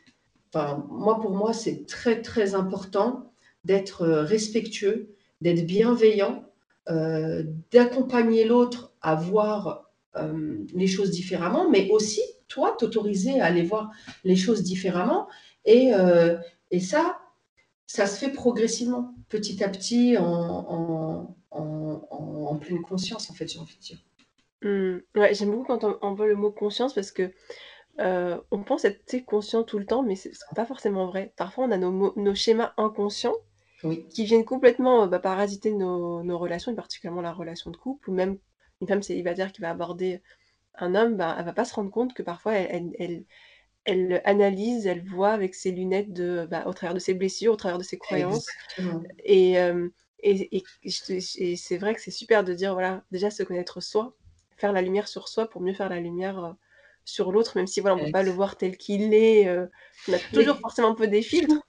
enfin, 0.53 0.87
moi, 0.91 1.21
pour 1.21 1.33
moi, 1.33 1.53
c'est 1.53 1.87
très, 1.87 2.23
très 2.23 2.55
important 2.55 3.33
d'être 3.65 4.03
euh, 4.03 4.23
respectueux, 4.23 5.15
d'être 5.41 5.67
bienveillant, 5.67 6.45
d'accompagner 7.71 8.47
l'autre 8.47 8.95
à 9.03 9.15
voir 9.15 9.88
euh, 10.17 10.65
les 10.75 10.87
choses 10.87 11.11
différemment, 11.11 11.69
mais 11.69 11.91
aussi, 11.91 12.23
toi, 12.49 12.75
t'autoriser 12.79 13.41
à 13.41 13.47
aller 13.47 13.63
voir 13.63 13.91
les 14.25 14.37
choses 14.37 14.63
différemment. 14.63 15.29
Et, 15.65 15.93
euh, 15.95 16.37
et 16.71 16.81
ça, 16.81 17.19
ça 17.87 18.07
se 18.07 18.19
fait 18.19 18.33
progressivement, 18.33 19.15
petit 19.29 19.63
à 19.63 19.69
petit, 19.69 20.17
en, 20.19 21.37
en, 21.51 22.57
pleine 22.61 22.83
conscience, 22.83 23.31
en 23.31 23.35
fait, 23.35 23.47
j'ai 23.47 23.61
envie 23.61 23.77
de 23.77 23.81
dire. 23.81 23.99
Mmh. 24.63 25.21
ouais, 25.21 25.35
j'aime 25.35 25.53
beaucoup 25.53 25.67
quand 25.67 25.99
on, 26.03 26.15
voit 26.15 26.27
le 26.27 26.35
mot 26.35 26.51
conscience 26.51 26.93
parce 26.93 27.13
que 27.13 27.31
euh, 28.01 28.37
on 28.51 28.65
pense 28.65 28.85
être 28.85 29.25
conscient 29.25 29.63
tout 29.63 29.79
le 29.79 29.87
temps, 29.87 30.03
mais 30.03 30.17
c'est 30.17 30.33
pas 30.57 30.67
forcément 30.67 31.07
vrai. 31.07 31.33
Parfois, 31.37 31.67
on 31.67 31.71
a 31.71 31.77
nos, 31.77 32.13
nos 32.17 32.35
schémas 32.35 32.73
inconscients 32.77 33.37
qui 34.11 34.25
viennent 34.25 34.45
complètement 34.45 35.07
bah, 35.07 35.21
parasiter 35.21 35.73
nos, 35.73 36.25
nos, 36.25 36.39
relations, 36.39 36.73
et 36.73 36.75
particulièrement 36.75 37.21
la 37.21 37.33
relation 37.33 37.71
de 37.71 37.77
couple, 37.77 38.11
ou 38.11 38.13
même 38.13 38.39
une 38.81 38.89
femme 38.89 39.03
célibataire 39.03 39.53
qui 39.53 39.61
va 39.61 39.71
aborder 39.71 40.23
un 40.75 40.95
homme, 40.95 41.17
bah, 41.17 41.37
elle 41.39 41.45
va 41.45 41.53
pas 41.53 41.65
se 41.65 41.75
rendre 41.75 41.91
compte 41.91 42.15
que 42.15 42.23
parfois 42.23 42.55
elle, 42.55 42.93
elle, 42.99 43.25
elle, 43.85 44.23
analyse, 44.25 44.87
elle 44.87 45.05
voit 45.05 45.31
avec 45.31 45.55
ses 45.55 45.73
lunettes 45.73 46.13
de, 46.13 46.47
bah, 46.51 46.65
au 46.67 46.73
travers 46.73 46.95
de 46.95 47.01
ses 47.01 47.15
blessures, 47.15 47.55
au 47.55 47.57
travers 47.57 47.79
de 47.79 47.85
ses 47.85 47.99
croyances. 47.99 48.47
Et, 49.25 49.59
euh, 49.59 49.89
et, 50.21 50.63
et, 50.83 51.57
c'est 51.57 51.79
vrai 51.79 51.95
que 51.95 52.01
c'est 52.01 52.11
super 52.11 52.45
de 52.45 52.55
dire, 52.55 52.75
voilà, 52.75 53.03
déjà 53.11 53.31
se 53.31 53.43
connaître 53.43 53.81
soi, 53.81 54.15
faire 54.57 54.73
la 54.73 54.83
lumière 54.83 55.09
sur 55.09 55.29
soi 55.29 55.49
pour 55.49 55.61
mieux 55.61 55.75
faire 55.75 55.89
la 55.89 56.01
lumière 56.01 56.45
euh, 56.45 56.53
sur 57.05 57.33
l'autre, 57.33 57.57
même 57.57 57.67
si 57.67 57.81
voilà, 57.81 57.97
on 57.97 58.01
ne 58.01 58.05
peut 58.07 58.13
pas 58.13 58.23
le 58.23 58.31
voir 58.31 58.57
tel 58.57 58.77
qu'il 58.77 59.15
est. 59.15 59.49
Euh, 59.49 59.67
on 60.09 60.13
a 60.13 60.19
toujours 60.33 60.59
forcément 60.59 60.91
un 60.91 60.95
peu 60.95 61.09
des 61.09 61.23
filtres. 61.23 61.63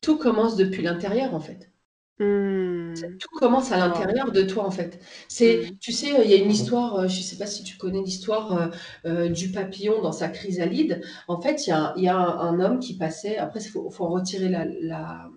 Tout 0.00 0.18
commence 0.18 0.56
depuis 0.56 0.82
l'intérieur, 0.82 1.34
en 1.34 1.40
fait. 1.40 1.71
Mmh. 2.18 2.94
Tout 3.18 3.38
commence 3.38 3.72
à 3.72 3.78
l'intérieur 3.78 4.32
de 4.32 4.42
toi 4.42 4.66
en 4.66 4.70
fait. 4.70 5.00
C'est, 5.28 5.56
mmh. 5.56 5.78
tu 5.80 5.92
sais, 5.92 6.10
il 6.24 6.30
y 6.30 6.34
a 6.34 6.36
une 6.36 6.50
histoire, 6.50 6.96
euh, 6.96 7.08
je 7.08 7.18
ne 7.18 7.22
sais 7.22 7.36
pas 7.36 7.46
si 7.46 7.64
tu 7.64 7.76
connais 7.78 8.02
l'histoire 8.02 8.52
euh, 8.52 8.68
euh, 9.06 9.28
du 9.28 9.50
papillon 9.50 10.02
dans 10.02 10.12
sa 10.12 10.28
chrysalide. 10.28 11.02
En 11.26 11.40
fait, 11.40 11.66
il 11.66 11.70
y 11.70 11.72
a, 11.72 11.94
y 11.96 12.08
a 12.08 12.16
un, 12.16 12.60
homme 12.60 12.80
qui 12.80 12.96
passait. 12.98 13.38
Après, 13.38 13.60
il 13.60 13.68
faut, 13.68 13.90
faut, 13.90 14.08
retirer 14.08 14.48
la, 14.50 14.66
la, 14.66 15.30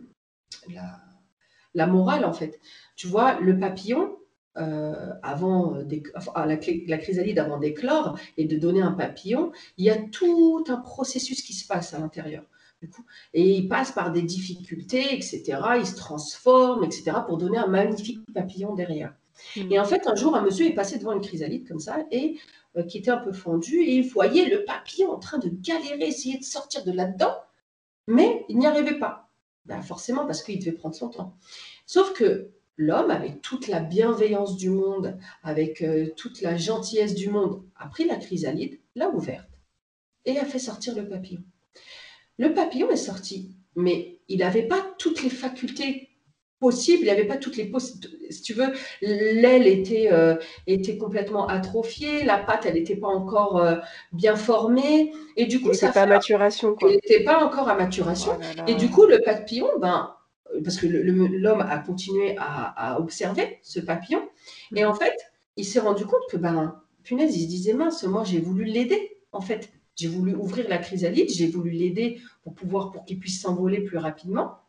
la, 1.74 1.88
morale 1.88 2.26
en 2.26 2.34
fait. 2.34 2.60
Tu 2.98 3.08
vois, 3.08 3.40
le 3.40 3.58
papillon, 3.58 4.18
avant 4.56 5.76
la, 5.76 6.46
la, 6.46 6.98
chrysalide 6.98 7.40
avant 7.40 7.58
d'éclore 7.58 8.18
et 8.38 8.46
de 8.46 8.58
donner 8.58 8.82
un 8.82 8.94
papillon, 8.94 9.52
il 9.78 9.86
y 9.86 9.90
a 9.90 9.98
tout 9.98 10.64
un 10.70 10.78
processus 10.78 11.42
qui 11.42 11.54
se 11.54 11.68
passe 11.68 11.94
à 11.94 12.00
l'intérieur. 12.00 12.44
Et 13.34 13.58
il 13.58 13.68
passe 13.68 13.92
par 13.92 14.12
des 14.12 14.22
difficultés, 14.22 15.14
etc. 15.14 15.44
Il 15.78 15.86
se 15.86 15.96
transforme, 15.96 16.84
etc. 16.84 17.12
pour 17.26 17.38
donner 17.38 17.58
un 17.58 17.68
magnifique 17.68 18.20
papillon 18.34 18.76
derrière. 18.76 19.14
Hmm. 19.56 19.72
Et 19.72 19.80
en 19.80 19.86
fait, 19.86 20.08
un 20.08 20.16
jour, 20.16 20.36
un 20.36 20.42
monsieur 20.42 20.66
est 20.66 20.74
passé 20.74 20.98
devant 20.98 21.12
une 21.12 21.22
chrysalide 21.22 21.68
comme 21.68 21.80
ça 21.80 22.06
et 22.12 22.38
euh, 22.78 22.84
qui 22.84 22.98
était 22.98 23.12
un 23.12 23.18
peu 23.18 23.34
fondue 23.34 23.82
et 23.82 23.96
il 23.96 24.08
voyait 24.08 24.50
le 24.50 24.66
papillon 24.66 25.12
en 25.12 25.20
train 25.20 25.38
de 25.38 25.50
galérer, 25.50 26.08
essayer 26.08 26.38
de 26.38 26.44
sortir 26.44 26.84
de 26.84 26.92
là-dedans, 26.92 27.36
mais 28.08 28.46
il 28.50 28.58
n'y 28.58 28.68
arrivait 28.68 29.00
pas. 29.00 29.30
Ben, 29.66 29.82
forcément 29.82 30.26
parce 30.26 30.44
qu'il 30.44 30.60
devait 30.60 30.74
prendre 30.74 30.96
son 30.96 31.10
temps. 31.10 31.36
Sauf 31.88 32.14
que 32.14 32.52
l'homme, 32.78 33.10
avec 33.10 33.42
toute 33.42 33.68
la 33.68 33.80
bienveillance 33.80 34.58
du 34.58 34.70
monde, 34.70 35.18
avec 35.42 35.82
euh, 35.82 36.10
toute 36.16 36.42
la 36.42 36.56
gentillesse 36.56 37.16
du 37.16 37.30
monde, 37.30 37.64
a 37.76 37.88
pris 37.88 38.06
la 38.06 38.18
chrysalide, 38.18 38.80
l'a 38.96 39.10
ouverte 39.10 39.50
et 40.26 40.38
a 40.38 40.46
fait 40.46 40.60
sortir 40.60 40.96
le 40.96 41.08
papillon. 41.08 41.44
Le 42.38 42.54
papillon 42.54 42.90
est 42.90 42.96
sorti, 42.96 43.56
mais 43.76 44.20
il 44.28 44.40
n'avait 44.40 44.68
pas 44.68 44.86
toutes 44.98 45.24
les 45.24 45.30
facultés 45.30 46.10
possibles, 46.60 47.04
il 47.04 47.08
n'avait 47.08 47.26
pas 47.26 47.38
toutes 47.38 47.58
les 47.58 47.66
possibilités. 47.66 48.32
Si 48.32 48.42
tu 48.42 48.54
veux, 48.54 48.74
l'aile 49.02 49.68
était, 49.68 50.10
euh, 50.12 50.36
était 50.68 50.98
complètement 50.98 51.48
atrophiée, 51.48 52.24
la 52.24 52.38
patte, 52.38 52.66
elle 52.66 52.76
n'était 52.76 52.96
pas 52.96 53.08
encore 53.08 53.58
euh, 53.58 53.76
bien 54.14 54.36
formée, 54.36 55.14
et 55.36 55.46
du 55.46 55.62
coup, 55.62 55.74
ça 55.74 55.92
pas 55.92 56.04
à 56.04 56.06
maturation. 56.06 56.76
Quoi. 56.76 56.92
n'était 56.92 57.24
pas 57.24 57.44
encore 57.46 57.70
à 57.70 57.76
maturation, 57.76 58.32
oh 58.40 58.62
et 58.68 58.76
du 58.76 58.90
coup, 58.90 59.06
le 59.06 59.22
papillon, 59.22 59.68
ben, 59.80 60.16
parce 60.64 60.78
que 60.78 60.88
l'homme 60.88 61.62
a 61.62 61.78
continué 61.80 62.36
à, 62.40 63.00
observer 63.00 63.60
ce 63.62 63.80
papillon, 63.80 64.28
et 64.76 64.86
en 64.86 64.94
fait, 64.94 65.16
il 65.58 65.66
s'est 65.66 65.80
rendu 65.80 66.06
compte 66.06 66.24
que, 66.30 66.38
ben, 66.38 66.82
punaise, 67.04 67.36
il 67.38 67.44
se 67.44 67.50
disait 67.50 67.74
mince, 67.74 68.04
moi 68.04 68.24
j'ai 68.24 68.40
voulu 68.40 68.64
l'aider, 68.64 69.18
en 69.32 69.42
fait. 69.42 69.70
J'ai 69.96 70.08
voulu 70.08 70.36
ouvrir 70.36 70.68
la 70.68 70.78
chrysalide, 70.78 71.30
j'ai 71.30 71.48
voulu 71.48 71.72
l'aider 71.72 72.22
pour 72.44 72.54
pouvoir, 72.54 72.92
pour 72.92 73.06
qu'il 73.06 73.20
puisse 73.20 73.42
s'envoler 73.42 73.82
plus 73.82 73.98
rapidement 73.98 74.60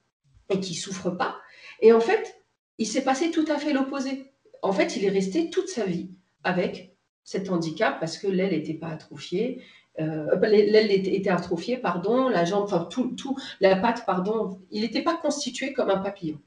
et 0.48 0.60
qu'il 0.60 0.76
souffre 0.76 1.10
pas. 1.10 1.36
Et 1.80 1.92
en 1.92 2.00
fait, 2.00 2.36
il 2.78 2.86
s'est 2.86 3.02
passé 3.02 3.30
tout 3.30 3.44
à 3.48 3.58
fait 3.58 3.72
l'opposé. 3.72 4.32
En 4.62 4.72
fait, 4.72 4.96
il 4.96 5.04
est 5.04 5.10
resté 5.10 5.50
toute 5.50 5.68
sa 5.68 5.84
vie 5.84 6.10
avec 6.44 6.96
cet 7.24 7.50
handicap 7.50 7.98
parce 7.98 8.18
que 8.18 8.28
l'aile 8.28 8.52
n'était 8.52 8.74
pas 8.74 8.88
atrophiée, 8.88 9.62
euh, 9.98 10.36
l'aile 10.40 10.92
était 10.92 11.30
atrophiée, 11.30 11.78
pardon, 11.78 12.28
la 12.28 12.44
jambe, 12.44 12.64
enfin 12.64 12.86
tout, 12.90 13.14
tout, 13.16 13.36
la 13.60 13.76
patte, 13.76 14.04
pardon, 14.06 14.60
il 14.70 14.82
n'était 14.82 15.02
pas 15.02 15.16
constitué 15.16 15.72
comme 15.72 15.90
un 15.90 15.98
papillon. 15.98 16.38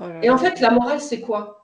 Oh 0.00 0.04
et 0.22 0.30
en 0.30 0.38
fait, 0.38 0.60
la 0.60 0.70
morale, 0.70 1.00
c'est 1.00 1.20
quoi? 1.20 1.59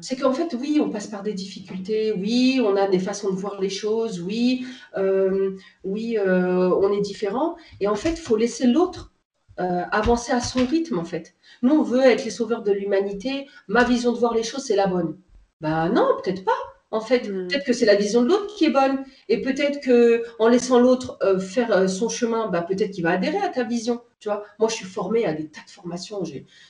C'est 0.00 0.16
qu'en 0.16 0.32
fait, 0.32 0.56
oui, 0.58 0.80
on 0.82 0.90
passe 0.90 1.06
par 1.06 1.22
des 1.22 1.32
difficultés, 1.32 2.12
oui, 2.12 2.60
on 2.64 2.76
a 2.76 2.86
des 2.88 2.98
façons 2.98 3.30
de 3.30 3.36
voir 3.36 3.60
les 3.60 3.68
choses, 3.68 4.20
oui, 4.20 4.66
euh, 4.96 5.56
oui, 5.84 6.16
euh, 6.18 6.70
on 6.80 6.92
est 6.92 7.00
différent. 7.00 7.56
Et 7.80 7.88
en 7.88 7.94
fait, 7.94 8.10
il 8.12 8.16
faut 8.18 8.36
laisser 8.36 8.66
l'autre 8.66 9.12
euh, 9.58 9.82
avancer 9.90 10.32
à 10.32 10.40
son 10.40 10.64
rythme, 10.66 10.98
en 10.98 11.04
fait. 11.04 11.34
Nous, 11.62 11.74
on 11.74 11.82
veut 11.82 12.02
être 12.02 12.24
les 12.24 12.30
sauveurs 12.30 12.62
de 12.62 12.72
l'humanité. 12.72 13.46
Ma 13.68 13.84
vision 13.84 14.12
de 14.12 14.18
voir 14.18 14.34
les 14.34 14.42
choses, 14.42 14.64
c'est 14.64 14.76
la 14.76 14.86
bonne. 14.86 15.18
Ben 15.60 15.88
non, 15.88 16.06
peut-être 16.22 16.44
pas. 16.44 16.58
En 16.92 17.00
fait, 17.00 17.28
hmm. 17.28 17.48
peut-être 17.48 17.64
que 17.64 17.72
c'est 17.72 17.86
la 17.86 17.96
vision 17.96 18.22
de 18.22 18.28
l'autre 18.28 18.54
qui 18.54 18.66
est 18.66 18.70
bonne. 18.70 19.04
Et 19.28 19.42
peut-être 19.42 19.80
que 19.80 20.22
en 20.38 20.48
laissant 20.48 20.78
l'autre 20.78 21.18
faire 21.40 21.88
son 21.88 22.08
chemin, 22.08 22.48
ben, 22.48 22.62
peut-être 22.62 22.92
qu'il 22.92 23.02
va 23.02 23.12
adhérer 23.12 23.38
à 23.38 23.48
ta 23.48 23.64
vision. 23.64 24.00
Tu 24.20 24.28
vois, 24.28 24.44
moi, 24.58 24.68
je 24.68 24.74
suis 24.74 24.84
formée 24.84 25.24
à 25.24 25.32
des 25.32 25.48
tas 25.48 25.62
de 25.66 25.70
formations. 25.70 26.22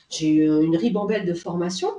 J'ai 0.09 0.45
une 0.45 0.75
ribambelle 0.77 1.25
de 1.25 1.33
formations. 1.33 1.91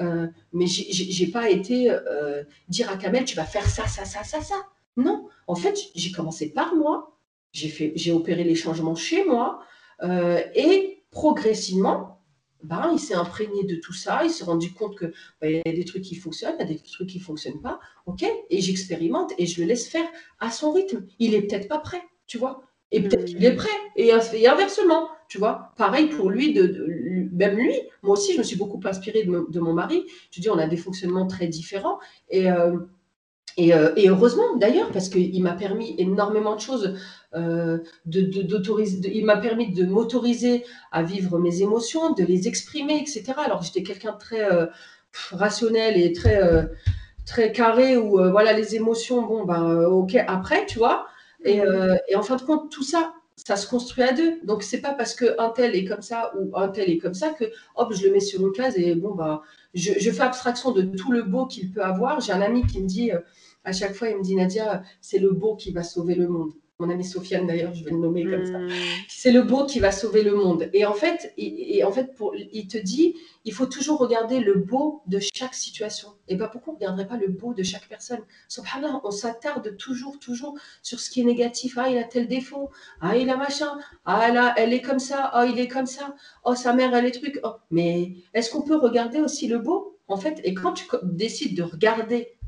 Euh, 0.00 0.26
mais 0.52 0.66
j'ai 0.66 1.26
pas 1.26 1.50
été 1.50 1.90
euh, 1.90 2.42
dire 2.68 2.90
à 2.90 2.96
Kamel, 2.96 3.24
tu 3.24 3.36
vas 3.36 3.44
faire 3.44 3.68
ça, 3.68 3.86
ça, 3.86 4.04
ça, 4.04 4.24
ça, 4.24 4.40
ça. 4.40 4.54
Non, 4.96 5.28
en 5.46 5.54
fait, 5.54 5.78
j'ai 5.94 6.10
commencé 6.10 6.52
par 6.52 6.74
moi, 6.74 7.18
j'ai 7.52 8.12
opéré 8.12 8.44
les 8.44 8.54
changements 8.54 8.94
chez 8.94 9.24
moi, 9.24 9.62
euh, 10.02 10.40
et 10.54 11.02
progressivement, 11.10 12.22
ben, 12.62 12.90
il 12.92 12.98
s'est 12.98 13.14
imprégné 13.14 13.64
de 13.64 13.76
tout 13.76 13.92
ça, 13.92 14.22
il 14.24 14.30
s'est 14.30 14.44
rendu 14.44 14.72
compte 14.72 14.96
que 14.96 15.06
ben, 15.40 15.50
il 15.50 15.62
y 15.64 15.68
a 15.68 15.76
des 15.76 15.84
trucs 15.84 16.02
qui 16.02 16.14
fonctionnent, 16.14 16.56
il 16.58 16.62
y 16.66 16.70
a 16.70 16.74
des 16.74 16.78
trucs 16.78 17.08
qui 17.08 17.20
fonctionnent 17.20 17.60
pas, 17.60 17.80
ok, 18.06 18.24
et 18.50 18.60
j'expérimente 18.60 19.32
et 19.38 19.46
je 19.46 19.60
le 19.60 19.66
laisse 19.66 19.88
faire 19.88 20.06
à 20.38 20.50
son 20.50 20.72
rythme. 20.72 21.06
Il 21.18 21.34
est 21.34 21.42
peut-être 21.42 21.68
pas 21.68 21.78
prêt, 21.78 22.02
tu 22.26 22.38
vois, 22.38 22.62
et 22.90 23.02
peut-être 23.02 23.24
qu'il 23.24 23.44
est 23.44 23.54
prêt, 23.54 23.68
et, 23.96 24.12
inversement, 24.12 25.08
tu 25.28 25.38
vois. 25.38 25.72
Pareil 25.76 26.08
pour 26.08 26.28
lui, 26.30 26.52
de, 26.52 26.84
même 27.40 27.56
lui, 27.56 27.74
moi 28.02 28.12
aussi, 28.12 28.34
je 28.34 28.38
me 28.38 28.42
suis 28.44 28.56
beaucoup 28.56 28.80
inspirée 28.84 29.24
de, 29.24 29.60
mon 29.60 29.72
mari. 29.72 30.04
Je 30.30 30.40
dis, 30.42 30.50
on 30.50 30.58
a 30.58 30.66
des 30.66 30.76
fonctionnements 30.76 31.26
très 31.26 31.46
différents, 31.46 31.98
et, 32.28 32.50
euh, 32.50 32.76
euh, 33.58 33.92
et, 33.96 34.08
heureusement 34.10 34.56
d'ailleurs, 34.56 34.90
parce 34.92 35.08
qu'il 35.08 35.42
m'a 35.42 35.54
permis 35.54 35.94
énormément 35.98 36.54
de 36.54 36.60
choses, 36.60 36.94
euh, 37.34 37.78
de, 38.04 38.20
il 39.08 39.24
m'a 39.24 39.38
permis 39.38 39.72
de 39.72 39.84
m'autoriser 39.84 40.64
à 40.92 41.02
vivre 41.02 41.38
mes 41.38 41.62
émotions, 41.62 42.12
de 42.12 42.24
les 42.24 42.46
exprimer, 42.46 42.96
etc. 43.00 43.32
Alors 43.38 43.62
j'étais 43.62 43.82
quelqu'un 43.82 44.12
de 44.12 44.18
très 44.18 44.42
rationnel 45.32 45.96
et 46.00 46.12
très 46.12 46.40
très 47.26 47.52
carré 47.52 47.96
où 47.96 48.10
voilà 48.30 48.52
les 48.52 48.76
émotions, 48.76 49.22
bon 49.26 49.44
ben 49.44 49.84
ok 49.84 50.14
après, 50.26 50.66
tu 50.66 50.78
vois. 50.78 51.06
Et, 51.44 51.60
mmh. 51.60 51.98
et, 52.08 52.16
en 52.16 52.22
fin 52.22 52.36
de 52.36 52.42
compte, 52.42 52.70
tout 52.70 52.82
ça, 52.82 53.14
ça 53.46 53.56
se 53.56 53.66
construit 53.66 54.04
à 54.04 54.12
deux. 54.12 54.40
Donc 54.44 54.62
c'est 54.62 54.80
pas 54.80 54.94
parce 54.94 55.14
que 55.14 55.34
un 55.38 55.50
tel 55.50 55.74
est 55.74 55.84
comme 55.84 56.02
ça 56.02 56.32
ou 56.38 56.56
un 56.56 56.68
tel 56.68 56.90
est 56.90 56.98
comme 56.98 57.14
ça 57.14 57.30
que 57.30 57.44
hop 57.76 57.92
je 57.92 58.06
le 58.06 58.12
mets 58.12 58.20
sur 58.20 58.40
une 58.40 58.52
case 58.52 58.76
et 58.76 58.94
bon 58.94 59.14
bah 59.14 59.42
je, 59.74 59.92
je 59.98 60.10
fais 60.10 60.22
abstraction 60.22 60.72
de 60.72 60.82
tout 60.82 61.12
le 61.12 61.22
beau 61.22 61.46
qu'il 61.46 61.70
peut 61.70 61.82
avoir. 61.82 62.20
J'ai 62.20 62.32
un 62.32 62.42
ami 62.42 62.66
qui 62.66 62.80
me 62.80 62.86
dit 62.86 63.10
à 63.64 63.72
chaque 63.72 63.94
fois 63.94 64.08
il 64.08 64.18
me 64.18 64.22
dit 64.22 64.36
Nadia 64.36 64.82
c'est 65.00 65.18
le 65.18 65.30
beau 65.32 65.56
qui 65.56 65.72
va 65.72 65.82
sauver 65.82 66.14
le 66.14 66.28
monde 66.28 66.52
mon 66.80 66.90
amie 66.90 67.04
Sofiane 67.04 67.46
d'ailleurs, 67.46 67.74
je 67.74 67.84
vais 67.84 67.90
le 67.90 67.98
nommer 67.98 68.24
comme 68.24 68.46
ça. 68.46 68.58
Hmm. 68.58 68.68
C'est 69.08 69.32
le 69.32 69.42
beau 69.42 69.66
qui 69.66 69.78
va 69.78 69.92
sauver 69.92 70.22
le 70.22 70.34
monde. 70.34 70.70
Et 70.72 70.84
en 70.84 70.94
fait, 70.94 71.32
et, 71.36 71.84
en 71.84 71.92
fait 71.92 72.14
pour, 72.14 72.34
il 72.34 72.66
te 72.66 72.78
dit, 72.78 73.14
il 73.44 73.52
faut 73.52 73.66
toujours 73.66 73.98
regarder 73.98 74.40
le 74.40 74.54
beau 74.54 75.02
de 75.06 75.20
chaque 75.34 75.54
situation. 75.54 76.08
Et 76.28 76.36
bien 76.36 76.48
pourquoi 76.48 76.72
on 76.72 76.76
ne 76.76 76.80
regarderait 76.80 77.06
pas 77.06 77.16
le 77.16 77.28
beau 77.28 77.54
de 77.54 77.62
chaque 77.62 77.86
personne? 77.88 78.20
Subhanallah, 78.48 79.00
on 79.04 79.10
s'attarde 79.10 79.76
toujours, 79.76 80.18
toujours 80.18 80.56
sur 80.82 81.00
ce 81.00 81.10
qui 81.10 81.20
est 81.20 81.24
négatif. 81.24 81.76
Ah, 81.76 81.90
il 81.90 81.98
a 81.98 82.04
tel 82.04 82.28
défaut. 82.28 82.70
Ah, 83.00 83.16
il 83.16 83.28
a 83.30 83.36
machin. 83.36 83.78
Ah, 84.04 84.30
là, 84.32 84.54
elle 84.56 84.72
est 84.72 84.82
comme 84.82 84.98
ça. 84.98 85.32
Oh, 85.36 85.44
il 85.48 85.58
est 85.60 85.68
comme 85.68 85.86
ça. 85.86 86.14
Oh, 86.44 86.54
sa 86.54 86.72
mère, 86.72 86.94
elle 86.94 87.06
est 87.06 87.12
truc. 87.12 87.40
Oh. 87.44 87.52
Mais 87.70 88.14
est-ce 88.34 88.50
qu'on 88.50 88.62
peut 88.62 88.76
regarder 88.76 89.20
aussi 89.20 89.48
le 89.48 89.58
beau? 89.58 89.98
En 90.08 90.16
fait, 90.16 90.40
et 90.44 90.54
quand 90.54 90.72
tu 90.72 90.86
décides 91.04 91.56
de 91.56 91.62
regarder 91.62 92.38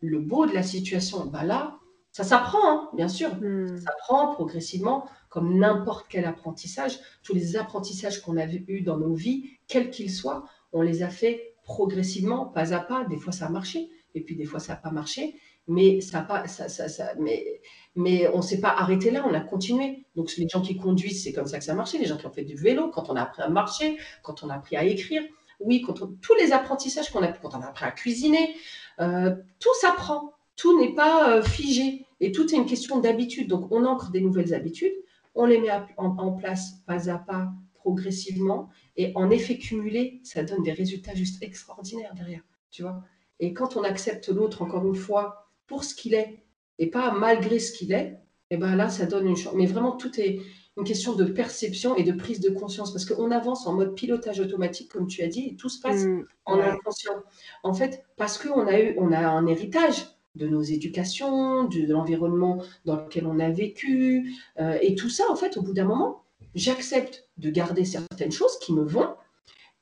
le 0.00 0.18
beau 0.18 0.46
de 0.46 0.54
la 0.54 0.62
situation, 0.62 1.26
bah 1.26 1.44
là, 1.44 1.78
ça 2.16 2.24
s'apprend, 2.24 2.66
hein, 2.66 2.88
bien 2.94 3.08
sûr. 3.08 3.28
Hmm. 3.34 3.76
Ça 3.76 3.82
s'apprend 3.82 4.32
progressivement, 4.32 5.04
comme 5.28 5.58
n'importe 5.58 6.06
quel 6.08 6.24
apprentissage. 6.24 6.98
Tous 7.22 7.34
les 7.34 7.58
apprentissages 7.58 8.22
qu'on 8.22 8.38
a 8.38 8.46
eus 8.46 8.80
dans 8.80 8.96
nos 8.96 9.12
vies, 9.12 9.50
quels 9.68 9.90
qu'ils 9.90 10.10
soient, 10.10 10.46
on 10.72 10.80
les 10.80 11.02
a 11.02 11.10
fait 11.10 11.52
progressivement, 11.62 12.46
pas 12.46 12.72
à 12.72 12.80
pas. 12.80 13.04
Des 13.04 13.18
fois, 13.18 13.34
ça 13.34 13.44
a 13.44 13.48
marché, 13.50 13.90
et 14.14 14.22
puis 14.22 14.34
des 14.34 14.46
fois, 14.46 14.60
ça 14.60 14.72
n'a 14.72 14.76
pas 14.78 14.90
marché. 14.90 15.38
Mais, 15.68 16.00
ça 16.00 16.22
pas, 16.22 16.48
ça, 16.48 16.70
ça, 16.70 17.12
mais, 17.20 17.60
mais 17.96 18.28
on 18.28 18.38
ne 18.38 18.42
s'est 18.42 18.60
pas 18.60 18.70
arrêté 18.70 19.10
là, 19.10 19.22
on 19.28 19.34
a 19.34 19.40
continué. 19.40 20.06
Donc, 20.16 20.34
les 20.38 20.48
gens 20.48 20.62
qui 20.62 20.78
conduisent, 20.78 21.22
c'est 21.22 21.34
comme 21.34 21.46
ça 21.46 21.58
que 21.58 21.64
ça 21.64 21.72
a 21.72 21.74
marché. 21.74 21.98
Les 21.98 22.06
gens 22.06 22.16
qui 22.16 22.24
ont 22.24 22.32
fait 22.32 22.44
du 22.44 22.56
vélo, 22.56 22.88
quand 22.88 23.10
on 23.10 23.16
a 23.16 23.20
appris 23.20 23.42
à 23.42 23.50
marcher, 23.50 23.98
quand 24.22 24.42
on 24.42 24.48
a 24.48 24.54
appris 24.54 24.76
à 24.76 24.84
écrire. 24.84 25.22
Oui, 25.60 25.82
quand 25.82 25.92
tous 26.22 26.34
les 26.40 26.52
apprentissages 26.52 27.10
qu'on 27.10 27.22
a, 27.22 27.28
quand 27.28 27.54
on 27.54 27.60
a 27.60 27.66
appris 27.66 27.84
à 27.84 27.90
cuisiner, 27.90 28.54
euh, 29.00 29.34
tout 29.60 29.74
s'apprend. 29.82 30.32
Tout 30.56 30.80
n'est 30.80 30.94
pas 30.94 31.30
euh, 31.30 31.42
figé. 31.42 32.05
Et 32.20 32.32
tout 32.32 32.52
est 32.52 32.56
une 32.56 32.66
question 32.66 33.00
d'habitude. 33.00 33.48
Donc, 33.48 33.70
on 33.70 33.84
ancre 33.84 34.10
des 34.10 34.20
nouvelles 34.20 34.54
habitudes, 34.54 34.94
on 35.34 35.44
les 35.44 35.58
met 35.58 35.68
en, 35.98 36.32
place 36.32 36.82
pas 36.86 37.10
à 37.10 37.18
pas, 37.18 37.52
progressivement, 37.74 38.70
et 38.96 39.12
en 39.14 39.30
effet 39.30 39.58
cumulé, 39.58 40.20
ça 40.24 40.42
donne 40.42 40.62
des 40.62 40.72
résultats 40.72 41.14
juste 41.14 41.42
extraordinaires 41.42 42.14
derrière, 42.14 42.42
tu 42.70 42.82
vois. 42.82 43.04
Et 43.38 43.52
quand 43.52 43.76
on 43.76 43.82
accepte 43.82 44.28
l'autre, 44.28 44.62
encore 44.62 44.86
une 44.86 44.94
fois, 44.94 45.50
pour 45.66 45.84
ce 45.84 45.94
qu'il 45.94 46.14
est, 46.14 46.42
et 46.78 46.88
pas 46.88 47.12
malgré 47.12 47.58
ce 47.58 47.72
qu'il 47.72 47.92
est, 47.92 48.18
et 48.50 48.54
eh 48.54 48.56
ben 48.58 48.76
là, 48.76 48.88
ça 48.88 49.06
donne 49.06 49.26
une 49.26 49.36
chance. 49.36 49.54
Mais 49.56 49.66
vraiment, 49.66 49.92
tout 49.92 50.20
est 50.20 50.38
une 50.76 50.84
question 50.84 51.14
de 51.14 51.24
perception 51.24 51.96
et 51.96 52.04
de 52.04 52.12
prise 52.12 52.40
de 52.40 52.50
conscience, 52.50 52.92
parce 52.92 53.04
qu'on 53.04 53.30
avance 53.30 53.66
en 53.66 53.74
mode 53.74 53.94
pilotage 53.94 54.40
automatique, 54.40 54.90
comme 54.90 55.06
tu 55.06 55.22
as 55.22 55.28
dit, 55.28 55.48
et 55.48 55.56
tout 55.56 55.68
se 55.68 55.80
passe 55.80 56.04
mmh, 56.04 56.24
en 56.44 56.60
inconscient. 56.60 57.22
En 57.62 57.74
fait, 57.74 58.04
parce 58.16 58.38
qu'on 58.38 58.66
a 58.66 58.80
eu, 58.80 58.94
on 58.98 59.10
a 59.10 59.26
un 59.26 59.46
héritage, 59.46 60.06
de 60.36 60.46
nos 60.46 60.62
éducations, 60.62 61.64
de, 61.64 61.86
l'environnement 61.86 62.62
dans 62.84 62.96
lequel 62.96 63.26
on 63.26 63.38
a 63.38 63.50
vécu. 63.50 64.34
Euh, 64.58 64.78
et 64.80 64.94
tout 64.94 65.08
ça, 65.08 65.24
en 65.30 65.36
fait, 65.36 65.56
au 65.56 65.62
bout 65.62 65.72
d'un 65.72 65.84
moment, 65.84 66.22
j'accepte 66.54 67.28
de 67.38 67.50
garder 67.50 67.84
certaines 67.84 68.32
choses 68.32 68.58
qui 68.60 68.72
me 68.72 68.84
vont, 68.84 69.14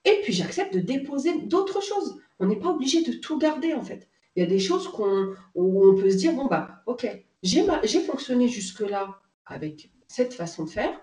et 0.05 0.21
puis 0.23 0.33
j'accepte 0.33 0.75
de 0.75 0.81
déposer 0.81 1.43
d'autres 1.43 1.83
choses. 1.83 2.21
On 2.41 2.47
n'est 2.47 2.59
pas 2.59 2.71
obligé 2.71 3.03
de 3.03 3.13
tout 3.13 3.39
garder, 3.39 3.75
en 3.75 3.83
fait. 3.83 4.09
Il 4.37 4.41
y 4.41 4.47
a 4.47 4.49
des 4.49 4.59
choses 4.59 4.89
qu'on, 4.89 5.35
où 5.55 5.89
on 5.89 5.95
peut 5.95 6.11
se 6.11 6.17
dire, 6.17 6.35
bon, 6.35 6.47
bah, 6.47 6.83
ok, 6.87 7.07
j'ai, 7.43 7.65
j'ai 7.85 8.01
fonctionné 8.01 8.49
jusque-là 8.49 9.21
avec 9.47 9.91
cette 10.09 10.35
façon 10.35 10.65
de 10.65 10.71
faire, 10.71 11.01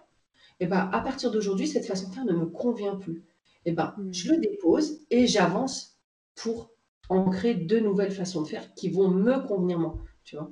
et 0.60 0.68
bah, 0.68 0.89
à 0.93 0.99
partir 1.02 1.32
d'aujourd'hui, 1.32 1.68
cette 1.68 1.86
façon 1.86 2.10
de 2.10 2.14
faire 2.14 2.26
ne 2.26 2.34
me 2.34 2.45
convient 2.45 2.95
plus. 2.95 3.24
Et 3.66 3.72
ben, 3.72 3.93
mmh. 3.97 4.14
je 4.14 4.32
le 4.32 4.38
dépose 4.38 4.99
et 5.10 5.28
j'avance 5.28 5.97
pour 6.36 6.72
ancrer 7.12 7.53
de 7.55 7.80
nouvelles 7.80 8.12
façons 8.12 8.41
de 8.41 8.47
faire 8.47 8.74
qui 8.74 8.89
vont 8.89 9.09
me 9.09 9.45
convenir 9.47 9.80
moi, 9.80 9.97
tu 10.24 10.38
vois. 10.38 10.49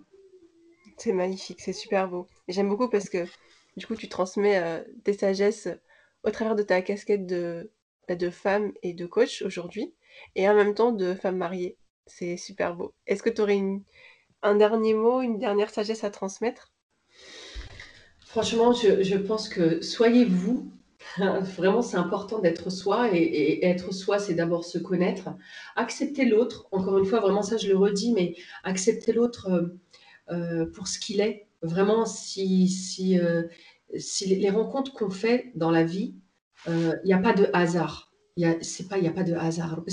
C'est 0.97 1.13
magnifique, 1.13 1.61
c'est 1.61 1.73
super 1.73 2.09
beau. 2.09 2.27
J'aime 2.47 2.69
beaucoup 2.69 2.89
parce 2.89 3.09
que 3.09 3.25
du 3.77 3.87
coup, 3.87 3.95
tu 3.95 4.09
transmets 4.09 4.57
euh, 4.59 4.83
tes 5.03 5.13
sagesses 5.13 5.69
au 6.23 6.31
travers 6.31 6.55
de 6.55 6.63
ta 6.63 6.81
casquette 6.81 7.25
de, 7.25 7.71
bah, 8.07 8.15
de 8.15 8.29
femme 8.29 8.73
et 8.83 8.93
de 8.93 9.05
coach 9.05 9.41
aujourd'hui, 9.41 9.93
et 10.35 10.49
en 10.49 10.55
même 10.55 10.75
temps 10.75 10.91
de 10.91 11.13
femme 11.13 11.37
mariée. 11.37 11.77
C'est 12.05 12.37
super 12.37 12.75
beau. 12.75 12.93
Est-ce 13.07 13.23
que 13.23 13.29
tu 13.29 13.41
aurais 13.41 13.61
un 14.41 14.55
dernier 14.55 14.93
mot, 14.93 15.21
une 15.21 15.37
dernière 15.37 15.69
sagesse 15.69 16.03
à 16.03 16.09
transmettre? 16.09 16.73
Franchement, 18.19 18.73
je, 18.73 19.01
je 19.03 19.15
pense 19.15 19.49
que 19.49 19.81
soyez 19.81 20.25
vous 20.25 20.71
Vraiment, 21.57 21.81
c'est 21.81 21.97
important 21.97 22.39
d'être 22.39 22.69
soi 22.69 23.09
et, 23.13 23.65
être 23.65 23.93
soi, 23.93 24.19
c'est 24.19 24.33
d'abord 24.33 24.63
se 24.63 24.77
connaître. 24.77 25.29
Accepter 25.75 26.25
l'autre, 26.25 26.67
encore 26.71 26.97
une 26.97 27.05
fois, 27.05 27.19
vraiment 27.19 27.41
ça 27.41 27.57
je 27.57 27.67
le 27.67 27.77
redis, 27.77 28.13
mais 28.13 28.35
accepter 28.63 29.13
l'autre 29.13 29.49
euh, 29.49 29.79
euh, 30.31 30.65
pour 30.71 30.87
ce 30.87 30.99
qu'il 30.99 31.21
est. 31.21 31.47
Vraiment, 31.61 32.05
si, 32.05 32.67
si, 32.69 33.19
euh, 33.19 33.43
les 34.25 34.49
rencontres 34.49 34.93
qu'on 34.93 35.09
fait 35.09 35.51
dans 35.55 35.71
la 35.71 35.83
vie, 35.83 36.15
il 36.67 37.01
n'y 37.05 37.13
a 37.13 37.17
pas 37.17 37.33
de 37.33 37.49
hasard. 37.53 38.11
Il 38.35 38.47
n'y 38.47 38.53
a, 38.53 39.09
a 39.09 39.13
pas 39.13 39.23
de 39.23 39.33
hasard 39.33 39.83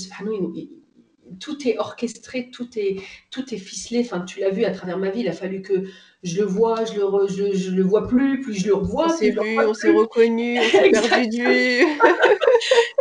tout 1.41 1.69
est 1.69 1.79
orchestré, 1.79 2.51
tout 2.51 2.69
est, 2.77 2.97
tout 3.31 3.55
est 3.55 3.59
ficelé. 3.59 4.01
Enfin, 4.01 4.21
tu 4.21 4.41
l'as 4.41 4.51
vu 4.51 4.65
à 4.65 4.71
travers 4.71 4.99
ma 4.99 5.11
vie, 5.11 5.21
il 5.21 5.29
a 5.29 5.33
fallu 5.33 5.63
que 5.63 5.85
je 6.23 6.41
le 6.41 6.45
vois, 6.45 6.85
je 6.85 6.95
le, 6.95 7.55
je, 7.55 7.71
le 7.71 7.83
vois 7.83 8.09
plus, 8.09 8.41
puis 8.41 8.55
je 8.55 8.67
le 8.67 8.75
revois. 8.75 9.07
On 9.07 9.17
s'est 9.17 9.31
vu, 9.31 9.59
on 9.59 9.75
s'est 9.75 9.93
reconnu, 9.93 10.59
on 10.59 10.63
s'est 10.63 10.91
perdu 10.91 11.29
de 11.29 11.43
vue. 11.43 11.87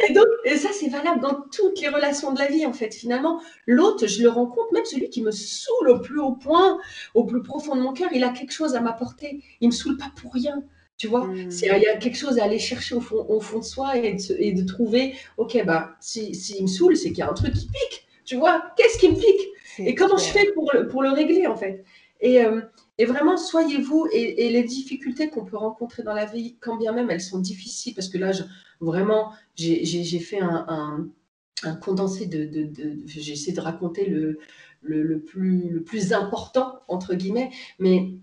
et, 0.10 0.14
donc, 0.14 0.26
et 0.46 0.58
ça, 0.58 0.70
c'est 0.74 0.90
valable 0.90 1.22
dans 1.22 1.44
toutes 1.52 1.80
les 1.82 1.88
relations 1.88 2.34
de 2.34 2.40
la 2.40 2.48
vie, 2.48 2.66
en 2.66 2.74
fait. 2.74 2.94
Finalement, 2.94 3.42
l'autre, 3.66 4.08
je 4.08 4.22
le 4.22 4.30
rencontre, 4.30 4.74
même 4.74 4.86
celui 4.86 5.10
qui 5.10 5.22
me 5.22 5.32
saoule 5.32 5.90
au 5.90 6.00
plus 6.00 6.20
haut 6.20 6.34
point, 6.34 6.78
au 7.14 7.26
plus 7.26 7.42
profond 7.42 7.76
de 7.76 7.82
mon 7.82 7.94
cœur, 7.94 8.10
il 8.14 8.24
a 8.24 8.30
quelque 8.30 8.54
chose 8.54 8.76
à 8.76 8.82
m'apporter. 8.82 9.42
Il 9.62 9.70
me 9.70 9.74
saoule 9.74 9.98
pas 9.98 10.12
pour 10.22 10.34
rien. 10.34 10.64
Tu 10.98 11.08
vois, 11.08 11.26
hmm. 11.26 11.50
il 11.52 11.82
y 11.82 11.88
a 11.88 11.98
quelque 11.98 12.18
chose 12.18 12.40
à 12.40 12.46
aller 12.46 12.60
chercher 12.60 12.96
au 12.96 13.02
fond, 13.02 13.26
au 13.28 13.42
fond 13.42 13.60
de 13.60 13.66
soi 13.66 13.98
et 13.98 14.14
de, 14.14 14.36
et 14.40 14.54
de 14.54 14.64
trouver, 14.64 15.14
ok, 15.36 15.62
bah, 15.66 15.98
s'il 16.00 16.34
si, 16.34 16.62
me 16.62 16.68
saoule, 16.68 16.96
c'est 16.96 17.10
qu'il 17.10 17.18
y 17.18 17.22
a 17.22 17.30
un 17.30 17.34
truc 17.34 17.54
qui 17.54 17.68
pique. 17.68 18.05
Tu 18.26 18.36
vois, 18.36 18.72
qu'est-ce 18.76 18.98
qui 18.98 19.10
me 19.10 19.16
pique 19.16 19.48
Et 19.80 19.96
comment 19.96 20.18
je 20.18 20.26
fais 20.26 20.52
pour 20.54 20.72
le, 20.74 20.88
pour 20.88 21.04
le 21.04 21.10
régler, 21.10 21.48
en 21.48 21.56
fait 21.56 21.84
et, 22.22 22.44
euh, 22.44 22.62
et, 22.98 23.06
vraiment, 23.06 23.38
soyez-vous 23.38 24.08
et, 24.12 24.50
les 24.50 24.64
difficultés 24.64 25.30
qu'on 25.30 25.46
peut 25.46 25.58
rencontrer 25.58 26.02
dans 26.02 26.14
la 26.14 26.26
vie, 26.26 26.56
quand 26.60 26.78
bien 26.78 26.94
même 26.94 27.10
elles 27.10 27.22
sont 27.22 27.40
difficiles, 27.40 27.94
parce 27.94 28.08
que 28.08 28.18
là, 28.18 28.32
je, 28.32 28.44
vraiment, 28.80 29.34
j'ai 29.56 30.20
fait 30.20 30.40
un, 30.40 31.10
un, 31.64 31.76
condensé 31.76 32.26
de. 32.26 32.46
de, 32.46 32.66
de 32.66 32.98
j'ai 33.06 33.34
essayé 33.34 33.54
de 33.54 33.62
raconter 33.62 34.06
le, 34.06 34.40
le, 34.82 35.04
le, 35.04 35.20
plus, 35.20 35.70
le 35.70 35.84
plus 35.84 36.14
important, 36.14 36.80
entre 36.88 37.16
guillemets, 37.16 37.50
mais 37.80 38.14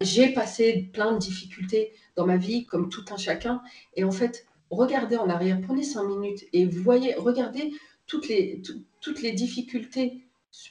j'ai 0.00 0.32
passé 0.32 0.90
plein 0.92 1.12
de 1.12 1.18
difficultés 1.18 1.92
dans 2.16 2.26
ma 2.26 2.36
vie, 2.36 2.64
comme 2.64 2.88
tout 2.88 3.04
un 3.10 3.16
chacun. 3.16 3.60
Et 3.96 4.04
en 4.04 4.12
fait, 4.12 4.46
regardez 4.70 5.16
en 5.16 5.28
arrière, 5.28 5.60
prenez 5.60 5.82
cinq 5.82 6.04
minutes 6.04 6.44
et 6.52 6.64
voyez, 6.64 7.14
regardez 7.14 7.72
toutes 8.06 8.28
les, 8.28 8.62
toutes 9.02 9.20
les 9.20 9.32
difficultés 9.32 10.24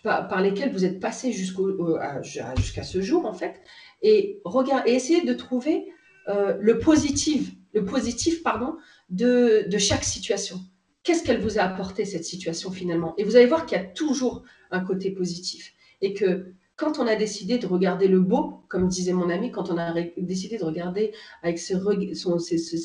par, 0.04 0.42
lesquelles 0.42 0.72
vous 0.72 0.86
êtes 0.86 1.00
passé 1.00 1.32
jusqu'à 1.32 2.84
ce 2.84 3.02
jour, 3.02 3.26
en 3.26 3.34
fait, 3.34 3.62
et, 4.02 4.42
regard, 4.46 4.88
et 4.88 4.94
essayez 4.94 5.22
de 5.22 5.34
trouver 5.34 5.86
euh, 6.28 6.58
le 6.60 6.80
positif, 6.80 7.52
le 7.74 7.86
positif 7.86 8.42
pardon, 8.42 8.76
de, 9.10 9.68
chaque 9.78 10.04
situation. 10.04 10.60
Qu'est-ce 11.04 11.24
qu'elle 11.24 11.42
vous 11.42 11.60
a 11.60 11.64
apporté, 11.64 12.06
cette 12.06 12.26
situation, 12.26 12.72
finalement? 12.72 13.16
Et 13.18 13.24
vous 13.24 13.36
allez 13.36 13.48
voir 13.48 13.66
qu'il 13.66 13.78
y 13.78 13.82
a 13.82 13.86
toujours 13.86 14.44
un 14.70 14.82
côté 14.82 15.12
positif. 15.12 15.74
Et 16.02 16.14
que 16.14 16.54
quand 16.76 17.00
on 17.00 17.08
a 17.08 17.16
décidé 17.16 17.58
de 17.58 17.66
regarder 17.68 18.08
le 18.08 18.22
beau, 18.22 18.64
comme 18.70 18.88
disait 18.88 19.14
mon 19.14 19.30
ami, 19.30 19.52
quand 19.52 19.72
on 19.72 19.78
a 19.78 19.94
décidé 20.18 20.58
de 20.58 20.64
regarder 20.64 21.12
avec 21.42 21.60
ses, 21.60 21.76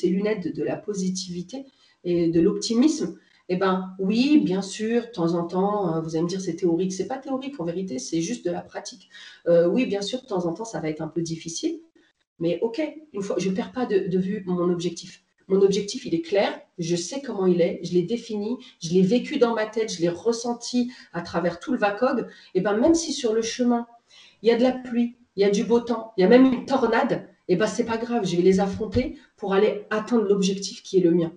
lunettes 0.09 0.55
de, 0.55 0.63
la 0.63 0.77
positivité 0.77 1.67
et 2.05 2.29
de 2.29 2.41
l'optimisme, 2.41 3.19
eh 3.49 3.57
ben 3.57 3.95
oui, 3.99 4.41
bien 4.45 4.63
sûr, 4.63 5.03
de 5.03 5.07
temps 5.07 5.35
en 5.35 5.45
temps, 5.45 5.97
euh, 5.97 6.01
vous 6.01 6.17
allez 6.17 6.25
me 6.25 6.29
dire 6.29 6.41
c'est 6.41 6.57
théorique. 6.57 6.93
C'est 6.93 7.07
pas 7.07 7.19
théorique, 7.19 7.61
en 7.61 7.65
vérité, 7.65 7.99
c'est 7.99 8.21
juste 8.21 8.45
de 8.45 8.51
la 8.51 8.61
pratique. 8.61 9.09
Euh, 9.47 9.69
oui, 9.69 9.87
bien 9.87 10.03
sûr, 10.03 10.21
de 10.21 10.27
temps 10.27 10.47
en 10.47 10.53
temps, 10.53 10.65
ça 10.65 10.81
va 10.81 10.89
être 10.89 11.01
un 11.01 11.09
peu 11.09 11.23
difficile. 11.23 11.81
Mais 12.39 12.59
ok, 12.61 12.83
une 13.13 13.23
fois, 13.23 13.37
je 13.39 13.49
ne 13.49 13.55
perds 13.55 13.73
pas 13.73 13.87
de, 13.87 14.19
vue 14.19 14.43
mon 14.47 14.69
objectif. 14.71 15.23
Mon 15.49 15.63
objectif, 15.63 16.05
il 16.07 16.15
est 16.15 16.23
clair, 16.23 16.61
je 16.79 16.97
sais 16.97 17.23
comment 17.23 17.47
il 17.47 17.61
est, 17.61 17.81
je 17.85 17.95
l'ai 17.95 18.03
défini, 18.03 18.59
je 18.83 18.91
l'ai 18.91 19.03
vécu 19.03 19.39
dans 19.39 19.55
ma 19.55 19.67
tête, 19.67 19.93
je 19.93 20.01
l'ai 20.01 20.09
ressenti 20.09 20.91
à 21.13 21.23
travers 21.23 21.61
tout 21.61 21.73
le 21.73 21.79
VACOG. 21.79 22.21
Et 22.21 22.25
eh 22.57 22.61
ben 22.61 22.77
même 22.77 22.95
si 22.95 23.13
sur 23.13 23.33
le 23.33 23.43
chemin, 23.43 23.87
il 24.43 24.49
y 24.49 24.53
a 24.53 24.57
de 24.57 24.65
la 24.65 24.73
pluie, 24.73 25.17
il 25.37 25.43
y 25.43 25.45
a 25.45 25.51
du 25.51 25.63
beau 25.63 25.79
temps, 25.81 26.13
il 26.17 26.23
y 26.23 26.25
a 26.25 26.29
même 26.29 26.53
une 26.53 26.67
tornade, 26.67 27.29
et 27.49 27.53
eh 27.53 27.57
ben 27.57 27.69
c'est 27.69 27.85
pas 27.85 27.97
grave, 27.97 28.27
je 28.27 28.35
vais 28.35 28.43
les 28.43 28.59
affronter 28.59 29.17
pour 29.37 29.55
aller 29.55 29.87
atteindre 29.91 30.25
l'objectif 30.25 30.83
qui 30.83 30.99
est 30.99 31.03
le 31.03 31.13
mien. 31.13 31.33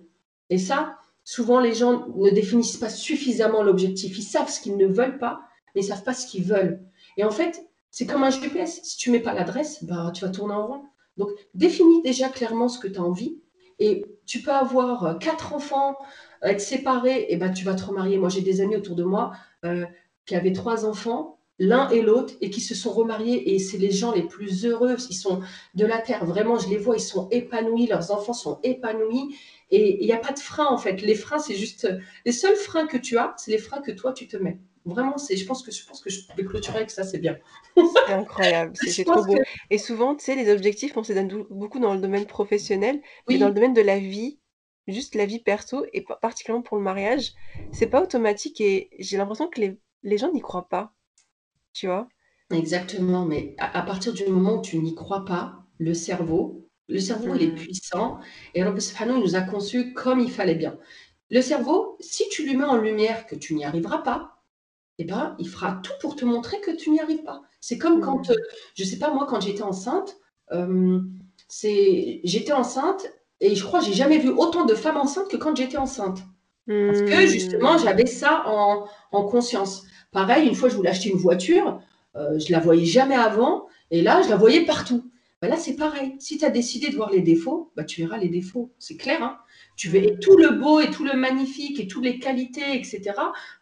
Et 0.50 0.58
ça, 0.58 0.98
souvent 1.30 1.60
les 1.60 1.74
gens 1.74 2.08
ne 2.16 2.30
définissent 2.30 2.76
pas 2.76 2.88
suffisamment 2.88 3.62
l'objectif. 3.62 4.18
Ils 4.18 4.24
savent 4.24 4.50
ce 4.50 4.60
qu'ils 4.60 4.76
ne 4.76 4.88
veulent 4.88 5.18
pas, 5.18 5.42
mais 5.72 5.82
ils 5.82 5.84
savent 5.84 6.02
pas 6.02 6.12
ce 6.12 6.26
qu'ils 6.26 6.42
veulent. 6.42 6.80
Et 7.16 7.22
en 7.22 7.30
fait, 7.30 7.64
c'est 7.92 8.04
comme 8.04 8.24
un 8.24 8.30
GPS. 8.30 8.80
Si 8.82 8.96
tu 8.96 9.12
mets 9.12 9.20
pas 9.20 9.32
l'adresse, 9.32 9.84
bah, 9.84 10.10
tu 10.12 10.24
vas 10.24 10.32
tourner 10.32 10.54
en 10.54 10.66
rond. 10.66 10.82
Donc, 11.18 11.28
définis 11.54 12.02
déjà 12.02 12.30
clairement 12.30 12.68
ce 12.68 12.80
que 12.80 12.88
tu 12.88 12.98
as 12.98 13.04
envie. 13.04 13.38
Et 13.78 14.06
tu 14.26 14.42
peux 14.42 14.50
avoir 14.50 15.20
quatre 15.20 15.54
enfants, 15.54 15.94
être 16.42 16.60
séparés, 16.60 17.26
et 17.28 17.36
ben 17.36 17.52
tu 17.52 17.64
vas 17.64 17.74
te 17.74 17.84
remarier. 17.84 18.18
Moi, 18.18 18.28
j'ai 18.28 18.40
des 18.40 18.60
amis 18.60 18.74
autour 18.74 18.96
de 18.96 19.04
moi 19.04 19.30
euh, 19.64 19.86
qui 20.26 20.34
avaient 20.34 20.52
trois 20.52 20.84
enfants, 20.84 21.38
l'un 21.60 21.88
et 21.90 22.02
l'autre, 22.02 22.34
et 22.40 22.50
qui 22.50 22.60
se 22.60 22.74
sont 22.74 22.90
remariés. 22.90 23.54
Et 23.54 23.60
c'est 23.60 23.78
les 23.78 23.92
gens 23.92 24.10
les 24.10 24.24
plus 24.24 24.66
heureux. 24.66 24.96
Ils 25.08 25.14
sont 25.14 25.42
de 25.76 25.86
la 25.86 25.98
terre. 25.98 26.24
Vraiment, 26.24 26.58
je 26.58 26.68
les 26.68 26.76
vois, 26.76 26.96
ils 26.96 27.00
sont 27.00 27.28
épanouis. 27.30 27.86
Leurs 27.86 28.10
enfants 28.10 28.32
sont 28.32 28.58
épanouis. 28.64 29.36
Et 29.70 30.02
il 30.02 30.06
n'y 30.06 30.12
a 30.12 30.18
pas 30.18 30.32
de 30.32 30.38
frein, 30.38 30.66
en 30.66 30.78
fait. 30.78 31.00
Les 31.02 31.14
freins, 31.14 31.38
c'est 31.38 31.54
juste. 31.54 31.88
Les 32.24 32.32
seuls 32.32 32.56
freins 32.56 32.86
que 32.86 32.96
tu 32.96 33.18
as, 33.18 33.34
c'est 33.36 33.50
les 33.50 33.58
freins 33.58 33.80
que 33.80 33.92
toi, 33.92 34.12
tu 34.12 34.26
te 34.26 34.36
mets. 34.36 34.58
Vraiment, 34.84 35.18
c'est, 35.18 35.36
je 35.36 35.46
pense 35.46 35.62
que 35.62 35.70
je 35.70 35.84
pense 35.84 36.00
que 36.00 36.10
je 36.10 36.20
vais 36.36 36.44
clôturer 36.44 36.78
avec 36.78 36.90
ça, 36.90 37.04
c'est 37.04 37.18
bien. 37.18 37.36
C'est 37.76 38.12
incroyable, 38.12 38.72
c'est 38.74 39.04
trop 39.04 39.24
beau. 39.24 39.36
Et 39.68 39.78
souvent, 39.78 40.14
tu 40.16 40.24
sais, 40.24 40.34
les 40.34 40.50
objectifs, 40.50 40.96
on 40.96 41.04
se 41.04 41.12
donne 41.12 41.44
beaucoup 41.50 41.78
dans 41.78 41.94
le 41.94 42.00
domaine 42.00 42.26
professionnel, 42.26 43.00
mais 43.28 43.38
dans 43.38 43.48
le 43.48 43.54
domaine 43.54 43.74
de 43.74 43.82
la 43.82 43.98
vie, 43.98 44.38
juste 44.88 45.14
la 45.14 45.26
vie 45.26 45.38
perso, 45.38 45.84
et 45.92 46.04
particulièrement 46.22 46.62
pour 46.62 46.78
le 46.78 46.82
mariage, 46.82 47.32
c'est 47.72 47.88
pas 47.88 48.02
automatique 48.02 48.60
et 48.60 48.90
j'ai 48.98 49.18
l'impression 49.18 49.48
que 49.48 49.60
les, 49.60 49.78
les 50.02 50.18
gens 50.18 50.32
n'y 50.32 50.40
croient 50.40 50.68
pas. 50.68 50.94
Tu 51.72 51.86
vois? 51.86 52.08
Exactement, 52.50 53.24
mais 53.24 53.54
à, 53.58 53.82
partir 53.82 54.12
du 54.12 54.26
moment 54.26 54.58
où 54.58 54.62
tu 54.62 54.78
n'y 54.78 54.94
crois 54.94 55.24
pas, 55.24 55.64
le 55.78 55.94
cerveau, 55.94 56.68
le 56.90 56.98
cerveau, 56.98 57.34
il 57.34 57.42
est 57.42 57.52
mmh. 57.52 57.54
puissant 57.54 58.18
et 58.54 58.62
Allah 58.62 58.74
il 58.76 59.14
nous 59.14 59.36
a 59.36 59.40
conçus 59.40 59.92
comme 59.94 60.20
il 60.20 60.30
fallait 60.30 60.54
bien. 60.54 60.76
Le 61.30 61.40
cerveau, 61.42 61.96
si 62.00 62.28
tu 62.30 62.44
lui 62.44 62.56
mets 62.56 62.64
en 62.64 62.76
lumière 62.76 63.26
que 63.26 63.36
tu 63.36 63.54
n'y 63.54 63.64
arriveras 63.64 63.98
pas, 63.98 64.42
eh 64.98 65.04
ben, 65.04 65.36
il 65.38 65.48
fera 65.48 65.80
tout 65.82 65.92
pour 66.00 66.16
te 66.16 66.24
montrer 66.24 66.60
que 66.60 66.72
tu 66.72 66.90
n'y 66.90 67.00
arrives 67.00 67.22
pas. 67.22 67.42
C'est 67.60 67.78
comme 67.78 68.00
quand, 68.00 68.22
je 68.24 68.32
mmh. 68.32 68.34
euh, 68.34 68.42
je 68.74 68.84
sais 68.84 68.98
pas 68.98 69.12
moi, 69.12 69.26
quand 69.28 69.40
j'étais 69.40 69.62
enceinte, 69.62 70.16
euh, 70.52 71.00
c'est, 71.48 72.20
j'étais 72.24 72.52
enceinte 72.52 73.12
et 73.40 73.54
je 73.54 73.64
crois 73.64 73.80
que 73.80 73.86
j'ai 73.86 73.94
jamais 73.94 74.18
vu 74.18 74.28
autant 74.28 74.66
de 74.66 74.74
femmes 74.74 74.96
enceintes 74.96 75.28
que 75.28 75.36
quand 75.36 75.56
j'étais 75.56 75.78
enceinte. 75.78 76.18
Parce 76.66 77.00
que 77.00 77.26
justement, 77.26 77.74
mmh. 77.74 77.78
j'avais 77.82 78.06
ça 78.06 78.44
en, 78.46 79.24
conscience. 79.24 79.84
Pareil, 80.12 80.46
une 80.46 80.54
fois, 80.54 80.68
je 80.68 80.76
voulais 80.76 80.90
acheter 80.90 81.08
une 81.08 81.16
voiture, 81.16 81.80
euh, 82.16 82.38
je 82.38 82.52
la 82.52 82.60
voyais 82.60 82.84
jamais 82.84 83.16
avant, 83.16 83.66
et 83.90 84.02
là, 84.02 84.22
je 84.22 84.28
la 84.28 84.36
voyais 84.36 84.64
partout. 84.64 85.10
Bah 85.42 85.48
là, 85.48 85.56
c'est 85.56 85.76
pareil. 85.76 86.16
Si 86.18 86.38
tu 86.38 86.44
as 86.44 86.50
décidé 86.50 86.90
de 86.90 86.96
voir 86.96 87.10
les 87.10 87.22
défauts, 87.22 87.72
bah, 87.76 87.84
tu 87.84 88.02
verras 88.02 88.18
les 88.18 88.28
défauts. 88.28 88.72
C'est 88.78 88.96
clair. 88.96 89.22
Hein 89.22 89.38
tu 89.76 89.88
verras 89.88 90.14
tout 90.20 90.36
le 90.36 90.50
beau 90.50 90.80
et 90.80 90.90
tout 90.90 91.04
le 91.04 91.14
magnifique 91.14 91.80
et 91.80 91.86
toutes 91.86 92.04
les 92.04 92.18
qualités, 92.18 92.76
etc. 92.76 93.12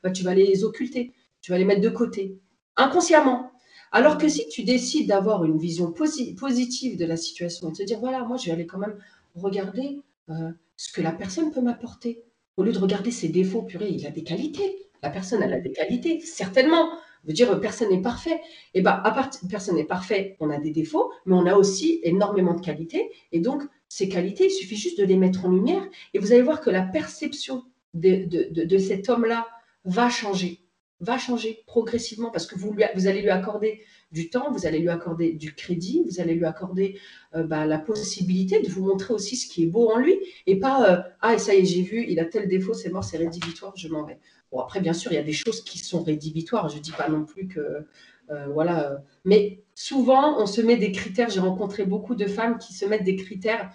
Bah, 0.02 0.10
tu 0.10 0.24
vas 0.24 0.34
les 0.34 0.64
occulter 0.64 1.12
tu 1.40 1.52
vas 1.52 1.59
les 1.59 1.64
mettre 1.64 1.80
de 1.80 1.88
côté, 1.88 2.38
inconsciemment. 2.76 3.50
Alors 3.90 4.18
que 4.18 4.28
si 4.28 4.46
tu 4.48 4.64
décides 4.64 5.09
d'avoir 5.09 5.44
une 5.44 5.59
vision 5.59 5.92
positive 5.92 6.98
de 6.98 7.06
la 7.06 7.16
situation, 7.16 7.70
de 7.70 7.76
te 7.76 7.82
dire, 7.82 8.00
voilà, 8.00 8.24
moi, 8.24 8.36
je 8.36 8.46
vais 8.46 8.52
aller 8.52 8.66
quand 8.66 8.78
même 8.78 8.98
regarder 9.34 10.00
euh, 10.28 10.50
ce 10.76 10.92
que 10.92 11.00
la 11.00 11.12
personne 11.12 11.50
peut 11.50 11.62
m'apporter. 11.62 12.22
Au 12.59 12.64
lieu 12.64 12.72
de 12.72 12.78
regarder 12.78 13.10
ses 13.10 13.28
défauts, 13.28 13.62
purée, 13.62 13.88
il 13.88 14.06
a 14.06 14.10
des 14.10 14.24
qualités. 14.24 14.90
La 15.02 15.10
personne, 15.10 15.42
elle 15.42 15.55
a 15.55 15.60
des 15.60 15.72
qualités, 15.72 16.20
certainement. 16.20 16.90
Veut 17.24 17.32
dire, 17.32 17.60
personne 17.60 17.90
n'est 17.90 18.02
parfait. 18.02 18.40
Et 18.74 18.78
eh 18.78 18.82
bien, 18.82 18.92
à 18.92 19.30
personne 19.48 19.76
n'est 19.76 19.84
parfait, 19.84 20.36
on 20.40 20.50
a 20.50 20.58
des 20.58 20.70
défauts, 20.70 21.10
mais 21.26 21.34
on 21.34 21.46
a 21.46 21.54
aussi 21.54 22.00
énormément 22.02 22.54
de 22.54 22.60
qualités. 22.60 23.10
Et 23.32 23.40
donc, 23.40 23.62
ces 23.88 24.08
qualités, 24.08 24.46
il 24.46 24.50
suffit 24.50 24.76
juste 24.76 24.98
de 24.98 25.04
les 25.04 25.16
mettre 25.16 25.44
en 25.44 25.50
lumière. 25.50 25.86
Et 26.14 26.18
vous 26.18 26.32
allez 26.32 26.42
voir 26.42 26.60
que 26.60 26.70
la 26.70 26.82
perception 26.82 27.64
de 27.94 28.78
cet 28.78 29.08
homme-là 29.08 29.46
va 29.84 30.08
changer 30.08 30.60
va 31.00 31.18
changer 31.18 31.62
progressivement 31.66 32.30
parce 32.30 32.46
que 32.46 32.58
vous, 32.58 32.74
vous 32.94 33.06
allez 33.06 33.22
lui 33.22 33.30
accorder 33.30 33.80
du 34.10 34.30
temps, 34.30 34.50
vous 34.50 34.66
allez 34.66 34.78
lui 34.78 34.88
accorder 34.88 35.32
du 35.32 35.54
crédit, 35.54 36.02
vous 36.04 36.20
allez 36.20 36.34
lui 36.34 36.44
accorder 36.44 36.98
euh, 37.34 37.44
bah, 37.44 37.66
la 37.66 37.78
possibilité 37.78 38.60
de 38.60 38.68
vous 38.68 38.84
montrer 38.84 39.14
aussi 39.14 39.36
ce 39.36 39.48
qui 39.48 39.64
est 39.64 39.66
beau 39.66 39.90
en 39.90 39.98
lui 39.98 40.18
et 40.46 40.58
pas 40.58 40.90
euh, 40.90 41.02
ah 41.20 41.38
ça 41.38 41.54
y 41.54 41.58
est 41.58 41.64
j'ai 41.64 41.82
vu 41.82 42.04
il 42.08 42.18
a 42.18 42.24
tel 42.24 42.48
défaut 42.48 42.74
c'est 42.74 42.90
mort 42.90 43.04
c'est 43.04 43.18
rédhibitoire 43.18 43.76
je 43.76 43.88
m'en 43.88 44.04
vais. 44.04 44.18
Bon 44.52 44.60
après 44.60 44.80
bien 44.80 44.92
sûr 44.92 45.12
il 45.12 45.16
y 45.16 45.18
a 45.18 45.22
des 45.22 45.32
choses 45.32 45.62
qui 45.62 45.78
sont 45.78 46.02
rédhibitoires 46.02 46.68
je 46.68 46.78
dis 46.78 46.92
pas 46.92 47.08
non 47.08 47.24
plus 47.24 47.48
que 47.48 47.86
euh, 48.30 48.46
voilà 48.48 49.02
mais 49.24 49.62
souvent 49.74 50.40
on 50.40 50.46
se 50.46 50.60
met 50.60 50.76
des 50.76 50.92
critères 50.92 51.28
j'ai 51.28 51.40
rencontré 51.40 51.84
beaucoup 51.84 52.14
de 52.14 52.26
femmes 52.26 52.58
qui 52.58 52.72
se 52.72 52.84
mettent 52.86 53.04
des 53.04 53.16
critères 53.16 53.70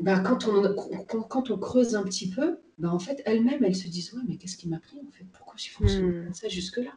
bah, 0.00 0.18
quand, 0.20 0.48
on, 0.48 0.74
quand 1.28 1.50
on 1.50 1.58
creuse 1.58 1.94
un 1.94 2.02
petit 2.02 2.30
peu, 2.30 2.58
bah, 2.78 2.90
en 2.90 2.98
fait, 2.98 3.22
elles-mêmes, 3.26 3.62
elles 3.62 3.76
se 3.76 3.88
disent 3.88 4.14
Ouais, 4.14 4.22
mais 4.26 4.36
qu'est-ce 4.36 4.56
qui 4.56 4.68
m'a 4.68 4.80
pris 4.80 4.98
en 5.06 5.10
fait? 5.10 5.26
Pourquoi 5.32 5.54
j'ai 5.56 5.68
fonctionné 5.68 6.08
hmm. 6.08 6.24
comme 6.24 6.34
ça 6.34 6.48
jusque-là? 6.48 6.92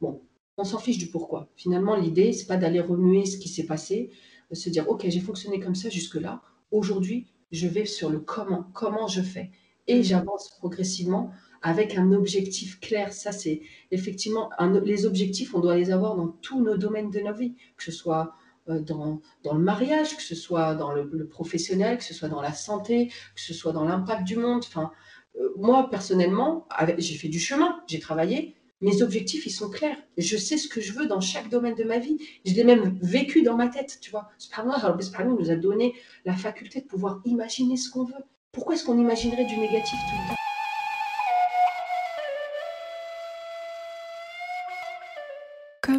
Bon, 0.00 0.22
on 0.56 0.64
s'en 0.64 0.78
fiche 0.78 0.98
du 0.98 1.08
pourquoi. 1.08 1.48
Finalement, 1.56 1.96
l'idée, 1.96 2.32
c'est 2.32 2.46
pas 2.46 2.56
d'aller 2.56 2.80
remuer 2.80 3.26
ce 3.26 3.38
qui 3.38 3.48
s'est 3.48 3.66
passé, 3.66 4.10
de 4.50 4.54
se 4.54 4.70
dire 4.70 4.88
Ok, 4.88 5.04
j'ai 5.08 5.20
fonctionné 5.20 5.58
comme 5.58 5.74
ça 5.74 5.90
jusque-là. 5.90 6.42
Aujourd'hui, 6.70 7.26
je 7.50 7.66
vais 7.66 7.86
sur 7.86 8.08
le 8.08 8.20
comment, 8.20 8.64
comment 8.72 9.08
je 9.08 9.20
fais? 9.20 9.50
Et 9.88 9.98
hmm. 9.98 10.04
j'avance 10.04 10.50
progressivement 10.50 11.32
avec 11.64 11.96
un 11.96 12.12
objectif 12.12 12.78
clair. 12.78 13.12
Ça, 13.12 13.32
c'est 13.32 13.62
effectivement 13.90 14.50
les 14.84 15.06
objectifs, 15.06 15.54
on 15.54 15.60
doit 15.60 15.76
les 15.76 15.90
avoir 15.90 16.14
dans 16.14 16.28
tous 16.28 16.62
nos 16.62 16.76
domaines 16.76 17.10
de 17.10 17.20
nos 17.20 17.32
vies, 17.32 17.54
que 17.76 17.82
ce 17.82 17.90
soit 17.90 18.34
euh, 18.68 18.80
dans, 18.80 19.22
dans, 19.42 19.54
le 19.54 19.60
mariage, 19.60 20.14
que 20.14 20.22
ce 20.22 20.34
soit 20.34 20.74
dans 20.74 20.92
le, 20.92 21.26
professionnel, 21.26 21.96
que 21.96 22.04
ce 22.04 22.12
soit 22.12 22.28
dans 22.28 22.42
la 22.42 22.52
santé, 22.52 23.08
que 23.34 23.40
ce 23.40 23.54
soit 23.54 23.72
dans 23.72 23.84
l'impact 23.84 24.24
du 24.24 24.36
monde. 24.36 24.62
Enfin, 24.66 24.92
euh, 25.40 25.48
moi, 25.56 25.88
personnellement, 25.90 26.68
j'ai 26.98 27.14
fait 27.14 27.28
du 27.28 27.40
chemin, 27.40 27.82
j'ai 27.88 27.98
travaillé. 27.98 28.56
Mes 28.82 29.00
objectifs, 29.00 29.46
ils 29.46 29.50
sont 29.50 29.70
clairs. 29.70 29.96
Je 30.18 30.36
sais 30.36 30.58
ce 30.58 30.68
que 30.68 30.82
je 30.82 30.92
veux 30.92 31.06
dans 31.06 31.22
chaque 31.22 31.48
domaine 31.48 31.74
de 31.74 31.84
ma 31.84 31.98
vie. 31.98 32.18
Je 32.44 32.52
l'ai 32.52 32.64
même 32.64 32.98
vécu 33.00 33.40
dans 33.40 33.56
ma 33.56 33.68
tête, 33.68 33.98
tu 34.02 34.10
vois. 34.10 34.28
Allah 34.54 34.98
nous 35.24 35.50
a 35.50 35.56
donné 35.56 35.94
la 36.26 36.34
faculté 36.34 36.82
de 36.82 36.86
pouvoir 36.86 37.22
imaginer 37.24 37.78
ce 37.78 37.88
qu'on 37.88 38.04
veut. 38.04 38.22
Pourquoi 38.52 38.74
est-ce 38.74 38.84
qu'on 38.84 38.98
imaginerait 38.98 39.46
du 39.46 39.56
négatif 39.56 39.98
tout 40.10 40.16
le 40.22 40.28
temps? 40.28 40.43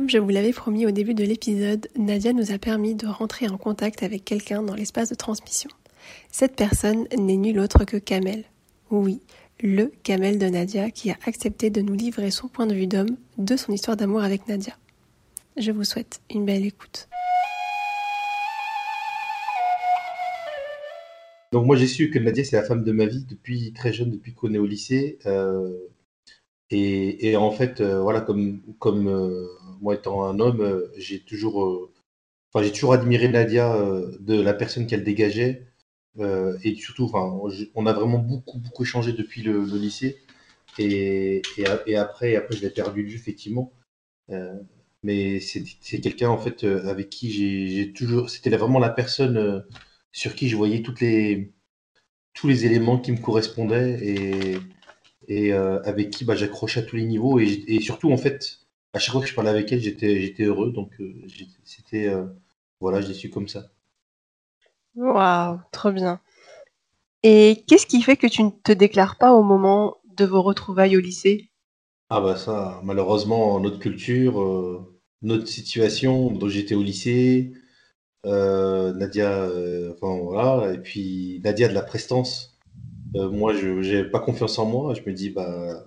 Comme 0.06 0.12
je 0.12 0.20
vous 0.20 0.30
l'avais 0.30 0.54
promis 0.54 0.86
au 0.86 0.92
début 0.92 1.16
de 1.16 1.24
l'épisode, 1.24 1.88
Nadia 1.98 2.32
nous 2.32 2.52
a 2.52 2.60
permis 2.60 2.94
de 2.94 3.08
rentrer 3.08 3.48
en 3.48 3.58
contact 3.58 4.04
avec 4.04 4.24
quelqu'un 4.24 4.62
dans 4.62 4.76
l'espace 4.76 5.10
de 5.10 5.16
transmission. 5.16 5.68
Cette 6.32 6.56
personne 6.56 7.08
n'est 7.18 7.38
nulle 7.38 7.58
autre 7.58 7.86
que 7.86 7.98
Kamel. 7.98 8.44
Oui, 8.92 9.20
le 9.64 9.92
Kamel 10.04 10.38
de 10.38 10.46
Nadia 10.46 10.92
qui 10.92 11.10
a 11.10 11.18
accepté 11.26 11.72
de 11.72 11.82
nous 11.82 11.96
livrer 11.96 12.30
son 12.30 12.48
point 12.48 12.68
de 12.68 12.76
vue 12.76 12.86
d'homme 12.86 13.18
de 13.40 13.58
son 13.58 13.72
histoire 13.72 13.98
d'amour 13.98 14.22
avec 14.22 14.48
Nadia. 14.48 14.78
Je 15.58 15.72
vous 15.72 15.84
souhaite 15.84 16.22
une 16.30 16.46
belle 16.46 16.68
écoute. 16.68 17.10
Donc 21.52 21.66
moi 21.66 21.78
j'ai 21.78 21.88
su 21.88 22.12
que 22.12 22.20
Nadia 22.20 22.44
c'est 22.44 22.58
la 22.58 22.64
femme 22.64 22.84
de 22.84 22.92
ma 22.92 23.08
vie 23.08 23.26
depuis 23.28 23.74
très 23.74 23.92
jeune, 23.92 24.12
depuis 24.12 24.36
qu'on 24.36 24.54
est 24.54 24.60
au 24.60 24.68
lycée. 24.68 25.18
Euh, 25.26 25.74
et, 26.72 27.36
en 27.36 27.52
fait, 27.52 27.82
euh, 27.82 28.02
voilà, 28.02 28.22
comme, 28.22 28.62
euh, 29.08 29.48
moi 29.82 29.96
étant 29.96 30.24
un 30.26 30.40
homme, 30.40 30.62
euh, 30.62 30.92
j'ai 30.98 31.20
toujours, 31.20 31.92
j'ai 32.62 32.72
toujours 32.72 32.94
admiré 32.94 33.28
Nadia 33.28 33.76
de 34.20 34.42
la 34.42 34.54
personne 34.54 34.88
qu'elle 34.88 35.04
dégageait. 35.04 35.68
et 36.20 36.76
surtout, 36.76 37.06
enfin, 37.06 37.40
on 37.76 37.86
a 37.86 37.94
vraiment 37.94 38.20
beaucoup, 38.20 38.60
beaucoup 38.60 38.84
échangé 38.84 39.14
depuis 39.14 39.42
le, 39.44 39.64
lycée. 39.78 40.18
Et, 40.80 41.42
après, 41.98 42.36
après, 42.36 42.56
je 42.56 42.62
l'ai 42.62 42.70
perdu 42.70 43.04
de 43.04 43.10
vue, 43.10 43.16
effectivement. 43.16 43.72
mais 45.04 45.40
c'est 45.40 46.02
quelqu'un, 46.02 46.30
en 46.30 46.38
fait, 46.38 46.64
avec 46.64 47.10
qui 47.10 47.32
j'ai 47.32 47.94
toujours. 47.94 48.30
C'était 48.30 48.50
vraiment 48.58 48.80
la 48.80 48.90
personne 48.90 49.66
sur 50.14 50.36
qui 50.36 50.50
je 50.50 50.56
voyais 50.56 50.84
les, 51.02 51.54
tous 52.34 52.48
les 52.48 52.66
éléments 52.66 53.00
qui 53.00 53.12
me 53.12 53.18
correspondaient. 53.18 54.00
Et 54.04 54.58
et 55.28 55.54
euh, 55.54 55.82
avec 55.84 56.10
qui 56.10 56.26
bah, 56.26 56.36
j'accrochais 56.36 56.82
à 56.82 56.84
tous 56.84 56.96
les 56.96 57.06
niveaux. 57.06 57.40
Et, 57.40 57.80
surtout, 57.82 58.12
en 58.12 58.18
fait, 58.18 58.60
à 58.94 59.00
chaque 59.00 59.14
fois 59.14 59.22
que 59.22 59.28
je 59.28 59.34
parlais 59.34 59.50
avec 59.50 59.72
elle, 59.72 59.82
j'étais, 59.82 60.44
heureux. 60.44 60.72
Donc, 60.72 60.92
euh, 61.00 61.14
c'était. 61.64 62.08
Euh, 62.08 62.26
voilà, 62.80 63.02
je 63.02 63.08
l'ai 63.08 63.14
su 63.14 63.30
comme 63.30 63.48
ça. 63.48 63.72
Waouh, 64.96 65.60
trop 65.72 65.92
bien. 65.92 66.20
Et 67.24 67.64
qu'est-ce 67.68 67.88
qui 67.88 68.02
fait 68.02 68.18
que 68.18 68.28
tu 68.28 68.44
ne 68.44 68.50
te 68.50 68.72
déclares 68.72 69.18
pas 69.18 69.34
au 69.34 69.44
moment 69.44 69.98
de 70.16 70.26
vos 70.26 70.42
retrouvailles 70.42 70.98
au 70.98 71.00
lycée? 71.00 71.50
Ah, 72.10 72.22
bah, 72.22 72.36
ça, 72.36 72.80
malheureusement, 72.84 73.60
notre 73.60 73.80
culture, 73.80 74.86
notre 75.22 75.48
situation, 75.48 76.32
dont 76.32 76.50
j'étais 76.50 76.76
au 76.76 76.84
lycée. 76.84 77.54
Nadia, 78.24 79.50
enfin 79.94 80.20
voilà, 80.22 80.74
et 80.74 80.80
puis 80.80 81.42
Nadia 81.44 81.68
de 81.68 81.74
la 81.74 81.84
prestance, 81.84 82.55
euh, 83.16 83.30
moi, 83.30 83.54
je 83.54 83.68
n'ai 83.70 84.04
pas 84.04 84.20
confiance 84.20 84.60
en 84.60 84.66
moi. 84.66 84.94
Je 84.94 85.02
me 85.02 85.14
dis, 85.14 85.30
bah, 85.30 85.84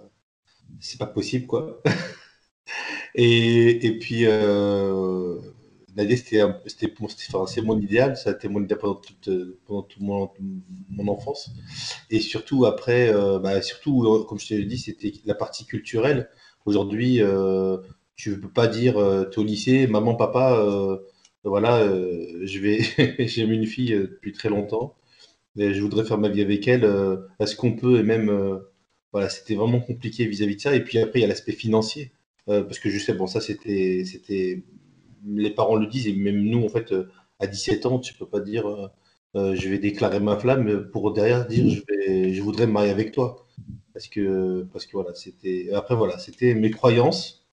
c'est 0.80 0.98
pas 0.98 1.06
possible, 1.06 1.46
quoi. 1.46 1.82
et, 3.14 3.86
et 3.86 3.98
puis, 3.98 4.26
euh, 4.26 5.38
Nadia, 5.96 6.16
c'était, 6.16 6.42
c'est 7.46 7.62
mon 7.62 7.78
idéal. 7.80 8.16
Ça 8.16 8.30
a 8.30 8.32
été 8.34 8.48
mon 8.48 8.62
idéal 8.62 8.78
pendant 8.80 8.94
toute, 8.96 9.30
pendant 9.66 10.34
mon, 10.90 11.08
enfance. 11.08 11.50
Et 12.10 12.20
surtout, 12.20 12.66
après, 12.66 13.12
euh, 13.14 13.38
bah, 13.38 13.62
surtout, 13.62 14.24
comme 14.28 14.38
je 14.38 14.48
te 14.48 14.54
l'ai 14.54 14.64
dit, 14.64 14.78
c'était 14.78 15.12
la 15.24 15.34
partie 15.34 15.66
culturelle. 15.66 16.30
Aujourd'hui, 16.66 17.20
tu 18.16 18.30
ne 18.30 18.36
peux 18.36 18.50
pas 18.50 18.66
dire, 18.68 18.94
tu 19.30 19.40
es 19.40 19.42
au 19.42 19.44
lycée, 19.44 19.86
maman, 19.86 20.14
papa, 20.14 21.00
voilà, 21.44 21.86
je 22.44 22.58
vais, 22.60 22.80
j'ai 23.26 23.42
une 23.42 23.66
fille 23.66 23.92
depuis 23.92 24.32
très 24.32 24.48
longtemps, 24.50 24.97
je 25.58 25.80
voudrais 25.80 26.04
faire 26.04 26.18
ma 26.18 26.28
vie 26.28 26.42
avec 26.42 26.66
elle. 26.68 26.84
Est-ce 27.40 27.56
qu'on 27.56 27.74
peut, 27.74 27.98
et 27.98 28.02
même, 28.02 28.60
voilà, 29.12 29.28
c'était 29.28 29.54
vraiment 29.54 29.80
compliqué 29.80 30.26
vis-à-vis 30.26 30.56
de 30.56 30.60
ça. 30.60 30.74
Et 30.74 30.84
puis 30.84 30.98
après, 30.98 31.20
il 31.20 31.22
y 31.22 31.24
a 31.24 31.28
l'aspect 31.28 31.52
financier, 31.52 32.12
parce 32.46 32.78
que 32.78 32.90
je 32.90 32.98
sais, 32.98 33.14
bon, 33.14 33.26
ça, 33.26 33.40
c'était, 33.40 34.04
les 35.26 35.50
parents 35.50 35.76
le 35.76 35.86
disent, 35.86 36.08
et 36.08 36.14
même 36.14 36.42
nous, 36.42 36.64
en 36.64 36.68
fait, 36.68 36.94
à 37.40 37.46
17 37.46 37.86
ans, 37.86 37.98
tu 37.98 38.14
peux 38.14 38.26
pas 38.26 38.40
dire 38.40 38.90
euh, 39.36 39.54
je 39.54 39.68
vais 39.68 39.78
déclarer 39.78 40.20
ma 40.20 40.38
flamme 40.38 40.90
pour 40.90 41.12
derrière 41.12 41.46
dire 41.46 41.68
je, 41.68 41.82
vais, 41.88 42.32
je 42.32 42.42
voudrais 42.42 42.66
me 42.66 42.72
marier 42.72 42.90
avec 42.90 43.12
toi. 43.12 43.46
Parce 43.92 44.08
que, 44.08 44.66
parce 44.72 44.86
que 44.86 44.92
voilà, 44.92 45.14
c'était. 45.14 45.70
Après, 45.74 45.96
voilà, 45.96 46.18
c'était 46.18 46.54
mes 46.54 46.70
croyances. 46.70 47.46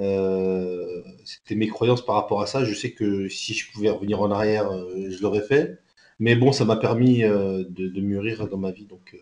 Euh, 0.00 1.02
c'était 1.24 1.56
mes 1.56 1.68
croyances 1.68 2.04
par 2.04 2.14
rapport 2.16 2.40
à 2.42 2.46
ça. 2.46 2.64
Je 2.64 2.74
sais 2.74 2.92
que 2.92 3.28
si 3.28 3.54
je 3.54 3.70
pouvais 3.72 3.90
revenir 3.90 4.20
en 4.22 4.30
arrière, 4.30 4.70
euh, 4.72 5.10
je 5.10 5.20
l'aurais 5.22 5.42
fait. 5.42 5.78
Mais 6.18 6.34
bon, 6.34 6.52
ça 6.52 6.64
m'a 6.64 6.76
permis 6.76 7.20
de, 7.20 8.00
mûrir 8.00 8.48
dans 8.48 8.58
ma 8.58 8.72
vie 8.72 8.86
donc, 8.86 9.16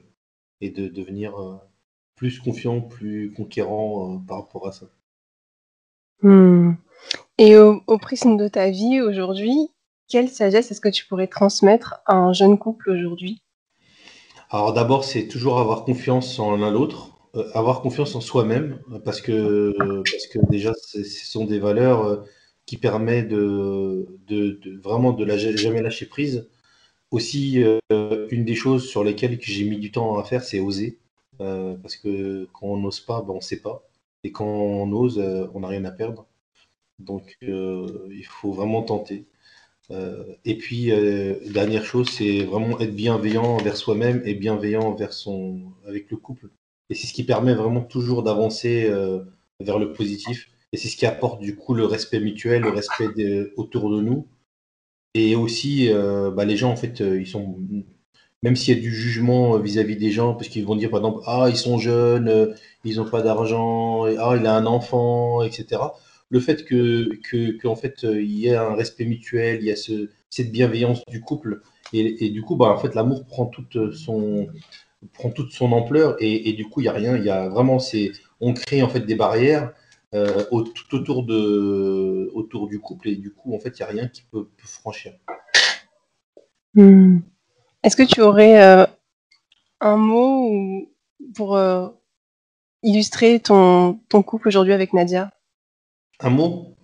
et 0.60 0.70
de 0.70 0.88
devenir 0.88 1.34
plus 2.14 2.38
confiant, 2.38 2.80
plus 2.80 3.32
conquérant 3.32 4.18
par 4.26 4.38
rapport 4.38 4.66
à 4.66 4.72
ça. 4.72 4.86
Hmm. 6.22 6.72
Et 7.38 7.56
au, 7.58 7.82
au 7.86 7.98
prisme 7.98 8.38
de 8.38 8.48
ta 8.48 8.70
vie 8.70 9.02
aujourd'hui, 9.02 9.70
quelle 10.08 10.28
sagesse 10.28 10.70
est-ce 10.70 10.80
que 10.80 10.88
tu 10.88 11.04
pourrais 11.06 11.26
transmettre 11.26 11.96
à 12.06 12.14
un 12.14 12.32
jeune 12.32 12.58
couple 12.58 12.90
aujourd'hui? 12.90 13.42
Alors 14.50 14.72
d'abord, 14.72 15.04
c'est 15.04 15.26
toujours 15.26 15.58
avoir 15.58 15.84
confiance 15.84 16.38
en 16.38 16.56
l'un 16.56 16.70
l'autre, 16.70 17.10
euh, 17.34 17.50
avoir 17.54 17.80
confiance 17.82 18.14
en 18.14 18.20
soi-même, 18.20 18.78
parce 19.04 19.20
que, 19.20 19.74
parce 19.78 20.26
que 20.28 20.38
déjà, 20.48 20.72
ce 20.74 21.02
sont 21.02 21.44
des 21.44 21.58
valeurs 21.58 22.04
euh, 22.04 22.16
qui 22.64 22.76
permettent 22.76 23.28
de, 23.28 24.06
de, 24.28 24.80
vraiment 24.82 25.12
de 25.12 25.24
la, 25.24 25.36
jamais 25.36 25.82
lâcher 25.82 26.06
prise. 26.06 26.48
Aussi, 27.10 27.62
euh, 27.62 28.28
une 28.30 28.44
des 28.44 28.54
choses 28.54 28.88
sur 28.88 29.04
lesquelles 29.04 29.38
j'ai 29.40 29.64
mis 29.64 29.78
du 29.78 29.92
temps 29.92 30.18
à 30.18 30.24
faire, 30.24 30.42
c'est 30.42 30.60
oser. 30.60 30.98
parce 31.38 31.96
que 31.96 32.48
quand 32.52 32.66
on 32.66 32.76
n'ose 32.78 33.00
pas, 33.00 33.22
ben, 33.22 33.32
on 33.32 33.36
ne 33.36 33.40
sait 33.40 33.60
pas. 33.60 33.88
Et 34.24 34.32
quand 34.32 34.46
on 34.46 34.90
ose, 34.92 35.18
on 35.54 35.60
n'a 35.60 35.68
rien 35.68 35.84
à 35.84 35.90
perdre. 35.92 36.26
Donc, 36.98 37.36
il 37.42 38.24
faut 38.26 38.52
vraiment 38.52 38.82
tenter. 38.82 39.26
Euh, 39.90 40.24
et 40.44 40.56
puis, 40.58 40.90
euh, 40.90 41.36
dernière 41.50 41.84
chose, 41.84 42.08
c'est 42.08 42.40
vraiment 42.44 42.78
être 42.80 42.94
bienveillant 42.94 43.44
envers 43.44 43.76
soi-même 43.76 44.22
et 44.24 44.34
bienveillant 44.34 44.82
envers 44.82 45.12
son, 45.12 45.72
avec 45.86 46.10
le 46.10 46.16
couple. 46.16 46.50
Et 46.90 46.94
c'est 46.94 47.06
ce 47.06 47.12
qui 47.12 47.24
permet 47.24 47.54
vraiment 47.54 47.82
toujours 47.82 48.22
d'avancer 48.22 48.86
euh, 48.86 49.20
vers 49.60 49.78
le 49.78 49.92
positif. 49.92 50.50
Et 50.72 50.76
c'est 50.76 50.88
ce 50.88 50.96
qui 50.96 51.06
apporte 51.06 51.40
du 51.40 51.56
coup 51.56 51.74
le 51.74 51.84
respect 51.86 52.20
mutuel, 52.20 52.62
le 52.62 52.70
respect 52.70 53.52
autour 53.56 53.90
de 53.90 54.00
nous. 54.00 54.26
Et 55.16 55.34
aussi, 55.34 55.90
bah, 56.34 56.44
les 56.44 56.56
gens, 56.56 56.70
en 56.70 56.76
fait, 56.76 57.00
ils 57.00 57.26
sont. 57.26 57.56
Même 58.42 58.54
s'il 58.54 58.76
y 58.76 58.78
a 58.78 58.80
du 58.80 58.94
jugement 58.94 59.58
vis-à-vis 59.58 59.96
des 59.96 60.10
gens, 60.10 60.34
parce 60.34 60.48
qu'ils 60.48 60.66
vont 60.66 60.76
dire 60.76 60.90
par 60.90 61.00
exemple, 61.00 61.22
ah, 61.26 61.46
ils 61.48 61.56
sont 61.56 61.78
jeunes, 61.78 62.54
ils 62.84 62.96
n'ont 62.96 63.08
pas 63.08 63.22
d'argent, 63.22 64.04
ah, 64.04 64.36
il 64.38 64.46
a 64.46 64.54
un 64.54 64.66
enfant, 64.66 65.42
etc 65.42 65.78
le 66.28 66.40
fait 66.40 66.64
que, 66.64 67.18
que, 67.30 67.74
fait, 67.76 68.02
il 68.02 68.30
y 68.30 68.48
ait 68.48 68.56
un 68.56 68.74
respect 68.74 69.04
mutuel, 69.04 69.58
il 69.60 69.66
y 69.66 69.70
a 69.70 69.76
ce, 69.76 70.10
cette 70.30 70.50
bienveillance 70.52 71.02
du 71.08 71.20
couple, 71.20 71.62
et, 71.92 72.30
du 72.30 72.42
coup, 72.42 72.56
bah, 72.56 72.66
en 72.66 72.78
fait, 72.78 72.94
l'amour 72.94 73.26
prend 73.26 73.46
toute 73.46 73.92
son 73.92 74.48
prend 75.12 75.30
toute 75.30 75.52
son 75.52 75.72
ampleur, 75.72 76.16
et, 76.20 76.52
du 76.52 76.68
coup, 76.68 76.80
il 76.80 76.84
y 76.84 76.88
a 76.88 76.92
rien, 76.92 77.16
il 77.16 77.24
y 77.24 77.30
a 77.30 77.48
vraiment, 77.48 77.78
c'est, 77.78 78.12
on 78.40 78.54
crée 78.54 78.82
en 78.82 78.88
fait 78.88 79.00
des 79.00 79.14
barrières 79.14 79.72
euh, 80.14 80.44
tout 80.74 80.94
autour 80.94 81.24
de 81.24 82.30
autour 82.32 82.68
du 82.68 82.78
couple, 82.80 83.08
et 83.08 83.16
du 83.16 83.32
coup, 83.32 83.54
en 83.54 83.58
fait, 83.58 83.78
il 83.78 83.80
y 83.80 83.82
a 83.82 83.86
rien 83.86 84.08
qui 84.08 84.22
peut, 84.30 84.48
franchir. 84.64 85.12
Hmm. 86.74 87.18
Est-ce 87.82 87.96
que 87.96 88.02
tu 88.02 88.20
aurais 88.20 88.62
euh, 88.62 88.86
un 89.80 89.96
mot 89.96 90.88
pour 91.34 91.56
euh, 91.56 91.88
illustrer 92.82 93.40
ton, 93.40 94.00
ton 94.08 94.22
couple 94.22 94.48
aujourd'hui 94.48 94.72
avec 94.72 94.92
Nadia? 94.92 95.30
Un 96.20 96.30
mot? 96.30 96.74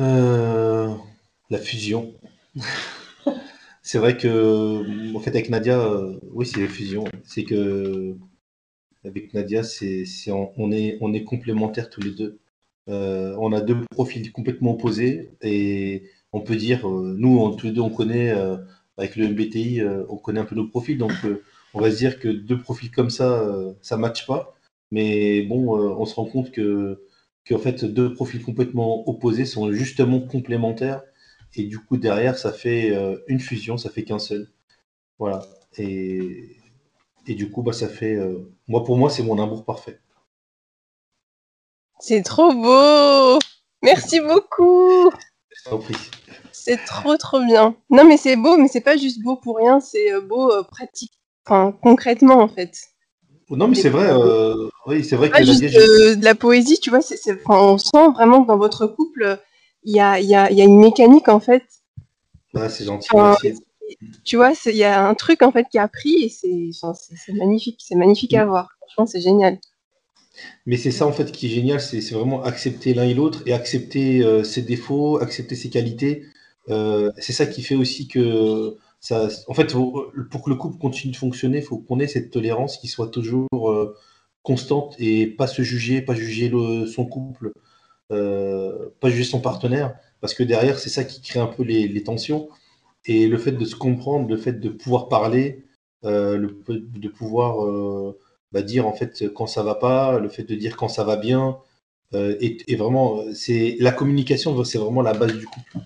Euh, 0.00 0.94
La 1.50 1.58
fusion. 1.58 2.14
c'est 3.82 3.98
vrai 3.98 4.16
que, 4.16 5.14
en 5.14 5.20
fait, 5.20 5.30
avec 5.30 5.50
Nadia, 5.50 5.80
oui, 6.32 6.46
c'est 6.46 6.60
la 6.60 6.68
fusion. 6.68 7.04
C'est 7.24 7.44
que, 7.44 8.16
avec 9.04 9.34
Nadia, 9.34 9.62
c'est, 9.62 10.04
on, 10.30 10.72
est, 10.72 11.24
complémentaires 11.24 11.90
tous 11.90 12.00
les 12.00 12.12
deux. 12.12 12.38
Euh, 12.88 13.36
on 13.38 13.52
a 13.52 13.60
deux 13.60 13.80
profils 13.90 14.32
complètement 14.32 14.72
opposés 14.72 15.30
et 15.42 16.04
on 16.32 16.40
peut 16.40 16.56
dire, 16.56 16.88
nous, 16.88 17.54
tous 17.56 17.66
les 17.66 17.72
deux, 17.72 17.80
on 17.80 17.90
connaît, 17.90 18.30
avec 18.96 19.16
le 19.16 19.28
MBTI, 19.28 19.82
on 20.08 20.16
connaît 20.16 20.40
un 20.40 20.44
peu 20.44 20.56
nos 20.56 20.68
profils, 20.68 20.98
donc 20.98 21.12
on 21.74 21.80
va 21.80 21.90
se 21.90 21.96
dire 21.96 22.18
que 22.20 22.28
deux 22.28 22.58
profils 22.58 22.90
comme 22.90 23.10
ça, 23.10 23.44
ça 23.82 23.96
ne 23.96 24.02
matche 24.02 24.26
pas. 24.26 24.56
Mais 24.92 25.42
bon, 25.42 25.78
euh, 25.78 25.88
on 25.98 26.04
se 26.04 26.14
rend 26.14 26.26
compte 26.26 26.52
que, 26.52 27.02
fait, 27.58 27.84
deux 27.84 28.12
profils 28.14 28.42
complètement 28.42 29.08
opposés 29.08 29.46
sont 29.46 29.72
justement 29.72 30.20
complémentaires. 30.20 31.02
Et 31.54 31.64
du 31.64 31.78
coup, 31.78 31.96
derrière, 31.96 32.38
ça 32.38 32.52
fait 32.52 32.94
euh, 32.94 33.18
une 33.26 33.40
fusion, 33.40 33.78
ça 33.78 33.90
fait 33.90 34.04
qu'un 34.04 34.18
seul. 34.18 34.48
Voilà. 35.18 35.42
Et, 35.78 36.56
et 37.26 37.34
du 37.34 37.50
coup, 37.50 37.62
bah, 37.62 37.72
ça 37.72 37.88
fait. 37.88 38.14
Euh, 38.14 38.50
moi, 38.68 38.84
pour 38.84 38.96
moi, 38.96 39.10
c'est 39.10 39.22
mon 39.22 39.40
amour 39.40 39.64
parfait. 39.64 40.00
C'est 42.00 42.22
trop 42.22 42.52
beau 42.52 43.38
Merci 43.82 44.20
beaucoup 44.20 45.10
C'est 46.52 46.84
trop, 46.84 47.16
trop 47.16 47.44
bien. 47.44 47.76
Non, 47.90 48.04
mais 48.04 48.16
c'est 48.16 48.36
beau, 48.36 48.56
mais 48.56 48.68
c'est 48.68 48.80
pas 48.80 48.96
juste 48.96 49.22
beau 49.22 49.36
pour 49.36 49.56
rien, 49.56 49.80
c'est 49.80 50.20
beau 50.20 50.50
pratique. 50.64 51.12
Enfin, 51.46 51.76
concrètement, 51.82 52.40
en 52.40 52.48
fait. 52.48 52.76
Non, 53.50 53.68
mais 53.68 53.74
c'est 53.74 53.90
vrai, 53.90 54.08
euh, 54.10 54.68
oui, 54.86 55.04
c'est 55.04 55.16
vrai 55.16 55.30
que 55.30 56.14
de, 56.14 56.24
la 56.24 56.34
poésie, 56.34 56.78
tu 56.80 56.90
vois, 56.90 57.00
on 57.48 57.78
sent 57.78 58.08
vraiment 58.14 58.42
que 58.42 58.48
dans 58.48 58.56
votre 58.56 58.86
couple, 58.86 59.38
il 59.84 59.94
y 59.94 60.00
a, 60.00 60.20
y, 60.20 60.34
a, 60.34 60.50
y 60.50 60.62
a, 60.62 60.64
une 60.64 60.78
mécanique 60.78 61.28
en 61.28 61.40
fait. 61.40 61.64
Ah, 62.54 62.68
c'est 62.68 62.84
gentil. 62.84 63.08
Tu 64.24 64.36
vois, 64.36 64.52
il 64.66 64.76
y 64.76 64.84
a 64.84 65.06
un 65.06 65.14
truc 65.14 65.42
en 65.42 65.52
fait 65.52 65.66
qui 65.70 65.78
a 65.78 65.88
pris 65.88 66.24
et 66.24 66.28
c'est 66.30 67.32
magnifique, 67.32 67.80
c'est 67.86 67.94
magnifique 67.94 68.34
à 68.34 68.44
mm. 68.44 68.48
voir. 68.48 68.68
Franchement, 68.80 69.06
c'est 69.06 69.20
génial. 69.20 69.58
Mais 70.66 70.76
c'est 70.76 70.90
ça 70.90 71.06
en 71.06 71.12
fait 71.12 71.30
qui 71.32 71.46
est 71.46 71.50
génial, 71.50 71.80
c'est 71.80 72.00
vraiment 72.12 72.42
accepter 72.42 72.94
l'un 72.94 73.04
et 73.04 73.14
l'autre 73.14 73.42
et 73.46 73.52
accepter 73.52 74.22
euh, 74.22 74.44
ses 74.44 74.62
défauts, 74.62 75.18
accepter 75.20 75.54
ses 75.54 75.70
qualités. 75.70 76.24
Euh, 76.68 77.10
c'est 77.18 77.32
ça 77.32 77.46
qui 77.46 77.62
fait 77.62 77.74
aussi 77.74 78.08
que 78.08 78.76
en 79.10 79.54
fait, 79.54 79.72
pour 79.72 80.42
que 80.44 80.50
le 80.50 80.54
couple 80.54 80.78
continue 80.78 81.12
de 81.12 81.16
fonctionner, 81.16 81.58
il 81.58 81.64
faut 81.64 81.78
qu'on 81.78 81.98
ait 81.98 82.06
cette 82.06 82.30
tolérance 82.30 82.78
qui 82.78 82.86
soit 82.86 83.08
toujours 83.08 83.48
euh, 83.64 83.96
constante 84.42 84.94
et 85.00 85.26
pas 85.26 85.48
se 85.48 85.62
juger, 85.62 86.02
pas 86.02 86.14
juger 86.14 86.52
son 86.86 87.04
couple, 87.06 87.52
pas 88.08 89.10
juger 89.10 89.24
son 89.24 89.40
partenaire, 89.40 89.96
parce 90.20 90.34
que 90.34 90.44
derrière, 90.44 90.78
c'est 90.78 90.88
ça 90.88 91.02
qui 91.02 91.20
crée 91.20 91.40
un 91.40 91.48
peu 91.48 91.64
les, 91.64 92.02
tensions. 92.04 92.48
Et 93.06 93.26
le 93.28 93.38
fait 93.38 93.52
de 93.52 93.64
se 93.64 93.76
comprendre, 93.76 94.28
le 94.28 94.36
fait 94.36 94.60
de 94.60 94.68
pouvoir 94.68 95.08
parler, 95.08 95.64
euh, 96.04 96.48
de 96.68 97.08
pouvoir 97.08 98.14
bah, 98.52 98.62
dire 98.62 98.86
en 98.86 98.92
fait 98.92 99.28
quand 99.34 99.46
ça 99.46 99.62
va 99.62 99.74
pas, 99.74 100.18
le 100.18 100.28
fait 100.28 100.44
de 100.44 100.54
dire 100.54 100.76
quand 100.76 100.88
ça 100.88 101.04
va 101.04 101.16
bien, 101.16 101.58
et, 102.14 102.76
vraiment, 102.76 103.24
c'est 103.34 103.76
la 103.80 103.90
communication, 103.92 104.62
c'est 104.64 104.78
vraiment 104.78 105.02
la 105.02 105.14
base 105.14 105.36
du 105.36 105.46
couple. 105.46 105.78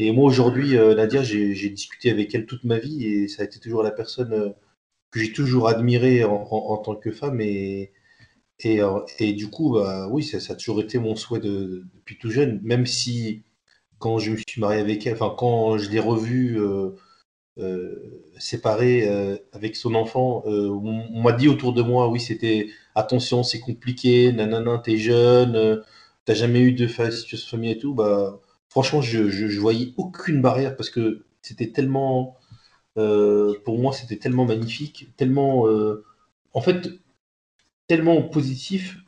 Et 0.00 0.12
moi, 0.12 0.26
aujourd'hui, 0.26 0.76
euh, 0.76 0.94
Nadia, 0.94 1.24
j'ai 1.24 1.70
discuté 1.70 2.10
avec 2.10 2.32
elle 2.32 2.46
toute 2.46 2.62
ma 2.62 2.78
vie 2.78 3.04
et 3.04 3.26
ça 3.26 3.42
a 3.42 3.44
été 3.44 3.58
toujours 3.58 3.82
la 3.82 3.90
personne 3.90 4.32
euh, 4.32 4.50
que 5.10 5.18
j'ai 5.18 5.32
toujours 5.32 5.68
admirée 5.68 6.22
en, 6.22 6.76
tant 6.76 6.94
que 6.94 7.10
femme. 7.10 7.40
Et, 7.40 7.90
euh, 8.64 9.00
et 9.18 9.32
du 9.32 9.50
coup, 9.50 9.72
bah, 9.72 10.08
oui, 10.08 10.22
ça, 10.22 10.38
a 10.52 10.56
toujours 10.56 10.80
été 10.80 10.98
mon 10.98 11.16
souhait 11.16 11.40
depuis 11.40 12.16
tout 12.16 12.30
jeune, 12.30 12.60
même 12.62 12.86
si 12.86 13.42
quand 13.98 14.18
je 14.18 14.32
me 14.32 14.36
suis 14.36 14.60
marié 14.60 14.80
avec 14.80 15.06
elle, 15.06 15.14
enfin, 15.14 15.34
quand 15.36 15.78
je 15.78 15.90
l'ai 15.90 16.00
revue 16.00 16.58
séparée 18.38 19.08
avec 19.52 19.76
son 19.76 19.94
enfant, 19.94 20.42
on, 20.46 21.20
m'a 21.22 21.32
dit 21.32 21.48
autour 21.48 21.72
de 21.72 21.82
moi, 21.82 22.08
oui, 22.08 22.20
c'était 22.20 22.68
attention, 22.94 23.42
c'est 23.42 23.60
compliqué, 23.60 24.32
nanana, 24.32 24.78
t'es 24.78 24.96
jeune, 24.96 25.82
t'as 26.24 26.34
jamais 26.34 26.60
eu 26.60 26.72
de 26.72 26.86
situation 26.86 27.48
famille 27.48 27.72
et 27.72 27.78
tout. 27.78 27.94
Bah, 27.94 28.40
franchement, 28.68 29.00
je, 29.00 29.28
je, 29.28 29.60
voyais 29.60 29.92
aucune 29.96 30.40
barrière 30.42 30.76
parce 30.76 30.90
que 30.90 31.24
c'était 31.42 31.70
tellement, 31.72 32.36
euh, 32.98 33.54
pour 33.64 33.78
moi, 33.78 33.92
c'était 33.92 34.16
tellement 34.16 34.44
magnifique, 34.44 35.08
tellement, 35.16 35.66
euh, 35.68 36.04
en 36.52 36.60
fait, 36.60 36.88
tellement 37.86 38.22
positif. 38.22 38.98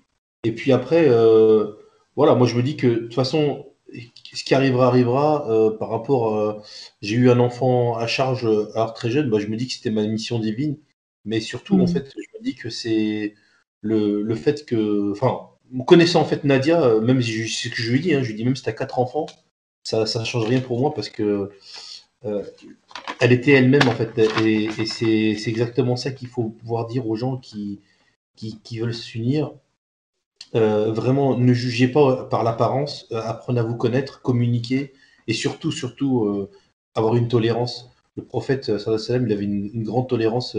Et 0.44 0.52
puis 0.52 0.72
après, 0.72 1.06
euh, 1.08 1.72
voilà, 2.16 2.34
moi 2.34 2.46
je 2.46 2.56
me 2.56 2.62
dis 2.62 2.76
que 2.76 2.86
de 2.86 2.94
toute 3.00 3.14
façon, 3.14 3.66
ce 4.34 4.44
qui 4.44 4.54
arrivera 4.54 4.88
arrivera. 4.88 5.76
par 5.78 5.88
rapport, 5.90 6.64
j'ai 7.02 7.16
eu 7.16 7.30
un 7.30 7.38
enfant 7.40 7.96
à 7.96 8.06
charge 8.06 8.44
alors 8.74 8.94
très 8.94 9.10
jeune, 9.10 9.30
bah, 9.30 9.38
je 9.38 9.46
me 9.46 9.56
dis 9.56 9.66
que 9.66 9.72
c'était 9.74 9.90
ma 9.90 10.06
mission 10.06 10.38
divine. 10.38 10.76
Mais 11.24 11.40
surtout, 11.40 11.74
en 11.74 11.84
mmh. 11.84 11.88
fait, 11.88 12.12
je 12.16 12.38
me 12.38 12.44
dis 12.44 12.54
que 12.54 12.70
c'est 12.70 13.34
le, 13.82 14.22
le 14.22 14.34
fait 14.34 14.64
que, 14.64 15.12
enfin, 15.12 15.50
connaissant 15.86 16.22
en 16.22 16.24
fait 16.24 16.44
Nadia, 16.44 17.00
même 17.00 17.20
si 17.22 17.48
ce 17.48 17.68
que 17.68 17.76
je 17.76 17.92
lui 17.92 18.00
dis, 18.00 18.14
hein, 18.14 18.22
je 18.22 18.28
lui 18.28 18.36
dis 18.36 18.44
même 18.44 18.56
si 18.56 18.62
t'as 18.62 18.72
quatre 18.72 18.98
enfants, 18.98 19.26
ça, 19.82 20.06
ça 20.06 20.24
change 20.24 20.46
rien 20.46 20.60
pour 20.60 20.80
moi 20.80 20.94
parce 20.94 21.08
que 21.10 21.50
elle 23.20 23.32
était 23.32 23.52
elle-même 23.52 23.88
en 23.88 23.92
fait, 23.92 24.18
et, 24.44 24.64
et 24.64 24.86
c'est 24.86 25.48
exactement 25.48 25.96
ça 25.96 26.10
qu'il 26.10 26.28
faut 26.28 26.44
pouvoir 26.44 26.86
dire 26.86 27.06
aux 27.08 27.16
gens 27.16 27.36
qui, 27.36 27.80
qui, 28.36 28.58
qui 28.62 28.78
veulent 28.78 28.94
s'unir. 28.94 29.52
Vraiment, 30.54 31.36
ne 31.36 31.52
jugez 31.52 31.88
pas 31.88 32.24
par 32.24 32.42
l'apparence, 32.42 33.06
apprenez 33.12 33.60
à 33.60 33.62
vous 33.62 33.76
connaître, 33.76 34.22
communiquer, 34.22 34.92
et 35.26 35.32
surtout, 35.32 35.72
surtout, 35.72 36.48
avoir 36.94 37.16
une 37.16 37.28
tolérance. 37.28 37.90
Le 38.16 38.24
prophète, 38.24 38.78
sallam, 38.78 39.26
il 39.26 39.32
avait 39.32 39.44
une, 39.44 39.84
grande 39.84 40.08
tolérance 40.08 40.56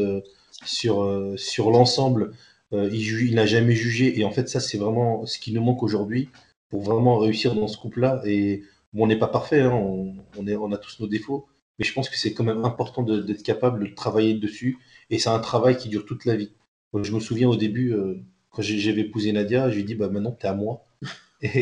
sur, 0.65 1.03
euh, 1.03 1.35
sur 1.37 1.71
l'ensemble. 1.71 2.33
Euh, 2.73 2.89
il, 2.93 3.35
n'a 3.35 3.45
jamais 3.45 3.75
jugé. 3.75 4.19
Et 4.19 4.23
en 4.23 4.31
fait, 4.31 4.49
ça, 4.49 4.59
c'est 4.59 4.77
vraiment 4.77 5.25
ce 5.25 5.39
qui 5.39 5.53
nous 5.53 5.61
manque 5.61 5.83
aujourd'hui 5.83 6.29
pour 6.69 6.81
vraiment 6.81 7.17
réussir 7.17 7.55
dans 7.55 7.67
ce 7.67 7.77
couple-là. 7.77 8.21
Et 8.25 8.63
on 8.93 9.07
n'est 9.07 9.19
pas 9.19 9.27
parfait, 9.27 9.61
hein, 9.61 9.73
on, 9.73 10.71
a 10.71 10.77
tous 10.77 10.99
nos 10.99 11.07
défauts. 11.07 11.47
Mais 11.79 11.85
je 11.85 11.93
pense 11.93 12.09
que 12.09 12.17
c'est 12.17 12.33
quand 12.33 12.43
même 12.43 12.63
important 12.65 13.03
d'être 13.03 13.43
capable 13.43 13.89
de 13.89 13.95
travailler 13.95 14.33
dessus. 14.35 14.77
Et 15.09 15.19
c'est 15.19 15.29
un 15.29 15.39
travail 15.39 15.77
qui 15.77 15.89
dure 15.89 16.05
toute 16.05 16.25
la 16.25 16.35
vie. 16.35 16.51
je 16.93 17.11
me 17.11 17.19
souviens 17.19 17.49
au 17.49 17.55
début, 17.55 17.93
euh, 17.93 18.21
quand 18.51 18.61
j'avais 18.61 19.01
épousé 19.01 19.31
Nadia, 19.31 19.69
je 19.69 19.75
lui 19.75 19.81
ai 19.81 19.85
dit, 19.85 19.95
bah, 19.95 20.09
maintenant, 20.09 20.31
t'es 20.31 20.47
à 20.47 20.53
moi. 20.53 20.85
Et, 21.43 21.59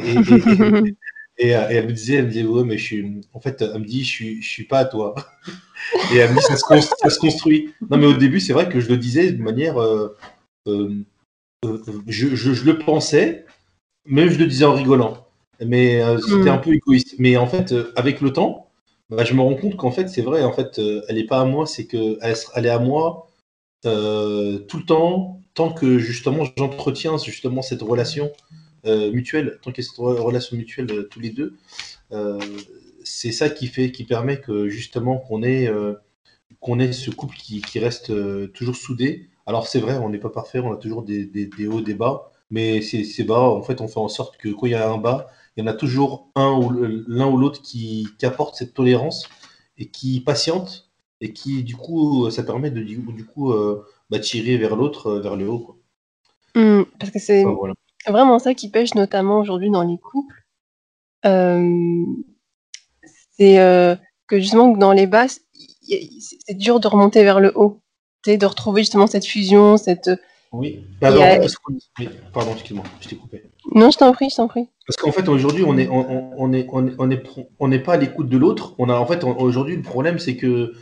et, 1.40 1.52
et, 1.52 1.52
elle 1.52 1.88
me 1.88 1.94
disait, 1.94 2.16
elle 2.16 2.26
me 2.26 2.30
disait, 2.30 2.44
ouais, 2.44 2.64
mais 2.66 2.78
je 2.78 2.84
suis, 2.84 3.22
en 3.34 3.40
fait, 3.40 3.62
elle 3.62 3.80
me 3.80 3.86
dit, 3.86 4.04
je 4.04 4.10
suis, 4.10 4.42
je 4.42 4.48
suis 4.48 4.66
pas 4.66 4.80
à 4.80 4.86
toi. 4.86 5.16
Et 6.14 6.18
elle 6.18 6.32
me 6.32 6.36
dit, 6.36 6.42
ça 6.42 6.58
se, 6.58 7.20
construit. 7.20 7.74
Non, 7.90 7.98
mais 7.98 8.06
au 8.06 8.14
début, 8.14 8.42
c'est 8.42 8.52
vrai 8.52 8.68
que 8.68 8.82
je 8.82 8.90
le 8.90 8.98
disais 8.98 9.32
de 9.32 9.42
manière, 9.42 9.82
euh, 9.82 10.18
euh, 10.68 10.94
euh, 11.64 11.82
je, 12.08 12.36
je, 12.36 12.54
je, 12.54 12.66
le 12.66 12.78
pensais, 12.78 13.46
mais 14.06 14.28
je 14.28 14.38
le 14.38 14.48
disais 14.48 14.66
en 14.66 14.74
rigolant. 14.74 15.26
Mais 15.66 16.02
c'était 16.22 16.36
hmm. 16.36 16.48
un 16.50 16.58
peu 16.58 16.74
égoïste. 16.74 17.16
Mais 17.20 17.38
en 17.38 17.48
fait, 17.48 17.74
avec 17.96 18.20
le 18.20 18.34
temps, 18.34 18.70
bah, 19.10 19.24
je 19.24 19.34
me 19.34 19.42
rends 19.42 19.56
compte 19.56 19.78
qu'en 19.78 19.92
fait, 19.92 20.10
c'est 20.10 20.22
vrai, 20.22 20.44
en 20.44 20.52
fait, 20.52 20.80
elle 21.08 21.16
n'est 21.16 21.26
pas 21.26 21.40
à 21.40 21.46
moi, 21.46 21.66
c'est 21.66 21.86
qu'elle 21.88 22.18
elle 22.22 22.66
est 22.66 22.70
à 22.70 22.80
moi 22.80 23.30
tout 23.84 23.90
le 24.78 24.86
temps, 24.86 25.39
tant 25.60 25.74
que 25.74 26.00
justement 26.00 26.46
j'entretiens 26.56 27.18
justement 27.18 27.62
cette 27.62 27.82
relation 27.82 28.32
euh, 28.86 29.12
mutuelle, 29.12 29.60
tant 29.62 29.74
qu'il 29.74 29.84
y 29.84 29.86
a 29.86 29.90
cette 29.90 29.98
relation 29.98 30.56
mutuelle 30.56 30.90
euh, 30.90 31.04
tous 31.12 31.20
les 31.20 31.32
deux, 31.32 31.58
euh, 32.14 32.40
c'est 33.04 33.34
ça 33.34 33.50
qui 33.50 33.68
fait, 33.68 33.92
qui 33.92 34.06
permet 34.06 34.40
que 34.40 34.70
justement 34.70 35.18
qu'on 35.18 35.44
ait, 35.44 35.70
qu'on 36.62 36.80
ait 36.80 36.94
ce 36.94 37.12
couple 37.12 37.36
qui, 37.36 37.80
reste 37.80 38.14
toujours 38.54 38.78
soudé. 38.78 39.28
Alors 39.46 39.68
c'est 39.68 39.80
vrai, 39.82 39.98
on 39.98 40.10
n'est 40.10 40.20
pas 40.20 40.30
parfait, 40.30 40.60
on 40.60 40.72
a 40.72 40.78
toujours 40.78 41.04
des, 41.04 41.26
des, 41.26 41.68
hauts, 41.68 41.82
des 41.82 41.94
bas, 41.94 42.32
mais 42.50 42.82
ces, 42.82 43.04
ces, 43.04 43.26
bas, 43.26 43.42
en 43.42 43.62
fait, 43.62 43.82
on 43.82 43.90
fait 43.90 44.00
en 44.00 44.08
sorte 44.08 44.38
que 44.38 44.48
quand 44.48 44.66
il 44.66 44.72
y 44.72 44.76
a 44.76 44.90
un 44.90 44.98
bas, 44.98 45.28
il 45.58 45.64
y 45.66 45.68
en 45.68 45.68
a 45.68 45.74
toujours 45.74 46.30
un 46.36 46.52
ou 46.52 46.72
l'un 46.72 47.28
ou 47.28 47.38
l'autre 47.38 47.62
qui, 47.62 48.08
qui, 48.18 48.26
apporte 48.26 48.56
cette 48.56 48.74
tolérance 48.74 49.28
et 49.78 49.88
qui 49.88 50.22
patiente 50.22 50.90
et 51.20 51.34
qui, 51.34 51.64
du 51.64 51.76
coup, 51.76 52.30
ça 52.30 52.44
permet 52.44 52.72
de 52.72 52.82
du 52.82 53.26
coup 53.26 53.54
bah, 54.10 54.20
tirer 54.20 54.58
vers 54.58 54.76
l'autre, 54.76 55.20
vers 55.20 55.36
le 55.36 55.50
haut. 55.50 55.60
Quoi. 55.60 55.76
Mmh, 56.56 56.84
parce 57.00 57.12
que 57.12 57.20
c'est 57.20 57.44
voilà 57.44 57.74
vraiment 58.08 58.40
ça 58.40 58.54
qui 58.54 58.70
pêche 58.70 58.96
notamment 58.96 59.40
aujourd'hui 59.40 59.70
dans 59.70 59.84
les 59.84 59.98
couples. 59.98 60.46
Euh, 61.26 62.06
c'est 63.38 63.60
euh, 63.60 63.96
que 64.28 64.40
justement 64.40 64.70
dans 64.70 64.94
les 64.94 65.08
basses, 65.08 65.42
c'est 65.84 66.58
dur 66.58 66.80
de 66.80 66.88
remonter 66.88 67.24
vers 67.24 67.40
le 67.40 67.52
haut. 67.56 67.82
De 68.26 68.46
retrouver 68.46 68.82
justement 68.82 69.08
cette 69.08 69.26
fusion, 69.26 69.78
cette. 69.78 70.12
Oui, 70.52 70.84
bah 71.00 71.10
pardon, 72.34 72.54
excuse-moi, 72.54 72.84
je 73.00 73.08
t'ai 73.08 73.16
coupé. 73.16 73.44
Non, 73.74 73.92
je 73.92 73.98
t'en 73.98 74.12
prie, 74.12 74.30
je 74.30 74.36
t'en 74.36 74.48
prie. 74.48 74.68
Parce 74.86 74.98
qu'en 74.98 75.12
fait, 75.12 75.28
aujourd'hui, 75.30 75.64
on 75.64 75.74
n'est 75.74 75.88
on, 75.88 76.34
on, 76.38 76.52
est, 76.54 76.68
on, 76.70 77.10
est, 77.10 77.24
on 77.60 77.72
est 77.72 77.80
pas 77.80 77.94
à 77.94 77.98
l'écoute 77.98 78.28
de 78.30 78.38
l'autre. 78.38 78.76
On 78.78 78.90
a, 78.90 78.96
en 78.96 79.06
fait, 79.06 79.24
aujourd'hui, 79.24 79.78
le 79.78 79.82
problème, 79.82 80.20
c'est 80.20 80.36
que 80.36 80.74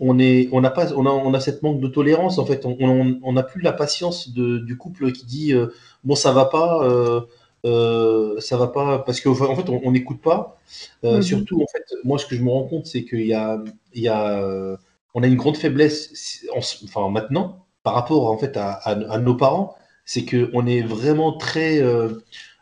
on 0.00 0.18
est, 0.18 0.48
on 0.52 0.62
a 0.64 0.70
pas, 0.70 0.92
on 0.92 1.06
a, 1.06 1.10
on 1.10 1.32
a 1.34 1.40
cette 1.40 1.62
manque 1.62 1.80
de 1.80 1.88
tolérance. 1.88 2.38
En 2.38 2.46
fait, 2.46 2.64
on 2.66 3.32
n'a 3.32 3.42
plus 3.42 3.62
la 3.62 3.72
patience 3.72 4.30
de, 4.30 4.58
du 4.58 4.76
couple 4.76 5.12
qui 5.12 5.24
dit 5.24 5.52
euh, 5.52 5.68
bon, 6.04 6.14
ça 6.14 6.32
va 6.32 6.46
pas, 6.46 6.84
euh, 6.84 7.20
euh, 7.64 8.38
ça 8.40 8.56
va 8.56 8.68
pas, 8.68 8.98
parce 9.00 9.20
qu'en 9.20 9.32
en 9.32 9.56
fait, 9.56 9.68
on 9.68 9.90
n'écoute 9.90 10.20
pas. 10.20 10.58
Mhm. 11.02 11.22
Surtout, 11.22 11.62
en 11.62 11.66
fait, 11.66 11.84
moi, 12.04 12.18
ce 12.18 12.26
que 12.26 12.36
je 12.36 12.42
me 12.42 12.50
rends 12.50 12.64
compte, 12.64 12.86
c'est 12.86 13.04
qu'il 13.04 13.26
y 13.26 13.34
a, 13.34 13.62
il 13.94 14.02
y 14.02 14.08
a, 14.08 14.76
on 15.14 15.22
a 15.22 15.26
une 15.26 15.36
grande 15.36 15.56
faiblesse, 15.56 16.44
enfin 16.54 17.08
maintenant, 17.08 17.64
par 17.82 17.94
rapport 17.94 18.30
en 18.30 18.36
fait 18.36 18.56
à, 18.56 19.18
nos 19.20 19.34
parents, 19.34 19.76
c'est 20.04 20.24
que 20.24 20.50
on 20.52 20.66
est 20.66 20.82
vraiment 20.82 21.32
très, 21.32 21.82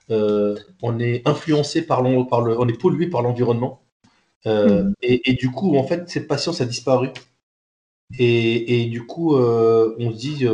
on 0.09 0.99
est 1.01 1.27
influencé 1.27 1.83
par, 1.85 2.03
par 2.29 2.43
le, 2.43 2.59
on 2.61 2.69
est 2.69 2.79
pollué 2.79 3.09
par 3.09 3.23
l'environnement. 3.23 3.81
Mhm. 4.47 4.95
et, 5.03 5.31
et, 5.31 5.35
du 5.35 5.51
coup, 5.51 5.77
en 5.77 5.85
fait, 5.85 6.09
cette 6.09 6.29
patience 6.29 6.61
a 6.61 6.67
disparu. 6.67 7.09
Et, 8.19 8.83
et 8.83 8.87
du 8.87 9.07
coup, 9.07 9.37
on 9.37 10.13
se 10.13 10.17
dit, 10.17 10.47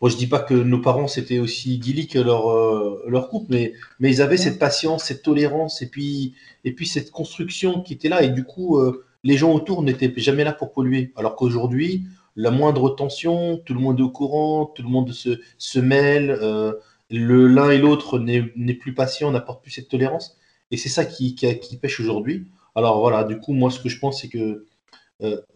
Bon, 0.00 0.08
je 0.08 0.16
dis 0.16 0.26
pas 0.26 0.40
que 0.40 0.52
nos 0.54 0.80
parents 0.80 1.08
c'était 1.08 1.38
aussi 1.38 1.74
idyllique 1.74 2.14
leur 2.14 2.50
euh, 2.50 3.02
leur 3.08 3.28
couple, 3.30 3.46
mais 3.50 3.72
mais 3.98 4.10
ils 4.10 4.20
avaient 4.20 4.36
cette 4.36 4.58
patience, 4.58 5.04
cette 5.04 5.22
tolérance 5.22 5.80
et 5.80 5.88
puis 5.88 6.34
et 6.64 6.72
puis 6.72 6.86
cette 6.86 7.10
construction 7.10 7.80
qui 7.80 7.94
était 7.94 8.10
là 8.10 8.22
et 8.22 8.28
du 8.28 8.44
coup 8.44 8.78
euh, 8.78 9.04
les 9.24 9.38
gens 9.38 9.52
autour 9.54 9.82
n'étaient 9.82 10.12
jamais 10.18 10.44
là 10.44 10.52
pour 10.52 10.72
polluer. 10.72 11.12
Alors 11.16 11.34
qu'aujourd'hui, 11.34 12.04
la 12.36 12.50
moindre 12.50 12.90
tension, 12.90 13.56
tout 13.64 13.72
le 13.72 13.80
monde 13.80 13.98
est 13.98 14.02
au 14.02 14.10
courant, 14.10 14.66
tout 14.66 14.82
le 14.82 14.88
monde 14.90 15.12
se 15.12 15.40
se 15.56 15.78
mêle, 15.78 16.30
euh, 16.42 16.74
le 17.10 17.46
l'un 17.48 17.70
et 17.70 17.78
l'autre 17.78 18.18
n'est 18.18 18.74
plus 18.74 18.92
patient, 18.94 19.30
n'apporte 19.30 19.62
plus 19.62 19.70
cette 19.70 19.88
tolérance 19.88 20.36
et 20.70 20.76
c'est 20.76 20.90
ça 20.90 21.06
qui 21.06 21.34
qui, 21.34 21.58
qui 21.58 21.76
pêche 21.78 22.00
aujourd'hui. 22.00 22.46
Alors 22.76 23.00
voilà, 23.00 23.24
du 23.24 23.40
coup 23.40 23.52
moi 23.52 23.70
ce 23.72 23.80
que 23.80 23.88
je 23.88 23.98
pense 23.98 24.20
c'est 24.20 24.28
que 24.28 24.66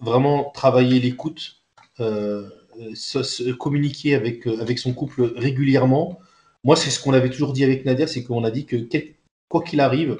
vraiment 0.01 0.51
travailler 0.55 0.99
l'écoute 0.99 1.63
se, 2.95 3.53
communiquer 3.53 4.15
avec, 4.15 4.47
euh, 4.47 4.61
avec 4.61 4.79
son 4.79 4.93
couple 4.93 5.33
régulièrement. 5.37 6.19
Moi, 6.65 6.77
c'est 6.77 6.91
ce 6.91 7.03
qu'on 7.03 7.13
avait 7.13 7.31
toujours 7.31 7.53
dit 7.53 7.65
avec 7.65 7.85
Nadia, 7.85 8.07
c'est 8.07 8.23
qu'on 8.23 8.45
a 8.45 8.51
dit 8.51 8.67
que 8.67 8.77
quoi 9.49 9.63
qu'il 9.63 9.81
arrive, 9.81 10.19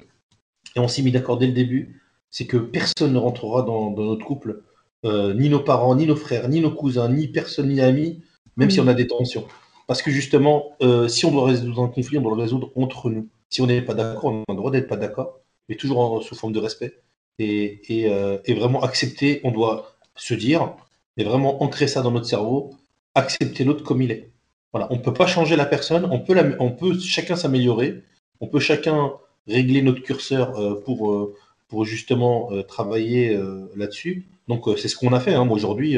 et 0.77 0.81
on 0.81 0.89
s'est 0.89 1.03
mis 1.03 1.13
d'accord 1.13 1.39
dès 1.39 1.47
le 1.47 1.53
début, 1.53 2.03
c'est 2.31 2.47
que 2.47 2.57
personne 2.57 3.13
ne 3.13 3.19
rentrera 3.19 3.63
dans, 3.63 3.91
notre 3.91 4.25
couple, 4.25 4.63
euh, 5.05 5.35
ni 5.35 5.49
nos 5.49 5.61
parents, 5.61 5.95
ni 5.95 6.07
nos 6.07 6.17
frères, 6.17 6.49
ni 6.49 6.61
nos 6.61 6.71
cousins, 6.71 7.09
ni 7.09 7.29
personne, 7.29 7.69
ni 7.69 7.81
amis, 7.81 8.23
même 8.57 8.71
si 8.71 8.81
on 8.81 8.89
a 8.89 8.95
des 8.95 9.07
tensions. 9.07 9.47
Parce 9.87 10.03
que 10.03 10.11
justement, 10.11 10.77
euh, 10.83 11.09
si 11.09 11.25
on 11.27 11.33
doit 11.33 11.47
résoudre 11.47 11.83
un 11.83 11.89
conflit, 11.89 12.19
on 12.19 12.23
doit 12.23 12.37
le 12.37 12.43
résoudre 12.43 12.71
entre 12.77 13.11
nous. 13.11 13.29
Si 13.49 13.61
on 13.61 13.67
n'est 13.67 13.83
pas 13.83 13.95
d'accord, 13.95 14.27
on 14.27 14.43
a 14.43 14.45
le 14.53 14.57
droit 14.57 14.71
d'être 14.71 14.87
pas 14.87 14.97
d'accord, 14.97 15.40
mais 15.71 15.77
toujours 15.77 16.23
sous 16.23 16.35
forme 16.35 16.53
de 16.53 16.59
respect. 16.59 17.01
Et, 17.39 18.05
et, 18.05 18.55
vraiment 18.55 18.83
accepter, 18.83 19.41
on 19.45 19.51
doit 19.51 19.97
se 20.15 20.35
dire, 20.35 20.75
et 21.17 21.25
vraiment 21.25 21.63
ancrer 21.63 21.89
ça 21.89 22.03
dans 22.03 22.11
notre 22.11 22.27
cerveau, 22.27 22.75
accepter 23.15 23.65
l'autre 23.65 23.83
comme 23.83 24.03
il 24.03 24.11
est. 24.11 24.31
Voilà, 24.73 24.89
on 24.91 24.97
ne 24.97 25.01
peut 25.01 25.15
pas 25.15 25.27
changer 25.27 25.57
la 25.57 25.65
personne, 25.65 26.07
on 26.11 26.21
peut, 26.21 26.35
la, 26.35 26.45
on 26.61 26.71
peut 26.71 26.99
chacun 26.99 27.37
s'améliorer, 27.37 28.03
on 28.41 28.47
peut 28.47 28.61
chacun 28.61 29.13
régler 29.49 29.83
notre 29.83 30.03
curseur 30.03 30.59
euh, 30.59 30.81
pour, 30.85 31.13
euh, 31.13 31.35
pour 31.69 31.85
justement 31.85 32.53
euh, 32.53 32.63
travailler 32.63 33.39
là-dessus. 33.77 34.27
Donc 34.49 34.67
c'est 34.77 34.89
ce 34.89 34.97
qu'on 34.97 35.13
a 35.13 35.21
fait. 35.21 35.35
Hein. 35.35 35.45
Moi 35.45 35.57
aujourd'hui, 35.57 35.97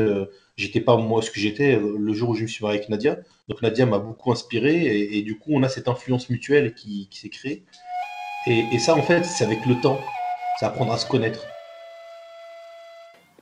j'étais 0.57 0.81
pas 0.81 0.97
moi 0.99 1.23
ce 1.23 1.31
que 1.31 1.41
j'étais 1.41 1.81
le 1.81 2.13
jour 2.13 2.31
où 2.31 2.35
je 2.35 2.43
me 2.43 2.47
suis 2.47 2.63
marié 2.63 2.79
avec 2.79 2.91
Nadia. 2.91 3.19
Donc 3.49 3.63
Nadia 3.63 3.87
m'a 3.87 3.99
beaucoup 3.99 4.31
inspiré 4.31 5.17
et, 5.17 5.23
du 5.23 5.39
coup 5.39 5.53
on 5.55 5.63
a 5.63 5.71
cette 5.71 5.89
influence 5.89 6.29
mutuelle 6.29 6.75
qui 6.75 7.09
s'est 7.13 7.31
créée. 7.31 7.65
Et, 8.47 8.79
ça 8.79 8.95
en 8.95 9.03
fait 9.03 9.25
c'est 9.25 9.45
avec 9.45 9.65
le 9.67 9.81
temps, 9.81 9.99
ça 10.59 10.67
apprendre 10.67 10.93
à 10.93 10.99
se 10.99 11.07
connaître. 11.07 11.41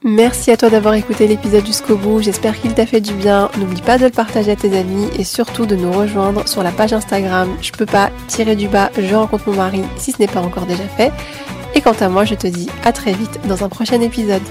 Merci 0.02 0.50
à 0.50 0.56
toi 0.56 0.70
d'avoir 0.70 0.94
écouté 0.94 1.26
l'épisode 1.26 1.66
jusqu'au 1.66 1.96
bout, 1.96 2.20
j'espère 2.22 2.58
qu'il 2.58 2.72
t'a 2.72 2.86
fait 2.86 3.02
du 3.02 3.12
bien. 3.12 3.50
N'oublie 3.58 3.82
pas 3.82 3.98
de 3.98 4.04
le 4.04 4.10
partager 4.10 4.52
à 4.52 4.56
tes 4.56 4.78
amis 4.78 5.08
et 5.18 5.24
surtout 5.24 5.66
de 5.66 5.76
nous 5.76 5.92
rejoindre 5.92 6.48
sur 6.48 6.62
la 6.62 6.72
page 6.72 6.94
Instagram 6.94 7.54
Je 7.60 7.72
peux 7.72 7.86
pas 7.86 8.10
tirer 8.26 8.56
du 8.56 8.68
bas, 8.68 8.90
je 8.98 9.14
rencontre 9.14 9.50
mon 9.50 9.56
mari 9.56 9.82
si 9.98 10.12
ce 10.12 10.18
n'est 10.18 10.26
pas 10.26 10.40
encore 10.40 10.64
déjà 10.64 10.88
fait. 10.96 11.12
Et 11.74 11.82
quant 11.82 11.94
à 12.00 12.08
moi, 12.08 12.24
je 12.24 12.34
te 12.34 12.46
dis 12.46 12.68
à 12.84 12.92
très 12.92 13.12
vite 13.12 13.40
dans 13.46 13.62
un 13.62 13.68
prochain 13.68 14.00
épisode. 14.00 14.42